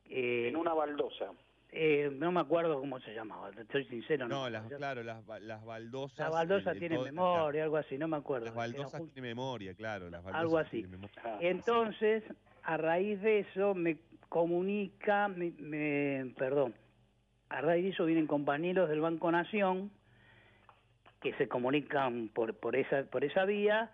Eh, 0.08 0.48
en 0.48 0.56
una 0.56 0.74
baldosa. 0.74 1.32
Eh, 1.74 2.10
no 2.12 2.30
me 2.30 2.40
acuerdo 2.40 2.78
cómo 2.78 3.00
se 3.00 3.14
llamaba, 3.14 3.50
estoy 3.58 3.86
sincero. 3.86 4.28
No, 4.28 4.50
las, 4.50 4.70
claro, 4.74 5.02
las, 5.02 5.26
las 5.40 5.64
baldosas. 5.64 6.18
La 6.18 6.28
baldosa 6.28 6.74
tiene 6.74 6.98
memoria, 6.98 7.64
algo 7.64 7.78
así, 7.78 7.96
no 7.96 8.08
me 8.08 8.18
acuerdo. 8.18 8.44
Las 8.44 8.54
baldosas 8.54 9.00
tienen 9.14 9.30
memoria, 9.30 9.72
claro. 9.72 10.10
Las 10.10 10.22
algo 10.26 10.58
así. 10.58 10.84
Ah, 11.24 11.38
Entonces, 11.40 12.24
a 12.62 12.76
raíz 12.76 13.22
de 13.22 13.38
eso 13.38 13.74
me 13.74 13.96
comunica, 14.28 15.28
me, 15.28 16.34
perdón, 16.36 16.74
a 17.48 17.62
raíz 17.62 17.84
de 17.84 17.90
eso 17.90 18.04
vienen 18.04 18.26
compañeros 18.26 18.90
del 18.90 19.00
Banco 19.00 19.32
Nación 19.32 19.90
que 21.22 21.32
se 21.34 21.48
comunican 21.48 22.28
por, 22.34 22.54
por, 22.54 22.76
esa, 22.76 23.04
por 23.04 23.24
esa 23.24 23.46
vía 23.46 23.90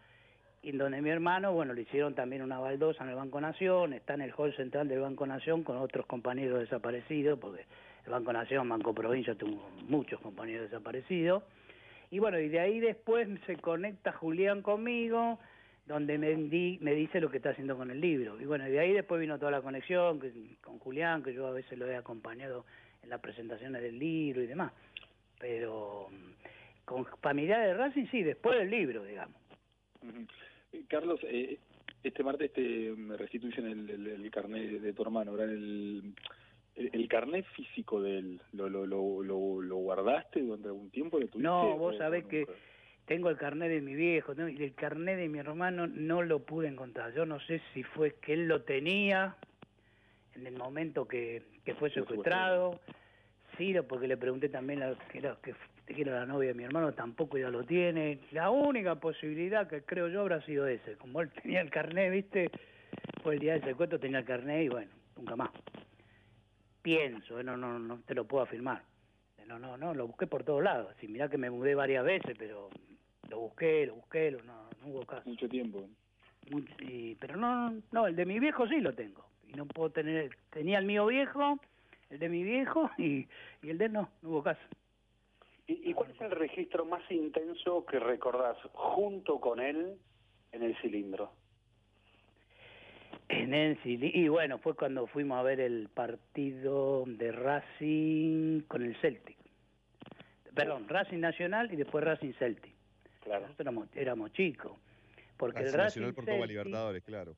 y 0.62 0.72
donde 0.72 1.00
mi 1.00 1.10
hermano, 1.10 1.52
bueno, 1.52 1.72
le 1.72 1.82
hicieron 1.82 2.14
también 2.14 2.42
una 2.42 2.58
baldosa 2.58 3.04
en 3.04 3.10
el 3.10 3.16
Banco 3.16 3.40
Nación, 3.40 3.92
está 3.92 4.14
en 4.14 4.22
el 4.22 4.32
hall 4.36 4.54
central 4.56 4.88
del 4.88 5.00
Banco 5.00 5.26
Nación 5.26 5.62
con 5.62 5.76
otros 5.76 6.06
compañeros 6.06 6.60
desaparecidos, 6.60 7.38
porque 7.38 7.64
el 8.04 8.10
Banco 8.10 8.32
Nación, 8.32 8.68
Banco 8.68 8.92
Provincia, 8.94 9.34
tuvo 9.34 9.70
muchos 9.88 10.20
compañeros 10.20 10.70
desaparecidos. 10.70 11.44
Y 12.10 12.18
bueno, 12.18 12.38
y 12.38 12.48
de 12.48 12.58
ahí 12.58 12.80
después 12.80 13.28
se 13.46 13.56
conecta 13.56 14.12
Julián 14.12 14.62
conmigo, 14.62 15.38
donde 15.86 16.18
me, 16.18 16.36
me 16.80 16.94
dice 16.94 17.20
lo 17.20 17.30
que 17.30 17.36
está 17.36 17.50
haciendo 17.50 17.76
con 17.76 17.90
el 17.90 18.00
libro. 18.00 18.40
Y 18.40 18.44
bueno, 18.44 18.64
de 18.64 18.78
ahí 18.80 18.92
después 18.92 19.20
vino 19.20 19.38
toda 19.38 19.52
la 19.52 19.62
conexión 19.62 20.20
con 20.62 20.78
Julián, 20.78 21.22
que 21.22 21.32
yo 21.32 21.46
a 21.46 21.52
veces 21.52 21.78
lo 21.78 21.86
he 21.86 21.96
acompañado 21.96 22.64
en 23.02 23.10
las 23.10 23.20
presentaciones 23.20 23.80
del 23.80 23.98
libro 23.98 24.42
y 24.42 24.46
demás. 24.46 24.72
Pero 25.38 26.08
con 26.84 27.06
familia 27.22 27.58
de 27.58 27.74
Racing 27.74 28.06
sí, 28.10 28.22
después 28.22 28.58
del 28.58 28.70
libro, 28.70 29.04
digamos. 29.04 29.36
Eh, 30.72 30.84
Carlos, 30.88 31.20
eh, 31.24 31.58
este 32.02 32.22
martes 32.22 32.52
te 32.52 32.60
me 32.96 33.16
restituyen 33.16 33.66
el, 33.66 34.06
el, 34.06 34.30
carnet 34.30 34.80
de, 34.80 34.92
tu 34.92 35.02
hermano, 35.02 35.32
¿verdad? 35.32 35.50
El, 35.50 36.14
el, 36.76 37.08
carnet 37.08 37.44
físico 37.56 38.00
de 38.00 38.18
él, 38.18 38.40
¿lo, 38.52 38.68
lo, 38.68 38.86
lo, 38.86 39.22
lo, 39.22 39.76
guardaste 39.76 40.40
durante 40.40 40.68
algún 40.68 40.90
tiempo? 40.90 41.18
no, 41.34 41.76
vos 41.76 41.96
sabés 41.96 42.24
que 42.26 42.46
tengo 43.06 43.30
el 43.30 43.36
carnet 43.36 43.70
de 43.70 43.80
mi 43.80 43.94
viejo, 43.94 44.34
y 44.36 44.62
el 44.62 44.74
carnet 44.74 45.16
de 45.16 45.28
mi 45.28 45.38
hermano 45.38 45.86
no 45.86 46.22
lo 46.22 46.40
pude 46.40 46.68
encontrar. 46.68 47.14
Yo 47.14 47.24
no 47.26 47.40
sé 47.40 47.60
si 47.72 47.82
fue 47.82 48.14
que 48.16 48.34
él 48.34 48.46
lo 48.46 48.62
tenía 48.62 49.34
en 50.34 50.46
el 50.46 50.56
momento 50.56 51.08
que, 51.08 51.42
que 51.64 51.74
fue 51.74 51.90
secuestrado, 51.90 52.80
sí, 53.56 53.74
porque 53.88 54.06
le 54.06 54.16
pregunté 54.16 54.50
también 54.50 54.82
a, 54.82 54.94
que, 55.10 55.20
que 55.42 55.54
que 55.94 56.02
era 56.02 56.20
la 56.20 56.26
novia 56.26 56.48
de 56.48 56.54
mi 56.54 56.64
hermano, 56.64 56.92
tampoco 56.92 57.38
ya 57.38 57.50
lo 57.50 57.64
tiene. 57.64 58.20
La 58.32 58.50
única 58.50 58.96
posibilidad 58.96 59.68
que 59.68 59.82
creo 59.82 60.08
yo 60.08 60.20
habrá 60.20 60.40
sido 60.42 60.66
ese. 60.66 60.96
Como 60.96 61.20
él 61.20 61.30
tenía 61.30 61.60
el 61.60 61.70
carnet, 61.70 62.12
¿viste? 62.12 62.50
Fue 63.22 63.34
el 63.34 63.40
día 63.40 63.54
del 63.54 63.64
secuestro, 63.64 63.98
tenía 63.98 64.18
el 64.18 64.24
carnet 64.24 64.66
y 64.66 64.68
bueno, 64.68 64.90
nunca 65.16 65.36
más. 65.36 65.50
Pienso, 66.82 67.40
¿eh? 67.40 67.44
no, 67.44 67.56
no, 67.56 67.78
no 67.78 67.98
te 68.06 68.14
lo 68.14 68.24
puedo 68.24 68.44
afirmar. 68.44 68.82
No, 69.46 69.58
no, 69.58 69.78
no, 69.78 69.94
lo 69.94 70.06
busqué 70.06 70.26
por 70.26 70.44
todos 70.44 70.62
lados. 70.62 70.94
Sí, 71.00 71.08
mirá 71.08 71.30
que 71.30 71.38
me 71.38 71.48
mudé 71.48 71.74
varias 71.74 72.04
veces, 72.04 72.36
pero 72.38 72.68
lo 73.30 73.40
busqué, 73.40 73.86
lo 73.86 73.94
busqué, 73.94 74.30
no, 74.44 74.68
no 74.82 74.88
hubo 74.88 75.06
caso. 75.06 75.26
Mucho 75.26 75.48
tiempo. 75.48 75.88
pero 77.18 77.36
no, 77.36 77.72
no, 77.90 78.06
el 78.06 78.14
de 78.14 78.26
mi 78.26 78.38
viejo 78.38 78.68
sí 78.68 78.78
lo 78.80 78.92
tengo. 78.92 79.24
Y 79.48 79.52
no 79.54 79.64
puedo 79.64 79.88
tener, 79.88 80.36
tenía 80.50 80.78
el 80.78 80.84
mío 80.84 81.06
viejo, 81.06 81.58
el 82.10 82.18
de 82.18 82.28
mi 82.28 82.42
viejo 82.42 82.90
y, 82.98 83.26
y 83.62 83.70
el 83.70 83.78
de 83.78 83.86
él 83.86 83.92
no, 83.94 84.10
no 84.20 84.28
hubo 84.28 84.42
caso. 84.42 84.60
¿Y, 85.70 85.92
cuál 85.92 86.10
es 86.10 86.20
el 86.22 86.30
registro 86.30 86.86
más 86.86 87.02
intenso 87.10 87.84
que 87.84 87.98
recordás 87.98 88.56
junto 88.72 89.38
con 89.38 89.60
él 89.60 89.98
en 90.50 90.62
el 90.62 90.74
cilindro? 90.78 91.30
En 93.28 93.52
el 93.52 93.76
cilindro, 93.82 94.18
y 94.18 94.28
bueno, 94.28 94.58
fue 94.58 94.74
cuando 94.74 95.06
fuimos 95.06 95.38
a 95.38 95.42
ver 95.42 95.60
el 95.60 95.90
partido 95.90 97.04
de 97.06 97.32
Racing 97.32 98.62
con 98.62 98.82
el 98.82 98.96
Celtic. 99.02 99.36
Perdón, 100.54 100.88
Racing 100.88 101.20
Nacional 101.20 101.70
y 101.70 101.76
después 101.76 102.02
Racing 102.02 102.32
Celtic. 102.38 102.74
Claro. 103.22 103.46
Nosotros 103.46 103.88
éramos, 103.94 104.32
chicos. 104.32 104.72
Porque 105.36 105.60
Racing 105.60 105.74
el 105.74 105.78
Racing 105.78 106.00
Nacional 106.00 106.14
por 106.14 106.24
Copa 106.24 106.46
Libertadores, 106.46 107.04
claro. 107.04 107.36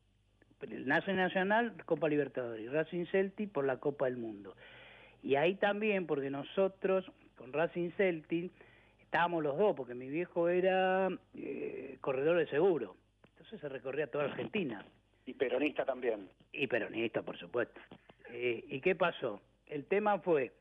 El 0.60 0.86
Racing 0.86 1.14
Nacional, 1.14 1.84
Copa 1.84 2.08
Libertadores, 2.08 2.64
y 2.64 2.68
Racing 2.68 3.06
Celtic 3.06 3.50
por 3.50 3.66
la 3.66 3.78
Copa 3.78 4.04
del 4.04 4.18
Mundo. 4.18 4.54
Y 5.20 5.34
ahí 5.34 5.56
también, 5.56 6.06
porque 6.06 6.30
nosotros 6.30 7.10
con 7.40 7.54
Racing 7.54 7.90
Celtic, 7.96 8.52
estábamos 9.00 9.42
los 9.42 9.56
dos, 9.56 9.74
porque 9.74 9.94
mi 9.94 10.08
viejo 10.08 10.48
era 10.50 11.08
eh, 11.34 11.96
corredor 12.02 12.36
de 12.36 12.46
seguro. 12.48 12.96
Entonces 13.30 13.60
se 13.60 13.68
recorría 13.68 14.08
toda 14.08 14.24
Argentina. 14.24 14.84
Y 15.24 15.32
peronista 15.32 15.86
también. 15.86 16.28
Y 16.52 16.66
peronista, 16.66 17.22
por 17.22 17.38
supuesto. 17.38 17.80
Eh, 18.30 18.62
¿Y 18.68 18.80
qué 18.80 18.94
pasó? 18.94 19.40
El 19.66 19.86
tema 19.86 20.18
fue 20.18 20.52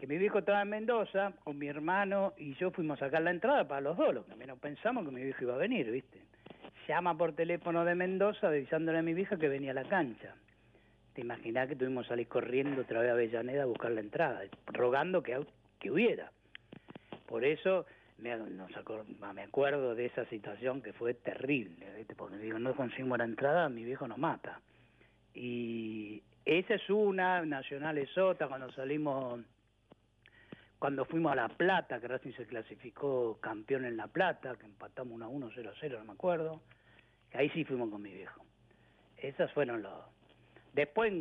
que 0.00 0.06
mi 0.06 0.16
viejo 0.16 0.38
estaba 0.38 0.62
en 0.62 0.70
Mendoza, 0.70 1.34
con 1.44 1.58
mi 1.58 1.68
hermano 1.68 2.32
y 2.38 2.54
yo 2.54 2.70
fuimos 2.70 3.00
a 3.02 3.06
sacar 3.06 3.22
la 3.22 3.30
entrada 3.30 3.68
para 3.68 3.82
los 3.82 3.96
dos, 3.96 4.14
lo 4.14 4.24
que 4.24 4.34
menos 4.34 4.58
pensamos 4.58 5.04
que 5.04 5.12
mi 5.12 5.22
viejo 5.22 5.44
iba 5.44 5.54
a 5.54 5.58
venir, 5.58 5.90
¿viste? 5.90 6.18
Llama 6.88 7.16
por 7.16 7.34
teléfono 7.34 7.84
de 7.84 7.94
Mendoza 7.94 8.48
avisándole 8.48 8.98
a 8.98 9.02
mi 9.02 9.12
vieja 9.12 9.36
que 9.36 9.48
venía 9.48 9.72
a 9.72 9.74
la 9.74 9.84
cancha. 9.84 10.34
Te 11.12 11.20
imaginás 11.20 11.68
que 11.68 11.76
tuvimos 11.76 12.06
que 12.06 12.08
salir 12.08 12.26
corriendo 12.26 12.80
otra 12.80 13.00
vez 13.00 13.10
a 13.10 13.12
Avellaneda 13.12 13.64
a 13.64 13.66
buscar 13.66 13.92
la 13.92 14.00
entrada, 14.00 14.40
rogando 14.72 15.22
que 15.22 15.34
que 15.82 15.90
hubiera. 15.90 16.30
Por 17.26 17.44
eso 17.44 17.84
me, 18.18 18.34
me 18.36 19.42
acuerdo 19.42 19.94
de 19.94 20.06
esa 20.06 20.24
situación 20.26 20.80
que 20.80 20.92
fue 20.92 21.12
terrible, 21.12 22.06
porque 22.16 22.38
digo, 22.38 22.58
no 22.58 22.74
consigo 22.74 23.16
la 23.16 23.24
entrada, 23.24 23.68
mi 23.68 23.84
viejo 23.84 24.06
nos 24.06 24.18
mata. 24.18 24.60
Y 25.34 26.22
esa 26.44 26.74
es 26.74 26.88
una, 26.88 27.44
Nacional 27.44 27.98
es 27.98 28.16
otra, 28.16 28.46
cuando 28.46 28.70
salimos, 28.72 29.40
cuando 30.78 31.04
fuimos 31.04 31.32
a 31.32 31.36
La 31.36 31.48
Plata, 31.48 32.00
que 32.00 32.06
Racing 32.06 32.32
se 32.32 32.46
clasificó 32.46 33.38
campeón 33.40 33.84
en 33.84 33.96
La 33.96 34.06
Plata, 34.06 34.54
que 34.54 34.66
empatamos 34.66 35.14
1 35.14 35.24
a 35.24 35.28
1, 35.28 35.50
0 35.54 35.70
a 35.70 35.78
0, 35.80 35.98
no 35.98 36.04
me 36.04 36.12
acuerdo, 36.12 36.60
que 37.30 37.38
ahí 37.38 37.50
sí 37.50 37.64
fuimos 37.64 37.90
con 37.90 38.02
mi 38.02 38.12
viejo. 38.12 38.44
Esas 39.16 39.50
fueron 39.52 39.82
los... 39.82 39.94
Después 40.74 41.12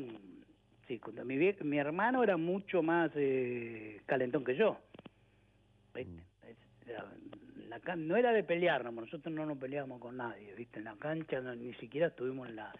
mi, 1.26 1.54
mi 1.64 1.78
hermano 1.78 2.24
era 2.24 2.38
mucho 2.38 2.82
más 2.82 3.12
eh, 3.16 4.02
calentón 4.06 4.44
que 4.44 4.56
yo. 4.56 4.78
Mm. 5.94 6.20
no 7.98 8.16
era 8.16 8.32
de 8.32 8.44
pelearnos, 8.44 8.94
nosotros 8.94 9.34
no 9.34 9.46
nos 9.46 9.58
peleábamos 9.58 10.00
con 10.00 10.18
nadie, 10.18 10.54
¿viste? 10.56 10.80
En 10.80 10.86
la 10.86 10.96
cancha 10.96 11.42
ni 11.56 11.74
siquiera 11.76 12.08
estuvimos 12.08 12.50
en, 12.50 12.56
la, 12.56 12.72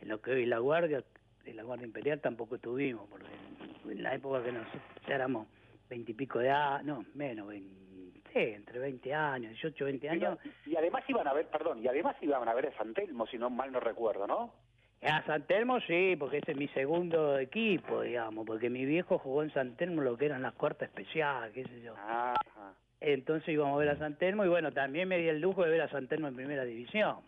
en 0.00 0.08
lo 0.08 0.20
que 0.20 0.32
hoy 0.32 0.46
la 0.46 0.58
guardia, 0.58 1.04
en 1.44 1.56
la 1.56 1.62
guardia 1.62 1.86
imperial 1.86 2.20
tampoco 2.20 2.56
estuvimos, 2.56 3.08
porque 3.08 3.26
en 3.90 4.02
la 4.02 4.14
época 4.14 4.42
que 4.42 4.52
nosotros 4.52 4.82
éramos 5.06 5.46
veintipico 5.88 6.38
de 6.38 6.50
años, 6.50 6.84
no, 6.84 7.04
menos, 7.14 7.52
entre 8.34 8.78
20 8.78 9.14
años, 9.14 9.52
18, 9.52 9.84
20 9.84 10.08
años. 10.08 10.38
Y, 10.66 10.76
además 10.76 11.04
iban 11.08 11.26
a 11.28 11.32
ver, 11.32 11.46
perdón, 11.48 11.82
y 11.82 11.86
además 11.86 12.16
iban 12.20 12.48
a 12.48 12.54
ver 12.54 12.66
a 12.66 12.76
San 12.76 12.94
Telmo, 12.94 13.26
si 13.26 13.38
no 13.38 13.50
mal 13.50 13.70
no 13.70 13.80
recuerdo, 13.80 14.26
¿no? 14.26 14.52
A 15.04 15.22
San 15.24 15.42
Telmo 15.42 15.80
sí, 15.80 16.16
porque 16.18 16.38
ese 16.38 16.52
es 16.52 16.56
mi 16.56 16.68
segundo 16.68 17.38
equipo, 17.38 18.02
digamos, 18.02 18.46
porque 18.46 18.70
mi 18.70 18.86
viejo 18.86 19.18
jugó 19.18 19.42
en 19.42 19.52
San 19.52 19.76
Telmo 19.76 20.00
lo 20.00 20.16
que 20.16 20.26
eran 20.26 20.42
las 20.42 20.54
cuartas 20.54 20.88
especiales, 20.88 21.52
qué 21.52 21.64
sé 21.64 21.82
yo. 21.82 21.94
Entonces 23.00 23.48
íbamos 23.50 23.74
a 23.74 23.78
ver 23.78 23.90
a 23.90 23.98
San 23.98 24.16
Telmo 24.16 24.46
y 24.46 24.48
bueno, 24.48 24.72
también 24.72 25.08
me 25.08 25.18
di 25.18 25.28
el 25.28 25.40
lujo 25.40 25.62
de 25.62 25.70
ver 25.70 25.82
a 25.82 25.90
San 25.90 26.08
Telmo 26.08 26.28
en 26.28 26.36
primera 26.36 26.64
división. 26.64 27.18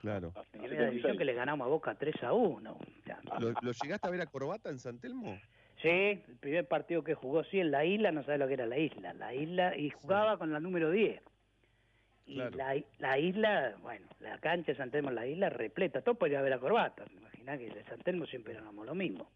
Claro. 0.00 0.32
En 0.52 0.60
primera 0.60 0.88
división 0.88 1.18
que 1.18 1.24
le 1.24 1.34
ganamos 1.34 1.66
a 1.66 1.68
Boca 1.68 1.96
3 1.96 2.22
a 2.22 2.32
1. 2.32 2.78
¿Lo, 3.40 3.72
llegaste 3.72 4.06
a 4.06 4.10
ver 4.10 4.20
a 4.20 4.26
Corbata 4.26 4.70
en 4.70 4.78
San 4.78 5.00
Telmo? 5.00 5.36
Sí, 5.82 5.88
el 5.88 6.36
primer 6.40 6.68
partido 6.68 7.02
que 7.02 7.14
jugó, 7.14 7.42
sí, 7.44 7.58
en 7.58 7.72
la 7.72 7.84
isla, 7.84 8.12
no 8.12 8.22
sabe 8.22 8.38
lo 8.38 8.46
que 8.46 8.54
era 8.54 8.66
la 8.66 8.78
isla, 8.78 9.12
la 9.14 9.34
isla, 9.34 9.76
y 9.76 9.90
jugaba 9.90 10.38
con 10.38 10.52
la 10.52 10.60
número 10.60 10.92
10. 10.92 11.20
Y 12.26 12.36
la, 12.36 12.82
la, 12.98 13.18
isla, 13.18 13.76
bueno, 13.82 14.06
la 14.20 14.38
cancha 14.38 14.72
de 14.72 14.78
San 14.78 14.90
Telmo, 14.90 15.10
la 15.10 15.26
isla 15.26 15.48
repleta, 15.48 16.02
todo 16.02 16.16
podía 16.16 16.42
ver 16.42 16.52
a 16.52 16.58
Corbata, 16.58 17.04
imagina 17.16 17.56
que 17.56 17.70
de 17.70 17.84
San 17.84 18.00
Telmo 18.00 18.26
siempre 18.26 18.54
éramos 18.54 18.84
lo 18.84 18.94
mismo. 18.94 19.30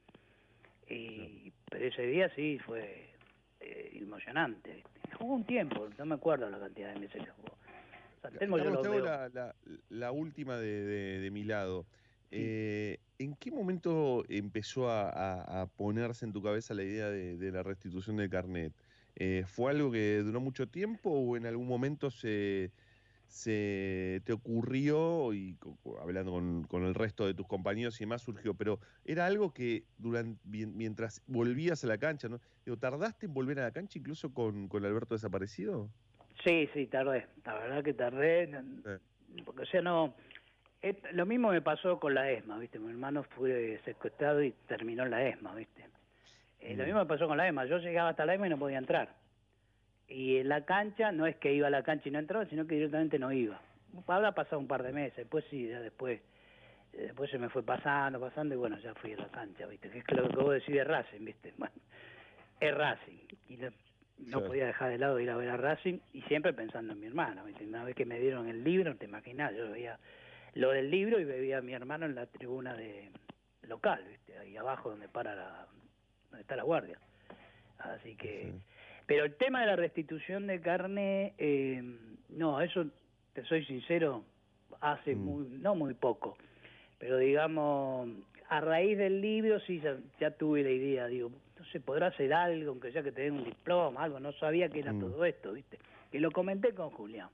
Y, 0.89 1.53
Pero 1.71 1.87
ese 1.87 2.03
día 2.03 2.29
sí 2.35 2.59
fue 2.67 3.07
eh, 3.61 3.91
emocionante. 3.95 4.83
Jugó 5.17 5.35
un 5.35 5.45
tiempo, 5.45 5.89
no 5.99 6.05
me 6.05 6.17
acuerdo 6.17 6.51
la 6.51 6.59
cantidad 6.59 6.93
de 6.93 6.99
meses 6.99 7.23
que 7.23 7.31
jugó. 7.31 7.57
San 8.23 8.35
Telmo 8.35 8.59
yo 8.59 8.71
lo 8.71 8.83
veo. 8.83 9.05
La, 9.05 9.29
la, 9.29 9.55
la, 9.89 10.11
última 10.11 10.59
de, 10.59 10.85
de, 10.85 11.21
de 11.21 11.31
mi 11.31 11.45
lado. 11.45 11.87
Eh, 12.31 12.99
¿En 13.19 13.35
qué 13.35 13.51
momento 13.51 14.25
empezó 14.29 14.89
a, 14.89 15.69
ponerse 15.77 16.25
en 16.25 16.33
tu 16.33 16.43
cabeza 16.43 16.75
la 16.75 16.83
idea 16.83 17.11
de, 17.11 17.53
la 17.53 17.63
restitución 17.63 18.17
del 18.17 18.31
carnet? 18.31 18.73
Eh, 19.17 19.45
¿Fue 19.47 19.71
algo 19.71 19.91
que 19.91 20.19
duró 20.19 20.41
mucho 20.41 20.69
tiempo 20.69 21.11
o 21.11 21.37
en 21.37 21.47
algún 21.47 21.67
momento 21.67 22.11
se, 22.11 22.71
se 23.27 24.23
te 24.25 24.33
ocurrió, 24.33 25.33
y 25.33 25.57
hablando 26.01 26.33
con, 26.69 26.85
el 26.85 26.95
resto 26.95 27.27
de 27.27 27.35
tus 27.35 27.47
compañeros 27.47 28.01
y 28.01 28.05
demás 28.05 28.23
surgió, 28.23 28.55
pero 28.55 28.81
era 29.05 29.27
algo 29.27 29.53
que 29.53 29.85
durante, 29.99 30.41
mientras 30.45 31.23
volvías 31.27 31.85
a 31.85 31.87
la 31.87 31.99
cancha, 31.99 32.29
¿no? 32.29 32.41
¿tardaste 32.79 33.27
en 33.27 33.35
volver 33.35 33.59
a 33.59 33.65
la 33.65 33.73
cancha 33.73 33.99
incluso 33.99 34.33
con, 34.33 34.69
con 34.69 34.85
Alberto 34.85 35.15
desaparecido? 35.15 35.91
Sí, 36.45 36.69
sí, 36.73 36.87
tardé, 36.87 37.27
la 37.45 37.55
verdad 37.55 37.85
que 37.85 37.95
tardé, 37.95 38.49
porque 39.45 39.63
o 39.63 39.67
sea, 39.67 39.83
no 39.83 40.15
lo 41.13 41.27
mismo 41.27 41.51
me 41.51 41.61
pasó 41.61 42.01
con 42.01 42.15
la 42.15 42.31
ESMA, 42.31 42.59
¿viste? 42.59 42.79
Mi 42.79 42.91
hermano 42.91 43.23
fue 43.23 43.81
secuestrado 43.85 44.43
y 44.43 44.53
terminó 44.67 45.05
la 45.05 45.27
ESMA, 45.29 45.55
¿viste? 45.55 45.85
Eh, 46.61 46.77
lo 46.77 46.85
mismo 46.85 47.01
me 47.01 47.07
pasó 47.07 47.27
con 47.27 47.37
la 47.37 47.49
ESMA. 47.49 47.67
Yo 47.67 47.79
llegaba 47.79 48.11
hasta 48.11 48.27
la 48.27 48.35
ESMA 48.35 48.47
y 48.47 48.51
no 48.51 48.59
podía 48.59 48.79
entrar. 48.79 49.09
Y 50.09 50.39
en 50.39 50.49
la 50.49 50.65
cancha, 50.65 51.13
no 51.13 51.27
es 51.27 51.37
que 51.37 51.53
iba 51.53 51.69
a 51.69 51.71
la 51.71 51.83
cancha 51.83 52.09
y 52.09 52.13
no 52.13 52.19
entraba, 52.19 52.45
sino 52.47 52.67
que 52.67 52.75
directamente 52.75 53.19
no 53.19 53.33
iba. 53.33 53.61
Habrá 54.07 54.33
pasado 54.33 54.59
un 54.59 54.67
par 54.67 54.83
de 54.83 54.93
meses, 54.93 55.17
después 55.17 55.45
sí, 55.51 55.69
ya 55.69 55.81
después 55.81 56.21
eh, 56.93 57.03
después 57.03 57.31
se 57.31 57.39
me 57.39 57.49
fue 57.49 57.63
pasando, 57.63 58.21
pasando 58.21 58.55
y 58.55 58.59
bueno, 58.59 58.79
ya 58.79 58.95
fui 58.95 59.13
a 59.13 59.17
la 59.17 59.29
cancha, 59.29 59.67
¿viste? 59.67 59.89
Que 59.91 59.99
es 59.99 60.13
lo 60.13 60.29
que 60.29 60.37
vos 60.37 60.53
decís 60.53 60.75
de 60.75 60.85
Racing, 60.85 61.25
¿viste? 61.25 61.55
Bueno, 61.59 61.75
es 62.61 62.75
Racing. 62.75 63.17
Y 63.49 63.59
no, 64.27 64.45
podía 64.45 64.67
dejar 64.67 64.91
de 64.91 64.99
lado 64.99 65.19
ir 65.19 65.31
a 65.31 65.37
ver 65.37 65.49
a 65.49 65.57
Racing 65.57 65.99
y 66.13 66.23
siempre 66.23 66.53
pensando 66.53 66.93
en 66.93 67.01
mi 67.01 67.07
hermano, 67.07 67.45
¿viste? 67.45 67.65
Una 67.65 67.85
vez 67.85 67.95
que 67.95 68.05
me 68.05 68.19
dieron 68.19 68.49
el 68.49 68.63
libro, 68.65 68.91
no 68.91 68.97
te 68.97 69.07
imaginas, 69.07 69.55
yo 69.57 69.71
veía 69.71 69.99
lo 70.55 70.71
del 70.71 70.91
libro 70.91 71.21
y 71.21 71.25
bebía 71.25 71.59
a 71.59 71.63
mi 71.63 71.73
hermano 71.73 72.07
en 72.07 72.15
la 72.15 72.27
tribuna 72.27 72.75
de 72.75 73.11
local, 73.63 74.05
¿viste? 74.09 74.37
ahí 74.37 74.57
abajo 74.57 74.91
donde 74.91 75.09
para 75.09 75.35
la, 75.35 75.67
donde 76.31 76.43
está 76.43 76.57
la 76.57 76.63
guardia. 76.63 76.99
Así 77.79 78.15
que, 78.15 78.53
pero 79.07 79.25
el 79.25 79.35
tema 79.37 79.61
de 79.61 79.67
la 79.67 79.77
restitución 79.77 80.47
de 80.47 80.61
carne, 80.61 81.35
eh, 81.39 81.83
no, 82.29 82.61
eso 82.61 82.87
te 83.33 83.45
soy 83.45 83.65
sincero, 83.65 84.25
hace 84.81 85.15
mm. 85.15 85.19
muy, 85.19 85.49
no 85.61 85.75
muy 85.75 85.95
poco, 85.95 86.37
pero 86.99 87.19
digamos, 87.19 88.09
a 88.49 88.61
raíz 88.61 88.99
del 88.99 89.21
libro 89.21 89.61
sí 89.61 89.83
ya, 90.19 90.31
tuve 90.33 90.63
la 90.63 90.71
idea, 90.71 91.07
digo, 91.07 91.31
no 91.59 91.65
sé, 91.67 91.81
podrá 91.81 92.09
hacer 92.09 92.33
algo, 92.33 92.71
aunque 92.71 92.93
sea 92.93 93.03
que 93.03 93.13
te 93.13 93.23
den 93.23 93.35
un 93.35 93.45
diploma, 93.45 94.03
algo, 94.03 94.21
no 94.21 94.33
sabía 94.33 94.69
que 94.69 94.81
era 94.81 94.93
mm. 94.93 95.01
todo 95.01 95.25
esto, 95.25 95.53
¿viste? 95.53 95.79
Que 96.11 96.21
lo 96.21 96.31
comenté 96.31 96.75
con 96.75 96.91
Julián. 96.91 97.29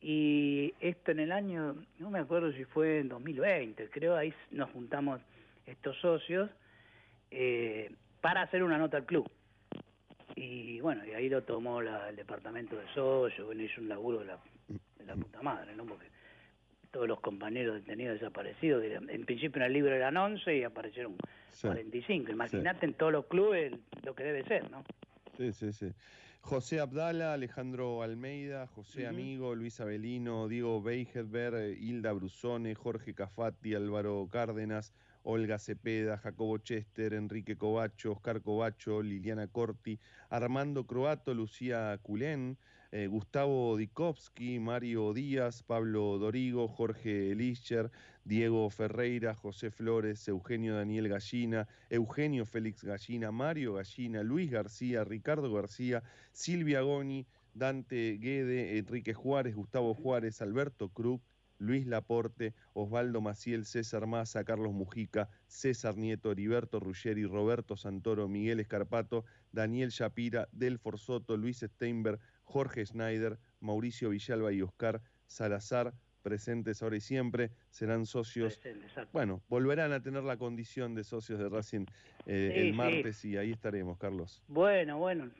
Y 0.00 0.74
esto 0.80 1.12
en 1.12 1.20
el 1.20 1.30
año, 1.30 1.76
no 1.98 2.10
me 2.10 2.18
acuerdo 2.18 2.52
si 2.52 2.64
fue 2.64 2.98
en 2.98 3.08
2020, 3.08 3.88
creo 3.88 4.16
ahí 4.16 4.34
nos 4.50 4.70
juntamos 4.70 5.20
estos 5.64 5.96
socios 6.00 6.50
eh, 7.30 7.90
para 8.22 8.42
hacer 8.42 8.62
una 8.62 8.78
nota 8.78 8.96
al 8.96 9.04
club. 9.04 9.30
Y 10.34 10.80
bueno, 10.80 11.04
y 11.04 11.10
ahí 11.10 11.28
lo 11.28 11.42
tomó 11.42 11.82
el 11.82 12.16
departamento 12.16 12.76
de 12.76 12.86
socios, 12.94 13.46
bueno, 13.46 13.62
hizo 13.62 13.82
un 13.82 13.88
laburo 13.88 14.20
de 14.20 14.26
la, 14.26 15.14
puta 15.14 15.42
madre, 15.42 15.76
¿no? 15.76 15.84
Porque 15.84 16.06
todos 16.90 17.06
los 17.06 17.20
compañeros 17.20 17.74
detenidos 17.74 18.18
desaparecidos, 18.18 18.82
en 18.84 19.26
principio 19.26 19.60
en 19.60 19.66
el 19.66 19.72
libro 19.74 19.94
eran 19.94 20.16
11 20.16 20.56
y 20.56 20.64
aparecieron 20.64 21.16
45. 21.60 22.32
Imagínate 22.32 22.86
en 22.86 22.94
todos 22.94 23.12
los 23.12 23.26
clubes 23.26 23.74
lo 24.04 24.14
que 24.14 24.24
debe 24.24 24.44
ser, 24.44 24.70
¿no? 24.70 24.82
Sí, 25.36 25.52
sí, 25.52 25.72
sí. 25.72 25.92
José 26.40 26.80
Abdala, 26.80 27.34
Alejandro 27.34 28.02
Almeida, 28.02 28.66
José 28.66 29.06
Amigo, 29.06 29.54
Luis 29.54 29.80
Avelino, 29.80 30.48
Diego 30.48 30.82
Beigerber, 30.82 31.76
Hilda 31.78 32.12
Brusone, 32.12 32.74
Jorge 32.74 33.14
Cafati, 33.14 33.74
Álvaro 33.74 34.28
Cárdenas, 34.30 34.92
Olga 35.24 35.58
Cepeda, 35.58 36.18
Jacobo 36.18 36.58
Chester, 36.58 37.14
Enrique 37.14 37.56
Covacho, 37.56 38.12
Oscar 38.12 38.42
Covacho, 38.42 39.02
Liliana 39.02 39.46
Corti, 39.46 39.98
Armando 40.30 40.86
Croato, 40.86 41.34
Lucía 41.34 41.98
Culén, 42.02 42.58
eh, 42.90 43.06
Gustavo 43.06 43.76
Dikovsky, 43.76 44.58
Mario 44.58 45.12
Díaz, 45.14 45.62
Pablo 45.62 46.18
Dorigo, 46.18 46.68
Jorge 46.68 47.30
Elischer, 47.30 47.90
Diego 48.24 48.68
Ferreira, 48.68 49.34
José 49.34 49.70
Flores, 49.70 50.28
Eugenio 50.28 50.76
Daniel 50.76 51.08
Gallina, 51.08 51.66
Eugenio 51.88 52.44
Félix 52.44 52.84
Gallina, 52.84 53.32
Mario 53.32 53.74
Gallina, 53.74 54.22
Luis 54.22 54.50
García, 54.50 55.04
Ricardo 55.04 55.52
García, 55.52 56.02
Silvia 56.32 56.82
Goni, 56.82 57.26
Dante 57.54 58.18
Guede, 58.18 58.78
Enrique 58.78 59.14
Juárez, 59.14 59.54
Gustavo 59.54 59.94
Juárez, 59.94 60.42
Alberto 60.42 60.88
Cruz, 60.90 61.20
Luis 61.62 61.86
Laporte, 61.86 62.54
Osvaldo 62.74 63.20
Maciel, 63.20 63.64
César 63.64 64.06
Maza, 64.06 64.44
Carlos 64.44 64.72
Mujica, 64.72 65.28
César 65.46 65.96
Nieto, 65.96 66.32
Heriberto 66.32 66.80
Ruggeri, 66.80 67.24
Roberto 67.24 67.76
Santoro, 67.76 68.28
Miguel 68.28 68.60
Escarpato, 68.60 69.24
Daniel 69.52 69.90
Shapira, 69.90 70.48
Delfor 70.52 70.98
Soto, 70.98 71.36
Luis 71.36 71.60
Steinberg, 71.60 72.20
Jorge 72.44 72.84
Schneider, 72.84 73.38
Mauricio 73.60 74.10
Villalba 74.10 74.52
y 74.52 74.62
Oscar 74.62 75.00
Salazar, 75.26 75.94
presentes 76.22 76.82
ahora 76.82 76.96
y 76.96 77.00
siempre, 77.00 77.50
serán 77.70 78.06
socios. 78.06 78.60
bueno, 79.12 79.42
volverán 79.48 79.92
a 79.92 80.02
tener 80.02 80.22
la 80.22 80.36
condición 80.36 80.94
de 80.94 81.04
socios 81.04 81.38
de 81.38 81.48
Racing 81.48 81.86
eh, 82.26 82.52
el 82.56 82.74
martes 82.74 83.24
y 83.24 83.36
ahí 83.36 83.52
estaremos, 83.52 83.98
Carlos. 83.98 84.42
Bueno, 84.48 84.98
bueno, 84.98 85.30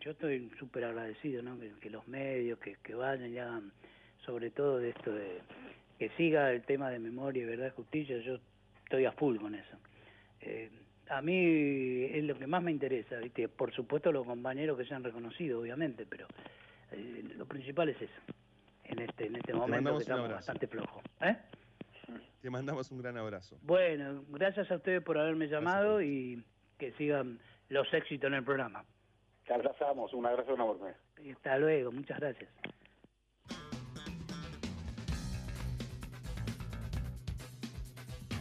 yo 0.00 0.10
estoy 0.12 0.50
súper 0.58 0.84
agradecido, 0.84 1.42
¿no? 1.42 1.58
Que, 1.80 1.90
los 1.90 2.06
medios, 2.06 2.58
que, 2.58 2.94
vayan 2.94 3.32
y 3.32 3.38
hagan, 3.38 3.72
sobre 4.28 4.50
todo 4.50 4.76
de 4.76 4.90
esto 4.90 5.10
de 5.10 5.40
que 5.98 6.10
siga 6.10 6.52
el 6.52 6.62
tema 6.62 6.90
de 6.90 6.98
memoria 6.98 7.42
y 7.42 7.46
verdad 7.46 7.68
y 7.68 7.70
justicia, 7.70 8.18
yo 8.18 8.38
estoy 8.84 9.06
a 9.06 9.12
full 9.12 9.38
con 9.38 9.54
eso. 9.54 9.76
Eh, 10.42 10.70
a 11.08 11.22
mí 11.22 12.04
es 12.12 12.22
lo 12.24 12.38
que 12.38 12.46
más 12.46 12.62
me 12.62 12.70
interesa, 12.70 13.16
¿viste? 13.16 13.48
por 13.48 13.72
supuesto 13.72 14.12
los 14.12 14.26
compañeros 14.26 14.76
que 14.76 14.84
se 14.84 14.94
han 14.94 15.02
reconocido, 15.02 15.60
obviamente, 15.60 16.04
pero 16.04 16.26
eh, 16.92 17.24
lo 17.36 17.46
principal 17.46 17.88
es 17.88 18.02
eso, 18.02 18.20
en 18.84 18.98
este, 18.98 19.28
en 19.28 19.36
este 19.36 19.54
momento 19.54 19.96
que 19.96 20.02
estamos 20.02 20.28
bastante 20.28 20.66
flojos. 20.66 21.02
¿eh? 21.22 21.34
Te 22.42 22.50
mandamos 22.50 22.92
un 22.92 22.98
gran 22.98 23.16
abrazo. 23.16 23.56
Bueno, 23.62 24.24
gracias 24.28 24.70
a 24.70 24.76
ustedes 24.76 25.02
por 25.02 25.16
haberme 25.16 25.48
llamado 25.48 26.02
y 26.02 26.44
que 26.76 26.92
sigan 26.92 27.38
los 27.70 27.90
éxitos 27.94 28.28
en 28.28 28.34
el 28.34 28.44
programa. 28.44 28.84
Te 29.46 29.54
abrazamos, 29.54 30.12
un 30.12 30.26
abrazo 30.26 30.52
enorme. 30.52 30.90
Hasta 31.32 31.56
luego, 31.56 31.92
muchas 31.92 32.20
gracias. 32.20 32.50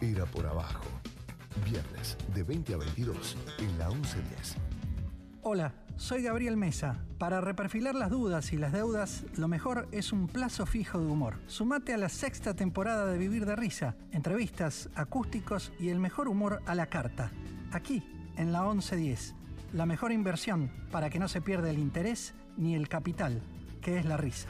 Era 0.02 0.26
por 0.26 0.46
abajo. 0.46 0.86
Viernes 1.66 2.18
de 2.36 2.44
20 2.44 2.76
a 2.76 2.78
22 2.78 3.36
en 3.58 3.80
la 3.80 3.90
1110. 3.90 4.56
Hola, 5.42 5.74
soy 5.96 6.22
Gabriel 6.22 6.56
Mesa. 6.56 7.04
Para 7.18 7.42
reperfilar 7.42 7.96
las 7.96 8.12
dudas 8.12 8.54
y 8.54 8.58
las 8.58 8.74
deudas, 8.74 9.26
lo 9.38 9.48
mejor 9.48 9.88
es 9.92 10.12
un 10.12 10.28
plazo 10.28 10.68
fijo 10.68 11.00
de 11.00 11.08
humor. 11.08 11.40
Sumate 11.48 11.96
a 11.96 11.98
la 11.98 12.10
sexta 12.10 12.54
temporada 12.54 13.08
de 13.08 13.18
Vivir 13.18 13.48
de 13.48 13.56
Risa, 13.56 13.96
entrevistas, 14.12 14.88
acústicos 14.94 15.72
y 15.80 15.90
el 15.90 16.00
mejor 16.00 16.28
humor 16.28 16.62
a 16.68 16.76
la 16.76 16.86
carta. 16.86 17.32
Aquí, 17.72 18.04
en 18.36 18.52
la 18.52 18.62
1110. 18.62 19.34
La 19.74 19.88
mejor 19.88 20.12
inversión 20.12 20.72
para 20.92 21.10
que 21.10 21.18
no 21.18 21.28
se 21.28 21.42
pierda 21.42 21.72
el 21.72 21.80
interés 21.80 22.36
ni 22.56 22.76
el 22.76 22.88
capital, 22.88 23.42
que 23.82 23.98
es 23.98 24.06
la 24.06 24.18
risa. 24.18 24.50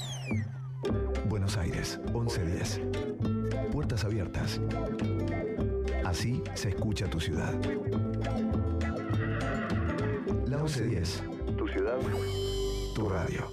Buenos 1.53 1.69
Aires, 1.69 1.99
1110. 2.13 2.81
Puertas 3.73 4.05
abiertas. 4.05 4.61
Así 6.05 6.41
se 6.53 6.69
escucha 6.69 7.09
tu 7.09 7.19
ciudad. 7.19 7.53
La 10.47 10.59
1110. 10.59 11.23
Tu 11.57 11.67
ciudad. 11.67 11.97
Tu 12.95 13.09
radio. 13.09 13.51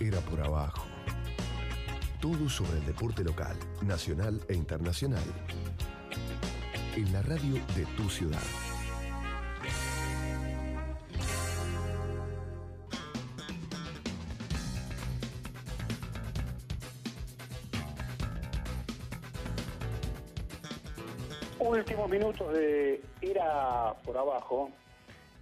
Era 0.00 0.18
por 0.20 0.40
abajo. 0.40 0.86
Todo 2.18 2.48
sobre 2.48 2.78
el 2.78 2.86
deporte 2.86 3.22
local, 3.22 3.56
nacional 3.82 4.40
e 4.48 4.54
internacional. 4.54 5.24
En 6.96 7.12
la 7.12 7.20
radio 7.20 7.60
de 7.76 7.84
tu 7.98 8.08
ciudad. 8.08 8.40
Minutos 22.12 22.52
de 22.52 23.00
Era 23.22 23.94
por 24.04 24.16
abajo. 24.18 24.70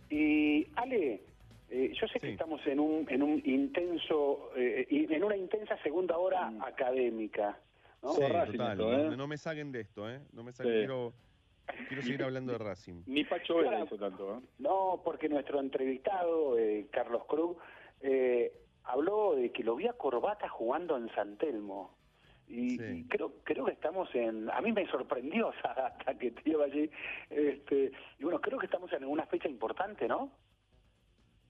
Y 0.09 0.69
Ale, 0.77 1.21
eh, 1.69 1.93
yo 2.01 2.07
sé 2.07 2.21
que 2.21 2.31
estamos 2.31 2.65
en 2.67 2.79
un, 2.79 3.07
en 3.11 3.23
un 3.23 3.43
intenso, 3.45 4.53
eh, 4.57 4.87
en 4.89 5.25
una 5.25 5.37
intensa 5.37 5.77
segunda 5.83 6.17
hora 6.17 6.49
mm. 6.51 6.63
académica. 6.63 7.59
¿no? 8.03 8.13
Sí, 8.13 8.21
total, 8.21 8.81
¿eh? 8.81 9.17
no, 9.17 9.27
me 9.27 9.37
saquen 9.37 9.73
de 9.73 9.81
esto, 9.81 10.09
¿eh? 10.09 10.21
No 10.33 10.45
me 10.45 10.53
saquen, 10.53 10.73
quiero, 10.73 11.13
quiero 11.89 12.03
seguir 12.03 12.23
hablando 12.23 12.53
de 12.53 12.59
Racing. 12.59 13.03
Ni 13.07 13.25
Pacho 13.25 13.57
Vela 13.57 13.85
hizo 13.85 13.97
tanto, 13.97 14.39
¿eh? 14.39 14.41
No, 14.59 15.03
porque 15.05 15.29
nuestro 15.29 15.61
entrevistado, 15.61 16.57
Carlos 16.91 17.25
Cruz, 17.27 17.57
habló 18.85 19.35
de 19.35 19.51
que 19.51 19.65
lo 19.65 19.75
vi 19.75 19.89
a 19.89 19.93
Corbata 19.93 20.49
jugando 20.49 20.97
en 20.97 21.13
San 21.15 21.37
Telmo. 21.37 22.00
Y, 22.53 23.05
creo 23.05 23.33
creo 23.45 23.65
que 23.65 23.73
estamos 23.73 24.13
en 24.15 24.51
a 24.51 24.61
mí 24.61 24.73
me 24.73 24.85
sorprendió 24.89 25.53
hasta 25.65 26.19
que 26.19 26.33
te 26.33 26.51
iba 26.51 26.65
allí 26.65 26.91
este 27.31 27.93
y 28.19 28.25
bueno 28.25 28.41
creo 28.41 28.59
que 28.59 28.67
estamos 28.67 28.93
en 28.93 29.05
una 29.05 29.25
fecha 29.27 29.49
importante 29.49 30.09
no 30.09 30.33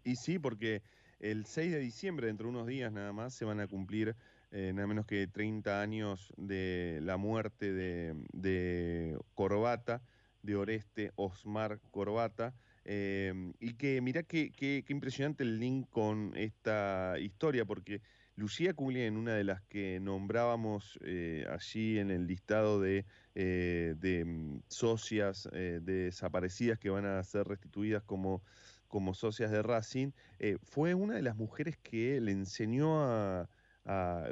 y 0.04 0.16
sí, 0.16 0.38
porque 0.38 0.82
el 1.18 1.44
6 1.46 1.72
de 1.72 1.78
diciembre, 1.78 2.26
dentro 2.26 2.46
de 2.46 2.50
unos 2.50 2.66
días 2.66 2.92
nada 2.92 3.12
más, 3.12 3.34
se 3.34 3.44
van 3.44 3.60
a 3.60 3.66
cumplir 3.66 4.16
eh, 4.50 4.72
nada 4.74 4.86
menos 4.86 5.06
que 5.06 5.26
30 5.26 5.80
años 5.80 6.32
de 6.36 7.00
la 7.02 7.16
muerte 7.16 7.72
de, 7.72 8.14
de 8.32 9.18
Corbata, 9.34 10.02
de 10.42 10.56
Oreste 10.56 11.12
Osmar 11.16 11.80
Corbata. 11.90 12.54
Eh, 12.86 13.52
y 13.60 13.74
que 13.74 14.00
mira 14.00 14.22
qué, 14.22 14.50
qué, 14.50 14.82
impresionante 14.88 15.42
el 15.42 15.60
link 15.60 15.88
con 15.90 16.32
esta 16.34 17.18
historia, 17.18 17.66
porque 17.66 18.00
Lucía 18.36 18.74
en 18.78 19.16
una 19.16 19.34
de 19.34 19.44
las 19.44 19.62
que 19.62 20.00
nombrábamos 20.00 20.98
eh, 21.02 21.46
allí 21.50 21.98
en 21.98 22.10
el 22.10 22.26
listado 22.26 22.80
de, 22.80 23.04
de 23.34 24.24
mm, 24.26 24.62
socias 24.68 25.48
desaparecidas 25.52 26.78
que 26.78 26.90
van 26.90 27.06
a 27.06 27.22
ser 27.22 27.46
restituidas 27.46 28.02
como 28.02 28.42
como 28.90 29.14
socias 29.14 29.50
de 29.52 29.62
Racing, 29.62 30.10
eh, 30.40 30.58
fue 30.62 30.94
una 30.94 31.14
de 31.14 31.22
las 31.22 31.36
mujeres 31.36 31.78
que 31.78 32.20
le 32.20 32.32
enseñó 32.32 33.02
a, 33.02 33.48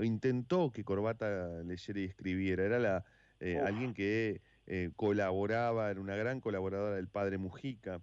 intentó 0.02 0.70
que 0.70 0.84
Corbata 0.84 1.62
leyera 1.64 2.00
y 2.00 2.04
escribiera. 2.04 2.64
Era 2.64 2.78
la, 2.78 3.04
eh, 3.40 3.58
alguien 3.58 3.94
que 3.94 4.42
eh, 4.66 4.90
colaboraba, 4.96 5.90
era 5.90 6.00
una 6.00 6.16
gran 6.16 6.40
colaboradora 6.40 6.96
del 6.96 7.08
padre 7.08 7.38
Mujica, 7.38 8.02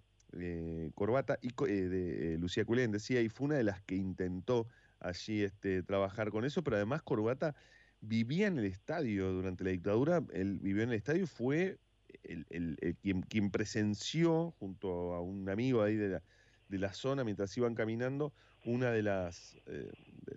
Corbata, 0.94 1.38
y 1.40 1.52
de 1.52 2.36
Lucía 2.38 2.64
Culén, 2.64 2.90
decía, 2.90 3.22
y 3.22 3.28
fue 3.28 3.46
una 3.46 3.56
de 3.56 3.64
las 3.64 3.80
que 3.82 3.94
intentó 3.94 4.66
allí 5.00 5.42
este, 5.42 5.82
trabajar 5.82 6.30
con 6.30 6.44
eso, 6.44 6.62
pero 6.62 6.76
además 6.76 7.02
Corbata 7.02 7.54
vivía 8.00 8.46
en 8.46 8.58
el 8.58 8.64
estadio 8.64 9.32
durante 9.32 9.64
la 9.64 9.70
dictadura, 9.70 10.22
él 10.32 10.58
vivió 10.60 10.82
en 10.82 10.90
el 10.90 10.96
estadio 10.96 11.26
fue 11.26 11.78
el, 12.22 12.96
quien, 13.02 13.22
quien, 13.22 13.50
presenció 13.50 14.52
junto 14.58 15.14
a 15.14 15.20
un 15.20 15.48
amigo 15.48 15.82
ahí 15.82 15.96
de 15.96 16.08
la, 16.08 16.22
de 16.68 16.78
la 16.78 16.92
zona 16.92 17.24
mientras 17.24 17.56
iban 17.56 17.74
caminando, 17.74 18.32
una 18.64 18.90
de 18.90 19.02
las, 19.02 19.56
eh, 19.66 19.90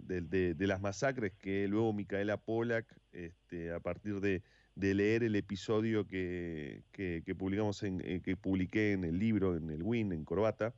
de, 0.04 0.68
las 0.68 0.82
masacres 0.82 1.34
que 1.34 1.68
luego 1.68 1.94
Micaela 1.94 2.38
Polak, 2.38 2.86
este, 3.12 3.72
a 3.72 3.80
partir 3.80 4.20
de, 4.22 4.44
leer 4.76 5.24
el 5.24 5.36
episodio 5.36 6.08
que, 6.08 6.84
publicamos 7.38 7.84
en, 7.84 8.02
eh, 8.06 8.22
que 8.24 8.38
publiqué 8.38 8.94
en 8.94 9.04
el 9.04 9.20
libro, 9.20 9.58
en 9.58 9.70
el 9.70 9.84
WIN, 9.84 10.14
en 10.14 10.24
Corbata, 10.24 10.74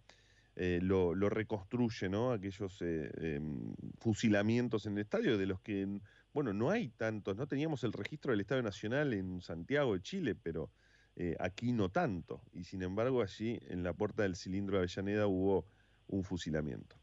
eh, 0.56 0.80
lo, 0.82 1.14
reconstruye, 1.30 2.10
¿no? 2.10 2.32
Aquellos 2.32 2.82
em, 2.82 3.74
fusilamientos 4.00 4.86
en 4.86 4.94
el 4.94 5.00
estadio, 5.00 5.38
de 5.38 5.46
los 5.46 5.62
que, 5.62 5.88
bueno, 6.34 6.54
no 6.54 6.70
hay 6.70 6.90
tantos, 6.90 7.36
no 7.38 7.48
teníamos 7.48 7.84
el 7.84 7.94
registro 7.94 8.32
del 8.32 8.42
Estadio 8.42 8.64
Nacional 8.64 9.14
en 9.14 9.42
Santiago 9.42 9.94
de 9.94 10.02
Chile, 10.02 10.36
pero 10.36 10.70
eh, 11.16 11.36
aquí 11.40 11.72
no 11.72 11.90
tanto. 11.90 12.42
Y 12.54 12.64
sin 12.64 12.82
embargo, 12.84 13.22
allí 13.22 13.60
en 13.68 13.84
la 13.84 13.94
puerta 13.94 14.24
del 14.24 14.36
cilindro 14.36 14.78
de 14.78 14.84
Avellaneda 14.84 15.28
hubo 15.28 15.66
un 16.08 16.24
fusilamiento. 16.24 16.96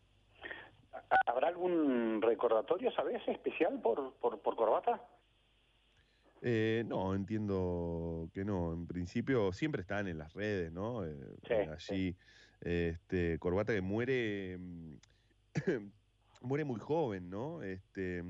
¿Habrá 1.26 1.48
algún 1.48 2.20
recordatorio, 2.20 2.90
sabes, 2.92 3.22
especial 3.28 3.80
por, 3.80 4.14
por, 4.14 4.40
Corbata? 4.40 5.02
Eh, 6.42 6.84
no, 6.86 7.14
entiendo 7.14 8.28
que 8.32 8.44
no. 8.44 8.72
En 8.72 8.86
principio 8.86 9.52
siempre 9.52 9.82
están 9.82 10.08
en 10.08 10.18
las 10.18 10.32
redes, 10.34 10.72
¿no? 10.72 11.04
Eh, 11.04 11.14
allí, 11.70 12.16
este, 12.60 13.38
Corbata 13.38 13.72
que 13.72 13.80
muere, 13.80 14.58
muere 16.42 16.64
muy 16.64 16.80
joven, 16.80 17.30
¿no? 17.30 17.62
Este, 17.62 18.22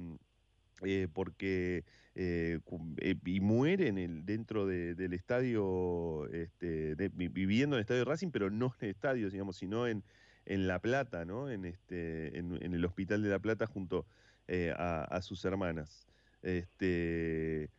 eh, 0.82 1.09
porque 1.12 1.84
eh, 2.14 2.60
eh, 2.98 3.14
y 3.24 3.40
muere 3.40 3.92
dentro 3.92 4.66
del 4.66 5.12
estadio, 5.12 6.28
este, 6.32 6.94
viviendo 7.14 7.76
en 7.76 7.78
el 7.78 7.80
estadio 7.80 8.00
de 8.00 8.05
Racing, 8.05 8.30
pero 8.30 8.50
no 8.50 8.74
en 8.80 8.86
el 8.86 8.90
estadio, 8.90 9.30
digamos, 9.30 9.56
sino 9.56 9.86
en, 9.86 10.05
La 10.46 10.78
Plata, 10.78 11.24
¿no? 11.24 11.50
En, 11.50 11.64
este, 11.64 12.38
en, 12.38 12.55
el 12.62 12.84
hospital 12.84 13.22
de 13.22 13.28
La 13.28 13.38
Plata 13.38 13.66
junto 13.66 14.06
a, 14.48 15.20
sus 15.22 15.44
hermanas. 15.44 16.06
Este, 16.42 17.70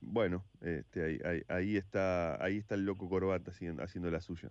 bueno, 0.00 0.44
este, 0.62 1.20
ahí, 1.48 1.76
está, 1.76 2.42
ahí 2.42 2.58
está 2.58 2.74
el 2.74 2.84
loco 2.84 3.08
Corbata 3.08 3.52
haciendo 3.52 4.10
la 4.10 4.20
suya. 4.20 4.50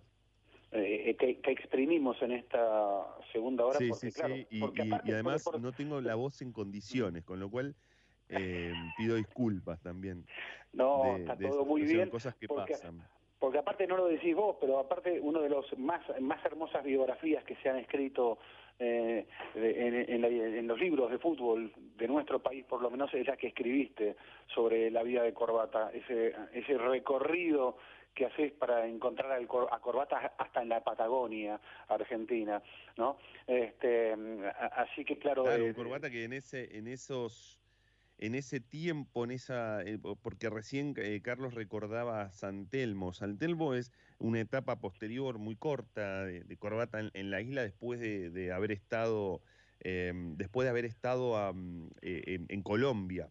Eh, 0.74 1.14
que, 1.18 1.52
exprimimos 1.52 2.20
en 2.22 2.32
esta 2.32 3.04
segunda 3.30 3.66
hora. 3.66 3.78
Sí, 3.78 3.90
sí, 3.92 4.10
sí. 4.10 4.46
Y, 4.50 4.62
además 5.12 5.44
no 5.60 5.72
tengo 5.72 6.00
la 6.00 6.14
voz 6.14 6.40
en 6.40 6.50
condiciones, 6.50 7.24
con 7.24 7.38
lo 7.40 7.50
cual 7.50 7.74
eh, 8.30 8.72
pido 8.96 9.16
disculpas 9.16 9.80
también. 9.82 10.24
No, 10.72 11.16
está 11.16 11.36
todo 11.36 11.66
muy 11.66 11.82
bien. 11.82 12.08
Cosas 12.08 12.34
que 12.36 12.48
porque, 12.48 12.72
pasan. 12.72 13.02
Porque 13.38 13.58
aparte 13.58 13.86
no 13.86 13.98
lo 13.98 14.06
decís 14.06 14.34
vos, 14.34 14.56
pero 14.60 14.78
aparte 14.78 15.20
uno 15.20 15.42
de 15.42 15.50
los 15.50 15.66
más, 15.78 16.00
más 16.20 16.42
hermosas 16.44 16.82
biografías 16.84 17.44
que 17.44 17.56
se 17.56 17.68
han 17.68 17.76
escrito 17.76 18.38
eh, 18.78 19.26
en, 19.54 20.24
en, 20.24 20.66
los 20.66 20.80
libros 20.80 21.10
de 21.10 21.18
fútbol 21.18 21.70
de 21.98 22.08
nuestro 22.08 22.40
país, 22.40 22.64
por 22.64 22.80
lo 22.80 22.90
menos 22.90 23.12
es 23.12 23.26
la 23.26 23.36
que 23.36 23.48
escribiste 23.48 24.16
sobre 24.54 24.90
la 24.90 25.02
vida 25.02 25.22
de 25.22 25.34
Corbata, 25.34 25.90
ese, 25.92 26.34
ese 26.54 26.78
recorrido 26.78 27.76
que 28.14 28.26
haces 28.26 28.52
para 28.52 28.86
encontrar 28.86 29.32
a 29.32 29.78
Corbata 29.80 30.34
hasta 30.38 30.62
en 30.62 30.68
la 30.68 30.82
Patagonia 30.82 31.60
Argentina, 31.88 32.62
¿no? 32.96 33.18
Este, 33.46 34.14
así 34.76 35.04
que 35.04 35.18
claro... 35.18 35.44
Claro, 35.44 35.66
eh, 35.66 35.74
Corbata 35.74 36.10
que 36.10 36.24
en, 36.24 36.32
ese, 36.32 36.76
en 36.76 36.88
esos... 36.88 37.58
En 38.18 38.36
ese 38.36 38.60
tiempo, 38.60 39.24
en 39.24 39.32
esa, 39.32 39.82
eh, 39.82 39.98
porque 40.22 40.48
recién 40.48 40.94
eh, 40.96 41.20
Carlos 41.24 41.54
recordaba 41.54 42.30
San 42.30 42.66
Telmo. 42.68 43.12
San 43.12 43.36
Telmo 43.36 43.74
es 43.74 43.90
una 44.18 44.38
etapa 44.38 44.78
posterior 44.78 45.38
muy 45.38 45.56
corta 45.56 46.24
de, 46.24 46.56
Corbata 46.56 47.00
en, 47.00 47.30
la 47.32 47.40
isla 47.40 47.62
después 47.62 47.98
de, 47.98 48.52
haber 48.52 48.70
estado, 48.70 49.40
después 49.80 50.66
de 50.66 50.70
haber 50.70 50.84
estado 50.84 51.52
en, 52.00 52.62
Colombia. 52.62 53.28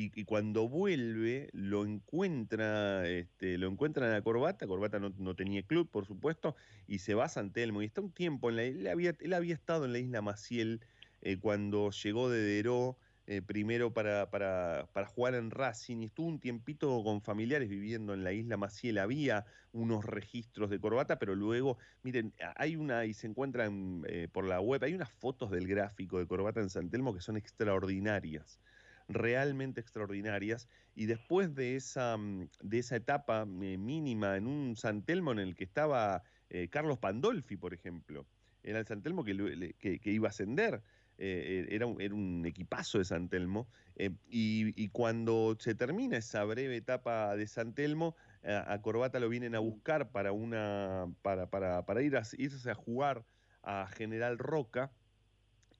Y, 0.00 0.24
cuando 0.26 0.68
vuelve 0.68 1.50
lo 1.52 1.84
encuentra, 1.84 3.08
este, 3.08 3.58
lo 3.58 3.66
encuentran 3.66 4.14
a 4.14 4.22
Corbata, 4.22 4.64
Corbata 4.68 5.00
no, 5.00 5.34
tenía 5.34 5.64
club, 5.64 5.90
por 5.90 6.06
supuesto, 6.06 6.54
y 6.86 7.00
se 7.00 7.14
va 7.14 7.24
a 7.24 7.28
San 7.28 7.52
Telmo. 7.52 7.82
Y 7.82 7.86
está 7.86 8.00
un 8.00 8.12
tiempo 8.12 8.48
en 8.48 8.54
la 8.54 8.64
isla, 8.64 8.92
él 8.92 9.32
había, 9.34 9.54
estado 9.54 9.86
en 9.86 9.92
la 9.92 9.98
isla 9.98 10.22
Maciel 10.22 10.82
eh, 11.20 11.36
cuando 11.38 11.90
llegó 11.90 12.30
de 12.30 12.38
Deró, 12.40 12.96
eh, 13.26 13.42
primero 13.42 13.92
para, 13.92 14.30
para, 14.30 14.86
jugar 15.06 15.34
en 15.34 15.50
Racing, 15.50 15.96
y 16.02 16.04
estuvo 16.04 16.28
un 16.28 16.38
tiempito 16.38 17.02
con 17.02 17.20
familiares 17.20 17.68
viviendo 17.68 18.14
en 18.14 18.22
la 18.22 18.32
isla 18.32 18.56
Maciel. 18.56 18.98
Había 18.98 19.46
unos 19.72 20.04
registros 20.04 20.70
de 20.70 20.78
Corbata, 20.78 21.18
pero 21.18 21.34
luego, 21.34 21.76
miren, 22.04 22.32
hay 22.54 22.76
una, 22.76 23.04
y 23.04 23.14
se 23.14 23.26
encuentran 23.26 24.04
eh, 24.06 24.28
por 24.30 24.44
la 24.44 24.60
web, 24.60 24.84
hay 24.84 24.94
unas 24.94 25.10
fotos 25.10 25.50
del 25.50 25.66
gráfico 25.66 26.20
de 26.20 26.26
Corbata 26.28 26.60
en 26.60 26.70
San 26.70 26.88
Telmo 26.88 27.12
que 27.12 27.20
son 27.20 27.36
extraordinarias 27.36 28.60
realmente 29.08 29.80
extraordinarias. 29.80 30.68
Y 30.94 31.06
después 31.06 31.54
de 31.54 31.76
esa, 31.76 32.16
mm, 32.16 32.48
de 32.62 32.78
esa 32.78 32.96
etapa 32.96 33.42
eh, 33.42 33.78
mínima 33.78 34.36
en 34.36 34.46
un 34.46 34.76
Santelmo 34.76 35.32
en 35.32 35.38
el 35.38 35.54
que 35.54 35.64
estaba 35.64 36.22
eh, 36.50 36.68
Carlos 36.68 36.98
Pandolfi, 36.98 37.56
por 37.56 37.74
ejemplo, 37.74 38.26
era 38.62 38.78
el 38.78 38.86
Santelmo 38.86 39.24
que, 39.24 39.74
que, 39.78 40.10
iba 40.10 40.28
a 40.28 40.30
ascender. 40.30 40.82
era, 41.16 41.86
un, 41.86 42.00
era, 42.00 42.14
un, 42.14 42.44
equipazo 42.46 42.98
de 42.98 43.04
San 43.04 43.28
Telmo. 43.28 43.68
Y, 43.96 44.72
y, 44.80 44.88
cuando 44.88 45.56
se 45.58 45.74
termina 45.74 46.16
esa 46.18 46.44
breve 46.44 46.76
etapa 46.76 47.34
de 47.36 47.46
San 47.46 47.74
Telmo, 47.74 48.14
a, 48.44 48.80
Corbata 48.82 49.20
lo 49.20 49.28
vienen 49.28 49.54
a 49.54 49.58
buscar 49.58 50.10
para, 50.10 50.32
una, 50.32 51.06
para, 51.22 51.48
para, 51.50 51.86
para 51.86 52.02
ir 52.02 52.16
a, 52.16 52.22
irse 52.36 52.70
a 52.70 52.74
jugar 52.74 53.24
a 53.62 53.86
General 53.86 54.38
Roca. 54.38 54.92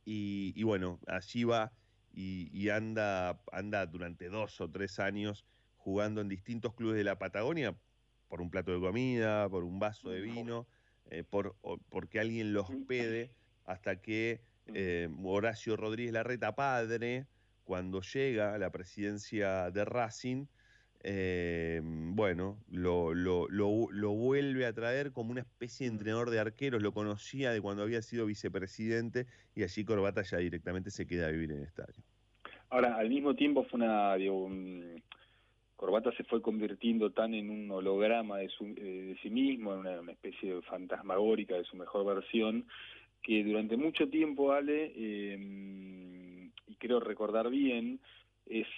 Y, 0.05 0.53
y 0.57 0.63
bueno, 0.63 0.99
allí 1.07 1.45
va 1.45 1.73
y, 2.13 2.69
anda, 2.71 3.41
anda 3.53 3.87
durante 3.87 4.29
dos 4.29 4.61
o 4.61 4.71
tres 4.71 4.99
años 4.99 5.45
jugando 5.77 6.21
en 6.21 6.29
distintos 6.29 6.75
clubes 6.75 6.97
de 6.97 7.05
la 7.05 7.19
Patagonia 7.19 7.77
por 8.29 8.41
un 8.41 8.51
plato 8.51 8.73
de 8.73 8.81
comida, 8.81 9.49
por 9.49 9.65
un 9.65 9.79
vaso 9.79 10.11
de 10.11 10.21
vino, 10.21 10.67
eh, 11.11 11.25
por, 11.25 11.57
porque 11.89 12.21
alguien 12.21 12.53
los 12.53 12.69
pede, 12.87 13.31
hasta 13.65 14.01
que 14.01 14.43
eh, 14.67 15.09
Horacio 15.25 15.77
Rodríguez 15.77 16.13
Larreta, 16.13 16.55
padre, 16.55 17.27
cuando 17.65 18.01
llega 18.03 18.55
a 18.55 18.59
la 18.59 18.71
presidencia 18.71 19.71
de 19.71 19.85
Racing, 19.85 20.47
eh, 21.05 21.81
bueno, 21.83 22.59
lo, 22.70 23.15
lo, 23.15 23.47
lo, 23.49 24.11
vuelve 24.11 24.66
a 24.66 24.73
traer 24.73 25.12
como 25.12 25.31
una 25.31 25.41
especie 25.41 25.87
de 25.87 25.93
entrenador 25.93 26.31
de 26.31 26.41
arqueros, 26.41 26.83
lo 26.83 26.93
conocía 26.93 27.53
de 27.53 27.61
cuando 27.61 27.83
había 27.83 28.03
sido 28.03 28.27
vicepresidente 28.27 29.27
y 29.55 29.62
allí 29.62 29.85
Corbata 29.85 30.23
ya 30.23 30.39
directamente 30.39 30.91
se 30.91 31.07
queda 31.07 31.29
a 31.29 31.31
vivir 31.31 31.53
en 31.53 31.59
el 31.59 31.65
estadio. 31.65 32.03
Ahora, 32.70 32.97
al 32.97 33.09
mismo 33.09 33.35
tiempo 33.35 33.65
fue 33.65 33.79
una, 33.79 34.16
digo, 34.16 34.51
Corbata 35.77 36.11
se 36.16 36.25
fue 36.25 36.43
convirtiendo 36.43 37.11
tan 37.12 37.35
en 37.35 37.51
un 37.51 37.70
holograma 37.70 38.39
de, 38.39 38.51
eh, 38.61 39.16
sí 39.23 39.31
mismo, 39.31 39.75
en 39.75 39.81
una, 39.81 40.12
especie 40.12 40.57
de 40.57 40.62
fantasmagórica 40.62 41.55
de 41.55 41.65
su 41.65 41.77
mejor 41.77 42.05
versión, 42.05 42.66
que 43.23 43.45
durante 43.45 43.77
mucho 43.77 44.09
tiempo, 44.09 44.53
Ale, 44.53 44.93
em, 44.97 46.51
y 46.66 46.75
creo 46.79 46.99
recordar 46.99 47.49
bien, 47.49 48.01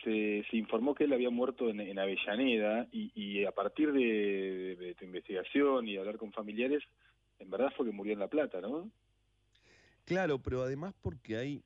se 0.05 0.57
informó 0.57 0.95
que 0.95 1.05
él 1.05 1.13
había 1.13 1.31
muerto 1.31 1.69
en, 1.69 1.99
Avellaneda 1.99 2.89
y, 2.91 3.45
a 3.45 3.53
partir 3.53 3.93
de, 3.93 4.95
tu 4.99 5.05
investigación 5.05 5.87
y 5.87 5.97
hablar 5.97 6.17
con 6.17 6.33
familiares, 6.33 6.83
en 7.39 7.51
verdad 7.51 7.73
fue 7.77 7.87
que 7.87 7.93
murió 7.93 8.13
en 8.13 8.19
La 8.19 8.29
Plata, 8.29 8.61
¿no? 8.61 8.91
Claro, 10.05 10.43
pero 10.43 10.63
además 10.63 10.95
porque 11.01 11.37
hay 11.37 11.63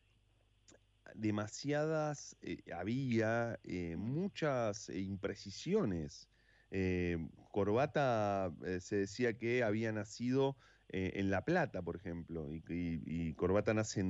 demasiadas, 1.14 2.36
eh, 2.42 2.58
había 2.72 3.58
eh, 3.64 3.96
muchas 3.96 4.90
imprecisiones. 4.90 6.28
Eh, 6.70 7.18
Corbata 7.52 8.52
se 8.80 8.96
decía 8.96 9.38
que 9.38 9.62
había 9.62 9.92
nacido 9.92 10.56
en 10.88 11.30
La 11.30 11.44
Plata, 11.44 11.82
por 11.82 11.96
ejemplo, 11.96 12.52
y, 12.52 13.32
Corbata 13.34 13.74
nace 13.74 14.00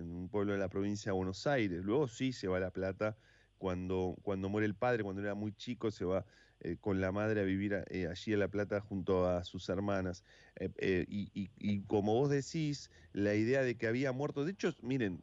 en 0.00 0.10
un 0.10 0.28
pueblo 0.28 0.52
de 0.52 0.58
la 0.58 0.68
provincia 0.68 1.12
de 1.12 1.16
Buenos 1.16 1.46
Aires. 1.46 1.84
Luego 1.84 2.08
sí 2.08 2.32
se 2.32 2.48
va 2.48 2.58
a 2.58 2.60
La 2.60 2.70
Plata 2.70 3.16
cuando, 3.58 4.16
cuando 4.22 4.48
muere 4.48 4.66
el 4.66 4.74
padre, 4.74 5.02
cuando 5.02 5.22
era 5.22 5.34
muy 5.34 5.52
chico, 5.52 5.90
se 5.90 6.04
va 6.04 6.24
eh, 6.60 6.76
con 6.80 7.00
la 7.00 7.12
madre 7.12 7.40
a 7.40 7.44
vivir 7.44 7.84
eh, 7.90 8.06
allí 8.08 8.32
en 8.32 8.40
La 8.40 8.48
Plata 8.48 8.80
junto 8.80 9.26
a 9.26 9.44
sus 9.44 9.68
hermanas. 9.68 10.24
Eh, 10.56 11.04
y, 11.08 11.80
como 11.82 12.14
vos 12.14 12.30
decís, 12.30 12.90
la 13.12 13.34
idea 13.34 13.62
de 13.62 13.76
que 13.76 13.86
había 13.86 14.12
muerto, 14.12 14.44
de 14.44 14.52
hecho, 14.52 14.72
miren, 14.82 15.22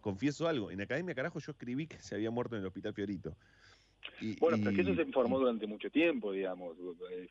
confieso 0.00 0.48
algo, 0.48 0.70
en 0.70 0.80
Academia 0.82 1.14
Carajo 1.14 1.38
yo 1.38 1.52
escribí 1.52 1.86
que 1.86 1.98
se 1.98 2.14
había 2.14 2.30
muerto 2.30 2.56
en 2.56 2.60
el 2.60 2.66
Hospital 2.66 2.92
Fiorito. 2.92 3.36
bueno, 4.38 4.58
pero 4.62 4.76
que 4.76 4.82
eso 4.82 4.94
se 4.94 5.02
informó 5.02 5.38
durante 5.38 5.66
mucho 5.66 5.88
tiempo, 5.90 6.32
digamos, 6.32 6.76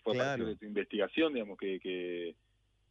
fue 0.03 0.17
parte 0.17 0.43
de 0.43 0.55
tu 0.55 0.65
investigación, 0.65 1.33
digamos, 1.33 1.59
que 1.59 1.79
que, 1.79 2.35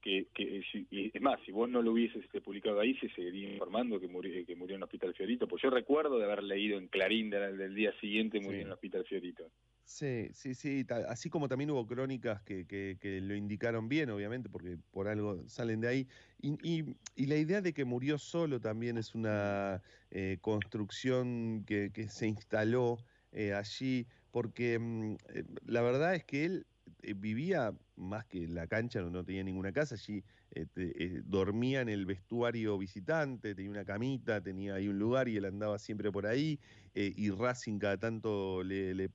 que 0.00 0.26
es 0.34 1.22
más, 1.22 1.40
si 1.44 1.52
vos 1.52 1.68
no 1.68 1.82
lo 1.82 1.92
hubieses 1.92 2.24
este, 2.24 2.40
publicado 2.40 2.80
ahí, 2.80 2.96
se 2.96 3.08
seguiría 3.10 3.52
informando 3.52 4.00
que 4.00 4.08
murió, 4.08 4.44
que 4.46 4.56
murió 4.56 4.76
en 4.76 4.80
el 4.80 4.84
Hospital 4.84 5.14
Fiorito. 5.14 5.46
Pues 5.46 5.62
yo 5.62 5.70
recuerdo 5.70 6.18
de 6.18 6.24
haber 6.24 6.42
leído 6.42 6.78
en 6.78 6.88
Clarín 6.88 7.30
del, 7.30 7.74
día 7.74 7.92
siguiente 8.00 8.40
murió 8.40 8.60
en 8.60 8.66
el 8.66 8.72
Hospital 8.72 9.04
Fiorito. 9.04 9.50
Sí, 9.84 10.28
sí, 10.34 10.54
sí, 10.54 10.86
así 11.08 11.28
como 11.30 11.48
también 11.48 11.70
hubo 11.72 11.84
crónicas 11.84 12.40
que, 12.42 12.64
que, 12.64 13.20
lo 13.20 13.34
indicaron 13.34 13.88
bien, 13.88 14.10
obviamente, 14.10 14.48
porque 14.48 14.78
por 14.92 15.08
algo 15.08 15.48
salen 15.48 15.80
de 15.80 15.88
ahí. 15.88 16.08
Y, 16.40 16.94
y, 17.16 17.26
la 17.26 17.36
idea 17.36 17.60
de 17.60 17.72
que 17.74 17.84
murió 17.84 18.16
solo 18.16 18.60
también 18.60 18.98
es 18.98 19.16
una 19.16 19.82
eh, 20.12 20.38
construcción 20.40 21.64
que, 21.66 21.90
que, 21.92 22.08
se 22.08 22.28
instaló 22.28 22.98
eh, 23.32 23.52
allí, 23.52 24.06
porque 24.30 24.78
mm, 24.78 25.14
eh, 25.34 25.44
la 25.66 25.82
verdad 25.82 26.14
es 26.14 26.24
que 26.24 26.44
él 26.44 26.66
eh, 27.02 27.14
vivía 27.14 27.72
más 27.96 28.24
que 28.26 28.46
la 28.48 28.66
cancha, 28.66 29.00
no, 29.00 29.24
tenía 29.24 29.42
ninguna 29.42 29.72
casa, 29.72 29.94
allí 29.94 30.24
este, 30.50 30.92
eh, 31.02 31.22
dormía 31.24 31.80
en 31.80 31.88
el 31.88 32.06
vestuario 32.06 32.78
visitante, 32.78 33.54
tenía 33.54 33.70
una 33.70 33.84
camita, 33.84 34.40
tenía 34.42 34.74
ahí 34.74 34.88
un 34.88 34.98
lugar 34.98 35.28
y 35.28 35.36
él 35.36 35.44
andaba 35.44 35.78
siempre 35.78 36.10
por 36.10 36.26
ahí, 36.26 36.58
eh, 36.94 37.12
y 37.16 37.30
Racing 37.30 37.78
cada 37.78 37.98
tanto 37.98 38.62
le, 38.62 39.10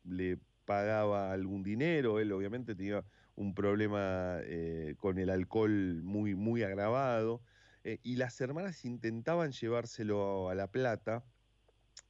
pagaba 0.66 1.32
algún 1.32 1.62
dinero, 1.62 2.20
él 2.20 2.32
obviamente 2.32 2.74
tenía 2.74 3.04
un 3.36 3.54
problema 3.54 4.40
con 4.98 5.20
el 5.20 5.30
alcohol 5.30 6.02
muy, 6.02 6.34
muy 6.34 6.64
agravado, 6.64 7.44
y 7.84 8.16
las 8.16 8.42
hermanas 8.42 8.84
intentaban 8.84 9.52
llevárselo 9.52 10.50
a 10.50 10.56
La 10.56 10.66
Plata, 10.66 11.24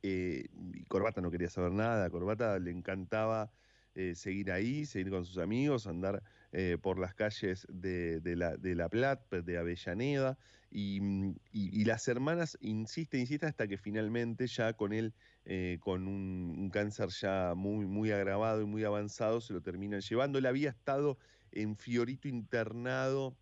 y 0.02 0.86
Corbata 0.86 1.20
no 1.20 1.32
quería 1.32 1.50
saber 1.50 1.74
nada, 1.74 2.10
Corbata 2.10 2.60
le 2.60 2.72
encantaba 2.72 3.52
eh, 3.98 4.14
seguir 4.14 4.52
ahí, 4.52 4.86
seguir 4.86 5.10
con 5.10 5.24
sus 5.24 5.38
amigos, 5.38 5.88
andar 5.88 6.22
eh, 6.52 6.78
por 6.82 7.00
las 7.00 7.16
calles 7.16 7.66
de, 7.70 8.20
la, 8.36 8.58
de 8.58 8.76
La 8.76 8.90
Plata, 8.90 9.42
de 9.42 9.58
Avellaneda, 9.58 10.38
mm, 10.70 11.30
y, 11.54 11.86
las 11.86 12.06
hermanas 12.10 12.58
insisten, 12.60 13.22
insisten 13.22 13.48
hasta 13.48 13.70
que 13.70 13.78
finalmente 13.78 14.48
ya 14.48 14.74
con 14.74 14.92
él, 14.92 15.14
eh, 15.46 15.78
con 15.80 16.10
un, 16.10 16.70
cáncer 16.72 17.08
ya 17.08 17.54
muy, 17.56 17.86
muy 17.86 18.12
agravado 18.12 18.62
y 18.62 18.66
muy 18.66 18.84
avanzado, 18.84 19.40
se 19.40 19.54
lo 19.54 19.62
terminan 19.62 20.02
llevando. 20.02 20.40
Él 20.40 20.46
había 20.46 20.72
estado 20.72 21.18
en 21.54 21.78
Fiorito 21.78 22.28
internado. 22.28 23.38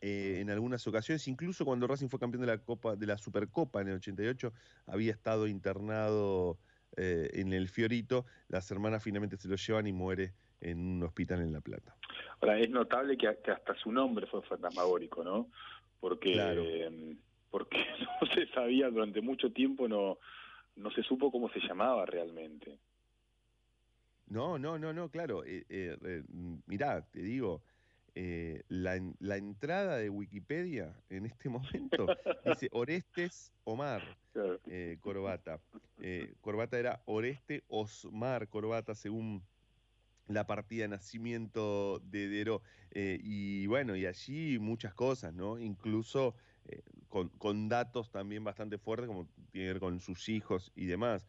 en 0.00 0.48
algunas 0.50 0.86
ocasiones, 0.86 1.28
incluso 1.28 1.64
cuando 1.66 1.86
Racing 1.86 2.08
fue 2.08 2.18
campeón 2.18 2.40
de 2.42 2.46
la 2.48 2.58
Copa, 2.58 2.96
de 2.96 3.06
la 3.06 3.18
Supercopa 3.18 3.82
en 3.82 3.88
el 3.88 3.94
88, 3.96 4.52
había 4.86 5.12
estado 5.12 5.46
internado 5.46 6.58
eh, 6.96 7.30
en 7.34 7.52
el 7.52 7.68
Fiorito, 7.68 8.26
las 8.48 8.70
hermanas 8.70 9.02
finalmente 9.02 9.36
se 9.36 9.48
lo 9.48 9.56
llevan 9.56 9.86
y 9.86 9.92
muere 9.92 10.32
en 10.60 10.78
un 10.78 11.02
hospital 11.02 11.40
en 11.40 11.52
La 11.52 11.60
Plata. 11.60 11.96
Ahora, 12.40 12.58
es 12.58 12.70
notable 12.70 13.16
que, 13.16 13.28
hasta 13.28 13.74
su 13.76 13.92
nombre 13.92 14.26
fue 14.26 14.42
fantasmagórico, 14.42 15.24
¿no? 15.24 15.48
Porque, 16.00 16.84
em, 16.84 17.18
porque 17.50 17.78
no 18.20 18.26
se 18.34 18.46
sabía 18.48 18.90
durante 18.90 19.20
mucho 19.20 19.50
tiempo, 19.52 19.88
no, 19.88 20.18
no 20.76 20.90
se 20.90 21.02
supo 21.02 21.30
cómo 21.30 21.48
se 21.50 21.60
llamaba 21.60 22.06
realmente. 22.06 22.78
No, 24.26 24.58
no, 24.58 24.78
no, 24.78 24.92
no, 24.92 25.10
claro. 25.10 25.44
Eh, 25.44 25.64
eh, 25.68 26.22
mirá, 26.66 27.02
te 27.02 27.20
digo, 27.20 27.62
eh, 28.16 28.62
la, 28.68 28.96
entrada 29.36 29.96
de 29.96 30.08
Wikipedia 30.08 30.94
en 31.10 31.26
este 31.26 31.48
momento 31.98 32.06
dice 32.44 32.68
Orestes 32.72 33.52
Omar 33.64 34.02
eh, 34.66 34.98
Corbata. 35.00 35.60
Eh, 35.98 36.34
corbata 36.40 36.78
era 36.78 37.02
Oreste 37.06 37.64
Osmar 37.68 38.48
Corbata 38.48 38.94
según 38.94 39.42
la 40.28 40.46
partida 40.46 40.82
de 40.82 40.88
nacimiento 40.88 42.00
de 42.04 42.28
Dero. 42.28 42.62
y 42.94 43.66
bueno, 43.66 43.96
y 43.96 44.06
allí 44.06 44.58
muchas 44.58 44.94
cosas, 44.94 45.34
¿no? 45.34 45.58
Incluso 45.58 46.34
con, 47.08 47.28
con, 47.30 47.68
datos 47.68 48.10
también 48.10 48.42
bastante 48.42 48.78
fuertes, 48.78 49.06
como 49.06 49.26
tiene 49.50 49.66
que 49.66 49.72
ver 49.74 49.80
con 49.80 50.00
sus 50.00 50.30
hijos 50.30 50.72
y 50.74 50.86
demás. 50.86 51.26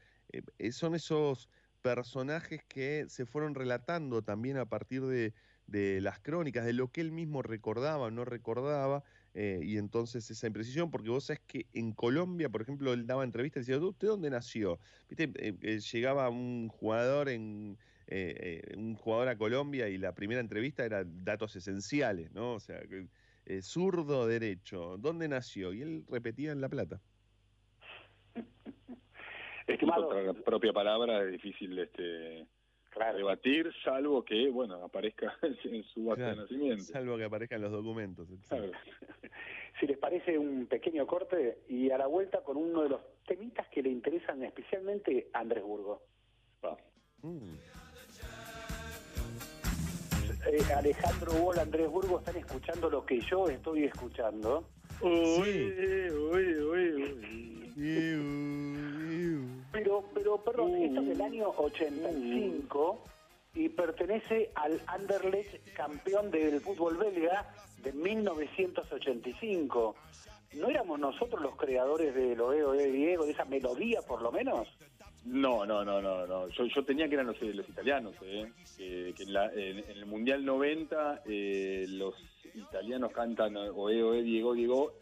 son 0.72 0.96
esos 0.96 1.50
personajes 1.82 2.64
que 2.64 3.06
se 3.10 3.26
fueron 3.26 3.54
relatando 3.54 4.22
también 4.22 4.58
a 4.58 4.66
partir 4.66 5.02
de 5.02 5.34
de 5.68 6.02
las 6.02 6.20
crónicas, 6.20 6.66
de 6.66 6.74
lo 6.74 6.90
que 6.90 7.02
él 7.02 7.12
mismo 7.12 7.42
recordaba 7.42 8.06
o 8.06 8.12
no 8.12 8.26
recordaba, 8.26 9.04
eh, 9.34 9.60
y 9.64 9.78
entonces 9.78 10.32
esa 10.32 10.48
imprecisión, 10.48 10.90
porque 10.90 11.10
vos 11.10 11.26
sabés 11.26 11.42
que 11.46 11.66
en 11.74 11.92
Colombia, 11.92 12.48
por 12.48 12.62
ejemplo, 12.62 12.94
él 12.94 13.06
daba 13.06 13.26
entrevistas 13.26 13.68
y 13.68 13.72
decía, 13.72 13.86
¿usted 13.86 14.08
dónde 14.08 14.30
nació? 14.30 14.80
¿Viste? 15.10 15.26
Eh, 15.36 15.56
eh, 15.62 15.80
llegaba 15.80 16.30
un 16.30 16.70
jugador 16.70 17.30
en 17.30 17.78
un 18.78 18.96
jugador 18.96 19.28
a 19.30 19.38
Colombia 19.38 19.90
y 19.90 19.98
la 19.98 20.14
primera 20.14 20.40
entrevista 20.40 20.86
era 20.86 21.04
datos 21.04 21.56
esenciales, 21.56 22.32
¿no? 22.32 22.54
O 22.54 22.60
sea, 22.60 22.80
zurdo 23.62 24.28
derecho, 24.28 24.98
¿dónde 25.00 25.28
nació? 25.28 25.74
Y 25.74 25.82
él 25.82 26.06
repetía 26.08 26.52
en 26.52 26.62
La 26.62 26.70
Plata. 26.70 27.02
Estimado. 29.68 30.14
La 30.14 30.34
propia 30.34 30.72
palabra 30.72 31.24
es 31.24 31.32
difícil 31.32 31.80
este 31.80 32.48
claro. 32.96 33.18
debatir, 33.18 33.72
salvo 33.84 34.24
que, 34.24 34.50
bueno, 34.50 34.76
aparezca 34.84 35.38
en 35.64 35.84
su 35.84 36.12
acta 36.12 36.32
de 36.32 36.36
nacimiento. 36.38 36.84
Salvo 36.84 37.18
que 37.18 37.26
aparezcan 37.26 37.62
los 37.62 37.72
documentos. 37.72 38.28
Si 39.78 39.86
les 39.88 39.98
parece 39.98 40.38
un 40.38 40.68
pequeño 40.68 41.06
corte 41.06 41.60
y 41.68 41.92
a 41.92 41.98
la 41.98 42.08
vuelta 42.08 42.42
con 42.46 42.56
uno 42.56 42.84
de 42.84 42.88
los 42.88 43.02
temitas 43.28 43.68
que 43.68 43.84
le 43.84 43.90
interesan 43.90 44.42
especialmente 44.42 45.28
a 45.34 45.40
Andrés 45.40 45.66
Burgo. 45.66 46.02
Mm. 47.22 47.56
Eh, 50.48 50.74
Alejandro 50.74 51.34
Wall, 51.34 51.60
Andrés 51.60 51.90
Burgo 51.90 52.20
están 52.20 52.38
escuchando 52.38 52.90
lo 52.90 53.06
que 53.06 53.20
yo 53.20 53.50
estoy 53.50 53.84
escuchando 53.84 54.70
Pero, 59.72 60.04
pero, 60.14 60.44
perdón, 60.44 60.76
esto 60.76 61.02
es 61.02 61.08
del 61.08 61.22
año 61.22 61.50
85 61.50 63.04
y 63.56 63.70
pertenece 63.70 64.52
al 64.56 64.82
Anderlecht 64.88 65.74
campeón 65.74 66.30
del 66.32 66.60
fútbol 66.62 66.98
belga 66.98 67.54
de 67.84 67.94
1985. 67.94 69.96
¿No 70.56 70.70
éramos 70.70 71.00
nosotros 71.00 71.42
los 71.42 71.56
creadores 71.56 72.14
de 72.16 72.36
lo 72.36 72.52
de 72.52 72.92
Diego, 72.92 73.26
de 73.26 73.32
esa 73.32 73.46
melodía 73.46 74.02
por 74.02 74.22
lo 74.22 74.32
menos? 74.32 74.68
No, 75.26 75.66
no, 75.66 75.84
no, 75.84 76.02
no, 76.02 76.28
no. 76.28 76.48
Yo, 76.50 76.66
yo 76.66 76.86
tenía 76.86 77.08
que 77.08 77.16
eran 77.16 77.28
los, 77.28 77.42
los 77.42 77.68
italianos, 77.68 78.14
¿eh? 78.22 78.52
que, 78.78 79.14
en, 79.18 79.80
el 79.80 80.06
Mundial 80.06 80.46
90 80.46 81.24
eh, 81.26 81.86
los 81.90 82.14
italianos 82.54 83.12
cantan 83.12 83.58
Oe, 83.58 84.04
Oe, 84.04 84.22
Diego, 84.22 84.54
Diego, 84.54 84.94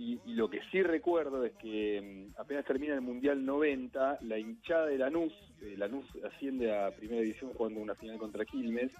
y, 0.00 0.32
lo 0.34 0.48
que 0.48 0.62
sí 0.70 0.82
recuerdo 0.82 1.44
es 1.44 1.52
que 1.52 2.30
mm, 2.34 2.40
apenas 2.40 2.64
termina 2.64 2.94
el 2.94 3.02
Mundial 3.02 3.44
90, 3.44 4.20
la 4.22 4.38
hinchada 4.38 4.86
de 4.86 4.96
Lanús, 4.96 5.32
eh, 5.60 5.74
Lanús 5.76 6.06
asciende 6.24 6.74
a 6.74 6.90
Primera 6.90 7.20
División 7.20 7.52
jugando 7.52 7.80
una 7.80 7.94
final 7.94 8.16
contra 8.16 8.46
Quilmes, 8.46 8.90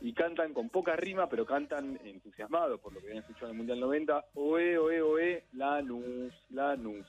y 0.00 0.12
cantan 0.12 0.52
con 0.52 0.68
poca 0.70 0.96
rima, 0.96 1.28
pero 1.28 1.46
cantan 1.46 2.00
entusiasmados 2.04 2.80
por 2.80 2.92
lo 2.92 3.00
que 3.00 3.06
habían 3.06 3.22
escuchado 3.22 3.46
en 3.46 3.52
el 3.52 3.58
Mundial 3.58 3.80
90, 3.80 4.24
Oe, 4.34 4.78
Oe, 4.78 5.02
Oe, 5.02 5.44
Lanús, 5.52 6.32
Lanús. 6.50 7.06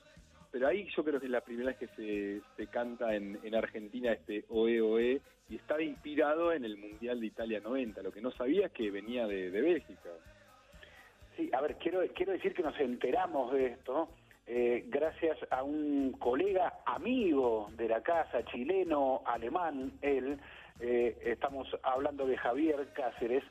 Pero 0.50 0.68
ahí 0.68 0.86
yo 0.94 1.02
creo 1.02 1.18
que 1.18 1.26
es 1.26 1.32
la 1.32 1.40
primera 1.40 1.70
vez 1.70 1.78
que 1.78 1.88
se, 1.96 2.42
se 2.56 2.66
canta 2.68 3.14
en, 3.16 3.40
en 3.42 3.54
Argentina 3.54 4.12
este 4.12 4.44
Oe, 4.50 4.80
Oe, 4.82 5.20
y 5.48 5.56
estaba 5.56 5.82
inspirado 5.82 6.52
en 6.52 6.64
el 6.64 6.76
Mundial 6.76 7.18
de 7.18 7.26
Italia 7.26 7.60
90. 7.60 8.02
Lo 8.02 8.12
que 8.12 8.20
no 8.20 8.30
sabía 8.30 8.66
es 8.66 8.72
que 8.72 8.90
venía 8.90 9.26
de 9.26 9.50
Bélgica. 9.50 10.10
Sí, 11.36 11.50
a 11.52 11.60
ver, 11.60 11.76
quiero, 11.76 12.00
quiero 12.14 12.32
decir 12.32 12.54
que 12.54 12.62
nos 12.62 12.78
enteramos 12.78 13.52
de 13.52 13.66
esto 13.66 14.08
eh, 14.46 14.84
gracias 14.88 15.38
a 15.50 15.62
un 15.62 16.16
colega 16.18 16.80
amigo 16.84 17.70
de 17.76 17.88
la 17.88 18.02
casa, 18.02 18.44
chileno, 18.46 19.22
alemán, 19.24 19.92
él, 20.02 20.38
eh, 20.80 21.16
estamos 21.24 21.68
hablando 21.84 22.26
de 22.26 22.36
Javier 22.36 22.88
Cáceres, 22.92 23.44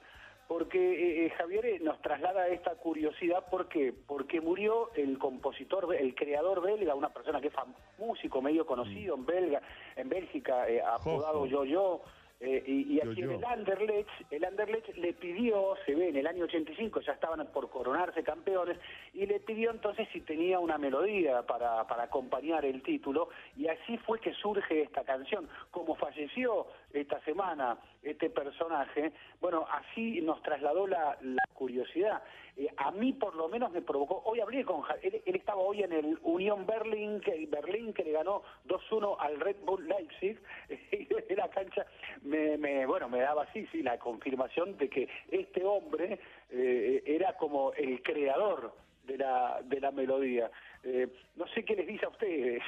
porque 0.49 1.25
eh, 1.25 1.29
Javier 1.29 1.81
nos 1.81 2.01
traslada 2.01 2.49
esta 2.49 2.75
curiosidad, 2.75 3.45
¿por 3.49 3.69
qué? 3.69 3.93
Porque 4.05 4.41
murió 4.41 4.91
el 4.95 5.17
compositor, 5.17 5.95
el 5.95 6.13
creador 6.13 6.61
belga, 6.61 6.93
una 6.93 7.13
persona 7.13 7.39
que 7.39 7.47
es 7.47 7.53
músico 7.97 8.41
medio 8.41 8.65
conocido 8.65 9.15
en 9.15 9.25
belga, 9.25 9.61
en 9.95 10.09
Bélgica, 10.09 10.65
apodado 10.85 11.45
Yo-Yo, 11.45 12.01
eh, 12.43 12.63
y, 12.65 12.99
aquí 12.99 13.21
en 13.21 13.33
el 13.33 13.45
Anderlecht, 13.45 14.09
el 14.31 14.43
Anderlecht 14.43 14.97
le 14.97 15.13
pidió, 15.13 15.75
se 15.85 15.93
ve 15.93 16.09
en 16.09 16.15
el 16.15 16.25
año 16.25 16.45
85, 16.45 17.01
ya 17.01 17.13
estaban 17.13 17.45
por 17.53 17.69
coronarse 17.69 18.23
campeones, 18.23 18.79
y 19.13 19.27
le 19.27 19.39
pidió 19.39 19.69
entonces 19.69 20.07
si 20.11 20.21
tenía 20.21 20.57
una 20.57 20.79
melodía 20.79 21.43
para, 21.43 21.85
para 21.87 22.03
acompañar 22.03 22.65
el 22.65 22.81
título, 22.81 23.29
y 23.55 23.67
así 23.67 23.95
fue 23.99 24.19
que 24.19 24.33
surge 24.33 24.81
esta 24.81 25.03
canción. 25.03 25.47
Como 25.69 25.93
falleció 25.93 26.65
esta 26.91 27.19
semana 27.21 27.77
este 28.01 28.31
personaje, 28.31 29.11
bueno, 29.39 29.67
así 29.71 30.19
nos 30.21 30.41
trasladó 30.41 30.87
la, 30.87 31.19
la 31.21 31.43
curiosidad. 31.53 32.23
Eh, 32.57 32.67
a 32.77 32.91
mí 32.91 33.13
por 33.13 33.35
lo 33.35 33.47
menos 33.47 33.71
me 33.71 33.81
provocó, 33.81 34.21
hoy 34.25 34.39
hablé 34.41 34.65
con 34.65 34.83
él, 35.01 35.21
él 35.25 35.35
estaba 35.35 35.61
hoy 35.61 35.83
en 35.83 35.93
el 35.93 36.19
Unión 36.23 36.65
Berlín 36.65 37.21
que, 37.21 37.47
Berlín 37.47 37.93
que 37.93 38.03
le 38.03 38.11
ganó 38.11 38.43
2-1 38.67 39.15
al 39.19 39.39
Red 39.39 39.57
Bull 39.63 39.87
Leipzig 39.87 40.37
y 40.91 41.07
en 41.29 41.37
la 41.37 41.49
cancha 41.49 41.85
me, 42.23 42.57
me, 42.57 42.85
bueno 42.85 43.07
me 43.07 43.21
daba 43.21 43.43
así 43.43 43.65
sí 43.71 43.81
la 43.81 43.97
confirmación 43.97 44.77
de 44.77 44.89
que 44.89 45.09
este 45.29 45.63
hombre 45.63 46.19
eh, 46.49 47.03
era 47.05 47.37
como 47.37 47.73
el 47.73 48.01
creador 48.03 48.75
de 49.05 49.17
la 49.17 49.61
de 49.63 49.79
la 49.79 49.91
melodía 49.91 50.51
eh, 50.83 51.07
no 51.35 51.47
sé 51.47 51.63
qué 51.63 51.75
les 51.75 51.87
dice 51.87 52.05
a 52.05 52.09
ustedes 52.09 52.61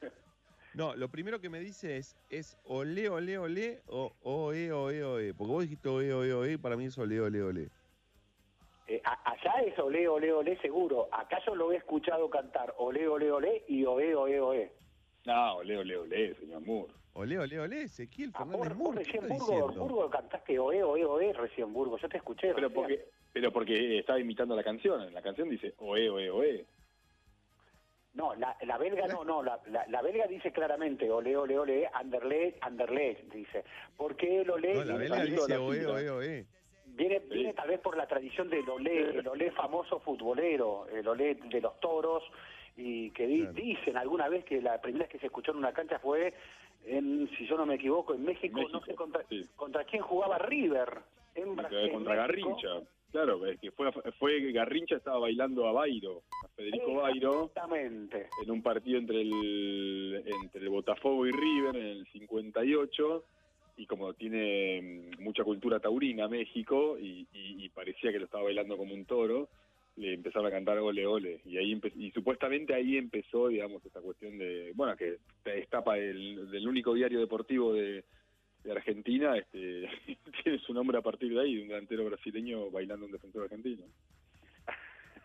No, 0.72 0.94
lo 0.94 1.08
primero 1.08 1.40
que 1.40 1.50
me 1.50 1.58
dice 1.58 1.96
es, 1.96 2.16
es 2.28 2.56
ole, 2.64 3.08
ole, 3.08 3.38
ole 3.38 3.82
o 3.88 4.12
oe, 4.22 4.70
oe, 4.70 5.02
oe. 5.02 5.34
Porque 5.34 5.52
vos 5.52 5.62
dijiste 5.64 5.88
oe, 5.88 6.12
oe, 6.14 6.32
oe, 6.32 6.58
para 6.58 6.76
mí 6.76 6.84
es 6.84 6.96
ole, 6.96 7.20
ole, 7.20 7.42
ole. 7.42 7.70
Eh, 8.90 9.00
allá 9.04 9.52
es 9.64 9.78
ole, 9.78 10.08
ole, 10.08 10.32
ole 10.32 10.58
seguro. 10.58 11.08
Acá 11.12 11.38
yo 11.46 11.54
lo 11.54 11.70
he 11.70 11.76
escuchado 11.76 12.28
cantar 12.28 12.74
ole, 12.76 13.06
ole, 13.06 13.30
ole 13.30 13.62
y 13.68 13.84
oe, 13.84 14.16
oe, 14.16 14.40
oe. 14.40 14.72
No, 15.26 15.58
ole, 15.58 15.78
ole, 15.78 15.96
ole, 15.96 16.34
señor 16.34 16.60
Moore. 16.62 16.92
Ole, 17.12 17.38
ole, 17.38 17.60
ole, 17.60 17.82
Ezequiel 17.82 18.32
ah, 18.34 18.38
Fernández 18.38 18.74
Moore. 18.74 19.04
recién 19.04 19.28
Burgo, 19.28 19.68
Burgo 19.68 20.10
cantaste 20.10 20.58
oe, 20.58 20.82
oe, 20.82 21.04
oe 21.04 21.32
recién 21.34 21.72
Burgo. 21.72 21.98
Yo 21.98 22.08
te 22.08 22.16
escuché. 22.16 22.52
Pero 22.52 22.68
porque, 22.68 23.04
pero 23.32 23.52
porque 23.52 24.00
estaba 24.00 24.18
imitando 24.18 24.56
la 24.56 24.64
canción. 24.64 25.00
En 25.02 25.14
la 25.14 25.22
canción 25.22 25.48
dice 25.48 25.72
oe, 25.78 26.10
oe, 26.10 26.28
oe. 26.28 26.66
No, 28.14 28.34
la, 28.34 28.56
la 28.62 28.76
belga 28.76 29.06
no, 29.06 29.22
no, 29.22 29.40
la, 29.40 29.60
la, 29.68 30.02
belga 30.02 30.26
dice 30.26 30.50
claramente 30.50 31.08
ole, 31.08 31.36
ole, 31.36 31.56
ole, 31.56 31.88
Anderlecht, 31.94 32.58
Anderlecht, 32.60 33.32
dice. 33.32 33.62
¿Por 33.96 34.16
qué 34.16 34.40
el 34.40 34.50
ole? 34.50 34.74
No, 34.74 34.84
la 34.84 34.96
belga 34.96 35.22
dice 35.22 35.56
oe, 35.56 35.86
oe, 35.86 36.10
oe. 36.10 36.46
Viene, 36.94 37.20
viene 37.30 37.54
tal 37.54 37.68
vez 37.68 37.80
por 37.80 37.96
la 37.96 38.06
tradición 38.06 38.50
del 38.50 38.68
olé, 38.68 39.18
el 39.18 39.26
olé 39.26 39.50
famoso 39.52 40.00
futbolero, 40.00 40.86
el 40.88 41.06
olé 41.06 41.34
de 41.34 41.60
los 41.60 41.78
toros, 41.80 42.22
y 42.76 43.10
que 43.10 43.26
dicen 43.26 43.96
alguna 43.96 44.28
vez 44.28 44.44
que 44.44 44.60
la 44.60 44.80
primera 44.80 45.04
vez 45.04 45.12
que 45.12 45.18
se 45.18 45.26
escuchó 45.26 45.52
en 45.52 45.58
una 45.58 45.72
cancha 45.72 45.98
fue, 45.98 46.34
en, 46.84 47.28
si 47.36 47.46
yo 47.46 47.56
no 47.56 47.66
me 47.66 47.74
equivoco, 47.74 48.14
en 48.14 48.24
México, 48.24 48.60
no 48.70 48.80
sé 48.82 48.94
contra, 48.94 49.24
contra 49.56 49.84
quién 49.84 50.02
jugaba 50.02 50.38
River. 50.38 51.00
En 51.34 51.54
Brasil, 51.54 51.92
contra 51.92 52.14
Garrincha. 52.16 52.68
Claro, 53.12 53.44
es 53.46 53.58
que 53.58 53.72
fue, 53.72 53.90
fue 54.18 54.52
Garrincha 54.52 54.96
estaba 54.96 55.18
bailando 55.18 55.66
a 55.66 55.72
Bairo, 55.72 56.22
a 56.44 56.48
Federico 56.48 56.94
Bairo. 56.94 57.46
Exactamente. 57.46 58.28
En 58.42 58.50
un 58.50 58.62
partido 58.62 58.98
entre 58.98 59.20
el, 59.20 60.24
entre 60.44 60.62
el 60.62 60.68
Botafogo 60.68 61.26
y 61.26 61.32
River 61.32 61.76
en 61.76 61.86
el 61.86 62.06
58 62.12 63.24
y 63.80 63.86
como 63.86 64.12
tiene 64.12 64.82
mm, 64.82 65.22
mucha 65.22 65.42
cultura 65.42 65.80
taurina 65.80 66.28
México 66.28 66.98
y, 67.00 67.26
parecía 67.74 68.12
que 68.12 68.18
lo 68.18 68.26
estaba 68.26 68.44
bailando 68.44 68.76
como 68.76 68.92
un 68.92 69.06
toro, 69.06 69.48
le 69.96 70.12
empezaron 70.12 70.46
a 70.46 70.50
cantar 70.50 70.76
ole 70.78 71.06
ole. 71.06 71.40
Y 71.46 71.56
ahí 71.56 71.80
y 71.96 72.10
supuestamente 72.10 72.74
ahí 72.74 72.98
empezó 72.98 73.48
digamos 73.48 73.82
esta 73.86 74.00
cuestión 74.00 74.36
de 74.36 74.72
bueno 74.74 74.94
que 74.96 75.16
destapa 75.44 75.96
el, 75.96 76.50
del 76.50 76.68
único 76.68 76.92
diario 76.92 77.20
deportivo 77.20 77.72
de, 77.72 78.04
Argentina 78.70 79.38
este 79.38 79.88
tiene 80.42 80.58
su 80.58 80.74
nombre 80.74 80.98
a 80.98 81.02
partir 81.02 81.32
de 81.32 81.40
ahí 81.40 81.58
un 81.58 81.68
delantero 81.68 82.04
brasileño 82.04 82.70
bailando 82.70 83.06
un 83.06 83.12
defensor 83.12 83.44
argentino. 83.44 83.84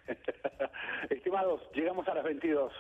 Estimados 1.10 1.61
llegamos 1.73 2.07
a 2.07 2.14
las 2.14 2.23
22 2.23 2.72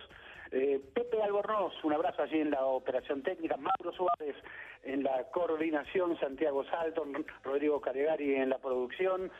eh, 0.51 0.79
Pepe 0.93 1.21
Albornoz, 1.21 1.73
un 1.83 1.93
abrazo 1.93 2.23
allí 2.23 2.39
en 2.39 2.51
la 2.51 2.65
operación 2.65 3.21
técnica, 3.23 3.57
Mauro 3.57 3.91
Suárez 3.93 4.35
en 4.83 5.03
la 5.03 5.23
coordinación, 5.31 6.17
Santiago 6.19 6.63
Salton, 6.65 7.25
Rodrigo 7.43 7.81
Caregari 7.81 8.35
en 8.35 8.49
la 8.49 8.57
producción, 8.59 9.31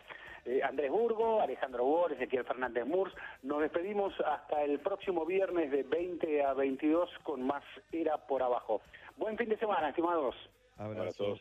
eh, 0.45 0.61
Andrés 0.63 0.91
Burgo, 0.91 1.41
Alejandro 1.41 1.83
Bores, 1.83 2.17
Ezequiel 2.17 2.45
Fernández 2.45 2.85
Murs. 2.85 3.13
Nos 3.43 3.61
despedimos 3.61 4.13
hasta 4.21 4.63
el 4.63 4.79
próximo 4.79 5.25
viernes 5.25 5.71
de 5.71 5.83
20 5.83 6.43
a 6.43 6.53
22 6.53 7.09
con 7.23 7.45
más 7.45 7.63
Era 7.91 8.17
por 8.17 8.43
Abajo. 8.43 8.81
Buen 9.17 9.37
fin 9.37 9.49
de 9.49 9.57
semana, 9.57 9.89
estimados. 9.89 10.35
Abrazos. 10.77 11.39